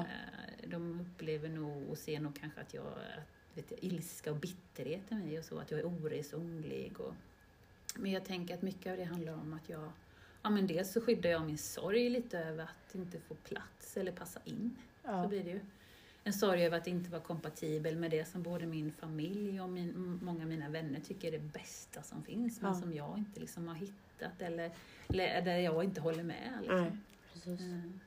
eh, 0.62 0.68
De 0.70 1.00
upplever 1.00 1.48
nog 1.48 1.88
och 1.90 1.98
ser 1.98 2.20
nog 2.20 2.36
kanske 2.40 2.60
att 2.60 2.74
jag, 2.74 2.94
vet 3.54 3.70
jag 3.70 3.84
ilska 3.84 4.30
och 4.30 4.36
bitterhet 4.36 5.12
i 5.12 5.14
mig 5.14 5.38
och 5.38 5.44
så, 5.44 5.58
att 5.58 5.70
jag 5.70 5.80
är 5.80 5.86
oresonlig. 5.86 7.00
Och, 7.00 7.14
men 7.96 8.12
jag 8.12 8.24
tänker 8.24 8.54
att 8.54 8.62
mycket 8.62 8.90
av 8.90 8.96
det 8.96 9.04
handlar 9.04 9.32
om 9.32 9.52
att 9.52 9.68
jag 9.68 9.92
Ja 10.44 10.50
men 10.50 10.66
dels 10.66 10.92
så 10.92 11.00
skyddar 11.00 11.30
jag 11.30 11.44
min 11.46 11.58
sorg 11.58 12.08
lite 12.10 12.38
över 12.38 12.62
att 12.64 12.94
inte 12.94 13.20
få 13.20 13.34
plats 13.34 13.96
eller 13.96 14.12
passa 14.12 14.40
in. 14.44 14.76
Så 15.02 15.08
Ja. 15.10 15.26
blir 15.26 15.44
det 15.44 15.50
ju. 15.50 15.60
En 16.24 16.32
sorg 16.32 16.64
över 16.66 16.78
att 16.78 16.86
inte 16.86 17.10
vara 17.10 17.22
kompatibel 17.22 17.96
med 17.96 18.10
det 18.10 18.24
som 18.28 18.42
både 18.42 18.66
min 18.66 18.92
familj 18.92 19.60
och 19.60 19.68
min, 19.68 20.18
många 20.22 20.42
av 20.42 20.48
mina 20.48 20.68
vänner 20.68 21.00
tycker 21.00 21.28
är 21.28 21.32
det 21.32 21.38
bästa 21.38 22.02
som 22.02 22.22
finns, 22.22 22.60
men 22.60 22.74
Ja. 22.74 22.80
som 22.80 22.94
jag 22.94 23.18
inte 23.18 23.40
liksom 23.40 23.68
har 23.68 23.74
hittat 23.74 24.42
eller, 24.42 24.70
eller 25.08 25.42
där 25.42 25.58
jag 25.58 25.84
inte 25.84 26.00
håller 26.00 26.22
med. 26.22 26.52
Liksom. 26.60 27.00
Precis. 27.32 27.60
Mm. 27.60 28.00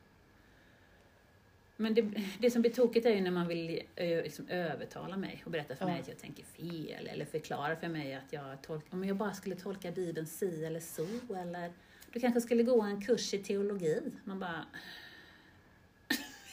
Men 1.76 1.94
det, 1.94 2.02
det 2.40 2.52
som 2.52 2.62
blir 2.62 2.72
tokigt 2.72 3.06
är 3.06 3.16
ju 3.16 3.22
när 3.22 3.32
man 3.32 3.48
vill 3.48 3.82
ö, 3.96 4.22
liksom, 4.22 4.48
övertala 4.50 5.18
mig 5.18 5.42
och 5.46 5.52
berätta 5.52 5.76
för 5.76 5.86
Ja. 5.86 5.92
mig 5.92 6.02
att 6.02 6.08
jag 6.08 6.18
tänker 6.18 6.44
fel 6.44 7.08
eller 7.08 7.26
förklara 7.26 7.76
för 7.76 7.88
mig 7.88 8.14
att 8.16 8.34
jag 8.34 8.62
tolkar, 8.62 8.94
om 8.98 9.04
jag 9.04 9.18
bara 9.18 9.34
skulle 9.34 9.56
tolka 9.56 9.92
Bibeln 9.92 10.28
si 10.28 10.66
eller 10.66 10.80
så 10.80 11.08
eller 11.36 11.72
du 12.14 12.20
kanske 12.20 12.42
skulle 12.42 12.64
gå 12.64 12.82
en 12.82 13.02
kurs 13.02 13.34
i 13.34 13.38
teologi. 13.44 14.02
Man 14.24 14.40
bara... 14.40 14.66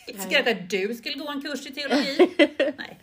Jag 0.07 0.49
att 0.49 0.71
du 0.71 0.95
skulle 0.95 1.19
gå 1.19 1.31
en 1.31 1.43
kurs 1.43 1.67
i 1.67 1.71
teologi? 1.75 2.35
Nej, 2.79 2.99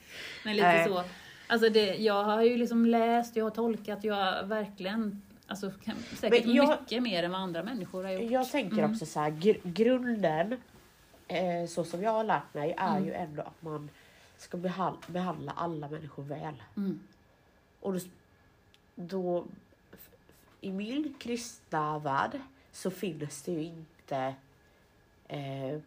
men 0.45 0.55
lite 0.55 0.67
Nej. 0.67 0.87
så. 0.87 1.03
Alltså 1.47 1.69
det, 1.69 1.95
jag 1.95 2.23
har 2.23 2.41
ju 2.41 2.57
liksom 2.57 2.85
läst, 2.85 3.35
jag 3.35 3.43
har 3.45 3.49
tolkat, 3.51 4.03
jag 4.03 4.15
har 4.15 4.43
verkligen, 4.43 5.21
alltså 5.47 5.71
kan, 5.83 5.95
säkert 6.15 6.45
Men 6.45 6.55
jag- 6.55 6.81
mycket 6.81 7.03
mer 7.03 7.23
än 7.23 7.31
vad 7.31 7.41
andra 7.41 7.63
människor 7.63 8.03
har 8.03 8.11
gjort. 8.11 8.31
Jag 8.31 8.51
tänker 8.51 8.77
Mm. 8.77 8.91
också 8.91 9.05
så 9.05 9.19
här, 9.19 9.31
gr- 9.31 9.59
grunden, 9.63 10.61
eh, 11.27 11.67
så 11.69 11.83
som 11.83 12.01
jag 12.03 12.11
har 12.11 12.23
lärt 12.23 12.53
mig, 12.53 12.75
är 12.77 12.91
Mm. 12.97 13.05
ju 13.05 13.13
ändå 13.13 13.41
att 13.41 13.61
man 13.61 13.89
ska 14.37 14.57
behal- 14.57 14.97
behandla 15.11 15.51
alla 15.51 15.89
människor 15.89 16.23
väl. 16.23 16.63
Mm. 16.77 16.99
Och 17.79 17.93
då, 17.93 17.99
då, 18.95 19.45
i 20.61 20.71
min 20.71 21.13
kristna 21.19 21.99
värld 21.99 22.39
så 22.71 22.91
finns 22.91 23.41
det 23.41 23.51
ju 23.51 23.63
inte 23.63 24.35
eh, 25.27 25.79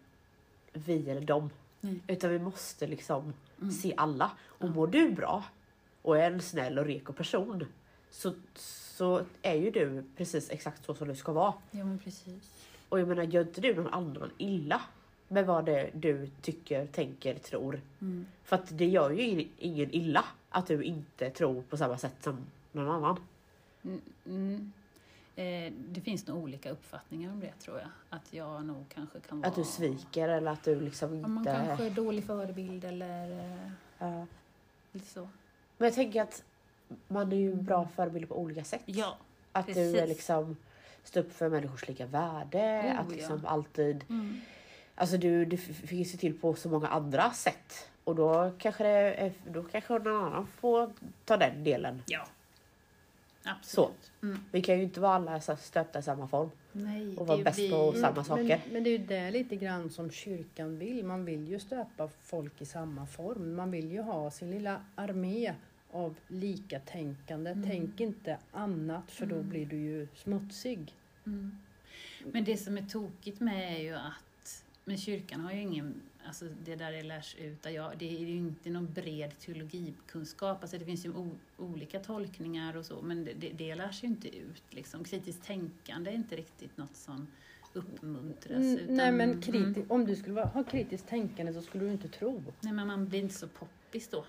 vi 0.72 1.10
eller 1.10 1.20
dem. 1.20 1.50
Nej. 1.80 2.00
Utan 2.06 2.30
vi 2.30 2.38
måste 2.38 2.86
liksom 2.86 3.32
Mm. 3.60 3.72
se 3.72 3.94
alla. 3.96 4.30
Och 4.44 4.70
mår 4.70 4.86
du 4.86 5.10
bra 5.10 5.44
och 6.02 6.18
är 6.18 6.30
en 6.30 6.40
snäll 6.42 6.78
och 6.78 6.84
reko 6.86 7.12
person 7.12 7.66
så, 8.10 8.32
så 8.54 9.22
är 9.42 9.54
ju 9.54 9.70
du 9.70 10.04
precis 10.16 10.50
exakt 10.50 10.84
så 10.84 10.94
som 10.94 11.08
du 11.08 11.14
ska 11.16 11.32
vara. 11.32 11.54
Ja 11.70 11.84
men 11.84 11.98
precis. 11.98 12.52
Och 12.88 13.00
jag 13.00 13.08
menar, 13.08 13.22
gör 13.22 13.42
inte 13.42 13.60
du 13.60 13.74
någon 13.74 13.94
annan 13.94 14.30
illa 14.38 14.80
med 15.28 15.46
vad 15.46 15.64
det 15.64 15.90
du 15.94 16.30
tycker, 16.42 16.86
tänker, 16.86 17.34
tror? 17.38 17.80
Mm. 18.00 18.26
För 18.44 18.56
att 18.56 18.78
det 18.78 18.86
gör 18.86 19.10
ju 19.10 19.22
ingen- 19.22 19.48
ingen 19.58 19.94
illa 19.94 20.24
att 20.50 20.66
du 20.66 20.82
inte 20.82 21.30
tror 21.30 21.62
på 21.62 21.76
samma 21.76 21.98
sätt 21.98 22.16
som 22.20 22.38
någon 22.72 22.90
annan. 22.90 23.16
Mm, 23.84 24.00
mm. 24.26 24.72
Eh, 25.36 25.72
det 25.88 26.00
finns 26.00 26.26
nog 26.26 26.42
olika 26.42 26.70
uppfattningar 26.70 27.32
om 27.32 27.40
det 27.40 27.52
tror 27.52 27.78
jag. 27.78 27.88
Att 28.10 28.32
jag 28.32 28.64
nog 28.66 28.84
kanske 28.94 29.20
kan 29.20 29.40
vara... 29.40 29.48
Att 29.48 29.56
du 29.56 29.64
sviker 29.64 30.28
eller 30.28 30.50
att 30.50 30.64
du 30.64 30.80
liksom 30.80 31.20
Ja, 31.20 31.28
man 31.28 31.38
inte... 31.38 31.64
kanske 31.66 31.86
är 31.86 31.90
dålig 31.90 32.24
förebild 32.24 32.84
eller 32.84 33.30
eh, 33.30 33.70
Ja. 33.98 34.26
lite 34.92 35.06
så. 35.06 35.28
Men 35.78 35.86
jag 35.86 35.94
tänker 35.94 36.22
att 36.22 36.42
man 37.08 37.32
är 37.32 37.36
ju 37.36 37.54
bra 37.54 37.88
förebild 37.96 38.28
på 38.28 38.38
olika 38.38 38.64
sätt. 38.64 38.82
Ja. 38.84 39.16
att 39.52 39.66
du 39.66 39.72
är 39.72 39.92
precis. 39.92 40.08
liksom 40.08 40.56
står 41.04 41.20
upp 41.20 41.32
för 41.32 41.48
människors 41.48 41.88
lika 41.88 42.06
värde. 42.06 42.82
Oh, 42.84 43.00
att 43.00 43.10
ja. 43.10 43.16
liksom 43.16 43.46
alltid... 43.46 44.04
Mm. 44.08 44.40
Alltså 44.94 45.16
du, 45.16 45.44
du 45.44 45.56
finns 45.56 46.14
ju 46.14 46.18
till 46.18 46.38
på 46.40 46.54
så 46.54 46.68
många 46.68 46.88
andra 46.88 47.30
sätt. 47.30 47.88
Och 48.04 48.14
då 48.14 48.52
kanske, 48.58 48.84
det 48.84 49.14
är, 49.14 49.32
då 49.46 49.62
kanske 49.62 49.98
någon 49.98 50.24
annan 50.24 50.46
får 50.46 50.92
ta 51.24 51.36
den 51.36 51.64
delen. 51.64 52.02
Ja. 52.06 52.26
Absolut. 53.44 54.12
Mm. 54.22 54.38
Vi 54.52 54.62
kan 54.62 54.76
ju 54.76 54.82
inte 54.82 55.00
vara 55.00 55.14
alla 55.14 55.40
så 55.40 55.56
stöpta 55.56 55.98
i 55.98 56.02
samma 56.02 56.28
form. 56.28 56.50
Nej, 56.72 57.16
Och 57.16 57.26
vara 57.26 57.38
det 57.38 57.44
bäst 57.44 57.56
blir- 57.56 57.70
på 57.70 57.92
samma 57.98 58.24
saker. 58.24 58.42
Men, 58.64 58.72
men 58.72 58.84
det 58.84 58.90
är 58.90 58.98
ju 58.98 59.06
det 59.06 59.30
lite 59.30 59.56
grann 59.56 59.90
som 59.90 60.10
kyrkan 60.10 60.78
vill. 60.78 61.04
Man 61.04 61.24
vill 61.24 61.48
ju 61.48 61.58
stöpa 61.58 62.08
folk 62.22 62.60
i 62.60 62.64
samma 62.64 63.06
form. 63.06 63.54
Man 63.54 63.70
vill 63.70 63.92
ju 63.92 64.00
ha 64.02 64.30
sin 64.30 64.50
lilla 64.50 64.80
armé 64.94 65.54
av 65.90 66.14
likatänkande. 66.28 67.50
Mm. 67.50 67.68
Tänk 67.70 68.00
inte 68.00 68.38
annat 68.52 69.10
för 69.10 69.26
då 69.26 69.42
blir 69.42 69.66
du 69.66 69.76
ju 69.76 70.08
smutsig. 70.14 70.92
Mm. 71.26 71.58
Men 72.32 72.44
det 72.44 72.56
som 72.56 72.78
är 72.78 72.82
tokigt 72.82 73.40
med 73.40 73.76
är 73.76 73.82
ju 73.82 73.94
att 73.94 74.64
men 74.84 74.96
kyrkan 74.98 75.40
har 75.40 75.52
ju 75.52 75.60
ingen, 75.60 75.94
alltså 76.26 76.44
det 76.64 76.76
där 76.76 76.92
det 76.92 77.02
lärs 77.02 77.36
ut, 77.38 77.66
jag, 77.66 77.92
det 77.98 78.16
är 78.16 78.20
ju 78.20 78.36
inte 78.36 78.70
någon 78.70 78.92
bred 78.92 79.38
teologikunskap, 79.38 80.58
alltså 80.62 80.78
det 80.78 80.84
finns 80.84 81.06
ju 81.06 81.12
olika 81.58 82.00
tolkningar 82.00 82.76
och 82.76 82.86
så, 82.86 83.02
men 83.02 83.24
det, 83.24 83.50
det, 83.54 83.74
lärs 83.74 84.02
ju 84.04 84.08
inte 84.08 84.28
ut 84.36 84.62
liksom. 84.70 85.04
Kritiskt 85.04 85.44
tänkande 85.44 86.10
är 86.10 86.14
inte 86.14 86.36
riktigt 86.36 86.76
något 86.76 86.96
som 86.96 87.26
uppmuntras. 87.72 88.56
Mm, 88.56 88.78
utan, 88.78 88.96
Nej 88.96 89.12
men 89.12 89.42
kriti- 89.42 89.76
Mm, 89.76 89.90
om 89.90 90.06
du 90.06 90.16
skulle 90.16 90.40
ha 90.40 90.64
kritiskt 90.64 91.08
tänkande 91.08 91.52
så 91.52 91.62
skulle 91.62 91.84
du 91.84 91.92
inte 91.92 92.08
tro. 92.08 92.42
nej 92.60 92.72
men 92.72 92.86
man 92.86 93.08
blir 93.08 93.20
inte 93.20 93.34
så 93.34 93.48
poppis 93.48 94.08
då. 94.08 94.24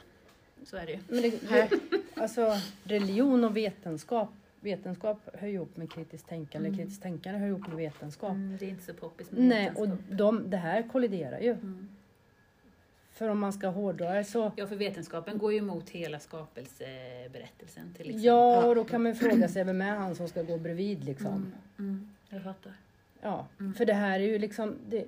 Så 0.63 0.77
är 0.77 0.85
det 0.85 0.91
ju. 0.91 0.99
Men 1.07 1.21
det, 1.21 1.29
det, 1.49 1.69
alltså, 2.21 2.57
religion 2.83 3.43
och 3.43 3.57
vetenskap. 3.57 4.29
Vetenskap 4.65 5.19
hör 5.33 5.47
ihop 5.47 5.77
med 5.77 5.91
kritiskt 5.91 6.27
tänkande. 6.29 6.67
Mm. 6.67 6.79
Kritiskt 6.79 7.01
tänkande 7.01 7.39
hör 7.39 7.47
ihop 7.47 7.67
med 7.67 7.77
vetenskap. 7.77 8.31
Mm, 8.31 8.57
det 8.59 8.65
är 8.65 8.69
inte 8.69 8.83
så 8.83 8.93
poppis 8.93 9.31
med 9.31 9.41
Nej, 9.41 9.69
och 9.75 9.85
vetenskap. 9.87 10.17
de, 10.17 10.49
det 10.49 10.57
här 10.57 10.83
kolliderar 10.91 11.39
ju. 11.39 11.51
Mm. 11.51 11.89
För 13.11 13.29
om 13.29 13.39
man 13.39 13.53
ska 13.53 13.67
hårdra 13.67 14.13
det 14.13 14.23
så... 14.23 14.51
Ja, 14.55 14.67
för 14.67 14.75
vetenskapen 14.75 15.37
går 15.37 15.51
ju 15.53 15.57
emot 15.57 15.89
hela 15.89 16.19
skapelseberättelsen 16.19 17.93
till 17.93 18.01
exempel. 18.09 18.23
Ja, 18.25 18.65
och 18.65 18.75
då 18.75 18.83
kan 18.83 19.03
man 19.03 19.11
ju 19.11 19.17
fråga 19.19 19.47
sig 19.47 19.63
vem 19.63 19.81
är 19.81 19.95
han 19.95 20.15
som 20.15 20.27
ska 20.27 20.43
gå 20.43 20.57
bredvid 20.57 21.03
liksom. 21.03 21.27
Mm, 21.33 21.51
mm, 21.79 22.09
jag 22.29 22.43
fattar. 22.43 22.73
Ja, 23.21 23.47
Mm. 23.59 23.73
för 23.73 23.85
det 23.85 23.93
här 23.93 24.19
är 24.19 24.23
ju 24.23 24.39
liksom... 24.39 24.75
Det, 24.89 25.05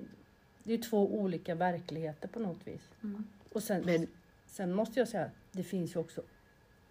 det 0.63 0.73
är 0.73 0.77
ju 0.77 0.83
två 0.83 1.15
olika 1.15 1.55
verkligheter 1.55 2.27
på 2.27 2.39
något 2.39 2.67
vis. 2.67 2.89
Mm. 3.03 3.23
Och 3.53 3.63
sen, 3.63 3.81
Men 3.85 4.07
sen 4.45 4.73
måste 4.73 4.99
jag 4.99 5.07
säga, 5.07 5.29
det 5.51 5.63
finns 5.63 5.95
ju 5.95 5.99
också 5.99 6.21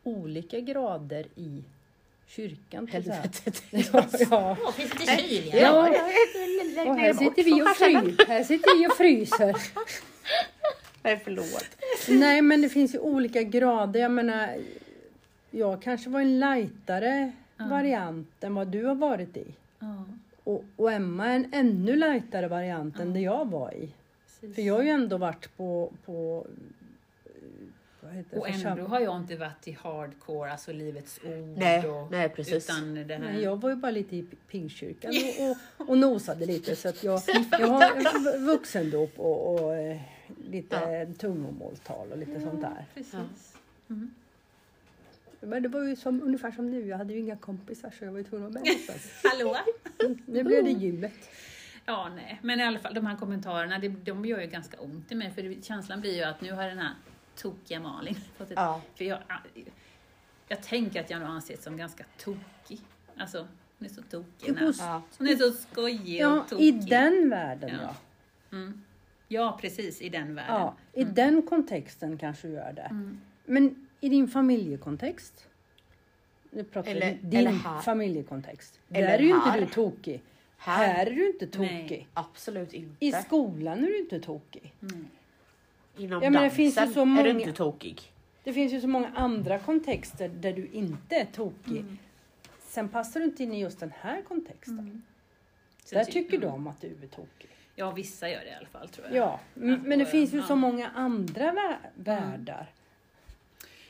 olika 0.03 0.61
grader 0.61 1.27
i 1.35 1.65
kyrkan. 2.27 2.87
helvetet. 2.87 3.63
Ja, 3.71 4.07
ja. 4.31 4.57
Ja, 4.65 4.73
finns 4.73 4.91
det 4.93 5.07
kyl? 5.29 5.51
Ja. 5.55 5.89
Och 6.87 6.97
här 6.97 7.13
sitter 7.15 7.45
vi 7.45 7.63
och, 7.63 7.69
fry, 7.69 8.25
här 8.29 8.45
sitter 8.45 8.79
vi 8.79 8.87
och 8.87 8.97
fryser. 8.97 9.57
Nej, 11.03 11.21
förlåt. 11.25 11.67
Nej, 12.09 12.43
men 12.43 12.63
det 12.63 12.69
finns 12.69 12.95
ju 12.95 12.99
olika 12.99 13.43
grader. 13.43 14.01
Jag 14.01 14.11
menar, 14.11 14.49
jag 15.51 15.83
kanske 15.83 16.11
var 16.11 16.21
en 16.21 16.41
lightare 16.41 17.33
Ja. 17.59 17.67
variant 17.67 18.45
än 18.45 18.55
vad 18.55 18.69
du 18.69 18.85
har 18.85 18.95
varit 18.95 19.37
i. 19.37 19.45
Ja, 19.79 20.05
Och, 20.45 20.65
och 20.77 20.93
Emma 20.93 21.27
är 21.27 21.35
en 21.37 21.49
ännu 21.53 21.97
lightare 21.97 22.49
variant 22.49 23.01
än 23.01 23.13
det 23.15 23.21
jag 23.21 23.51
var 23.51 23.75
i. 23.75 23.89
precis. 24.41 24.55
För 24.55 24.63
jag 24.63 24.75
har 24.75 24.83
ju 24.83 24.89
ändå 24.91 25.17
varit 25.19 25.57
på, 25.57 25.93
på 26.07 26.47
vad 28.07 28.15
heter 28.15 28.31
det, 28.31 28.41
Och 28.41 28.49
ändå 28.49 28.83
har 28.83 29.01
jag 29.01 29.17
inte 29.17 29.37
varit 29.37 29.69
i 29.69 29.73
hardcore, 29.73 30.53
alltså 30.53 30.73
Livets 30.73 31.21
Ord. 31.25 31.59
Nej, 31.59 31.89
och, 31.89 32.11
nej, 32.11 32.29
precis. 32.29 32.65
Utan 32.65 32.95
det 32.95 33.15
här... 33.15 33.21
Nej, 33.21 33.43
jag 33.43 33.61
var 33.61 33.71
ju 33.71 33.77
bara 33.77 33.91
lite 33.91 34.17
i 34.17 34.27
pingkyrkan 34.51 35.11
och, 35.11 35.51
och, 35.81 35.89
och 35.91 35.99
nosade 35.99 36.47
lite. 36.47 36.77
Så 36.77 36.89
att 36.89 37.05
jag, 37.05 37.23
jag 37.51 37.67
har 37.67 38.39
vuxendop 38.39 39.19
och, 39.19 39.55
och 39.55 39.75
eh, 39.77 40.01
lite 40.51 41.07
tungomålstal 41.19 42.13
och 42.13 42.19
lite 42.19 42.41
sånt 42.41 42.61
där. 42.61 42.85
Precis. 42.95 43.57
Men 45.41 45.63
det 45.63 45.69
var 45.69 45.85
ju 45.85 45.97
som, 45.97 46.23
ungefär 46.23 46.51
som 46.51 46.71
nu. 46.71 46.87
Jag 46.87 46.99
hade 46.99 47.13
ju 47.13 47.21
inga 47.21 47.37
kompisar 47.37 47.93
så 47.99 48.05
jag 48.05 48.13
var 48.13 48.19
ju 48.19 48.25
tvungen 48.25 48.47
att 48.47 48.55
vara 48.55 48.65
med. 48.65 49.01
Hallå? 49.25 49.57
Nu 50.27 50.45
blev 50.45 50.65
det 50.65 50.71
gymmet. 50.71 51.31
Ja, 51.87 52.11
nej. 52.17 52.41
Men 52.43 52.61
i 52.61 52.65
alla 52.65 52.79
fall, 52.79 52.95
de 52.95 53.07
här 53.07 53.17
kommentarerna, 53.17 53.79
det, 53.79 53.89
de 53.89 54.25
gör 54.25 54.41
ju 54.41 54.47
ganska 54.47 54.81
ont 54.81 55.13
i 55.13 55.15
mig. 55.15 55.31
För 55.31 55.43
det, 55.43 55.65
känslan 55.65 56.01
blir 56.01 56.17
ju 56.17 56.23
att 56.23 56.41
nu 56.41 56.53
har 56.53 56.69
den 56.69 56.79
här 56.79 56.95
tokiga 57.37 57.81
Malin 57.81 58.17
ett... 58.39 58.53
Ja. 58.57 58.83
För 58.95 59.05
jag, 59.05 59.19
jag 60.49 60.63
tänker 60.63 61.01
att 61.01 61.11
jag 61.11 61.21
nog 61.21 61.29
anses 61.29 61.63
som 61.63 61.77
ganska 61.77 62.05
tokig. 62.19 62.81
Alltså, 63.17 63.47
hon 63.79 63.89
är 63.89 63.93
så 63.93 64.03
tokig. 64.03 64.57
Ja. 64.79 65.03
Hon 65.19 65.29
är 65.29 65.37
så 65.37 65.53
skojig 65.53 66.21
Ja, 66.21 66.41
och 66.41 66.49
tokig. 66.49 66.65
i 66.65 66.71
den 66.73 67.31
världen 67.31 67.71
Ja. 67.71 67.95
ja. 68.51 68.57
Mm. 68.57 68.83
Ja, 69.29 69.59
precis. 69.61 70.01
I 70.03 70.09
den 70.09 70.35
världen. 70.35 70.55
ja. 70.55 70.75
I 70.93 71.05
den 71.05 71.43
kontexten 71.43 72.19
kanske 72.19 72.49
du 72.49 72.55
gör 72.55 72.73
det. 72.73 72.83
Mm. 72.83 73.21
Men 73.45 73.87
i 74.01 74.09
din 74.09 74.29
familjekontext? 74.29 75.47
Nu 76.51 76.65
pratar 76.65 76.91
vi 76.95 76.97
Eller- 77.01 77.19
din 77.23 77.41
eller 77.41 77.51
här. 77.51 77.81
familjekontext. 77.81 78.81
Eller 78.91 79.07
Där 79.09 79.15
är 79.19 79.23
ju 79.23 79.35
inte 79.35 79.61
du 79.61 79.67
tokig. 79.67 80.23
Här. 80.57 80.87
Här 80.87 81.07
är 81.07 81.11
du 81.15 81.27
inte 81.27 81.47
tokig. 81.47 81.71
Nej. 81.91 82.09
Absolut 82.15 82.73
inte. 82.73 83.05
I 83.07 83.13
skolan 83.13 83.79
är 83.79 83.87
du 83.89 83.99
inte 83.99 84.21
tokig. 84.21 84.73
Mm. 84.83 85.07
Inom 85.97 86.23
Ja, 86.23 86.31
men 86.31 86.33
det 86.33 86.39
dansen 86.39 86.57
finns 86.57 86.77
ju 86.79 86.87
så 86.95 87.01
är 87.01 87.05
många- 87.05 87.23
du 87.23 87.31
inte 87.31 87.53
tokig. 87.53 88.01
Det 88.45 88.53
finns 88.53 88.73
ju 88.73 88.81
så 88.81 88.89
många 88.89 89.09
andra 89.15 89.59
kontexter 89.59 90.29
där 90.29 90.53
du 90.53 90.67
inte 90.73 91.17
är 91.17 91.25
tokig. 91.25 91.81
Mm. 91.81 91.99
Sen 92.61 92.89
passar 92.89 93.21
du 93.21 93.27
inte 93.27 93.43
in 93.43 93.53
i 93.55 93.61
just 93.61 93.81
den 93.81 93.93
här 94.01 94.23
kontexten. 94.23 94.79
Mm. 94.79 95.03
Så 95.85 95.95
Där 95.95 96.05
ty- 96.05 96.13
tycker 96.13 96.37
mm. 96.37 96.49
de 96.51 96.67
att 96.67 96.81
du 96.81 96.87
är 97.03 97.07
tokig. 97.07 97.49
Ja, 97.75 97.91
vissa 97.91 98.29
gör 98.29 98.41
det 98.41 98.51
i 98.51 98.55
alla 98.55 98.67
fall 98.67 98.89
tror 98.89 99.07
jag. 99.07 99.17
Ja, 99.17 99.41
men 99.55 99.99
det 99.99 100.07
finns 100.07 100.35
ju 100.35 100.39
ja. 100.39 100.45
så 100.45 100.57
många 100.57 100.89
andra 100.89 101.53
vä- 101.53 101.77
världar. 101.95 102.67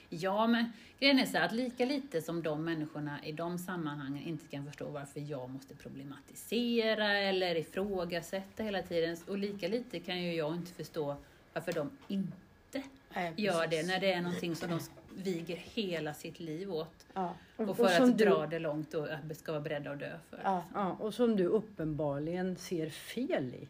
Ja, 0.09 0.47
men 0.47 0.73
grejen 0.99 1.19
är 1.19 1.27
så 1.27 1.39
här 1.39 1.45
att 1.47 1.53
lika 1.53 1.85
lite 1.85 2.23
som 2.23 2.43
de 2.43 2.65
människorna 2.65 3.19
i 3.25 3.33
de 3.33 3.59
sammanhangen 3.59 4.23
inte 4.23 4.47
kan 4.49 4.67
förstå 4.67 4.89
varför 4.89 5.21
jag 5.21 5.51
måste 5.51 5.75
problematisera 5.75 7.19
eller 7.19 7.55
ifrågasätta 7.55 8.63
hela 8.63 8.83
tiden, 8.83 9.17
och 9.29 9.39
lika 9.39 9.69
lite 9.69 10.01
kan 10.01 10.23
ju 10.23 10.35
jag 10.35 10.55
inte 10.55 10.73
förstå 10.73 11.17
varför 11.57 11.73
de 11.73 11.91
inte 12.09 12.83
Nej, 13.15 13.33
gör 13.37 13.67
det 13.67 13.87
när 13.87 14.01
det 14.01 14.13
är 14.13 14.23
någonting 14.23 14.57
som 14.57 14.71
de 14.71 14.81
viger 15.23 15.57
hela 15.57 16.15
sitt 16.15 16.41
liv 16.41 16.73
åt. 16.75 17.07
Ja. 17.15 17.35
Och 17.57 17.77
för 17.77 17.85
och 17.85 17.91
att 17.91 18.19
du- 18.19 18.25
dra 18.25 18.47
det 18.47 18.59
långt 18.59 18.95
och 18.95 19.09
att 19.09 19.37
ska 19.37 19.53
vara 19.53 19.63
beredda 19.63 19.91
att 19.91 19.99
dö 19.99 20.19
för. 20.31 20.41
Ja. 20.45 20.65
Ja, 20.75 20.97
och 21.01 21.15
som 21.15 21.37
du 21.37 21.45
uppenbarligen 21.47 22.57
ser 22.57 22.91
fel 22.91 23.55
i. 23.55 23.69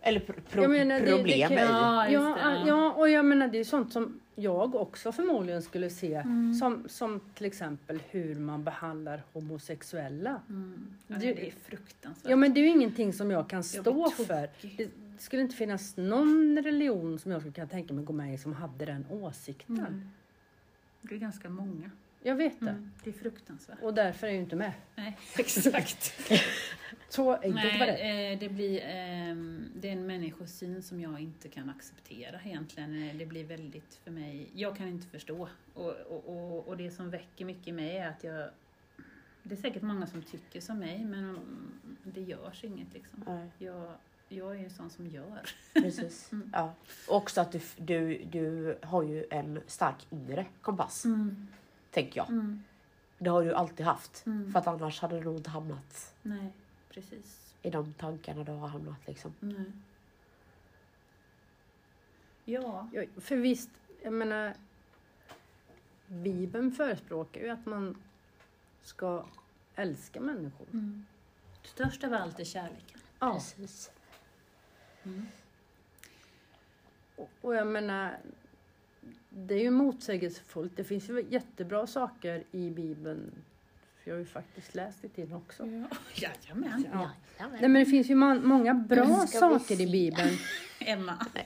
Eller 0.00 0.20
pro- 0.20 0.62
Jag 0.62 0.70
menar, 0.70 1.00
det- 1.00 1.06
det 1.06 1.16
problem 1.16 1.48
kan- 1.48 1.52
i. 1.58 1.60
Ja, 1.60 2.08
Ja, 2.10 2.20
det, 2.20 2.40
ja. 2.42 2.64
ja. 2.66 2.92
och 2.92 3.08
jag 3.10 3.24
menar 3.24 3.48
det 3.48 3.58
är 3.58 3.64
sånt 3.64 3.92
som 3.92 4.20
jag 4.34 4.74
också 4.74 5.12
förmodligen 5.12 5.62
skulle 5.62 5.90
se. 5.90 6.14
Mm. 6.14 6.54
Som, 6.54 6.88
som 6.88 7.20
till 7.34 7.46
exempel 7.46 8.02
hur 8.10 8.34
man 8.34 8.64
behandlar 8.64 9.22
homosexuella. 9.32 10.40
Mm. 10.48 10.96
Ja, 11.06 11.14
Du- 11.16 11.34
det 11.34 11.46
är 11.48 11.52
fruktansvärt. 11.64 12.30
Ja 12.30 12.36
men 12.36 12.54
det 12.54 12.60
är 12.60 12.62
ju 12.62 12.68
ingenting 12.68 13.12
som 13.12 13.30
jag 13.30 13.48
kan 13.50 13.56
Jag 13.56 13.64
stå 13.64 13.92
blir 13.92 14.24
för. 14.26 14.46
tokig. 14.46 14.90
Det 15.18 15.22
skulle 15.24 15.42
inte 15.42 15.56
finnas 15.56 15.96
någon 15.96 16.58
religion 16.62 17.18
som 17.18 17.32
jag 17.32 17.40
skulle 17.40 17.54
kunna 17.54 17.66
tänka 17.66 17.94
mig 17.94 18.04
gå 18.04 18.12
med 18.12 18.34
i 18.34 18.38
som 18.38 18.52
hade 18.52 18.84
den 18.84 19.06
åsikten. 19.10 19.78
Mm. 19.78 20.08
Det 21.02 21.14
är 21.14 21.18
ganska 21.18 21.48
många. 21.50 21.90
Jag 22.22 22.34
vet 22.36 22.60
det. 22.60 22.70
Mm. 22.70 22.90
Det 23.04 23.10
är 23.10 23.14
fruktansvärt. 23.14 23.82
Och 23.82 23.94
därför 23.94 24.26
är 24.26 24.30
jag 24.30 24.36
ju 24.36 24.42
inte 24.42 24.56
med. 24.56 24.72
Nej, 24.96 25.18
exakt. 25.38 26.20
Så 27.08 27.34
enkelt 27.34 27.80
var 27.80 27.86
det. 27.86 28.30
Eh, 28.32 28.38
det 28.38 28.48
blir 28.48 28.80
ehm, 28.84 29.64
det 29.74 29.88
är 29.88 29.92
en 29.92 30.06
människosyn 30.06 30.82
som 30.82 31.00
jag 31.00 31.20
inte 31.20 31.48
kan 31.48 31.70
acceptera 31.70 32.40
egentligen. 32.44 33.08
Eh, 33.08 33.16
Det 33.16 33.26
blir 33.26 33.44
väldigt 33.44 33.94
för 34.04 34.10
mig, 34.10 34.50
jag 34.54 34.76
kan 34.76 34.88
inte 34.88 35.06
förstå. 35.06 35.48
Och, 35.74 35.90
och, 35.90 36.24
och, 36.28 36.68
och 36.68 36.76
det 36.76 36.90
som 36.90 37.10
väcker 37.10 37.44
mycket 37.44 37.68
i 37.68 37.72
mig 37.72 37.96
är 37.96 38.08
att 38.08 38.24
jag, 38.24 38.50
det 39.42 39.54
är 39.54 39.60
säkert 39.60 39.82
många 39.82 40.06
som 40.06 40.22
tycker 40.22 40.60
som 40.60 40.78
mig, 40.78 41.04
men 41.04 41.38
det 42.04 42.20
görs 42.20 42.64
inget 42.64 42.94
liksom. 42.94 43.24
Nej, 43.26 43.48
Jag, 43.58 43.92
jag 44.28 44.50
är 44.50 44.54
ju 44.58 44.64
en 44.64 44.70
sån 44.70 44.90
som 44.90 45.06
gör. 45.06 45.40
precis. 45.72 46.28
Mm. 46.32 46.50
Ja. 46.52 46.74
Och 47.08 47.16
också 47.16 47.40
att 47.40 47.52
du, 47.52 47.60
du, 47.76 48.24
du 48.24 48.78
har 48.82 49.02
ju 49.02 49.24
en 49.30 49.60
stark 49.66 50.06
inre 50.10 50.46
kompass, 50.60 51.04
tänker 51.90 52.20
jag. 52.20 52.28
Mm. 52.28 52.62
Det 53.18 53.30
har 53.30 53.44
du 53.44 53.54
alltid 53.54 53.86
haft. 53.86 54.26
Mm. 54.26 54.52
För 54.52 54.58
att 54.58 54.66
annars 54.66 55.00
hade 55.00 55.18
du 55.18 55.24
nog 55.24 55.36
inte 55.36 55.50
hamnat 55.50 56.14
Nej, 56.22 56.52
precis. 56.90 57.54
i 57.62 57.70
de 57.70 57.94
tankarna 57.94 58.44
du 58.44 58.52
har 58.52 58.68
hamnat. 58.68 59.06
Liksom. 59.06 59.34
Nej. 59.40 59.72
Ja. 62.44 62.88
Ja, 62.92 63.02
för 63.20 63.36
visst, 63.36 63.70
jag 64.02 64.12
menar. 64.12 64.54
Bibeln 66.06 66.72
förespråkar 66.72 67.40
ju 67.40 67.48
att 67.50 67.66
man 67.66 68.02
ska 68.82 69.24
älska 69.74 70.20
människor. 70.20 70.66
Mm. 70.72 71.06
Störst 71.62 72.04
av 72.04 72.12
allt 72.14 72.40
är 72.40 72.44
kärleken. 72.44 73.00
Ja, 73.18 73.34
Precis. 73.34 73.90
Mm. 75.08 75.26
och, 77.16 77.30
och 77.40 77.54
jag 77.54 77.66
menar. 77.66 78.16
Det 79.30 79.54
är 79.54 79.62
ju 79.62 79.70
motsägelsefullt. 79.70 80.72
Det 80.76 80.84
finns 80.84 81.08
ju 81.10 81.24
jättebra 81.30 81.86
saker 81.86 82.44
i 82.52 82.70
Bibeln. 82.70 83.30
Jag 84.04 84.14
har 84.14 84.18
ju 84.18 84.26
faktiskt 84.26 84.74
läst 84.74 85.02
lite 85.02 85.22
i 85.22 85.24
den 85.26 85.34
också. 85.36 85.66
Ja. 85.66 85.86
Jajamän. 86.14 86.84
Ja. 86.92 87.10
Jajamän. 87.38 87.58
Nej 87.60 87.68
men 87.68 87.84
det 87.84 87.90
finns 87.90 88.10
ju 88.10 88.14
många 88.14 88.74
bra 88.74 89.26
saker 89.26 89.80
i. 89.80 89.86
Bibeln. 89.86 90.30
Emma. 90.80 91.26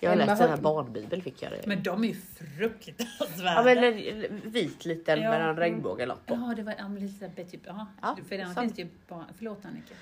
Jag 0.00 0.10
har 0.10 0.16
Emma 0.16 0.24
läst 0.24 0.42
en 0.42 0.48
här 0.48 0.56
har- 0.56 0.62
barnbibel 0.62 1.22
fick 1.22 1.42
jag 1.42 1.52
det. 1.52 1.66
Men 1.66 1.82
de 1.82 2.04
är 2.04 2.08
ju 2.08 2.14
fruktansvärda. 2.14 3.54
Ja 3.54 3.62
men 3.64 3.78
en 3.84 4.50
vit 4.50 4.84
liten 4.84 5.20
Ja. 5.20 5.30
med 5.30 5.48
en 5.48 5.56
regnbågelopp 5.56 6.26
på. 6.26 6.34
Ja, 6.34 6.52
det 6.56 6.62
var 6.62 6.74
ja, 6.78 6.88
men 6.88 7.06
lite 7.06 7.44
typ, 7.44 7.60
ja. 7.66 7.86
Ja, 8.02 8.18
för 8.28 8.38
den 8.38 8.54
finns 8.54 8.78
ju 8.78 8.88
bara, 9.08 9.24
förlåt 9.36 9.64
Annika. 9.64 9.94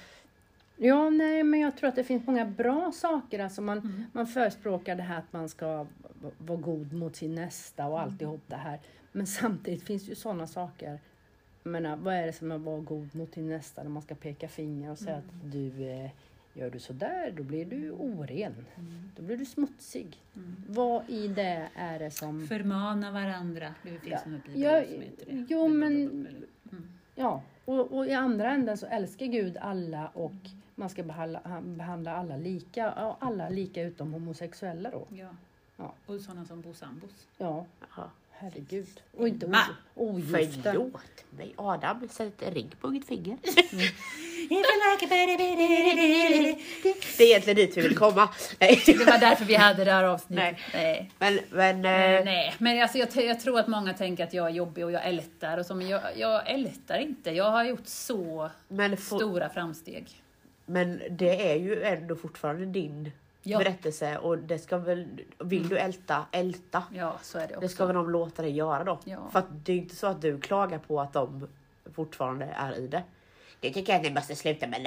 Ja, 0.76 1.10
nej, 1.10 1.42
men 1.42 1.60
jag 1.60 1.76
tror 1.76 1.88
att 1.88 1.96
det 1.96 2.04
finns 2.04 2.26
många 2.26 2.44
bra 2.46 2.92
saker. 2.94 3.38
Alltså 3.38 3.62
man, 3.62 3.78
Mm. 3.78 4.04
man 4.12 4.26
förespråkar 4.26 4.96
det 4.96 5.02
här 5.02 5.18
att 5.18 5.32
man 5.32 5.48
ska 5.48 5.86
vara 6.38 6.58
god 6.60 6.92
mot 6.92 7.16
sin 7.16 7.34
nästa 7.34 7.86
och 7.86 7.98
Mm. 7.98 8.10
alltihop 8.10 8.40
det 8.46 8.56
här. 8.56 8.80
Men 9.12 9.26
samtidigt 9.26 9.82
finns 9.82 10.02
det 10.04 10.08
ju 10.08 10.14
sådana 10.14 10.46
saker. 10.46 10.98
Jag 11.62 11.70
menar, 11.70 11.96
vad 11.96 12.14
är 12.14 12.26
det 12.26 12.32
som 12.32 12.50
är 12.52 12.56
att 12.56 12.60
vara 12.60 12.80
god 12.80 13.14
mot 13.14 13.32
din 13.32 13.48
nästa 13.48 13.82
när 13.82 13.90
man 13.90 14.02
ska 14.02 14.14
peka 14.14 14.48
finger 14.48 14.90
och 14.90 14.98
säga 14.98 15.16
Mm. 15.16 15.26
att 15.44 15.52
du 15.52 15.88
eh, 15.90 16.10
gör 16.54 16.70
du 16.70 16.78
sådär, 16.78 17.32
då 17.36 17.42
blir 17.42 17.64
du 17.64 17.90
oren. 17.90 18.54
Mm. 18.76 19.10
Då 19.16 19.22
blir 19.22 19.36
du 19.36 19.44
smutsig. 19.44 20.16
Mm. 20.36 20.56
Vad 20.68 21.10
i 21.10 21.28
det 21.28 21.68
är 21.74 21.98
det 21.98 22.10
som... 22.10 22.46
Förmana 22.46 23.10
varandra. 23.12 23.74
Det 23.82 23.88
finns 23.90 24.02
Ja. 24.24 24.30
något 24.30 24.44
bibel 24.44 24.86
som 24.92 25.00
heter 25.02 25.26
det. 25.26 25.46
jo, 25.48 25.68
men- 25.68 26.26
Mm. 26.72 26.88
Ja, 27.14 27.42
och, 27.64 27.92
och 27.92 28.06
i 28.06 28.12
andra 28.12 28.50
änden 28.52 28.76
så 28.78 28.86
älskar 28.86 29.26
Gud 29.26 29.56
alla 29.56 30.08
och 30.08 30.32
man 30.74 30.90
ska 30.90 31.02
behandla, 31.02 31.40
han- 31.44 31.76
behandla 31.76 32.16
alla 32.16 32.36
lika. 32.36 32.90
Alla 33.18 33.48
lika 33.48 33.82
utom 33.82 34.12
homosexuella 34.12 34.90
då. 34.90 35.06
Ja. 35.10 35.28
Ja. 35.76 35.92
Och 36.06 36.20
sådana 36.20 36.44
som 36.44 36.60
bor 36.60 36.72
sambos. 36.72 37.10
Ja, 37.38 37.66
Ja. 37.96 38.10
herregud. 38.30 39.00
Och 39.18 39.28
inte 39.28 39.46
Ma. 39.46 39.62
ogifta. 39.94 40.62
Förlåt 40.72 41.24
mig. 41.30 41.52
Adam, 41.56 42.08
sätt 42.08 42.42
en 42.42 42.54
ring 42.54 42.70
på 42.80 42.88
mitt 42.88 43.06
finger. 43.06 43.38
Det 47.18 47.24
är 47.24 47.26
egentligen 47.28 47.56
dit 47.56 47.76
vi 47.76 47.80
vill 47.80 47.96
komma. 47.96 48.28
Nej. 48.60 48.82
Det 48.86 48.98
var 48.98 49.18
därför 49.18 49.44
vi 49.44 49.54
hade 49.54 49.84
det 49.84 49.92
här 49.92 50.04
avsnittet. 50.04 50.56
Nej. 50.72 51.10
Men, 51.18 51.38
men 51.50 51.84
Eh, 51.84 51.92
eh, 52.18 52.24
Nej, 52.24 52.54
men 52.58 52.82
alltså 52.82 52.98
jag, 52.98 53.08
jag 53.16 53.40
tror 53.40 53.60
att 53.60 53.68
många 53.68 53.94
tänker 53.94 54.24
att 54.24 54.32
jag 54.34 54.46
är 54.46 54.50
jobbig 54.50 54.84
och 54.84 54.92
jag 54.92 55.06
ältar 55.06 55.58
och 55.58 55.66
så, 55.66 55.74
men 55.74 55.88
jag, 55.88 56.00
jag 56.16 56.50
ältar 56.50 56.98
inte. 56.98 57.30
Jag 57.30 57.50
har 57.50 57.64
gjort 57.64 57.86
så 57.86 58.50
men, 58.68 58.96
stora 58.96 59.48
framsteg. 59.48 60.22
Men 60.66 61.02
det 61.10 61.52
är 61.52 61.56
ju 61.56 61.82
ändå 61.82 62.16
fortfarande 62.16 62.66
din 62.66 63.12
Ja. 63.46 63.58
berättelse 63.58 64.18
och 64.18 64.38
det 64.38 64.58
ska 64.58 64.78
väl, 64.78 65.06
vill 65.38 65.68
du 65.68 65.78
älta, 65.78 66.26
älta. 66.32 66.82
Ja, 66.94 67.18
så 67.22 67.38
är 67.38 67.48
det 67.48 67.54
också. 67.54 67.60
Det 67.60 67.68
ska 67.68 67.86
väl 67.86 67.96
de 67.96 68.10
låta 68.10 68.42
dig 68.42 68.50
göra 68.50 68.84
då. 68.84 68.98
Ja. 69.04 69.28
För 69.32 69.38
att 69.38 69.64
det 69.64 69.72
är 69.72 69.76
inte 69.76 69.96
så 69.96 70.06
att 70.06 70.22
du 70.22 70.40
klagar 70.40 70.78
på 70.78 71.00
att 71.00 71.12
de 71.12 71.48
fortfarande 71.94 72.44
är 72.44 72.78
i 72.78 72.86
det. 72.86 73.02
Det 73.60 73.70
tycker 73.70 73.92
jag 73.92 74.00
att 74.00 74.06
ni 74.06 74.14
måste 74.14 74.34
sluta 74.36 74.66
med 74.66 74.80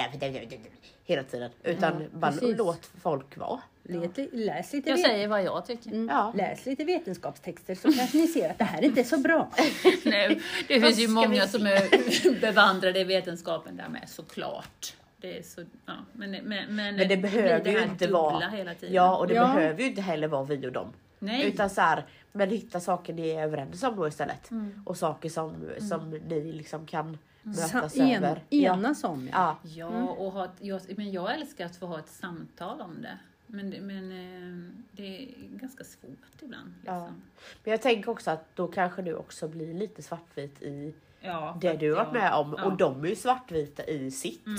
hela 1.04 1.22
tiden. 1.22 1.50
Utan 1.62 2.04
bara 2.12 2.32
precis. 2.32 2.58
låt 2.58 2.90
folk 3.02 3.36
vara. 3.36 3.60
Lite, 3.82 4.28
läs, 4.32 4.72
lite 4.72 4.90
Jag 4.90 4.98
säger 5.00 5.28
vad 5.28 5.42
jag 5.42 5.66
tycker. 5.66 5.90
Mm. 5.90 6.08
Ja. 6.08 6.32
Läs 6.36 6.66
lite 6.66 6.84
vetenskapstexter 6.84 7.74
så 7.74 7.92
kanske 7.92 8.16
ni 8.16 8.26
ser 8.26 8.50
att 8.50 8.58
det 8.58 8.64
här 8.64 8.84
inte 8.84 9.00
är 9.00 9.04
så 9.04 9.18
bra. 9.18 9.50
Nej, 10.04 10.40
det 10.68 10.80
finns 10.80 10.98
ju 10.98 11.08
många 11.08 11.46
som 11.46 11.66
är 11.66 12.40
bevandrade 12.40 13.00
i 13.00 13.04
vetenskapen 13.04 13.76
där 13.76 13.88
med, 13.88 14.08
såklart. 14.08 14.94
Det 15.20 15.38
är 15.38 15.42
så, 15.42 15.60
ja, 15.86 15.92
men, 16.12 16.30
men, 16.30 16.44
men, 16.44 16.96
Men 16.96 17.08
det 17.08 17.16
behöver 17.16 17.70
ju 17.70 17.78
här 17.78 17.86
inte 17.86 18.08
vara... 18.12 18.48
hela 18.48 18.74
tiden. 18.74 18.94
Ja, 18.94 19.16
och 19.16 19.26
det 19.26 19.34
Ja. 19.34 19.42
behöver 19.54 19.80
ju 19.82 19.88
inte 19.88 20.00
heller 20.00 20.28
vara 20.28 20.44
vi 20.44 20.66
och 20.66 20.72
dem. 20.72 20.92
Nej. 21.18 21.46
Utan 21.48 21.70
så 21.70 21.80
här, 21.80 22.04
men 22.32 22.50
hitta 22.50 22.80
saker 22.80 23.12
ni 23.12 23.28
är 23.28 23.42
överens 23.42 23.82
om 23.82 23.96
då 23.96 24.08
istället. 24.08 24.50
Mm. 24.50 24.82
Och 24.86 24.96
saker 24.96 25.28
som, 25.28 25.54
som 25.88 26.10
ni 26.10 26.52
liksom 26.52 26.86
kan 26.86 27.18
Sa, 27.42 27.48
mötas 27.76 27.96
en, 27.96 28.10
över. 28.24 28.42
Ja. 28.48 28.74
enas 28.74 29.04
om. 29.04 29.28
Ja. 29.32 29.56
Ja. 29.62 29.90
Ja, 29.94 30.08
och 30.10 30.32
ha, 30.32 30.44
ett- 30.44 30.50
jag, 30.60 30.80
men 30.96 31.12
jag 31.12 31.34
älskar 31.34 31.66
att 31.66 31.76
få 31.76 31.86
ha 31.86 31.98
ett 31.98 32.08
samtal 32.08 32.80
om 32.80 33.02
det. 33.02 33.18
Men, 33.46 33.70
det- 33.70 33.80
men 33.80 34.12
eh, 34.12 34.72
det 34.92 35.02
är 35.22 35.28
ganska 35.50 35.84
svårt 35.84 36.42
ibland. 36.42 36.74
Ja. 36.86 36.94
Liksom. 37.00 37.22
Men 37.64 37.70
jag 37.70 37.82
tänker 37.82 38.10
också 38.10 38.30
att 38.30 38.44
då 38.56 38.66
kanske 38.68 39.02
du 39.02 39.14
också 39.14 39.48
blir 39.48 39.74
lite 39.74 40.02
svartvit 40.02 40.62
i 40.62 40.94
Ja, 41.20 41.58
det 41.60 41.72
du 41.72 41.94
har 41.94 42.04
varit 42.04 42.12
med 42.14 42.32
om. 42.32 42.54
ja. 42.58 42.64
Och 42.64 42.76
de 42.76 43.04
är 43.04 43.08
ju 43.08 43.16
svartvita 43.16 43.84
i 43.84 44.10
sitt. 44.10 44.46
Mm. 44.46 44.58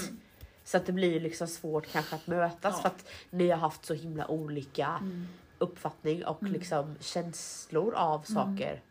Så 0.70 0.78
att 0.78 0.86
det 0.86 0.92
blir 0.92 1.20
liksom 1.20 1.48
svårt 1.48 1.88
kanske 1.88 2.16
att 2.16 2.28
mötas 2.28 2.76
Ja. 2.76 2.82
för 2.82 2.88
att 2.90 3.10
ni 3.30 3.50
har 3.50 3.58
haft 3.58 3.86
så 3.86 3.94
himla 3.94 4.28
olika 4.28 4.88
Mm. 4.88 5.28
uppfattning 5.58 6.26
och 6.26 6.44
liksom 6.44 6.96
känslor 7.00 7.94
av 7.94 8.22
saker. 8.22 8.82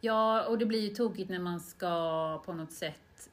Ja, 0.00 0.44
och 0.46 0.58
det 0.58 0.66
blir 0.66 0.80
ju 0.80 0.94
tokigt 0.94 1.30
när 1.30 1.38
man 1.38 1.60
ska 1.60 2.42
på 2.46 2.52
något 2.52 2.72
sätt 2.72 3.28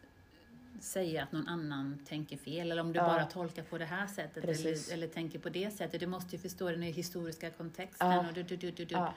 säga 0.81 1.23
att 1.23 1.31
någon 1.31 1.47
annan 1.47 1.99
tänker 2.07 2.37
fel, 2.37 2.71
eller 2.71 2.81
om 2.81 2.93
du 2.93 2.99
Ja. 2.99 3.05
bara 3.07 3.25
tolkar 3.25 3.63
på 3.63 3.77
det 3.77 3.85
här 3.85 4.07
sättet 4.07 4.43
eller, 4.43 4.93
eller 4.93 5.07
tänker 5.07 5.39
på 5.39 5.49
det 5.49 5.71
sättet. 5.71 5.99
Du 5.99 6.07
måste 6.07 6.35
ju 6.35 6.41
förstå 6.41 6.69
den 6.71 6.81
historiska 6.81 7.49
kontexten. 7.49 8.11
Ja. 8.11 8.27
Och 8.27 8.33
du, 8.33 8.43
du, 8.43 8.55
du, 8.57 8.71
du, 8.71 8.85
du. 8.85 8.95
Ja. 8.95 9.13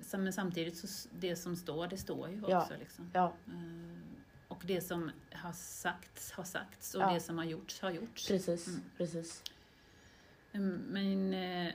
Så, 0.00 0.18
men 0.18 0.32
samtidigt, 0.32 0.76
så 0.76 1.08
det 1.20 1.36
som 1.36 1.56
står, 1.56 1.86
det 1.86 1.96
står 1.96 2.28
ju 2.30 2.42
också. 2.42 2.72
Liksom. 2.78 3.10
Ehm, 3.14 4.02
och 4.48 4.62
det 4.64 4.80
som 4.80 5.10
har 5.32 5.52
sagts, 5.52 6.32
har 6.32 6.44
sagts 6.44 6.94
och 6.94 7.02
Ja. 7.02 7.12
det 7.14 7.20
som 7.20 7.38
har 7.38 7.44
gjorts, 7.44 7.80
har 7.80 7.90
gjorts. 7.90 8.28
precis. 8.28 8.66
Mm. 8.68 8.82
precis. 8.96 9.42
Mm, 10.52 10.76
Men 10.88 11.34
eh, 11.34 11.74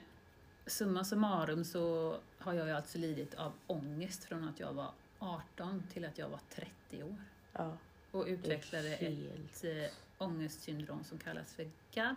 summa 0.65 1.03
summarum 1.03 1.63
så 1.65 2.17
har 2.39 2.53
jag 2.53 2.67
ju 2.67 2.73
alltså 2.73 2.97
lidit 2.97 3.33
av 3.35 3.53
ångest 3.67 4.23
från 4.23 4.47
att 4.47 4.59
jag 4.59 4.73
var 4.73 4.91
18 5.19 5.83
till 5.93 6.05
att 6.05 6.17
jag 6.17 6.29
var 6.29 6.39
30 6.49 7.03
år. 7.03 7.15
Ja, 7.53 7.77
Och 8.11 8.25
utvecklade 8.27 8.95
ett 8.95 9.63
eh, 9.63 9.91
ångestsyndrom 10.17 11.03
som 11.03 11.17
kallas 11.17 11.53
för 11.53 11.69
GAD. 11.93 12.15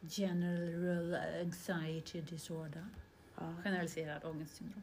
General 0.00 1.14
Anxiety 1.40 2.20
Disorder. 2.20 2.86
Ja. 3.36 3.54
Generaliserad 3.64 4.24
ångestsyndrom. 4.24 4.82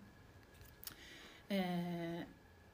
Eh, 1.48 2.22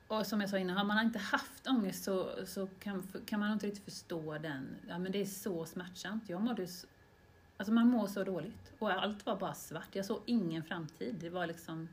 och 0.08 0.26
som 0.28 0.42
jag 0.42 0.50
sa 0.50 0.58
innan, 0.58 0.78
har 0.78 0.84
man 0.86 1.06
inte 1.06 1.20
haft 1.20 1.68
ångest 1.68 2.04
så, 2.04 2.30
så 2.46 2.68
kan, 2.80 3.08
kan 3.26 3.40
man 3.40 3.52
inte 3.52 3.68
riktigt 3.68 3.84
förstå 3.86 4.38
den. 4.38 4.76
Ja, 4.90 4.98
men 5.00 5.12
det 5.12 5.22
är 5.22 5.26
så 5.26 5.66
smärtsamt. 5.66 6.30
Jag 6.30 6.42
mådde, 6.42 6.68
alltså 7.58 7.74
man 7.74 7.88
mår 7.88 8.08
så 8.08 8.24
dåligt. 8.24 8.72
Och 8.80 8.92
allt 8.92 9.26
var 9.26 9.36
bara 9.36 9.54
svart. 9.54 9.88
Jag 9.92 10.06
såg 10.06 10.20
ingen 10.26 10.64
framtid. 10.64 11.16
Det 11.20 11.30
var 11.30 11.48
liksom... 11.48 11.90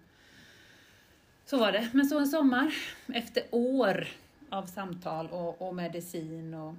Så 1.46 1.58
var 1.58 1.72
det. 1.72 1.88
Men 1.92 2.06
så 2.06 2.18
en 2.18 2.26
sommar, 2.26 2.74
efter 3.06 3.42
år 3.50 4.08
av 4.50 4.66
samtal 4.66 5.28
och, 5.30 5.62
och 5.68 5.74
medicin 5.74 6.54
och... 6.54 6.74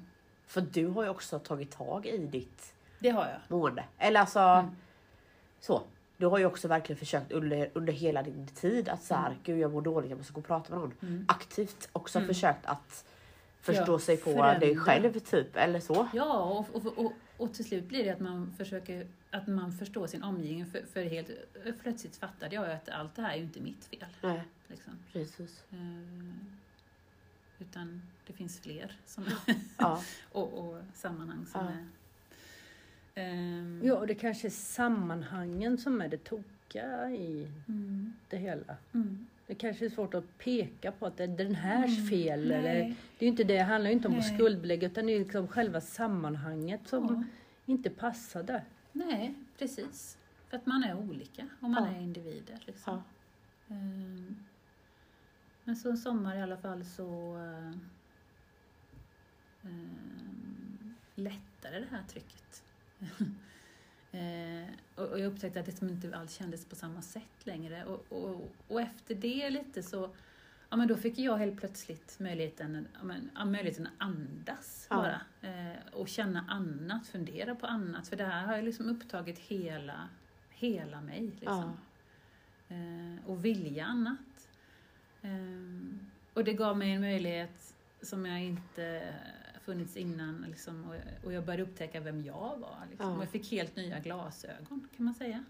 För 0.48 0.62
du 0.62 0.88
har 0.88 1.04
ju 1.04 1.10
också 1.10 1.40
tagit 1.40 1.72
tag 1.72 2.06
i 2.06 2.18
ditt 2.18 2.74
Det 3.00 3.10
har 3.10 3.26
jag. 3.28 3.40
mående. 3.48 3.84
Eller 3.98 4.20
alltså, 4.20 4.40
Mm. 4.40 4.76
så. 5.60 5.84
Du 6.18 6.26
har 6.26 6.38
ju 6.38 6.46
också 6.46 6.68
verkligen 6.68 7.00
försökt 7.00 7.32
under, 7.32 7.70
under 7.74 7.94
hela 7.94 8.24
din 8.24 8.48
tid 8.48 8.90
att 8.90 9.04
så 9.04 9.16
här, 9.16 9.28
Mm. 9.28 9.40
gud 9.44 9.60
jag 9.60 9.72
mår 9.74 9.82
dåligt, 9.82 10.10
jag 10.10 10.18
måste 10.18 10.34
gå 10.34 10.40
och 10.40 10.48
prata 10.48 10.70
med 10.74 10.80
någon. 10.80 10.94
Mm. 11.02 11.26
Aktivt 11.28 11.90
också 11.92 12.20
Mm. 12.20 12.28
försökt 12.28 12.66
att 12.66 13.06
förstå 13.62 13.92
Ja, 13.94 14.00
sig 14.00 14.18
på 14.18 14.24
förändra. 14.32 14.60
dig 14.60 14.78
själv 14.78 15.20
typ, 15.20 15.56
eller 15.56 15.80
så. 15.80 16.08
Ja, 16.14 16.44
och, 16.44 16.76
och, 16.86 16.98
och, 17.06 17.14
och 17.38 17.54
till 17.54 17.66
slut 17.66 17.84
blir 17.86 18.04
det 18.04 18.10
att 18.10 18.20
man 18.20 18.54
försöker 18.58 19.08
att 19.32 19.48
man 19.48 19.72
förstår 19.72 20.08
sin 20.08 20.24
omgivning. 20.24 20.66
För, 20.66 20.82
för 20.94 21.04
helt 21.04 21.82
plötsligt 21.84 22.16
fattade 22.16 22.56
jag 22.56 22.72
att 22.72 22.90
allt 22.90 23.16
det 23.16 23.22
här 23.22 23.32
är 23.34 23.38
ju 23.38 23.44
inte 23.44 23.62
mitt 23.62 23.86
fel. 23.86 24.06
Nej, 24.22 24.44
Liksom. 24.68 24.94
precis. 25.14 25.64
Eh, 25.72 25.78
utan 27.60 28.02
det 28.28 28.34
finns 28.34 28.60
fler 28.60 28.98
som, 29.06 29.26
Ja, 29.78 30.02
och, 30.32 30.54
och 30.54 30.82
sammanhang 30.94 31.46
som 31.46 31.66
Ja. 31.66 31.72
är... 31.72 31.88
ehm, 33.16 33.82
Ja, 33.84 33.96
och 33.96 34.08
det 34.08 34.16
kanske 34.16 34.48
är 34.48 34.52
sammanhangen 34.52 35.78
som 35.78 36.02
är 36.02 36.08
det 36.10 36.18
tokiga 36.24 37.10
i 37.12 37.48
Mm, 37.68 38.14
det 38.30 38.38
hela. 38.38 38.76
mm. 38.94 39.26
Det 39.48 39.56
kanske 39.56 39.86
är 39.86 39.90
svårt 39.90 40.14
att 40.14 40.38
peka 40.38 40.92
på 40.92 41.06
att 41.06 41.18
det 41.18 41.24
är 41.24 41.28
den 41.28 41.56
härs 41.56 41.98
Mm, 41.98 42.10
fel. 42.10 42.52
Eller, 42.52 42.96
det 43.20 43.26
är 43.26 43.30
inte 43.30 43.44
det, 43.44 43.54
det 43.54 43.60
handlar 43.64 43.90
ju 43.90 43.96
inte 43.96 44.08
om 44.08 44.18
att 44.20 44.34
skuldbelägga 44.36 44.88
utan 44.88 45.06
det 45.06 45.14
är 45.14 45.20
liksom 45.20 45.48
själva 45.48 45.82
sammanhanget 45.82 46.88
som 46.88 47.04
Ja. 47.06 47.24
inte 47.74 47.90
passade. 47.90 48.64
Nej, 48.92 49.34
precis. 49.58 50.18
För 50.50 50.58
att 50.58 50.66
man 50.66 50.84
är 50.84 50.98
olika 50.98 51.48
och 51.60 51.70
man 51.70 51.84
Ja. 51.84 51.90
är 51.98 52.02
individer. 52.02 52.64
Liksom. 52.66 53.02
ja. 53.68 53.76
Ehm, 53.76 54.36
Men 55.64 55.76
så 55.76 55.90
en 55.90 55.98
sommar 55.98 56.36
i 56.36 56.42
alla 56.42 56.58
fall 56.58 56.86
så 56.86 57.36
eh, 57.38 57.72
ehm, 59.64 60.96
lättade 61.16 61.80
det 61.80 61.88
här 61.92 62.04
trycket. 62.10 62.64
Eh, 64.12 64.68
och 64.96 65.08
och 65.12 65.20
jag 65.20 65.28
upptäckte 65.34 65.60
att 65.60 65.66
det 65.66 65.72
som 65.72 65.90
inte 65.90 66.18
alls 66.18 66.34
kändes 66.34 66.66
på 66.66 66.76
samma 66.76 67.02
sätt 67.02 67.46
längre. 67.46 67.86
Och, 67.86 68.06
och, 68.10 68.52
och 68.68 68.82
efter 68.82 69.16
det 69.16 69.50
lite 69.50 69.84
så 69.84 70.16
Ja, 70.70 70.78
men 70.78 70.88
då 70.88 70.96
fick 70.98 71.18
jag 71.20 71.38
helt 71.38 71.60
plötsligt 71.60 72.20
möjligheten, 72.20 72.88
ja, 72.94 73.04
men, 73.04 73.30
ja, 73.36 73.46
möjligheten 73.46 73.88
att 73.88 73.94
andas 73.98 74.88
Ja. 74.90 74.96
bara. 74.96 75.22
Eh, 75.52 75.78
och 75.94 76.08
känna 76.08 76.46
annat, 76.50 77.08
fundera 77.08 77.56
på 77.56 77.66
annat. 77.68 78.08
För 78.08 78.16
det 78.16 78.26
här 78.26 78.46
har 78.46 78.56
ju 78.56 78.62
liksom 78.62 78.90
upptagit 78.90 79.40
hela, 79.40 80.10
hela 80.50 81.02
mig. 81.02 81.22
Liksom 81.40 81.78
Ja. 82.68 82.76
eh, 82.76 83.26
och 83.30 83.46
vilja 83.46 83.86
annat. 83.86 84.48
Eh, 85.22 85.98
och 86.34 86.44
det 86.44 86.54
gav 86.54 86.78
mig 86.78 86.92
en 86.92 87.02
möjlighet 87.02 87.74
som 88.02 88.26
jag 88.26 88.44
inte 88.44 89.14
funnits 89.66 89.98
innan 89.98 90.46
liksom, 90.50 90.84
och, 90.90 91.26
och 91.26 91.34
jag 91.34 91.46
började 91.46 91.64
upptäcka 91.64 92.00
vem 92.00 92.24
jag 92.26 92.58
var. 92.58 92.78
Liksom. 92.90 93.10
Ja. 93.10 93.16
Och 93.16 93.22
jag 93.24 93.30
fick 93.30 93.52
helt 93.52 93.76
nya 93.76 94.00
glasögon 94.00 94.88
kan 94.98 95.06
man 95.06 95.14
säga. 95.14 95.44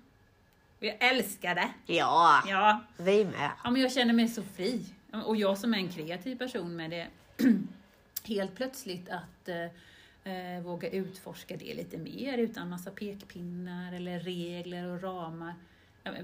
Och 0.80 0.84
jag 0.84 0.96
älskar 1.00 1.56
det! 1.56 1.70
ja, 1.86 2.44
Ja, 2.48 2.84
vi 2.98 3.26
med. 3.26 3.52
ja 3.64 3.72
men 3.72 3.82
jag 3.82 3.92
känner 3.92 4.14
mig 4.14 4.28
så 4.28 4.44
fri. 4.44 4.86
Och 5.26 5.36
jag 5.36 5.58
som 5.58 5.74
är 5.74 5.78
en 5.78 5.90
kreativ 5.90 6.36
person 6.36 6.76
med 6.76 6.90
det, 6.92 7.08
helt 8.24 8.56
plötsligt 8.56 9.10
att 9.10 9.50
eh, 9.50 10.34
eh, 10.34 10.62
våga 10.62 10.90
utforska 10.90 11.58
det 11.58 11.74
lite 11.74 11.98
mer 11.98 12.38
utan 12.38 12.70
massa 12.70 12.92
pekpinnar 12.92 13.94
eller 13.94 14.20
regler 14.20 14.86
och 14.88 15.02
ramar. 15.04 15.54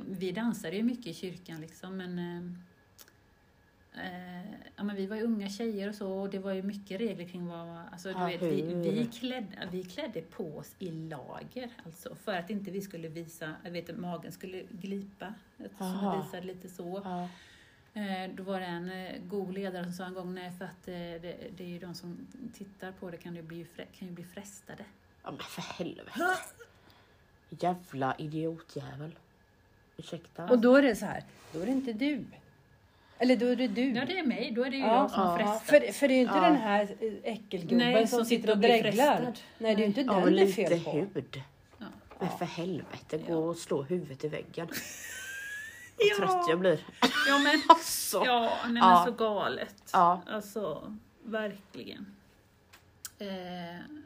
Vi 0.07 0.31
dansade 0.31 0.75
ju 0.75 0.83
mycket 0.83 1.07
i 1.07 1.13
kyrkan 1.13 1.61
liksom 1.61 1.97
men 1.97 2.19
eh, 2.19 2.53
eh, 3.95 4.51
ja, 4.75 4.83
men 4.83 4.95
vi 4.95 5.05
var 5.07 5.15
ju 5.15 5.23
unga 5.23 5.49
tjejer 5.49 5.89
och 5.89 5.95
så 5.95 6.11
och 6.11 6.29
det 6.29 6.39
var 6.39 6.53
ju 6.53 6.63
mycket 6.63 7.01
regler 7.01 7.27
kring 7.27 7.47
vad, 7.47 7.81
alltså, 7.91 8.13
du 8.13 8.25
vet, 8.25 8.41
vi, 8.41 8.61
vi, 8.73 9.05
klädde, 9.05 9.67
vi 9.71 9.83
klädde 9.83 10.21
på 10.21 10.57
oss 10.57 10.75
i 10.79 10.91
lager 10.91 11.69
alltså 11.85 12.15
för 12.15 12.33
att 12.33 12.49
inte 12.49 12.71
vi 12.71 12.81
skulle 12.81 13.07
visa, 13.07 13.55
jag 13.63 13.71
vet 13.71 13.97
magen 13.97 14.31
skulle 14.31 14.63
glipa, 14.71 15.33
som 15.57 15.87
Aha. 15.87 16.23
visade 16.23 16.47
lite 16.47 16.69
så. 16.69 17.01
Ja. 17.03 17.29
Eh, 17.93 18.31
Då 18.35 18.43
var 18.43 18.59
det 18.59 18.65
en 18.65 18.91
eh, 18.91 19.21
god 19.27 19.53
ledare 19.53 19.83
som 19.83 19.93
sa 19.93 20.05
en 20.05 20.13
gång, 20.13 20.33
nej 20.35 20.51
för 20.57 20.65
att 20.65 20.87
eh, 20.87 20.93
det, 20.93 21.37
det 21.57 21.63
är 21.63 21.67
ju 21.67 21.79
de 21.79 21.95
som 21.95 22.27
tittar 22.53 22.91
på 22.91 23.11
det 23.11 23.17
kan 23.17 23.35
ju 23.35 23.41
bli, 23.41 23.65
kan 23.75 24.07
ju 24.07 24.13
bli 24.13 24.23
frestade. 24.23 24.85
ja, 25.23 25.31
men 25.31 25.39
för 25.39 25.61
helvete. 25.61 26.11
Jävla 27.49 28.15
idiotjävel. 28.17 29.15
Ursäkta. 29.97 30.45
Och 30.45 30.59
då 30.59 30.75
är 30.75 30.81
det 30.81 30.95
så 30.95 31.05
här, 31.05 31.23
då 31.53 31.59
är 31.59 31.65
det 31.65 31.71
inte 31.71 31.93
du. 31.93 32.25
Eller 33.21 33.35
då 33.35 33.45
är 33.45 33.55
det 33.55 33.67
du. 33.67 33.91
Ja, 33.91 34.05
det 34.05 34.19
är 34.19 34.23
mig. 34.25 34.51
Då 34.55 34.63
är 34.63 34.69
det 34.69 34.75
ju 34.77 34.83
Ja, 34.83 34.95
jag 34.95 35.11
som 35.11 35.23
ja. 35.23 35.37
frestat. 35.37 35.63
För, 35.63 35.93
för 35.93 36.07
det 36.07 36.13
är 36.13 36.15
ju 36.15 36.21
inte 36.21 36.35
Ja. 36.35 36.41
den 36.41 36.55
här 36.55 36.83
eh, 36.99 37.33
äckelgubben 37.33 37.77
Nej, 37.77 38.07
som, 38.07 38.17
som 38.19 38.25
sitter 38.25 38.51
och 38.51 38.57
dreglar. 38.57 39.33
Nej, 39.57 39.75
det 39.75 39.81
är 39.81 39.85
ju 39.85 39.85
inte 39.85 40.01
ja, 40.01 40.13
den 40.13 40.33
det 40.35 40.41
är 40.41 40.47
fel 40.47 40.79
på. 40.83 40.91
hud. 40.91 41.41
Ja. 41.77 41.85
Men 42.19 42.29
för 42.37 42.45
helvete, 42.45 43.17
gå 43.17 43.33
Ja. 43.33 43.35
och 43.35 43.55
slå 43.57 43.81
huvudet 43.83 44.23
i 44.23 44.27
väggen. 44.27 44.67
Ja. 45.97 46.15
Vad 46.19 46.29
trött 46.29 46.45
jag 46.49 46.59
blir. 46.59 46.79
Ja, 47.27 47.37
men, 47.39 47.61
Alltså. 47.69 48.23
ja, 48.25 48.51
nej, 48.63 48.71
men 48.73 48.83
Ja. 48.83 49.03
så 49.05 49.11
galet. 49.11 49.75
Ja. 49.93 50.21
Alltså, 50.27 50.93
verkligen. 51.23 52.05
Eh, 53.19 53.27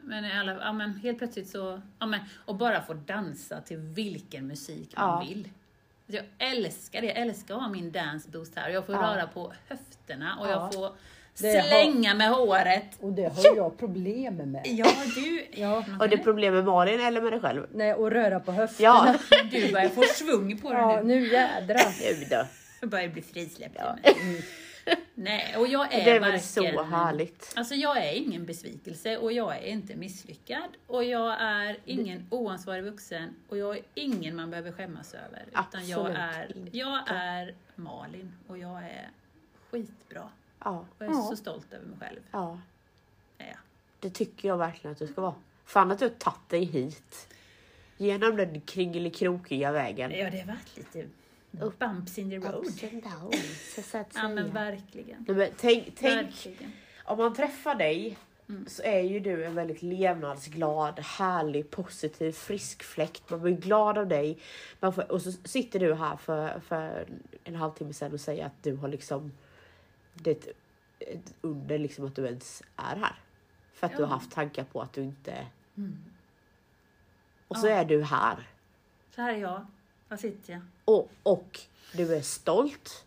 men, 0.02 0.24
i 0.24 0.32
alla, 0.38 0.52
ja, 0.52 0.72
men 0.72 0.94
helt 0.94 1.18
plötsligt 1.18 1.48
så, 1.50 1.80
ja, 1.98 2.06
men, 2.06 2.20
och 2.44 2.54
bara 2.54 2.82
få 2.82 2.94
dansa 2.94 3.60
till 3.60 3.76
vilken 3.78 4.46
musik 4.46 4.94
man 4.96 5.08
Ja. 5.08 5.28
vill. 5.28 5.48
Jag 6.06 6.24
älskar 6.38 7.00
det, 7.00 7.06
jag 7.06 7.16
älskar 7.16 7.54
att 7.54 7.60
ha 7.62 7.68
min 7.68 7.92
dance 7.92 8.28
boost 8.30 8.52
här. 8.56 8.68
Jag 8.70 8.86
får 8.86 8.94
Ja. 8.94 9.00
röra 9.02 9.26
på 9.26 9.52
höfterna 9.68 10.36
och 10.40 10.46
Ja. 10.46 10.50
jag 10.50 10.74
får 10.74 10.92
Det 11.40 11.56
har- 11.58 11.62
slänga 11.68 12.14
med 12.14 12.30
håret. 12.30 12.84
Och 13.00 13.12
det 13.12 13.22
har 13.24 13.56
jag 13.56 13.78
problem 13.78 14.34
med. 14.36 14.62
Ja, 14.66 14.86
du, 15.14 15.46
Ja. 15.60 15.84
Och 16.00 16.08
det 16.08 16.16
är 16.16 16.22
problem 16.22 16.54
med 16.54 16.64
Malin 16.64 17.00
eller 17.00 17.20
med 17.20 17.32
dig 17.32 17.40
själv? 17.40 17.66
Nej, 17.74 17.94
och 17.94 18.10
röra 18.10 18.40
på 18.40 18.52
höfterna. 18.52 19.14
Ja, 19.30 19.38
du 19.50 19.72
börjar 19.72 19.88
få 19.88 20.02
svung 20.02 20.58
på 20.60 20.68
det 20.72 20.78
Ja, 20.78 21.00
nu. 21.04 21.20
nu 21.20 21.28
jädrar. 21.32 22.14
nu 22.20 22.26
då. 22.30 22.46
Jag 22.80 22.90
börjar 22.90 23.08
bli 23.08 23.22
frisläppt. 23.22 23.76
Ja. 23.78 23.96
Ja. 24.86 24.94
Nej, 25.14 25.56
och 25.56 25.66
jag 25.68 25.94
är, 25.94 26.04
Det 26.04 26.10
är 26.10 26.20
väl 26.20 26.40
så 26.40 26.82
härligt. 26.82 27.52
Alltså 27.56 27.74
jag 27.74 27.96
är 28.04 28.12
ingen 28.12 28.46
besvikelse 28.46 29.16
och 29.18 29.32
jag 29.32 29.56
är 29.56 29.66
inte 29.66 29.96
misslyckad 29.96 30.68
och 30.86 31.04
jag 31.04 31.36
är 31.40 31.76
ingen 31.84 32.26
oansvarig 32.30 32.84
vuxen 32.84 33.34
och 33.48 33.56
jag 33.58 33.76
är 33.76 33.82
ingen 33.94 34.36
man 34.36 34.50
behöver 34.50 34.72
skämmas 34.72 35.14
över. 35.14 35.44
Utan 35.48 35.88
jag 35.88 36.00
Absolut 36.16 36.74
är, 36.74 36.78
jag 36.78 37.02
är 37.06 37.54
Malin 37.74 38.32
och 38.46 38.58
jag 38.58 38.78
är 38.82 39.10
skitbra. 39.70 40.28
Ja, 40.64 40.70
Och 40.98 41.04
jag 41.04 41.08
är 41.08 41.12
Ja. 41.14 41.22
så 41.30 41.36
stolt 41.36 41.72
över 41.72 41.86
mig 41.86 41.98
själv. 42.00 42.20
ja. 42.30 42.60
Jag. 43.38 43.46
Det 44.00 44.10
tycker 44.10 44.48
jag 44.48 44.56
verkligen 44.58 44.92
att 44.92 44.98
du 44.98 45.06
ska 45.06 45.20
vara. 45.20 45.34
Fan 45.64 45.90
att 45.90 45.98
du 45.98 46.04
har 46.04 46.10
tagit 46.10 46.48
dig 46.48 46.64
hit. 46.64 47.28
Genom 47.96 48.36
den 48.36 48.60
kringelikrokiga 48.60 49.72
vägen. 49.72 50.10
Ja, 50.10 50.30
det 50.30 50.38
har 50.40 50.46
varit 50.46 50.76
lite 50.76 51.06
bumps 51.78 52.18
in 52.18 52.30
the 52.30 52.38
road. 52.38 52.54
Ups 52.66 52.82
and 52.84 53.02
downs, 53.02 53.74
så 53.90 53.98
att 53.98 54.12
Ja, 54.14 54.28
men 54.28 54.36
säga. 54.36 54.52
verkligen. 54.54 55.24
Nej, 55.28 55.36
men 55.36 55.48
tänk, 55.56 55.84
tänk 55.96 56.26
Verkligen. 56.26 56.72
om 57.04 57.18
man 57.18 57.34
träffar 57.34 57.74
dig 57.74 58.18
Mm. 58.48 58.66
så 58.68 58.82
är 58.82 59.00
ju 59.00 59.20
du 59.20 59.44
en 59.44 59.54
väldigt 59.54 59.82
levnadsglad, 59.82 60.98
härlig, 61.00 61.70
positiv, 61.70 62.32
frisk 62.32 62.82
fläkt. 62.82 63.30
Man 63.30 63.40
blir 63.40 63.52
glad 63.56 63.98
av 63.98 64.06
dig. 64.06 64.38
Man 64.80 64.92
får, 64.92 65.12
och 65.12 65.22
så 65.22 65.32
sitter 65.32 65.80
du 65.80 65.94
här 65.94 66.16
för, 66.16 66.60
för 66.60 67.06
en 67.44 67.54
halvtimme 67.54 67.92
sedan 67.92 68.12
och 68.12 68.20
säger 68.20 68.46
att 68.46 68.62
du 68.62 68.76
har 68.76 68.88
liksom 68.88 69.32
det 70.14 70.30
är 70.30 70.34
ett, 70.34 70.48
ett 70.98 71.34
under 71.40 71.78
liksom 71.78 72.06
att 72.06 72.16
du 72.16 72.24
ens 72.26 72.62
är 72.76 72.96
här. 72.96 73.14
För 73.72 73.86
att 73.86 73.92
du 73.96 74.02
har 74.02 74.10
Ja. 74.10 74.14
haft 74.14 74.32
tankar 74.32 74.64
på 74.64 74.80
att 74.82 74.92
du 74.92 75.02
inte... 75.02 75.46
Mm. 75.76 75.98
Och 77.48 77.56
så 77.56 77.66
Ja. 77.66 77.72
är 77.72 77.84
du 77.84 78.02
här. 78.02 78.48
Så 79.14 79.22
här 79.22 79.32
är 79.34 79.38
jag. 79.38 79.66
Här 80.08 80.16
sitter 80.16 80.52
jag. 80.52 80.62
Och, 80.84 81.10
och 81.22 81.60
du 81.92 82.14
är 82.14 82.22
stolt. 82.22 83.04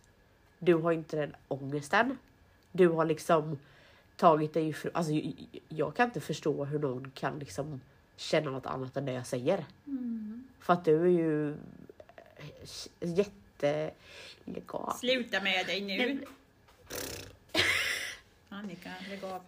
Du 0.60 0.74
har 0.74 0.92
inte 0.92 1.16
den 1.16 1.36
ångesten. 1.48 2.18
Du 2.72 2.88
har 2.88 3.06
liksom 3.06 3.60
tagit 4.16 4.54
dig 4.54 4.70
ifrån... 4.70 4.92
Alltså, 4.94 5.14
jag, 5.70 5.96
kan 5.96 6.06
inte 6.06 6.22
förstå 6.22 6.66
hur 6.66 6.80
någon 6.80 7.12
kan 7.12 7.40
liksom 7.40 7.82
känna 8.16 8.52
något 8.52 8.66
annat 8.66 8.98
än 8.98 9.06
det 9.06 9.14
jag 9.14 9.28
säger. 9.28 9.66
Mm. 9.88 10.48
För 10.60 10.74
att 10.74 10.86
du 10.86 11.02
är 11.02 11.10
ju 11.10 11.52
eh, 11.52 11.56
jättelegal. 13.00 14.98
Sluta 15.00 15.42
med 15.42 15.66
dig 15.66 15.82
nu. 15.82 15.98
Nej, 15.98 16.28
Annika, 18.50 18.90
lägg 19.10 19.24
av. 19.24 19.42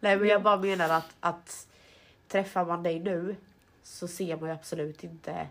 Nej 0.00 0.18
men 0.18 0.28
jag 0.28 0.42
bara 0.42 0.56
menar 0.56 0.88
att, 0.88 1.16
att 1.20 1.68
träffar 2.28 2.64
man 2.64 2.82
dig 2.82 3.00
nu 3.00 3.36
så 3.88 4.08
ser 4.08 4.36
man 4.36 4.48
ju 4.48 4.54
absolut 4.54 5.04
inte 5.04 5.48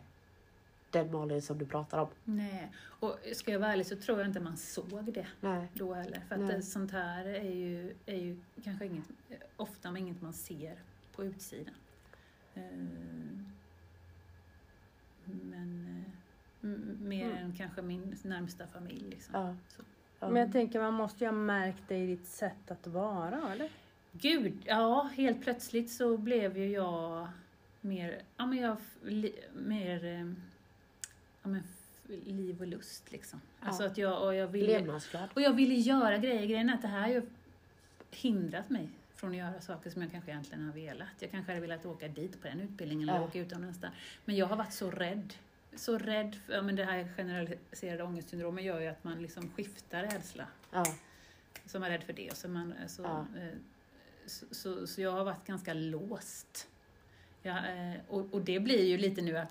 den 0.92 1.12
Malin 1.12 1.42
som 1.42 1.58
du 1.58 1.66
pratar 1.66 1.98
om. 2.00 2.08
Nej, 2.24 2.72
och 3.00 3.18
ska 3.34 3.52
jag 3.52 3.60
vara 3.60 3.72
ärlig 3.74 3.86
så 3.86 3.96
tror 3.96 4.18
jag 4.20 4.28
inte 4.28 4.40
man 4.40 4.58
såg 4.58 5.14
det 5.14 5.28
Nej. 5.42 5.68
då 5.74 5.94
heller. 5.94 6.22
För 6.28 6.36
att 6.36 6.42
Nej. 6.42 6.62
sånt 6.64 6.92
här 6.92 7.26
är 7.26 7.52
ju, 7.56 7.96
är 8.06 8.16
ju 8.16 8.40
kanske 8.64 8.86
inget, 8.86 9.04
ofta 9.58 9.98
inget 9.98 10.22
man 10.22 10.34
ser 10.34 10.76
på 11.16 11.24
utsidan. 11.26 11.74
Eh, 12.56 12.62
Men 15.26 16.06
eh, 16.62 16.68
mer 17.08 17.26
Mm. 17.26 17.38
än 17.38 17.56
kanske 17.56 17.82
min 17.82 18.16
närmsta 18.24 18.68
familj. 18.68 19.10
Liksom. 19.10 19.34
Ja. 19.42 19.56
Så. 19.68 19.82
Ja. 20.20 20.30
Men 20.30 20.42
jag 20.42 20.52
tänker 20.52 20.80
man 20.82 20.94
måste 20.94 21.24
ju 21.24 21.28
ha 21.28 21.38
märkt 21.38 21.84
det 21.88 21.98
i 21.98 22.08
ditt 22.08 22.28
sätt 22.28 22.72
att 22.72 22.88
vara, 22.88 23.52
eller? 23.54 23.70
Gud, 24.12 24.62
ja, 24.66 25.10
helt 25.16 25.42
plötsligt 25.42 25.92
så 25.92 26.18
blev 26.18 26.58
ju 26.58 26.68
jag 26.72 27.28
mer, 27.82 28.22
ja 28.38 28.46
men 28.46 28.58
jag, 28.58 28.78
li, 29.04 29.36
mer, 29.56 30.06
eh, 30.06 30.34
ja 31.44 31.50
men 31.50 31.64
liv 32.26 32.62
och 32.62 32.68
lust 32.68 33.12
liksom. 33.12 33.42
Alltså 33.60 33.84
Ja. 33.84 33.90
att 33.90 33.98
jag, 33.98 34.24
och 34.24 34.36
jag 34.36 34.48
ville, 34.48 35.00
och 35.34 35.42
jag 35.42 35.54
ville 35.54 35.76
göra 35.76 36.18
grejer. 36.18 36.46
Grejen 36.46 36.70
är 36.70 36.74
att 36.74 36.82
det 36.82 36.88
här 36.88 37.02
har 37.02 37.08
ju 37.08 37.22
hindrat 38.12 38.70
mig 38.70 38.90
från 39.16 39.30
att 39.30 39.36
göra 39.38 39.62
saker 39.62 39.90
som 39.90 40.02
jag 40.02 40.12
kanske 40.12 40.32
egentligen 40.32 40.66
har 40.66 40.74
velat. 40.74 41.08
Jag 41.20 41.32
kanske 41.32 41.52
hade 41.52 41.62
velat 41.62 41.86
åka 41.86 42.08
dit 42.08 42.42
på 42.42 42.48
den 42.48 42.60
utbildningen 42.62 43.10
eller 43.10 43.20
Ja. 43.20 43.26
åka 43.26 43.40
utomlands 43.40 43.80
där. 43.80 43.92
Men 44.26 44.36
jag 44.36 44.46
har 44.46 44.56
varit 44.56 44.74
så 44.74 44.92
rädd. 44.92 45.34
Så 45.76 45.98
rädd, 45.98 46.36
för, 46.36 46.54
ja 46.54 46.62
men 46.62 46.76
det 46.76 46.86
här 46.86 47.08
generaliserade 47.18 48.04
ångestsyndromet 48.04 48.64
gör 48.66 48.80
ju 48.80 48.88
att 48.88 49.04
man 49.04 49.22
liksom 49.22 49.50
skiftar 49.50 50.04
rädsla. 50.04 50.48
Ja. 50.72 50.86
Så 51.66 51.80
man 51.80 51.88
är 51.92 51.98
rädd 51.98 52.04
för 52.04 52.14
det. 52.14 52.38
Så, 52.38 52.48
man, 52.50 52.74
så, 52.88 53.02
Ja. 53.02 53.26
eh, 53.38 53.58
så, 54.26 54.46
så, 54.52 54.88
så 54.88 55.02
jag 55.02 55.12
har 55.12 55.24
varit 55.24 55.46
ganska 55.48 55.74
låst. 55.74 56.68
Ja, 57.48 57.58
eh, 57.66 57.94
och, 58.08 58.34
och 58.34 58.42
det 58.42 58.60
blir 58.60 58.84
ju 58.84 58.98
lite 58.98 59.22
nu 59.22 59.38
att 59.38 59.50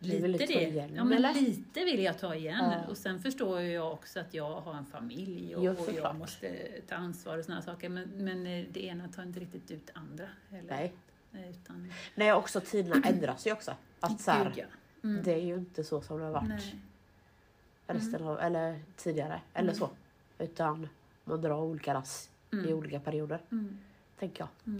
Lite 0.00 0.46
det. 0.46 0.88
ja, 0.94 1.04
men 1.04 1.22
lite 1.22 1.84
vill 1.84 2.02
jag 2.02 2.18
ta 2.18 2.34
igen. 2.34 2.64
Ja. 2.64 2.86
Och 2.90 2.96
sen 2.96 3.20
förstår 3.22 3.60
jag 3.60 3.92
också 3.92 4.20
att 4.20 4.34
jag 4.34 4.60
har 4.60 4.74
en 4.74 4.86
familj 4.86 5.56
och, 5.56 5.64
och 5.88 5.92
jag 5.94 6.16
måste 6.16 6.68
ta 6.88 6.94
ansvar 6.94 7.38
och 7.38 7.44
sådana 7.44 7.62
saker. 7.62 7.88
Men, 7.88 8.08
men 8.16 8.46
eh, 8.46 8.66
det 8.72 8.84
ena 8.84 9.08
tar 9.08 9.22
inte 9.22 9.40
riktigt 9.40 9.70
ut 9.70 9.86
det 9.86 9.92
andra. 9.94 10.28
Eller, 10.50 10.62
Nej. 10.70 10.92
Eh, 11.32 11.50
Utan, 11.50 11.92
Nej 12.14 12.32
också 12.32 12.60
tiderna 12.60 13.02
ändras 13.08 13.46
ju 13.46 13.52
också. 13.52 13.74
Att 14.00 14.20
så 14.20 14.30
här. 14.30 14.66
Mm. 15.04 15.22
det 15.24 15.32
är 15.32 15.44
ju 15.44 15.54
inte 15.54 15.84
så 15.84 16.00
som 16.00 16.18
det 16.18 16.24
har 16.24 16.32
varit 16.32 16.48
Nej. 16.48 16.74
resten 17.86 18.24
av, 18.24 18.38
eller 18.40 18.80
tidigare. 18.96 19.40
Eller 19.54 19.68
Mm. 19.72 19.78
så. 19.78 19.90
Utan 20.38 20.88
man 21.24 21.40
drar 21.42 21.62
olika 21.62 21.94
rass 21.94 22.30
i 22.52 22.56
Mm. 22.56 22.72
olika 22.74 23.00
perioder. 23.00 23.40
Mm. 23.52 23.78
Tänker 24.18 24.48
jag. 24.64 24.74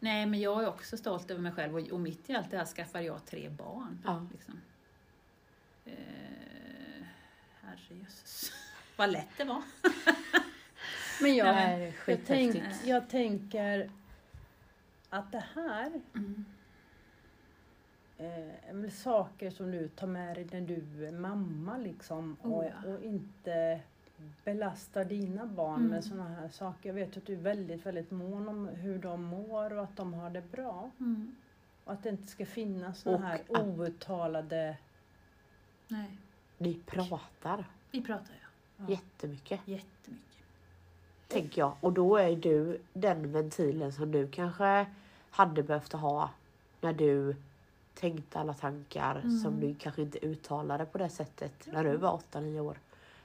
Nej, 0.00 0.26
men 0.26 0.40
jag 0.40 0.62
är 0.62 0.68
också 0.68 0.96
stolt 0.96 1.30
över 1.30 1.40
mig 1.42 1.52
själv 1.52 1.76
och, 1.76 1.88
och 1.88 2.00
mitt 2.00 2.30
i 2.30 2.34
allt 2.34 2.50
det 2.50 2.58
här 2.58 2.64
skaffar 2.64 3.00
jag 3.00 3.26
tre 3.26 3.48
barn. 3.48 3.98
Ja. 4.04 4.26
Liksom. 4.32 4.60
Eh, 5.84 7.04
herrejösses. 7.62 8.52
Vad 8.96 9.10
lätt 9.12 9.28
det 9.36 9.44
var. 9.44 9.62
Men 11.22 11.34
jag, 11.36 11.54
Nej, 11.54 11.84
jag, 11.84 11.94
skithäftigt. 11.94 12.52
tänk, 12.64 12.86
jag 12.86 13.08
tänker 13.10 13.90
att 15.08 15.32
det 15.32 15.44
här 15.54 16.00
Mm. 16.14 16.44
eh, 18.84 18.90
saker 18.90 19.50
som 19.50 19.70
du 19.70 19.88
tar 19.88 20.06
med 20.06 20.34
dig 20.36 20.48
när 20.52 20.60
du 20.60 21.06
är 21.06 21.12
mamma 21.12 21.78
liksom. 21.78 22.36
Oh, 22.42 22.52
och, 22.52 22.64
ja. 22.64 22.88
och 22.90 23.02
inte 23.02 23.80
belastar 24.44 25.04
dina 25.04 25.46
barn 25.46 25.76
Mm. 25.76 25.90
med 25.90 26.04
sådana 26.04 26.28
här 26.28 26.48
saker. 26.48 26.88
Jag 26.88 26.94
vet 26.94 27.16
att 27.16 27.26
du 27.26 27.32
är 27.32 27.36
väldigt, 27.40 27.86
väldigt 27.86 28.10
mån 28.10 28.48
om 28.48 28.68
hur 28.68 28.98
de 28.98 29.22
mår 29.24 29.72
och 29.72 29.84
att 29.84 29.96
de 29.96 30.14
har 30.14 30.30
det 30.30 30.50
bra. 30.50 30.90
Mm. 31.00 31.36
Och 31.84 31.92
att 31.92 32.02
det 32.02 32.08
inte 32.08 32.26
ska 32.26 32.46
finnas 32.46 32.98
sådana 33.00 33.18
Och 33.18 33.22
här 33.30 33.40
att- 33.48 33.66
outtalade... 33.68 34.76
Nej, 35.88 36.18
Ni 36.58 36.74
pratar 36.86 37.64
vi 37.90 38.02
pratar 38.02 38.34
ja. 38.42 38.48
Ja. 38.76 38.90
jättemycket. 38.90 39.60
Jättemycket. 39.64 40.24
Tänker 41.28 41.60
jag. 41.62 41.72
Och 41.80 41.92
då 41.92 42.16
är 42.16 42.36
du 42.36 42.80
den 42.92 43.32
ventilen 43.32 43.92
som 43.92 44.12
du 44.12 44.28
kanske 44.28 44.86
hade 45.30 45.62
behövt 45.62 45.92
ha 45.92 46.30
när 46.80 46.92
du 46.92 47.36
tänkte 47.94 48.38
alla 48.38 48.54
tankar 48.54 49.16
Mm. 49.24 49.38
som 49.38 49.60
du 49.60 49.74
kanske 49.74 50.02
inte 50.02 50.18
uttalade 50.26 50.86
på 50.86 50.98
det 50.98 51.08
sättet 51.08 51.68
när 51.72 51.84
du 51.84 51.96
var 51.96 52.12
8-9 52.32 52.60
år. 52.60 52.78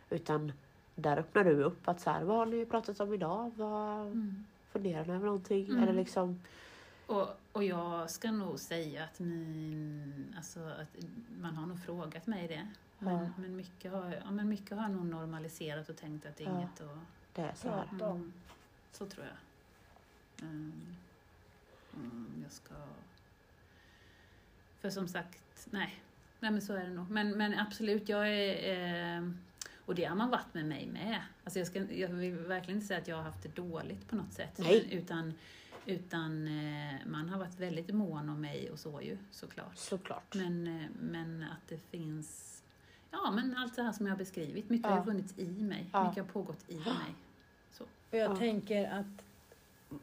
Utan 0.09 0.51
där 0.95 1.17
öppnar 1.17 1.43
du 1.43 1.63
upp 1.63 1.87
att 1.87 2.01
så 2.01 2.09
här, 2.09 2.23
vad 2.23 2.37
har 2.37 2.45
ni 2.45 2.65
pratat 2.65 2.99
om 2.99 3.13
idag? 3.13 3.51
Vad 3.55 4.01
Mm. 4.07 4.45
funderar 4.71 5.05
ni 5.05 5.13
över 5.13 5.25
någonting? 5.25 5.65
Mm. 5.69 5.83
Eller 5.83 5.93
liksom, 5.93 6.41
Och, 7.07 7.27
och 7.51 7.63
jag 7.63 8.09
ska 8.09 8.31
nog 8.31 8.59
säga 8.59 9.03
att, 9.03 9.19
min, 9.19 10.33
alltså, 10.37 10.59
att 10.59 11.05
man 11.41 11.55
har 11.55 11.65
nog 11.67 11.79
frågat 11.85 12.27
mig 12.27 12.47
det. 12.47 12.67
Men, 12.99 13.13
Ja. 13.23 13.29
men, 13.37 13.55
mycket 13.55 13.91
har, 13.91 14.19
ja, 14.25 14.31
men 14.31 14.49
mycket 14.49 14.77
har 14.77 14.83
jag 14.83 14.91
nog 14.91 15.05
normaliserat 15.05 15.89
och 15.89 15.97
tänkt 15.97 16.25
att 16.25 16.35
det 16.37 16.43
är 16.43 16.49
Ja. 16.49 16.57
inget 16.57 16.81
att... 16.81 16.97
det 17.33 17.41
är 17.41 17.53
så 17.55 17.69
här. 17.69 17.87
Mm, 18.01 18.33
så 18.91 19.05
tror 19.05 19.25
jag. 19.25 19.35
Mm. 20.49 20.73
mm, 21.93 22.27
jag 22.43 22.51
ska... 22.51 22.73
För 24.79 24.89
som 24.89 25.07
sagt, 25.07 25.67
nej. 25.71 26.03
Nej 26.39 26.51
men 26.51 26.61
så 26.61 26.73
är 26.73 26.83
det 26.83 26.89
nog. 26.93 27.09
Men, 27.09 27.37
men 27.37 27.59
absolut, 27.59 28.09
jag 28.09 28.29
är... 28.29 29.17
Eh, 29.17 29.29
och 29.85 29.95
det 29.95 30.03
har 30.05 30.15
man 30.15 30.29
varit 30.29 30.53
med 30.53 30.65
mig 30.65 30.87
med. 30.87 31.21
Alltså 31.43 31.59
jag, 31.59 31.67
ska, 31.67 31.79
jag 31.93 32.07
vill 32.09 32.35
verkligen 32.35 32.75
inte 32.77 32.87
säga 32.87 32.99
att 32.99 33.07
jag 33.07 33.15
har 33.15 33.23
haft 33.23 33.43
det 33.43 33.55
dåligt 33.55 34.07
på 34.09 34.15
något 34.15 34.33
sätt. 34.33 34.57
Nej. 34.57 34.87
Utan 34.91 35.33
utan 35.85 36.47
eh, 36.47 36.93
man 37.05 37.29
har 37.29 37.39
varit 37.39 37.59
väldigt 37.59 37.93
mån 37.95 38.29
om 38.29 38.41
mig 38.41 38.69
och 38.71 38.79
så 38.79 39.01
ju, 39.01 39.17
såklart. 39.31 39.77
Såklart. 39.77 40.35
Men, 40.35 40.67
eh, 40.67 40.85
men 41.01 41.43
att 41.43 41.67
det 41.69 41.77
finns... 41.77 42.49
Ja, 43.11 43.31
men 43.31 43.57
allt 43.57 43.75
det 43.75 43.83
här 43.83 43.91
som 43.91 44.05
jag 44.05 44.13
har 44.13 44.17
beskrivit. 44.17 44.69
Mycket 44.69 44.89
Ja. 44.89 44.95
har 44.95 45.03
funnits 45.03 45.39
i 45.39 45.45
mig. 45.47 45.85
Ja. 45.93 46.09
Mycket 46.09 46.23
har 46.25 46.31
pågått 46.31 46.65
i 46.67 46.75
mig. 46.75 47.15
Så. 47.71 47.83
Och 47.83 48.17
jag 48.17 48.31
Ja. 48.31 48.35
tänker 48.35 48.91
att 48.91 49.25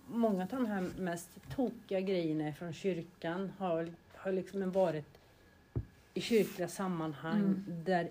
många 0.07 0.43
av 0.43 0.48
de 0.48 0.66
här 0.66 0.90
mest 0.98 1.28
tokiga 1.55 2.01
grejerna 2.01 2.52
från 2.52 2.73
kyrkan 2.73 3.52
har, 3.59 3.93
har 4.16 4.32
liksom 4.32 4.70
varit 4.70 5.19
i 6.15 6.20
kyrkliga 6.20 6.69
sammanhang 6.69 7.39
Mm. 7.40 7.65
där 7.85 8.11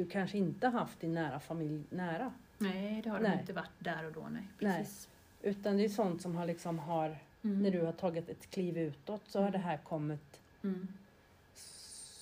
du 0.00 0.06
kanske 0.06 0.38
inte 0.38 0.68
haft 0.68 1.00
din 1.00 1.14
nära 1.14 1.40
familj 1.40 1.82
nära. 1.90 2.32
Nej, 2.58 3.00
det 3.02 3.10
har 3.10 3.20
Nej. 3.20 3.30
de 3.30 3.40
inte 3.40 3.52
varit 3.52 3.70
där 3.78 4.04
och 4.06 4.12
då. 4.12 4.20
Nej, 4.20 4.42
Nej. 4.58 4.78
precis. 4.78 5.08
Utan 5.42 5.76
det 5.76 5.84
är 5.84 5.88
sånt 5.88 6.22
som 6.22 6.36
har 6.36 6.46
liksom 6.46 6.78
har, 6.78 7.16
Mm. 7.44 7.62
när 7.62 7.70
du 7.70 7.80
har 7.82 7.92
tagit 7.92 8.28
ett 8.28 8.50
kliv 8.50 8.78
utåt 8.78 9.22
så 9.26 9.40
har 9.42 9.50
det 9.50 9.58
här 9.58 9.76
kommit 9.76 10.40
Mm. 10.62 10.88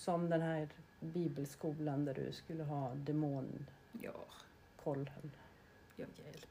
som 0.04 0.30
den 0.30 0.40
här 0.42 0.68
bibelskolan 1.00 2.04
där 2.04 2.14
du 2.14 2.32
skulle 2.32 2.64
ha 2.64 2.94
demonkollen. 2.94 3.66
Ja, 4.02 4.26
jag 5.96 6.06
hjälp. 6.24 6.46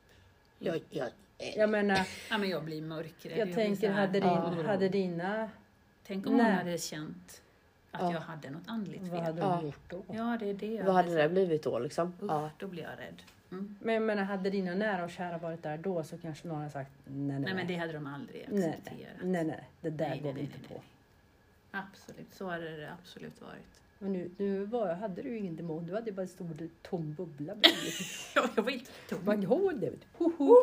Jag, 0.60 0.82
jag, 0.90 1.10
Jag 1.56 1.70
menar, 1.70 2.08
Ja, 2.30 2.38
men 2.38 2.50
jag 2.50 2.64
blir 2.64 2.82
mörkrädd. 2.82 3.38
jag 3.38 3.48
blir 3.48 3.56
tänker 3.56 3.92
här, 3.92 4.08
hade, 4.08 4.20
din, 4.20 4.30
Ja. 4.30 4.64
hade 4.68 4.90
dina, 4.90 5.50
Tänk 6.04 6.26
om 6.28 6.34
hon 6.34 6.44
Nej. 6.44 6.54
hade 6.56 6.78
känt 6.78 7.42
att 7.92 8.02
Ja. 8.02 8.14
jag 8.14 8.20
hade 8.20 8.50
något 8.50 8.68
andligt 8.68 9.02
vad 9.02 9.12
fel. 9.12 9.20
hade 9.22 9.40
Ja. 9.42 9.58
du 9.62 9.66
gjort 9.68 9.90
då? 9.90 10.04
Ja, 10.16 10.38
det 10.40 10.50
är 10.50 10.54
det 10.54 10.74
jag 10.74 10.86
vad 10.86 10.96
hade 10.96 11.16
det 11.16 11.30
blivit 11.30 11.64
då 11.64 11.80
liksom? 11.80 12.08
Usch, 12.22 12.32
Ja. 12.32 12.50
då 12.58 12.68
blir 12.68 12.84
jag 12.84 12.92
rädd. 13.00 13.22
Mm. 13.52 13.76
Men 13.82 13.94
jag 13.94 14.04
menar, 14.04 14.24
hade 14.24 14.50
dina 14.50 14.76
nära 14.76 15.04
och 15.04 15.10
kära 15.12 15.38
varit 15.38 15.64
där 15.64 15.78
då 15.78 16.04
så 16.04 16.18
kanske 16.18 16.48
någon 16.48 16.58
hade 16.58 16.70
sagt 16.70 16.92
nej, 17.06 17.16
nej, 17.28 17.40
Nej, 17.40 17.54
men 17.54 17.68
det 17.68 17.76
hade 17.76 17.94
de 17.94 18.08
aldrig 18.08 18.46
nej, 18.50 18.70
accepterat. 18.70 18.98
nej, 19.24 19.44
nej, 19.46 19.70
det 19.82 19.90
där 19.90 20.10
Nej, 20.10 20.20
går 20.20 20.34
nej, 20.34 20.34
vi 20.34 20.42
nej, 20.42 20.44
inte 20.56 20.58
nej, 20.58 20.68
på. 20.68 20.74
nej. 20.74 21.84
Absolut, 21.92 22.34
så 22.34 22.50
hade 22.50 22.78
det 22.78 22.92
absolut 23.02 23.42
varit. 23.42 23.82
Men 24.00 24.14
nu, 24.14 24.32
nu 24.38 24.66
var, 24.66 24.94
hade 24.94 25.22
du 25.22 25.30
ju 25.30 25.38
ingen 25.38 25.56
demon, 25.56 25.86
du 25.86 25.94
hade 25.94 26.12
bara 26.12 26.22
en 26.22 26.28
stor 26.28 26.70
tom 26.82 27.14
bubbla 27.14 27.56
bredvid. 27.56 27.94
Ja, 28.36 28.50
jag 28.56 28.64
var 28.64 28.72
inte 28.72 28.92
tom. 29.10 29.20
Vad 29.26 29.44
har 29.44 29.74
det? 29.74 29.94
Ho, 30.18 30.32
ho. 30.38 30.56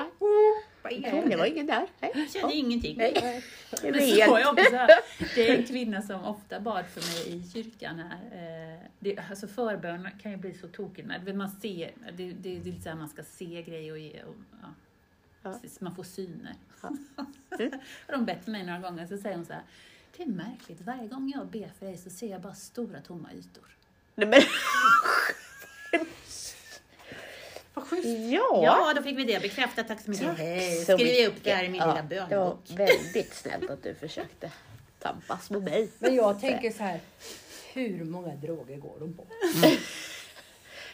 Vad 0.91 1.31
det 1.31 1.37
var 1.37 1.47
ingen 1.47 1.67
där. 1.67 1.87
Nej. 2.01 2.11
Jag 2.15 2.31
kände 2.31 2.55
ingenting. 2.55 2.97
Nej. 2.99 3.43
Det 3.83 3.91
Men 3.91 3.95
är 3.95 4.25
så 4.25 4.31
var 4.31 4.39
jag 4.39 4.53
också 4.53 4.65
så 4.71 4.77
här, 4.77 4.89
det 5.35 5.51
är 5.51 5.59
en 5.59 5.67
kvinna 5.67 6.03
som 6.03 6.25
ofta 6.25 6.61
bad 6.61 6.85
för 6.87 7.01
mig 7.01 7.37
i 7.37 7.51
kyrkan 7.53 7.99
här. 7.99 8.19
Eh, 8.73 8.79
Det, 8.99 9.19
alltså 9.31 9.47
förbön 9.49 10.09
kan 10.23 10.31
ju 10.33 10.37
bli 10.37 10.55
så 10.55 10.69
tokig 10.69 11.05
med. 11.05 11.37
Man, 11.37 11.51
ser, 11.51 11.93
det, 12.13 12.13
det, 12.13 12.33
det 12.33 12.57
är 12.57 12.65
lite 12.65 12.83
så 12.83 12.89
här 12.89 12.97
man 12.97 13.09
ska 13.09 13.23
se 13.23 13.63
grejer 13.63 13.93
och, 13.93 13.99
ge, 13.99 14.23
och 14.23 14.35
ja. 14.63 14.69
Ja. 15.43 15.59
Man 15.79 15.95
får 15.95 16.05
syner. 16.05 16.55
Ja. 16.83 16.89
har 18.07 18.13
de 18.13 18.25
bett 18.25 18.45
för 18.45 18.51
mig 18.51 18.67
några 18.67 18.79
gånger 18.79 19.07
så 19.07 19.19
säger 19.19 19.37
hon 19.37 19.47
så 19.47 19.53
här. 19.53 19.63
Det 20.17 20.23
är 20.23 20.27
märkligt, 20.27 20.81
varje 20.81 21.09
gång 21.09 21.33
jag 21.35 21.47
ber 21.47 21.71
för 21.79 21.87
dig 21.87 21.97
så 21.97 22.11
ser 22.11 22.31
jag 22.31 22.41
bara 22.41 22.55
stora 22.55 23.01
tomma 23.01 23.33
ytor. 23.33 23.77
Nej, 24.15 24.29
men... 24.29 24.41
Schysst. 27.85 28.07
Ja. 28.33 28.61
Ja, 28.65 28.93
då 28.97 29.03
fick 29.03 29.19
vi 29.19 29.25
det 29.25 29.43
bekräftat. 29.43 29.89
Tack 29.89 30.01
så 30.01 30.11
mycket. 30.11 30.27
Tack 30.27 30.39
Hej. 30.39 30.85
så 30.85 30.93
Skriver 30.99 31.21
jag 31.23 31.29
upp 31.29 31.45
det 31.45 31.51
här 31.55 31.65
i 31.65 31.69
min 31.69 31.81
Ja, 31.81 31.87
lilla 31.87 32.03
Det 32.29 32.37
var 32.37 32.47
bönbok. 32.47 32.71
väldigt 32.71 33.35
snällt 33.35 33.71
att 33.71 33.83
du 33.83 33.95
försökte 33.95 34.51
tampas 34.99 35.51
med 35.51 35.63
mig. 35.63 35.91
Men 35.99 36.15
jag 36.15 36.41
tänker 36.41 36.71
så 36.71 36.83
här, 36.83 37.01
hur 37.73 38.05
många 38.05 38.35
droger 38.35 38.77
går 38.77 38.97
de 39.01 39.13
på? 39.15 39.25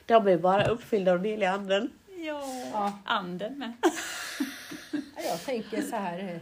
De 0.07 0.27
är 0.29 0.37
bara 0.37 0.67
uppfyllda 0.67 1.13
av 1.13 1.19
den 1.19 1.27
heliga 1.31 1.51
anden. 1.51 1.91
Ja, 2.19 2.43
Ja. 2.73 2.99
anden 3.05 3.59
med. 3.59 3.73
Jag 5.29 5.45
tänker 5.45 5.83
så 5.83 5.97
här, 5.97 6.19
eh, 6.19 6.39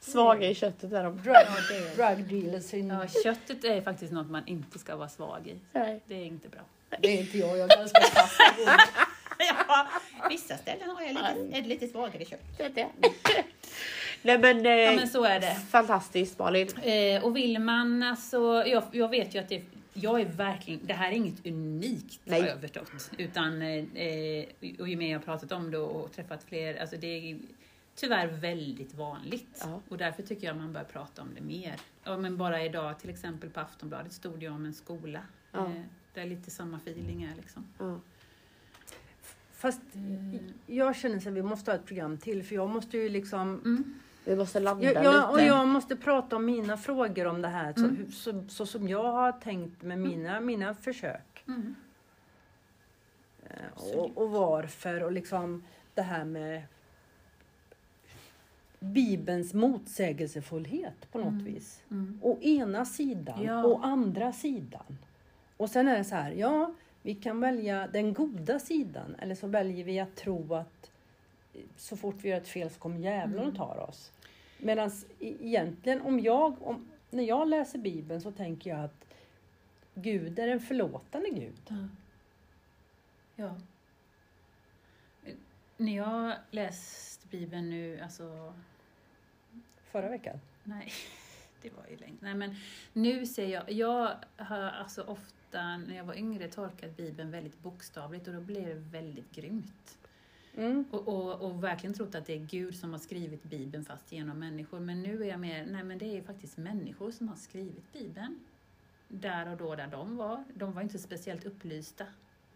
Svaga 0.00 0.48
i 0.48 0.54
köttet 0.54 0.92
är 0.92 1.04
de. 1.04 1.16
drug, 1.22 1.34
drug 1.96 2.42
dealers, 2.42 2.74
in, 2.74 2.88
Ja, 2.88 3.06
köttet 3.22 3.64
är 3.64 3.80
faktiskt 3.82 4.12
något 4.12 4.30
man 4.30 4.46
inte 4.46 4.78
ska 4.78 4.96
vara 4.96 5.08
svag 5.08 5.46
i. 5.48 5.56
Nej. 5.72 6.00
Det 6.06 6.14
är 6.14 6.24
inte 6.24 6.48
bra. 6.48 6.60
Det 7.00 7.08
är 7.08 7.20
inte 7.20 7.38
jag, 7.38 7.58
jag 7.58 7.72
är 7.72 7.76
ganska 7.76 8.00
fast. 8.00 8.40
Ja, 9.68 9.86
vissa 10.30 10.56
ställen 10.56 10.90
har 10.90 11.02
jag 11.02 11.12
lite, 11.14 11.56
är 11.58 11.62
det 11.62 11.68
lite 11.68 11.88
svagare 11.88 12.24
kött. 12.24 12.40
Det 12.58 12.68
det. 12.68 12.88
Nej 14.22 14.38
men, 14.38 14.66
eh, 14.66 14.72
Ja, 14.72 14.92
men 14.92 15.08
så 15.08 15.24
är 15.24 15.40
det. 15.40 15.56
fantastiskt 15.70 16.38
Malin. 16.38 16.68
Eh, 16.82 17.24
och 17.24 17.36
vill 17.36 17.58
man 17.58 18.02
alltså, 18.02 18.64
jag, 18.66 18.82
jag 18.92 19.08
vet 19.08 19.34
ju 19.34 19.38
att 19.38 19.48
det, 19.48 19.62
jag 19.94 20.20
är 20.20 20.24
verkligen, 20.24 20.80
det 20.86 20.94
här 20.94 21.08
är 21.10 21.14
inget 21.16 21.46
unikt 21.46 22.20
Nej. 22.24 22.40
har 22.40 22.48
jag 22.48 22.60
förstått. 22.60 23.10
Utan, 23.18 23.62
eh, 23.62 24.44
och 24.78 24.88
ju 24.88 24.96
mer 24.96 25.12
jag 25.12 25.18
har 25.18 25.24
pratat 25.24 25.52
om 25.52 25.70
det 25.70 25.78
och 25.78 26.12
träffat 26.12 26.44
fler, 26.44 26.80
alltså 26.80 26.96
det 26.96 27.06
är 27.30 27.38
tyvärr 27.96 28.26
väldigt 28.26 28.94
vanligt. 28.94 29.58
Ja. 29.60 29.80
Och 29.88 29.98
därför 29.98 30.22
tycker 30.22 30.46
jag 30.46 30.56
man 30.56 30.72
bör 30.72 30.84
prata 30.84 31.22
om 31.22 31.34
det 31.34 31.40
mer. 31.40 31.74
Ja, 32.04 32.16
men 32.16 32.36
bara 32.36 32.62
idag 32.64 33.00
till 33.00 33.10
exempel 33.10 33.50
på 33.50 33.60
Aftonbladet 33.60 34.12
stod 34.12 34.38
det 34.40 34.48
om 34.48 34.64
en 34.64 34.74
skola. 34.74 35.20
Ja. 35.52 35.64
Eh, 35.64 35.82
där 36.14 36.24
lite 36.26 36.50
samma 36.50 36.76
feeling 36.76 37.22
är 37.22 37.34
liksom. 37.36 37.64
Ja. 37.78 37.98
Fast 39.52 39.80
jag 40.66 40.96
känner 40.96 41.16
att 41.16 41.26
vi 41.26 41.42
måste 41.42 41.70
ha 41.70 41.78
ett 41.78 41.86
program 41.86 42.18
till 42.18 42.44
för 42.44 42.54
jag 42.54 42.70
måste 42.70 42.98
ju 42.98 43.08
liksom 43.08 43.60
Mm. 43.64 43.94
Vi 44.26 44.36
måste 44.36 44.60
landa 44.60 44.84
jag, 44.92 45.04
jag, 45.04 45.30
och 45.30 45.36
lite. 45.36 45.46
jag 45.46 45.68
måste 45.68 45.96
prata 45.96 46.36
om 46.36 46.44
mina 46.44 46.76
frågor 46.76 47.26
om 47.26 47.42
det 47.42 47.48
här 47.48 47.72
så, 47.72 47.84
Mm. 47.84 48.12
så, 48.12 48.44
så 48.48 48.66
som 48.66 48.88
jag 48.88 49.12
har 49.12 49.32
tänkt 49.32 49.82
med 49.82 49.98
mina, 49.98 50.40
mina 50.40 50.74
försök. 50.74 51.44
Mm. 51.48 51.74
Eh, 53.46 53.96
Och, 53.96 54.16
och 54.18 54.30
varför 54.30 55.02
och 55.02 55.12
liksom 55.12 55.64
det 55.94 56.02
här 56.02 56.24
med 56.24 56.62
Bibelns 58.80 59.54
motsägelsefullhet 59.54 61.12
på 61.12 61.18
något 61.18 61.28
Mm. 61.28 61.44
vis. 61.44 61.82
Mm. 61.90 62.18
Å 62.22 62.38
ena 62.40 62.84
sidan 62.84 63.42
Ja. 63.42 63.64
och 63.64 63.86
andra 63.86 64.32
sidan. 64.32 64.98
Och 65.64 65.70
sen 65.70 65.88
är 65.88 65.98
det 65.98 66.04
så 66.04 66.14
här, 66.14 66.30
ja, 66.30 66.74
vi 67.02 67.14
kan 67.14 67.40
välja 67.40 67.86
den 67.86 68.12
goda 68.12 68.58
sidan 68.58 69.14
eller 69.18 69.34
så 69.34 69.46
väljer 69.46 69.84
vi 69.84 70.00
att 70.00 70.16
tro 70.16 70.54
att 70.54 70.90
eh, 71.54 71.60
så 71.76 71.96
fort 71.96 72.14
vi 72.20 72.28
gör 72.28 72.36
ett 72.36 72.48
fel 72.48 72.70
så 72.70 72.78
kommer 72.78 72.98
djävulen 72.98 73.38
Mm. 73.38 73.48
och 73.48 73.56
tar 73.56 73.88
oss. 73.88 74.12
Medan 74.58 74.90
egentligen 75.20 76.00
om 76.00 76.20
jag, 76.20 76.62
om, 76.62 76.88
när 77.10 77.24
jag 77.24 77.48
läser 77.48 77.78
Bibeln 77.78 78.20
så 78.20 78.32
tänker 78.32 78.70
jag 78.70 78.84
att 78.84 79.04
Gud 79.94 80.38
är 80.38 80.48
en 80.48 80.60
förlåtande 80.60 81.30
Gud. 81.30 81.60
Ja. 81.68 81.88
ja. 83.36 83.54
När 85.76 85.96
jag 85.96 86.34
läst 86.50 87.30
Bibeln 87.30 87.70
nu, 87.70 88.00
alltså 88.00 88.54
Förra 89.90 90.08
veckan. 90.08 90.40
Nej, 90.64 90.92
det 91.62 91.70
var 91.70 91.86
ju 91.90 91.96
länge. 91.96 92.16
Nej, 92.20 92.34
men 92.34 92.54
nu 92.92 93.26
ser 93.26 93.46
jag, 93.46 93.70
jag 93.72 94.10
har 94.36 94.58
alltså 94.58 95.02
ofta 95.02 95.33
när 95.62 95.96
jag 95.96 96.04
var 96.04 96.14
yngre 96.14 96.48
tolkat 96.48 96.96
Bibeln 96.96 97.30
väldigt 97.30 97.62
bokstavligt 97.62 98.28
och 98.28 98.34
då 98.34 98.40
blev 98.40 98.66
det 98.66 98.74
väldigt 98.98 99.32
grymt. 99.32 99.98
Mm. 100.56 100.84
Och, 100.90 101.08
och, 101.08 101.42
och 101.42 101.64
verkligen 101.64 101.94
trott 101.94 102.14
att 102.14 102.26
det 102.26 102.34
är 102.34 102.46
Gud 102.46 102.76
som 102.76 102.92
har 102.92 102.98
skrivit 102.98 103.42
Bibeln 103.42 103.84
fast 103.84 104.12
genom 104.12 104.38
människor. 104.38 104.80
Men 104.80 105.02
nu 105.02 105.22
är 105.22 105.28
jag 105.28 105.40
mer, 105.40 105.66
nej 105.66 105.84
men 105.84 105.98
det 105.98 106.18
är 106.18 106.22
faktiskt 106.22 106.56
människor 106.56 107.10
som 107.10 107.28
har 107.28 107.36
skrivit 107.36 107.92
Bibeln. 107.92 108.40
Där 109.08 109.50
och 109.50 109.56
då 109.56 109.74
där 109.74 109.86
de 109.86 110.16
var. 110.16 110.44
De 110.54 110.72
var 110.72 110.82
inte 110.82 110.98
speciellt 110.98 111.44
upplysta. 111.44 112.06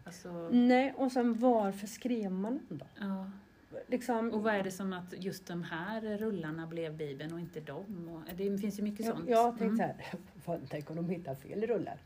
Alltså, 0.03 0.49
Nej, 0.49 0.93
och 0.97 1.11
sen 1.11 1.33
varför 1.39 1.87
skrev 1.87 2.31
man 2.31 2.59
den 2.69 2.77
då? 2.77 2.85
ja. 2.99 3.31
Liksom, 3.87 4.31
Och 4.33 4.43
vad 4.43 4.53
är 4.53 4.63
det 4.63 4.71
som 4.71 4.93
att 4.93 5.13
just 5.17 5.47
de 5.47 5.63
här 5.63 6.17
rullarna 6.17 6.67
blev 6.67 6.97
Bibeln 6.97 7.33
och 7.33 7.39
inte 7.39 7.59
dem? 7.59 8.09
Och 8.13 8.35
det 8.35 8.57
finns 8.57 8.79
ju 8.79 8.83
mycket 8.83 9.05
jag, 9.05 9.15
sånt. 9.15 9.29
jag 9.29 9.57
tänkte 9.57 9.65
Mm. 9.65 9.77
så 9.77 9.83
här, 9.83 9.95
fan, 10.45 10.67
tänk 10.69 10.89
om 10.89 10.95
de 10.95 11.09
hittar 11.09 11.35
fel 11.35 11.67
rullar. 11.67 11.97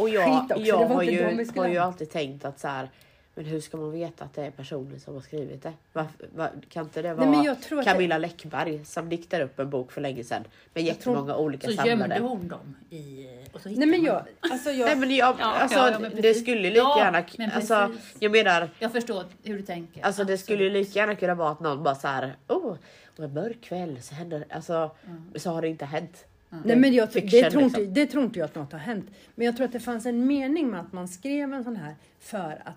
Och 0.00 0.08
jag, 0.08 0.52
jag 0.58 0.86
har, 0.86 1.02
ju, 1.02 1.46
har 1.56 1.68
ju 1.68 1.78
alltid 1.78 2.10
tänkt 2.10 2.44
att 2.44 2.60
så 2.60 2.68
här, 2.68 2.90
men 3.34 3.44
hur 3.44 3.60
ska 3.60 3.76
man 3.76 3.90
veta 3.92 4.24
att 4.24 4.34
det 4.34 4.42
är 4.46 4.50
personen 4.50 5.00
som 5.00 5.14
har 5.14 5.20
skrivit 5.20 5.62
det? 5.62 5.72
Varför, 5.92 6.26
var, 6.34 6.50
kan 6.68 6.84
inte 6.84 7.02
det 7.02 7.14
vara 7.14 7.30
Nej, 7.30 7.48
att 7.48 7.68
det- 7.70 7.84
Camilla 7.84 8.18
Läckberg 8.18 8.84
som 8.84 9.08
diktar 9.08 9.40
upp 9.40 9.58
en 9.58 9.70
bok 9.70 9.92
för 9.92 10.00
länge 10.00 10.24
sedan 10.24 10.44
med 10.74 10.84
Jag 10.84 10.98
tror- 11.00 11.14
jättemånga 11.14 11.36
olika 11.36 11.66
Så 11.68 11.72
samlade? 11.76 12.14
gömde 12.14 12.18
hon 12.28 12.48
dem 12.48 12.76
i... 12.90 13.26
Och 13.52 13.60
så 13.60 13.68
Nej 13.68 13.86
men 13.88 14.02
jag, 14.02 14.22
alltså 14.40 14.70
jag, 14.70 14.86
Nej 14.86 14.96
men 14.96 15.10
jag, 15.16 15.36
Ja, 15.40 15.44
alltså, 15.44 15.78
ja, 15.78 15.90
ja, 15.90 15.98
men 15.98 16.12
det 16.16 16.34
skulle 16.34 16.60
lika 16.62 16.76
Ja, 16.76 16.98
gärna... 16.98 17.24
men 17.38 17.50
Alltså, 17.50 17.92
jag 18.18 18.32
menar, 18.32 18.68
Jag 18.78 18.92
förstår 18.92 19.24
hur 19.42 19.56
du 19.56 19.62
tänker. 19.62 20.04
alltså 20.04 20.24
det 20.24 20.38
skulle 20.38 20.64
ju 20.64 20.70
lika 20.70 20.98
gärna 20.98 21.14
kunna 21.14 21.34
vara 21.34 21.50
att 21.50 21.60
någon 21.60 21.82
bara 21.82 21.94
så 21.94 22.08
här, 22.08 22.34
oh, 22.48 22.76
och 23.16 23.24
en 23.24 23.34
mörk 23.34 23.60
kväll 23.60 24.02
så 24.02 24.14
händer 24.14 24.44
Alltså, 24.50 24.90
så 25.36 25.50
har 25.50 25.62
det 25.62 25.68
inte 25.68 25.84
hänt. 25.84 26.24
Nej, 26.64 26.76
men 26.76 26.92
jag, 26.94 27.12
Fiction, 27.12 27.30
det, 27.42 27.50
tror 27.50 27.62
inte, 27.62 27.78
liksom. 27.80 27.94
det 27.94 28.06
tror 28.06 28.24
inte 28.24 28.38
jag 28.38 28.46
att 28.46 28.54
något 28.54 28.72
har 28.72 28.78
hänt. 28.78 29.10
Men 29.34 29.46
jag 29.46 29.56
tror 29.56 29.66
att 29.66 29.72
det 29.72 29.80
fanns 29.80 30.06
en 30.06 30.26
mening 30.26 30.70
med 30.70 30.80
att 30.80 30.92
man 30.92 31.08
skrev 31.08 31.54
en 31.54 31.64
sån 31.64 31.76
här 31.76 31.94
för 32.20 32.62
att 32.64 32.74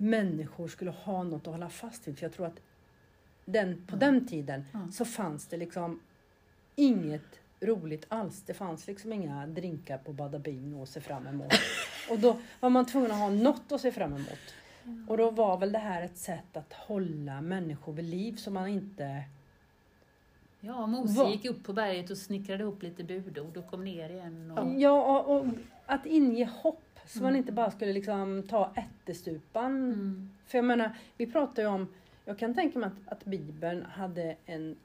människor 0.00 0.68
skulle 0.68 0.90
ha 0.90 1.22
något 1.22 1.46
att 1.46 1.52
hålla 1.52 1.68
fast 1.68 2.08
vid. 2.08 2.18
För 2.18 2.24
jag 2.24 2.32
tror 2.32 2.46
att 2.46 2.60
den, 3.44 3.86
på 3.86 3.96
den 3.96 4.26
tiden 4.26 4.64
så 4.92 5.04
fanns 5.04 5.46
det 5.46 5.56
liksom 5.56 6.00
inget 6.76 7.40
roligt 7.60 8.06
alls. 8.08 8.42
Det 8.42 8.54
fanns 8.54 8.86
liksom 8.86 9.12
inga 9.12 9.46
drinkar 9.46 9.98
på 9.98 10.12
Bada 10.12 10.38
Bing 10.38 10.82
att 10.82 10.88
se 10.88 11.00
fram 11.00 11.26
emot. 11.26 11.52
Och 12.10 12.18
då 12.18 12.36
var 12.60 12.70
man 12.70 12.86
tvungen 12.86 13.10
att 13.10 13.18
ha 13.18 13.30
något 13.30 13.72
att 13.72 13.80
se 13.80 13.92
fram 13.92 14.12
emot. 14.12 14.54
Och 15.08 15.16
då 15.16 15.30
var 15.30 15.56
väl 15.56 15.72
det 15.72 15.78
här 15.78 16.02
ett 16.02 16.18
sätt 16.18 16.56
att 16.56 16.72
hålla 16.72 17.40
människor 17.40 17.92
vid 17.92 18.04
liv 18.04 18.36
så 18.36 18.50
man 18.50 18.68
inte... 18.68 19.24
Ja, 20.60 20.86
Mose 20.86 21.30
gick 21.30 21.44
upp 21.44 21.64
på 21.64 21.72
berget 21.72 22.10
och 22.10 22.18
snickrade 22.18 22.62
ihop 22.62 22.82
lite 22.82 23.04
budord 23.04 23.56
och 23.56 23.70
kom 23.70 23.84
ner 23.84 24.10
igen. 24.10 24.50
Och... 24.50 24.80
Ja, 24.80 25.20
och, 25.20 25.36
och 25.36 25.46
att 25.86 26.06
inge 26.06 26.44
hopp 26.44 26.82
så 27.16 27.22
man 27.22 27.36
inte 27.36 27.52
bara 27.52 27.70
skulle 27.70 27.92
liksom 27.92 28.42
ta 28.48 28.72
ättestupan. 28.76 29.92
Mm. 29.92 30.30
För 30.46 30.58
jag 30.58 30.64
menar, 30.64 30.90
vi 31.16 31.26
pratar 31.26 31.62
ju 31.62 31.68
om, 31.68 31.88
jag 32.24 32.38
kan 32.38 32.54
tänka 32.54 32.78
mig 32.78 32.86
att, 32.86 33.12
att 33.12 33.24
Bibeln 33.24 33.82
hade 33.82 34.36
en, 34.46 34.76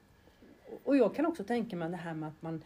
och 0.84 0.96
jag 0.96 1.14
kan 1.14 1.26
också 1.26 1.44
tänka 1.44 1.76
mig 1.76 1.90
det 1.90 1.96
här 1.96 2.14
med 2.14 2.28
att 2.28 2.42
man 2.42 2.62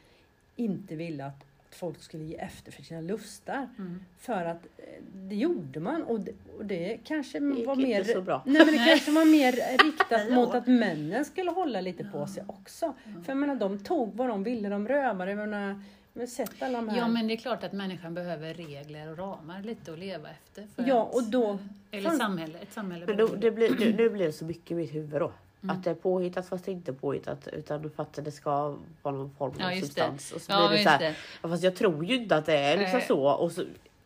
inte 0.57 0.97
ville 0.97 1.27
att, 1.27 1.45
att 1.69 1.75
folk 1.75 2.03
skulle 2.03 2.25
ge 2.25 2.37
efter 2.37 2.73
för 2.73 2.83
sina 2.83 3.01
lustar. 3.01 3.69
Mm. 3.79 4.05
För 4.19 4.45
att 4.45 4.67
eh, 4.77 4.85
det 5.15 5.37
gjorde 5.37 5.81
man 5.81 6.03
och 6.03 6.21
det, 6.21 6.33
och 6.59 6.65
det 6.65 6.99
kanske 7.05 7.39
gick 7.39 7.67
var 7.67 7.77
mer... 7.77 8.05
så 8.05 8.23
bra. 8.23 8.43
Nej 8.47 8.65
men 8.65 8.75
det 8.75 8.85
kanske 8.87 9.11
var 9.11 9.25
mer 9.25 9.53
riktat 9.85 10.33
mot 10.33 10.55
att 10.55 10.67
männen 10.67 11.25
skulle 11.25 11.51
hålla 11.51 11.81
lite 11.81 12.05
på 12.05 12.27
sig 12.27 12.45
också. 12.47 12.95
För 13.05 13.33
jag 13.33 13.37
menar 13.37 13.55
de 13.55 13.79
tog 13.79 14.15
vad 14.15 14.29
de 14.29 14.43
ville, 14.43 14.69
de 14.69 14.89
rövade. 14.89 15.31
Jag 15.31 15.39
menar, 15.39 15.83
men 16.13 16.29
sett 16.29 16.63
alla 16.63 16.79
de 16.79 16.89
här... 16.89 16.99
Ja, 16.99 17.09
men 17.09 17.27
det 17.29 17.35
är 17.35 17.37
klart 17.37 17.65
att 17.65 17.73
människan 17.73 18.15
behöver 18.15 18.55
regler 18.55 19.11
och 19.11 19.19
ramar 19.19 19.63
lite 19.63 19.93
att 19.93 19.99
leva 19.99 20.29
efter. 20.31 20.67
För 20.77 20.89
Ja, 20.89 21.03
att, 21.09 21.15
och 21.15 21.23
då- 21.25 21.59
Eller 21.91 22.09
fan- 22.11 22.19
samhälle, 22.19 22.59
ett 22.59 22.73
samhälle 22.73 23.07
Men 23.07 23.17
då, 23.17 23.27
det 23.27 23.51
blir, 23.51 23.71
nu, 23.79 23.93
nu 23.97 24.11
blir 24.11 24.27
det 24.27 24.33
så 24.33 24.45
mycket 24.45 24.71
i 24.71 24.75
mitt 24.75 24.95
huvud 24.95 25.21
då. 25.21 25.33
Mm. 25.63 25.77
Att 25.77 25.85
det 25.85 25.91
är 25.91 25.95
påhittat 25.95 26.49
fast 26.49 26.65
det 26.65 26.73
inte 26.73 26.91
är 26.91 26.95
påhittat 26.95 27.49
utan 27.53 27.91
för 27.97 28.03
att 28.03 28.13
det 28.25 28.33
ska 28.33 28.77
vara 29.03 29.15
någon 29.15 29.35
form 29.39 29.51
av 29.51 29.57
Ja, 29.61 29.73
just 29.73 29.81
det. 29.83 29.87
substans. 30.03 30.33
Och 30.33 30.41
så 30.43 30.53
Ja, 30.53 30.59
blir 30.59 30.69
det 30.69 30.75
just 30.75 30.85
så 30.85 30.91
här, 30.91 30.99
det. 30.99 31.15
ja, 31.43 31.49
fast 31.49 31.63
jag 31.63 31.77
tror 31.77 32.05
ju 32.05 32.15
inte 32.17 32.37
att 32.37 32.47
det 32.47 32.57
är 32.57 32.77
liksom 32.77 32.99
Nej. 32.99 33.07
så. 33.09 33.21
Och 33.23 33.53
så 33.53 33.65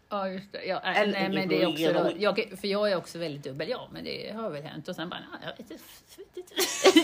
Ja, 0.08 0.28
just 0.28 0.52
det. 0.52 0.64
Ja, 0.64 0.80
äh, 0.84 1.00
Eller 1.00 1.12
nej, 1.12 1.20
ingen 1.22 1.34
men 1.34 1.48
det 1.48 1.62
är 1.62 1.66
också 1.66 1.92
då, 1.92 2.10
jag, 2.18 2.58
För 2.60 2.68
jag 2.68 2.92
är 2.92 2.96
också 2.96 3.18
väldigt 3.18 3.42
dubbel. 3.44 3.68
Ja, 3.68 3.88
men 3.92 4.04
det 4.04 4.32
har 4.36 4.50
väl 4.50 4.62
hänt. 4.62 4.88
Och 4.88 4.94
sen 4.96 5.08
bara, 5.08 5.20
nej, 5.32 5.40
jag 5.42 5.64
vet 5.64 5.70
inte. 5.70 5.84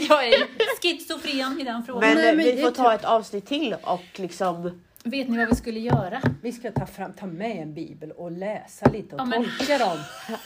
Jag 0.08 0.28
är 0.28 0.34
schizofren 0.82 1.60
i 1.60 1.64
den 1.64 1.82
frågan. 1.84 2.00
men 2.00 2.14
Nej, 2.16 2.28
eh, 2.30 2.36
men 2.36 2.44
vi 2.44 2.52
det 2.52 2.62
får 2.62 2.70
ta 2.70 2.94
ett 2.94 3.04
avsnitt 3.04 3.46
till 3.46 3.76
och 3.82 4.02
liksom... 4.20 4.82
Vet 5.04 5.28
ni 5.28 5.38
vad 5.38 5.48
vi 5.48 5.54
skulle 5.54 5.80
göra? 5.80 6.22
Vi 6.42 6.52
ska 6.52 6.72
ta, 6.72 6.86
fram, 6.86 7.12
ta 7.12 7.26
med 7.26 7.62
en 7.62 7.74
bibel 7.74 8.12
och 8.12 8.30
läsa 8.30 8.90
lite 8.90 9.16
och 9.16 9.20
Ja, 9.28 9.32
tolka 9.58 9.78
dem. 9.78 9.98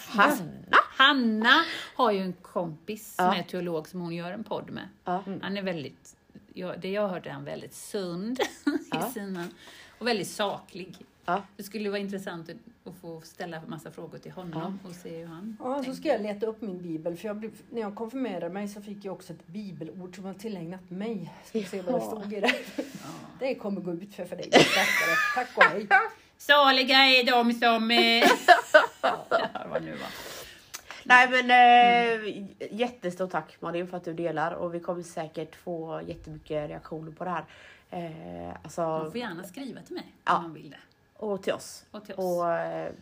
Hanna! 0.08 0.76
Hanna 0.96 1.64
har 1.94 2.12
ju 2.12 2.20
en 2.20 2.32
kompis 2.32 3.14
som 3.14 3.24
Ja. 3.24 3.34
är 3.36 3.42
teolog 3.42 3.88
som 3.88 4.00
hon 4.00 4.14
gör 4.14 4.32
en 4.32 4.44
podd 4.44 4.70
med. 4.70 4.88
Ja. 5.04 5.22
Han 5.42 5.56
är 5.56 5.62
väldigt, 5.62 6.16
ja, 6.52 6.74
det 6.76 6.90
jag 6.90 7.08
hört 7.08 7.26
är 7.26 7.30
han 7.30 7.44
väldigt 7.44 7.74
sund 7.74 8.40
Ja. 8.92 9.08
i 9.08 9.12
sina, 9.12 9.48
och 9.98 10.06
väldigt 10.06 10.28
saklig. 10.28 10.96
Ja. 11.24 11.42
Det 11.56 11.62
skulle 11.62 11.90
vara 11.90 11.98
intressant 12.00 12.50
att, 12.50 12.94
få 13.00 13.20
ställa 13.20 13.56
en 13.56 13.70
massa 13.70 13.90
frågor 13.90 14.18
till 14.18 14.32
honom 14.32 14.78
och 14.88 14.94
se 14.94 15.16
hur 15.18 15.26
han 15.26 15.56
Ja, 15.60 15.64
så 15.78 15.82
tänker. 15.84 16.00
ska 16.00 16.08
jag 16.08 16.20
leta 16.22 16.46
upp 16.46 16.60
min 16.62 16.82
bibel. 16.82 17.16
För 17.16 17.28
jag 17.28 17.36
blev, 17.36 17.50
när 17.70 17.80
jag 17.80 17.94
konfirmerade 17.94 18.48
mig 18.48 18.68
så 18.68 18.82
fick 18.82 19.04
jag 19.04 19.14
också 19.14 19.32
ett 19.32 19.46
bibelord 19.46 20.14
som 20.14 20.24
var 20.24 20.34
tillägnat 20.34 20.90
mig. 20.90 21.32
Ska 21.44 21.58
vi 21.58 21.64
se 21.64 21.82
vad 21.82 21.94
det 21.94 21.98
Ja. 21.98 22.06
stod 22.20 22.32
i 22.32 22.40
det. 22.40 22.52
Det 23.38 23.54
kommer 23.54 23.80
gå 23.80 23.92
ut 23.92 24.14
för, 24.14 24.24
för 24.24 24.36
dig. 24.36 24.50
Tack 25.34 25.48
och 25.56 25.62
hej. 25.64 25.88
Saliga 26.36 26.96
är 26.98 27.26
de 27.26 27.52
som... 27.52 27.90
Ja, 29.02 29.66
vad 29.70 29.82
nu 29.82 29.90
var. 29.90 30.08
Nej 31.06 31.28
men 31.30 31.50
eh, 31.50 32.46
jättestort 32.70 33.30
tack 33.30 33.56
Malin 33.60 33.88
för 33.88 33.96
att 33.96 34.04
du 34.04 34.14
delar 34.14 34.52
och 34.52 34.74
vi 34.74 34.80
kommer 34.80 35.02
säkert 35.02 35.56
få 35.56 36.00
jättemycket 36.06 36.68
reaktioner 36.70 37.12
på 37.12 37.24
det 37.24 37.30
här. 37.30 37.44
Eh, 37.90 38.56
alltså, 38.62 38.80
Man 38.80 39.10
får 39.10 39.20
gärna 39.20 39.44
skriva 39.44 39.80
till 39.80 39.94
mig 39.94 40.06
Ja. 40.24 40.36
om 40.36 40.42
man 40.42 40.54
vill 40.54 40.70
det. 40.70 40.76
Och 41.32 41.42
till 41.42 41.52
oss. 41.52 41.84
Och 41.90 42.04
till 42.04 42.14
oss. 42.14 42.20
Och 42.20 42.50
eh, 42.50 42.92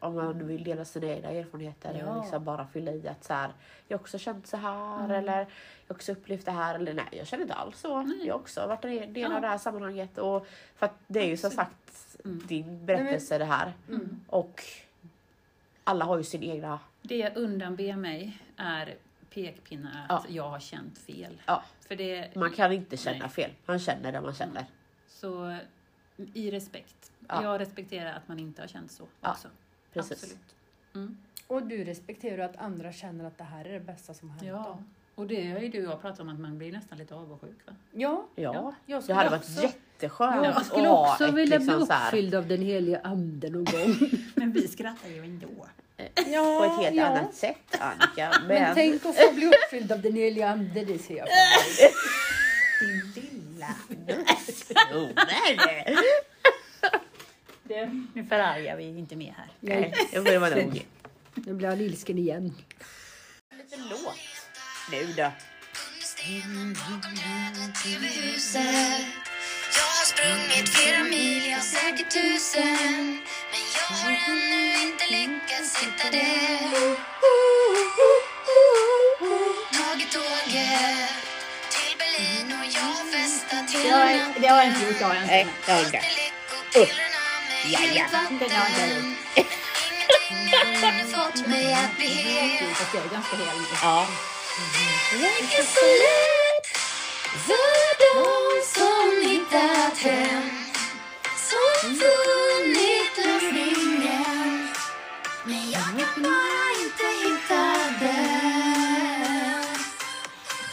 om 0.00 0.14
man 0.14 0.46
vill 0.46 0.64
dela 0.64 0.84
sina 0.84 1.06
egna 1.06 1.28
erfarenheter 1.28 1.94
Ja. 1.94 2.00
eller 2.10 2.20
liksom 2.22 2.44
bara 2.44 2.66
fylla 2.66 2.92
i 2.92 3.08
att 3.08 3.24
så 3.24 3.34
här, 3.34 3.50
jag 3.88 3.96
har 3.98 4.00
också 4.02 4.18
känt 4.18 4.46
så 4.46 4.56
här 4.56 4.98
Mm. 5.04 5.10
eller 5.10 5.32
jag 5.38 5.44
har 5.88 5.94
också 5.94 6.12
upplevt 6.12 6.44
det 6.44 6.50
här 6.50 6.74
eller 6.74 6.94
nej 6.94 7.04
jag 7.12 7.26
känner 7.26 7.42
inte 7.42 7.54
alls 7.54 7.80
så. 7.80 8.02
Nej. 8.02 8.26
Jag 8.26 8.34
har 8.34 8.40
också 8.40 8.66
varit 8.66 8.84
en 8.84 9.12
del 9.12 9.30
Ja. 9.30 9.34
av 9.36 9.42
det 9.42 9.48
här 9.48 9.58
sammanhanget 9.58 10.18
och 10.18 10.46
för 10.76 10.86
att 10.86 10.94
det 11.06 11.20
är 11.20 11.26
ju 11.26 11.36
som 11.36 11.50
sagt 11.50 11.76
Mm. 12.24 12.42
din 12.46 12.86
berättelse 12.86 13.38
det 13.38 13.44
här 13.44 13.72
Mm. 13.88 14.20
och 14.26 14.62
alla 15.84 16.04
har 16.04 16.16
ju 16.18 16.24
sin 16.24 16.42
egna 16.42 16.80
Det 17.02 17.16
jag 17.16 17.36
undanber 17.36 17.96
mig 17.96 18.38
är 18.56 18.94
pekpinnar 19.34 20.06
att 20.08 20.30
jag 20.30 20.48
har 20.50 20.60
känt 20.60 20.98
fel. 20.98 21.42
Ja. 21.46 21.62
För 21.88 21.96
det, 21.96 22.34
Man 22.36 22.50
kan 22.52 22.72
inte 22.72 22.96
känna 22.96 23.18
Nej. 23.18 23.28
fel. 23.28 23.50
Man 23.66 23.78
känner 23.78 24.12
det 24.12 24.20
man 24.20 24.34
känner. 24.34 24.64
Så 25.08 25.56
i 26.34 26.50
respekt. 26.50 27.12
Ja. 27.32 27.42
Jag 27.42 27.60
respekterar 27.60 28.12
att 28.12 28.28
man 28.28 28.38
inte 28.38 28.62
har 28.62 28.66
känt 28.68 28.92
så 28.92 29.06
Ja, 29.20 29.30
också. 29.30 29.48
Precis. 29.92 30.12
Absolut. 30.12 30.54
Mm. 30.94 31.16
Och 31.46 31.62
du 31.62 31.84
respekterar 31.84 32.44
att 32.44 32.56
andra 32.56 32.92
känner 32.92 33.24
att 33.24 33.38
det 33.38 33.44
här 33.44 33.64
är 33.64 33.72
det 33.72 33.80
bästa 33.80 34.14
som 34.14 34.30
har 34.30 34.36
hänt 34.36 34.48
Ja. 34.48 34.56
dem. 34.56 34.90
Och 35.14 35.26
det 35.26 35.50
har 35.50 35.58
ju 35.60 35.68
du 35.68 35.86
och 35.86 35.92
jag 35.92 36.00
pratat 36.02 36.20
om 36.20 36.28
att 36.28 36.40
man 36.40 36.58
blir 36.58 36.72
nästan 36.72 36.98
lite 36.98 37.14
avundsjuk. 37.14 37.58
Va? 37.66 37.72
Ja, 37.92 38.26
Ja, 38.34 38.74
jag 38.86 39.02
det 39.06 39.12
hade 39.14 39.30
varit 39.30 39.42
också, 39.42 39.62
jätteskönt 39.62 40.44
jag 40.44 40.56
att 40.56 40.66
skulle 40.66 40.88
också 40.88 41.24
ett 41.24 41.34
vilja 41.34 41.58
liksom 41.58 41.76
bli 41.76 41.84
uppfylld 41.84 42.34
av 42.34 42.46
den 42.48 42.62
heliga 42.62 43.00
anden 43.04 43.52
någon 43.52 43.64
gång. 43.64 43.96
Men 44.34 44.52
vi 44.52 44.68
skrattar 44.68 45.08
ju 45.08 45.18
ändå. 45.24 45.48
Ja, 46.26 46.58
på 46.58 46.64
ett 46.64 46.84
helt 46.86 46.96
ja. 46.96 47.06
annat 47.06 47.34
sätt 47.34 47.76
Annika. 47.80 48.30
Men, 48.40 48.48
Men 48.48 48.74
tänk 48.74 49.06
att 49.06 49.16
få 49.16 49.32
bli 49.34 49.46
uppfylld 49.46 49.92
av 49.92 50.00
den 50.00 50.14
heliga 50.14 50.48
ande, 50.48 50.84
det 50.84 50.98
ser 50.98 51.16
jag 51.16 51.26
fram 51.28 51.46
emot. 51.78 53.14
Din 53.14 53.22
lilla... 53.22 53.74
Nu 58.14 58.24
förargar 58.28 58.76
vi 58.76 58.84
inte 58.84 59.16
mer 59.16 59.34
här. 59.36 59.48
nej, 59.60 59.92
det 60.12 60.16
får 60.16 60.38
vara 60.38 60.54
nog. 60.54 60.86
Nu 61.34 61.54
blir 61.54 61.68
jag 61.68 61.80
ilsken 61.80 62.18
igen. 62.18 62.54
Lite 63.56 63.76
låt. 63.76 64.18
Nu 64.90 65.12
då. 65.16 65.30
Jag 69.76 69.82
har 69.82 70.04
sprungit 70.04 70.68
flera 70.68 71.04
mil, 71.04 71.50
ja 71.50 71.60
säkert 71.60 72.10
tusen 72.10 73.06
Men 73.50 73.64
jag 73.76 73.96
har 73.96 74.10
ännu 74.28 74.82
inte 74.86 75.04
lyckats 75.10 75.82
hitta 75.82 76.10
det 76.10 76.58
Tagit 79.72 80.12
tåget 80.12 81.10
till 81.70 81.94
Berlin 81.98 82.58
och 82.58 82.66
jag 82.74 82.80
har 82.80 83.04
festat 83.12 83.82
hela 83.84 83.98
natten 83.98 84.42
det 84.42 84.48
har 84.48 84.62
jag 84.62 84.66
inte 84.66 84.86
gjort. 84.86 84.98
Det 84.98 85.04
har 85.04 85.14
jag 85.14 85.26
Nej, 85.26 85.46
det 85.66 85.72
har 85.72 85.78
jag 85.78 85.86
inte. 85.86 87.09
Ja, 87.64 87.80
ja. 87.94 88.04
Det 88.40 88.54
har 88.54 88.68
jag 90.98 91.08
fått 91.08 91.46
mig 91.46 91.74
att 91.74 91.96
bli 91.96 92.06
hel 92.06 92.74
Fast 92.74 92.94
jag 92.94 93.04
är 93.04 93.08
ganska 93.08 93.36
hel 93.36 93.58
nu. 93.58 93.64
Ja. 93.82 94.06
Räcker 95.12 95.62
så 95.62 95.86
lätt 96.02 96.66
för 97.46 97.98
de 98.04 98.24
som 98.74 99.30
hittat 99.30 99.98
hem 99.98 100.50
Som 101.36 101.94
funnit 101.96 103.16
lösningen 103.26 104.68
Men 105.44 105.70
jag 105.70 105.82
kan 105.82 106.22
bara 106.22 106.70
inte 106.82 107.06
hitta 107.22 107.62
den 108.00 109.64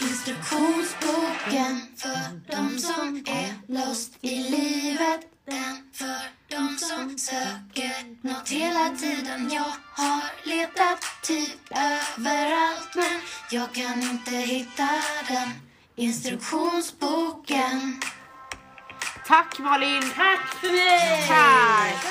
Instruktionsboken 0.02 1.82
för 1.98 2.52
de 2.52 2.80
som 2.80 3.24
är 3.28 3.54
lost 3.68 4.12
i 4.22 4.36
livet 4.36 5.37
Den 5.50 5.84
för 5.94 6.22
de 6.48 6.78
som 6.78 7.18
söker 7.18 8.28
något 8.28 8.50
hela 8.50 8.90
tiden 8.90 9.52
Jag 9.52 9.74
har 9.94 10.22
letat 10.44 11.06
typ 11.24 11.72
överallt 11.72 12.96
men 12.96 13.22
jag 13.52 13.74
kan 13.74 14.02
inte 14.02 14.32
hitta 14.32 14.90
den 15.28 15.50
Instruktionsboken 15.96 18.00
Tack 19.28 19.60
Malin! 19.60 20.02
Tack 20.16 20.48
för 20.62 20.72
mig! 20.72 21.28
Tack! 21.28 22.06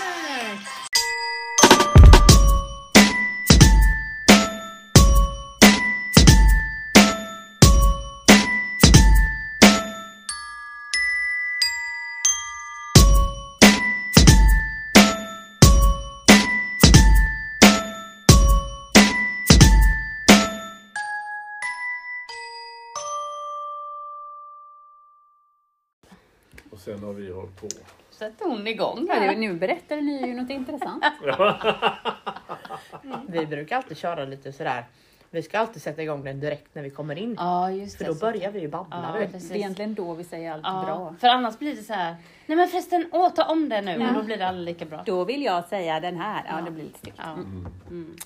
Och 26.76 26.82
sen 26.82 27.02
har 27.04 27.12
vi 27.12 27.32
hållit 27.32 27.60
på. 27.60 27.68
Sätter 28.10 28.44
hon 28.44 28.66
igång 28.66 29.08
här. 29.10 29.36
Nu 29.36 29.54
berättar 29.54 29.96
ni 29.96 30.26
ju 30.26 30.34
något 30.34 30.50
intressant. 30.50 31.04
Vi 33.28 33.46
brukar 33.46 33.76
alltid 33.76 33.96
köra 33.96 34.24
lite 34.24 34.52
sådär. 34.52 34.84
Vi 35.30 35.42
ska 35.42 35.58
alltid 35.58 35.82
sätta 35.82 36.02
igång 36.02 36.24
den 36.24 36.40
direkt 36.40 36.74
när 36.74 36.82
vi 36.82 36.90
kommer 36.90 37.18
in. 37.18 37.34
Ja, 37.38 37.70
just 37.70 37.96
För 37.96 38.04
det. 38.04 38.10
då 38.10 38.14
så- 38.14 38.20
börjar 38.20 38.50
vi 38.50 38.60
ju 38.60 38.68
babbla. 38.68 39.18
Ja. 39.20 39.26
Det 39.32 39.54
är 39.54 39.56
egentligen 39.56 39.94
då 39.94 40.14
vi 40.14 40.24
säger 40.24 40.52
allt 40.52 40.62
Ja, 40.64 40.82
bra. 40.86 41.14
för 41.20 41.28
annars 41.28 41.58
blir 41.58 41.76
det 41.76 41.82
så 41.82 41.92
här. 41.92 42.16
Nej 42.46 42.56
men 42.56 42.68
förresten, 42.68 43.08
åh 43.12 43.34
ta 43.34 43.44
om 43.44 43.68
det 43.68 43.80
nu. 43.82 43.90
Ja. 44.00 44.08
Och 44.08 44.14
då 44.14 44.22
blir 44.22 44.36
det 44.36 44.48
aldrig 44.48 44.64
lika 44.66 44.84
bra. 44.84 45.02
Då 45.06 45.24
vill 45.24 45.42
jag 45.42 45.64
säga 45.68 46.00
den 46.00 46.16
här. 46.20 46.44
Ja, 46.48 46.58
Ja. 46.58 46.64
det 46.64 46.70
blir 46.70 46.84
lite 46.84 46.98
stelt. 46.98 47.16
Ja. 47.18 47.32
Mm. 47.32 48.16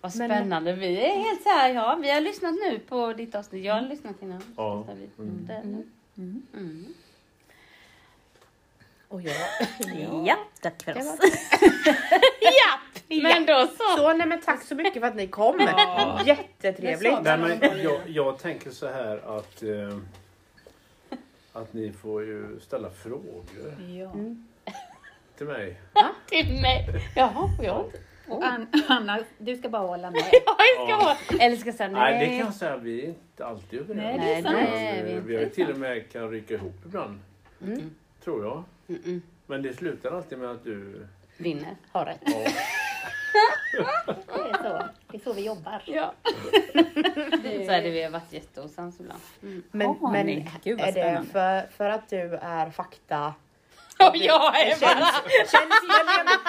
Vad 0.00 0.16
Men- 0.16 0.28
spännande. 0.30 0.72
Vi 0.72 1.00
är 1.00 1.16
helt 1.16 1.42
så 1.42 1.48
här, 1.48 1.74
ja, 1.74 1.98
vi 2.02 2.10
har 2.10 2.20
lyssnat 2.20 2.54
nu 2.70 2.78
på 2.78 3.12
ditt 3.12 3.34
avsnitt. 3.34 3.64
Jag 3.64 3.74
har 3.74 3.80
lyssnat 3.82 4.22
innan. 4.22 4.42
Ja. 4.56 4.84
Mm. 5.18 6.86
Det- 9.22 9.84
Mm. 9.84 9.96
Mm. 9.96 10.10
Och 10.10 10.18
jag... 10.18 10.26
Ja, 10.26 10.36
tack 10.60 10.82
för 10.82 10.98
oss. 10.98 11.18
Ja, 12.40 12.78
men 13.22 13.46
då 13.46 13.66
så. 13.66 13.96
Så 13.96 14.12
nej 14.12 14.26
men 14.26 14.40
tack 14.40 14.62
så 14.62 14.74
mycket 14.74 15.00
för 15.00 15.06
att 15.08 15.14
ni 15.16 15.26
kom. 15.26 15.60
Ja. 15.60 16.20
Jättetrevligt. 16.26 17.22
Nej, 17.22 17.38
men 17.38 17.82
jag, 17.82 18.00
jag 18.06 18.38
tänker 18.38 18.70
så 18.70 18.86
här 18.88 19.38
att, 19.38 19.62
eh, 19.62 19.98
att 21.52 21.72
ni 21.72 21.92
får 21.92 22.22
ju 22.24 22.60
ställa 22.60 22.90
frågor 22.90 23.44
Ja. 23.98 24.12
till 25.36 25.46
mig. 25.46 25.80
Till 26.28 26.60
mig. 26.62 26.86
Jaha. 27.16 27.84
Och 28.28 28.44
An- 28.44 28.66
Anna, 28.88 29.18
du 29.38 29.56
ska 29.56 29.68
bara 29.68 29.86
hålla 29.86 30.10
med. 30.10 30.22
Ja, 30.46 30.56
jag 30.76 30.88
ska 30.88 31.04
vara. 31.06 31.16
Eller 31.44 31.56
ska 31.56 31.72
säga 31.72 31.88
nej. 31.88 32.00
Nej, 32.14 32.18
det 32.20 32.26
kan 32.26 32.46
jag 32.46 32.54
säga, 32.54 32.76
vi 32.76 33.02
är 33.04 33.08
inte 33.08 33.46
alltid 33.46 33.80
överens. 33.80 34.02
Nej, 34.02 34.18
det 34.26 34.34
är 34.34 34.42
sant. 34.42 34.56
Eh, 34.56 35.04
vi 35.04 35.12
är 35.12 35.20
vi 35.20 35.34
har 35.34 35.42
ju 35.42 35.48
till 35.48 35.70
och 35.70 35.78
med 35.78 36.12
kan 36.12 36.30
rycka 36.30 36.54
ihop 36.54 36.74
ibland. 36.86 37.20
Mm. 37.62 37.90
Tror 38.24 38.44
jag. 38.44 38.64
Mm-mm. 38.88 39.22
Men 39.46 39.62
det 39.62 39.74
slutar 39.74 40.16
alltid 40.16 40.38
med 40.38 40.50
att 40.50 40.64
du... 40.64 41.06
Vinner. 41.36 41.76
Har 41.92 42.04
rätt. 42.04 42.20
Ja, 42.24 42.50
Det 43.74 44.50
är 44.50 44.62
så, 44.62 44.88
det 45.10 45.16
är 45.16 45.20
så 45.24 45.32
vi 45.32 45.46
jobbar. 45.46 45.82
Ja. 45.86 46.14
Så 47.66 47.72
är 47.72 47.82
det, 47.82 47.90
vi 47.90 48.02
har 48.02 48.10
varit 48.10 48.32
jätteosams 48.32 49.00
ibland. 49.00 49.20
Mm. 49.42 49.62
Men, 49.70 49.86
Har 49.86 50.12
men? 50.12 50.50
Gud, 50.64 50.80
är 50.80 50.92
det 50.92 51.24
för, 51.32 51.76
för 51.76 51.90
att 51.90 52.08
du 52.08 52.34
är 52.42 52.70
fakta... 52.70 53.34
Och 53.98 54.16
jag 54.16 54.60
är 54.60 54.80
bara... 54.80 54.94
Känns, 54.94 55.50
känns, 55.50 55.74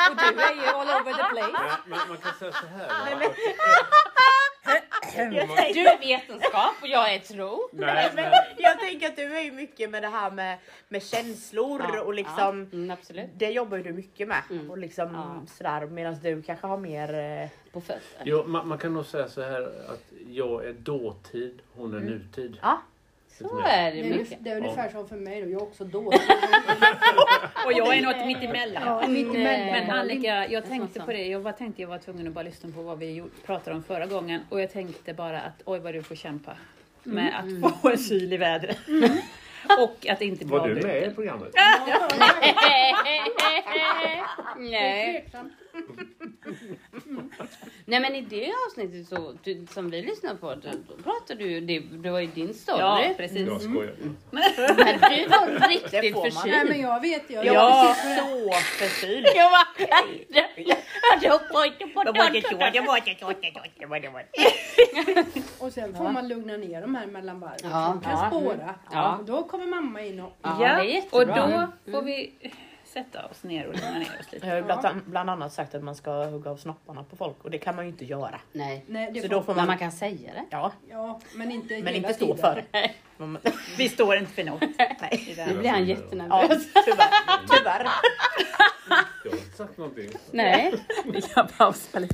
Och 0.09 0.17
du 0.17 0.41
är 0.41 0.53
ju 0.55 0.67
all 0.67 1.01
over 1.01 1.13
the 1.13 1.23
place. 1.23 1.79
men, 1.85 1.99
men 1.99 2.07
man 2.09 2.17
kan 2.17 2.33
säga 2.33 2.51
så 2.51 2.67
här. 2.67 2.87
va, 3.19 3.33
Du 5.73 5.87
är 5.87 5.99
vetenskap 5.99 6.75
och 6.81 6.87
jag 6.87 7.13
är 7.13 7.19
tro. 7.19 7.69
Nej, 7.71 8.11
men, 8.15 8.31
jag 8.57 8.79
tänker 8.79 9.07
att 9.07 9.15
du 9.15 9.37
är 9.37 9.41
ju 9.41 9.51
mycket 9.51 9.89
med 9.89 10.03
det 10.03 10.07
här 10.09 10.31
med, 10.31 10.57
med 10.89 11.03
känslor 11.03 11.97
och 11.99 12.13
liksom 12.13 12.67
Ja, 12.71 12.77
mm, 12.77 12.91
absolut. 12.91 13.29
det 13.35 13.49
jobbar 13.49 13.77
ju 13.77 13.83
du 13.83 13.93
mycket 13.93 14.27
med 14.27 14.41
Mm. 14.49 14.71
och 14.71 14.77
liksom 14.77 15.13
Ja. 15.13 15.41
sådär 15.57 15.85
medan 15.85 16.15
du 16.23 16.41
kanske 16.41 16.67
har 16.67 16.77
mer 16.77 17.13
eh, 17.13 17.49
På 17.71 17.81
fötter. 17.81 18.21
jo, 18.23 18.43
man, 18.47 18.67
man 18.67 18.77
kan 18.77 18.93
nog 18.93 19.05
säga 19.05 19.27
så 19.27 19.41
här 19.41 19.61
att 19.89 20.03
jag 20.27 20.65
är 20.65 20.73
dåtid, 20.73 21.61
hon 21.75 21.93
är 21.95 21.99
nutid. 21.99 22.57
ja 22.61 22.81
Så 23.37 23.59
är 23.59 23.91
Det 23.91 24.01
det 24.01 24.09
är, 24.09 24.25
det 24.39 24.49
är 24.49 24.57
ungefär 24.57 24.89
som 24.89 25.07
för 25.07 25.15
mig 25.15 25.41
då. 25.41 25.49
Jag 25.49 25.61
är 25.61 25.63
också 25.63 25.85
dålig. 25.85 26.19
Och 27.65 27.73
jag 27.73 27.97
är 27.97 28.01
något 28.01 28.25
mitt 28.25 28.43
emellan. 28.43 28.83
Ja, 28.85 29.07
mitt 29.07 29.27
emellan. 29.27 29.65
Men 29.65 29.89
Annika, 29.89 30.47
jag 30.47 30.65
tänkte 30.65 30.99
på 30.99 31.11
det. 31.11 31.25
Jag 31.25 31.39
var, 31.39 31.51
tänkte 31.51 31.81
jag 31.81 31.89
var 31.89 31.97
tvungen 31.97 32.27
att 32.27 32.33
bara 32.33 32.43
lyssna 32.43 32.71
på 32.71 32.81
vad 32.81 32.99
vi 32.99 33.23
pratade 33.45 33.75
om 33.75 33.83
förra 33.83 34.05
gången. 34.05 34.41
Och 34.49 34.61
jag 34.61 34.71
tänkte 34.71 35.13
bara 35.13 35.41
att 35.41 35.61
oj 35.65 35.79
vad 35.79 35.93
du 35.93 36.03
får 36.03 36.15
kämpa 36.15 36.57
med 37.03 37.33
att 37.39 37.81
få 37.81 37.89
en 37.89 37.97
kyl 37.97 38.33
i 38.33 38.37
vädret. 38.37 38.77
Och 39.79 40.07
att 40.09 40.21
inte 40.21 40.45
bli 40.45 40.57
Var 40.57 40.67
du 40.67 40.75
med 40.75 41.11
i 41.11 41.15
programmet? 41.15 41.53
Nej. 44.57 45.25
Nej 47.85 47.99
men 47.99 48.15
i 48.15 48.21
det 48.21 48.51
avsnittet 48.67 49.07
så, 49.07 49.37
du, 49.43 49.65
som 49.69 49.89
vi 49.89 50.01
lyssnade 50.01 50.35
på, 50.35 50.55
då, 50.55 50.69
då 50.87 51.03
pratade 51.03 51.43
du, 51.43 51.59
det, 51.61 51.79
det 51.79 52.09
var 52.09 52.19
ju 52.19 52.27
din 52.27 52.53
story. 52.53 52.79
Ja, 52.79 53.13
precis. 53.17 53.47
Jag 53.47 53.61
skojar. 53.61 53.95
Men 54.31 54.43
du 54.53 55.27
var 55.27 55.67
riktigt 55.69 56.13
förkyld. 56.15 56.35
Nej 56.45 56.65
men 56.65 56.79
jag 56.81 57.01
vet. 57.01 57.29
Jag, 57.29 57.45
jag 57.45 57.53
jag 57.55 57.71
var 57.71 57.93
så 57.93 58.59
förkyld. 58.85 59.27
Jag 59.35 59.49
var... 59.51 59.65
Och 65.59 65.73
sen 65.73 65.95
får 65.95 66.11
man 66.11 66.27
lugna 66.27 66.57
ner 66.57 66.81
de 66.81 66.95
här 66.95 67.07
mellan 67.07 67.39
varven. 67.39 67.57
Ja. 67.71 67.99
Kan 68.03 68.11
Ja. 68.11 68.27
spåra. 68.29 68.75
Ja. 68.91 69.17
Och 69.17 69.25
då 69.25 69.43
kommer 69.43 69.65
mamma 69.65 70.01
in 70.01 70.19
och... 70.19 70.37
Ja, 70.41 70.57
det 70.59 70.97
är 70.97 71.03
och 71.11 71.27
då 71.27 71.67
får 71.91 72.01
vi 72.01 72.33
sätta 72.95 73.25
oss 73.25 73.43
ner 73.43 73.67
och 73.67 73.73
lugna 73.75 73.91
ner 73.99 74.17
oss 74.19 74.31
lite. 74.31 74.45
Jag 74.47 74.53
har 74.53 74.57
ju 74.59 74.63
bland, 74.65 75.01
bland 75.05 75.29
annat 75.29 75.53
sagt 75.53 75.75
att 75.75 75.83
man 75.83 75.95
ska 75.95 76.11
hugga 76.25 76.51
av 76.51 76.57
snopparna 76.57 77.03
på 77.03 77.15
folk 77.15 77.43
och 77.43 77.51
det 77.51 77.57
kan 77.57 77.75
man 77.75 77.85
ju 77.85 77.91
inte 77.91 78.05
göra. 78.05 78.39
Nej. 78.51 78.85
Nej, 78.87 79.11
det 79.13 79.21
Så 79.21 79.27
får, 79.27 79.35
då 79.35 79.41
får 79.43 79.53
Men 79.53 79.57
man, 79.57 79.67
man 79.67 79.77
kan 79.77 79.91
säga 79.91 80.33
det. 80.33 80.43
ja, 80.49 80.71
Ja, 80.89 81.19
men 81.33 81.51
inte 81.51 81.81
men 81.81 81.93
inte 81.95 82.13
stå 82.13 82.25
tiden. 82.25 82.37
för 82.37 82.63
det. 82.71 82.91
Man- 83.17 83.37
Vi 83.77 83.89
står 83.89 84.15
inte 84.17 84.31
för 84.31 84.43
något. 84.43 84.61
Nej. 84.77 85.35
Nu 85.47 85.57
blir 85.57 85.69
han 85.69 85.79
Ja, 85.79 85.95
jättenervös. 85.95 86.67
tyvärr. 86.85 87.07
tyvärr. 87.57 87.87
Jag 89.23 89.31
har 89.31 89.37
inte 89.37 89.57
sagt 89.57 89.77
någonting. 89.77 90.09
Nej. 90.31 90.73
Vi 91.05 91.21
kan 91.21 91.47
pausa 91.57 91.99
lite. 91.99 92.13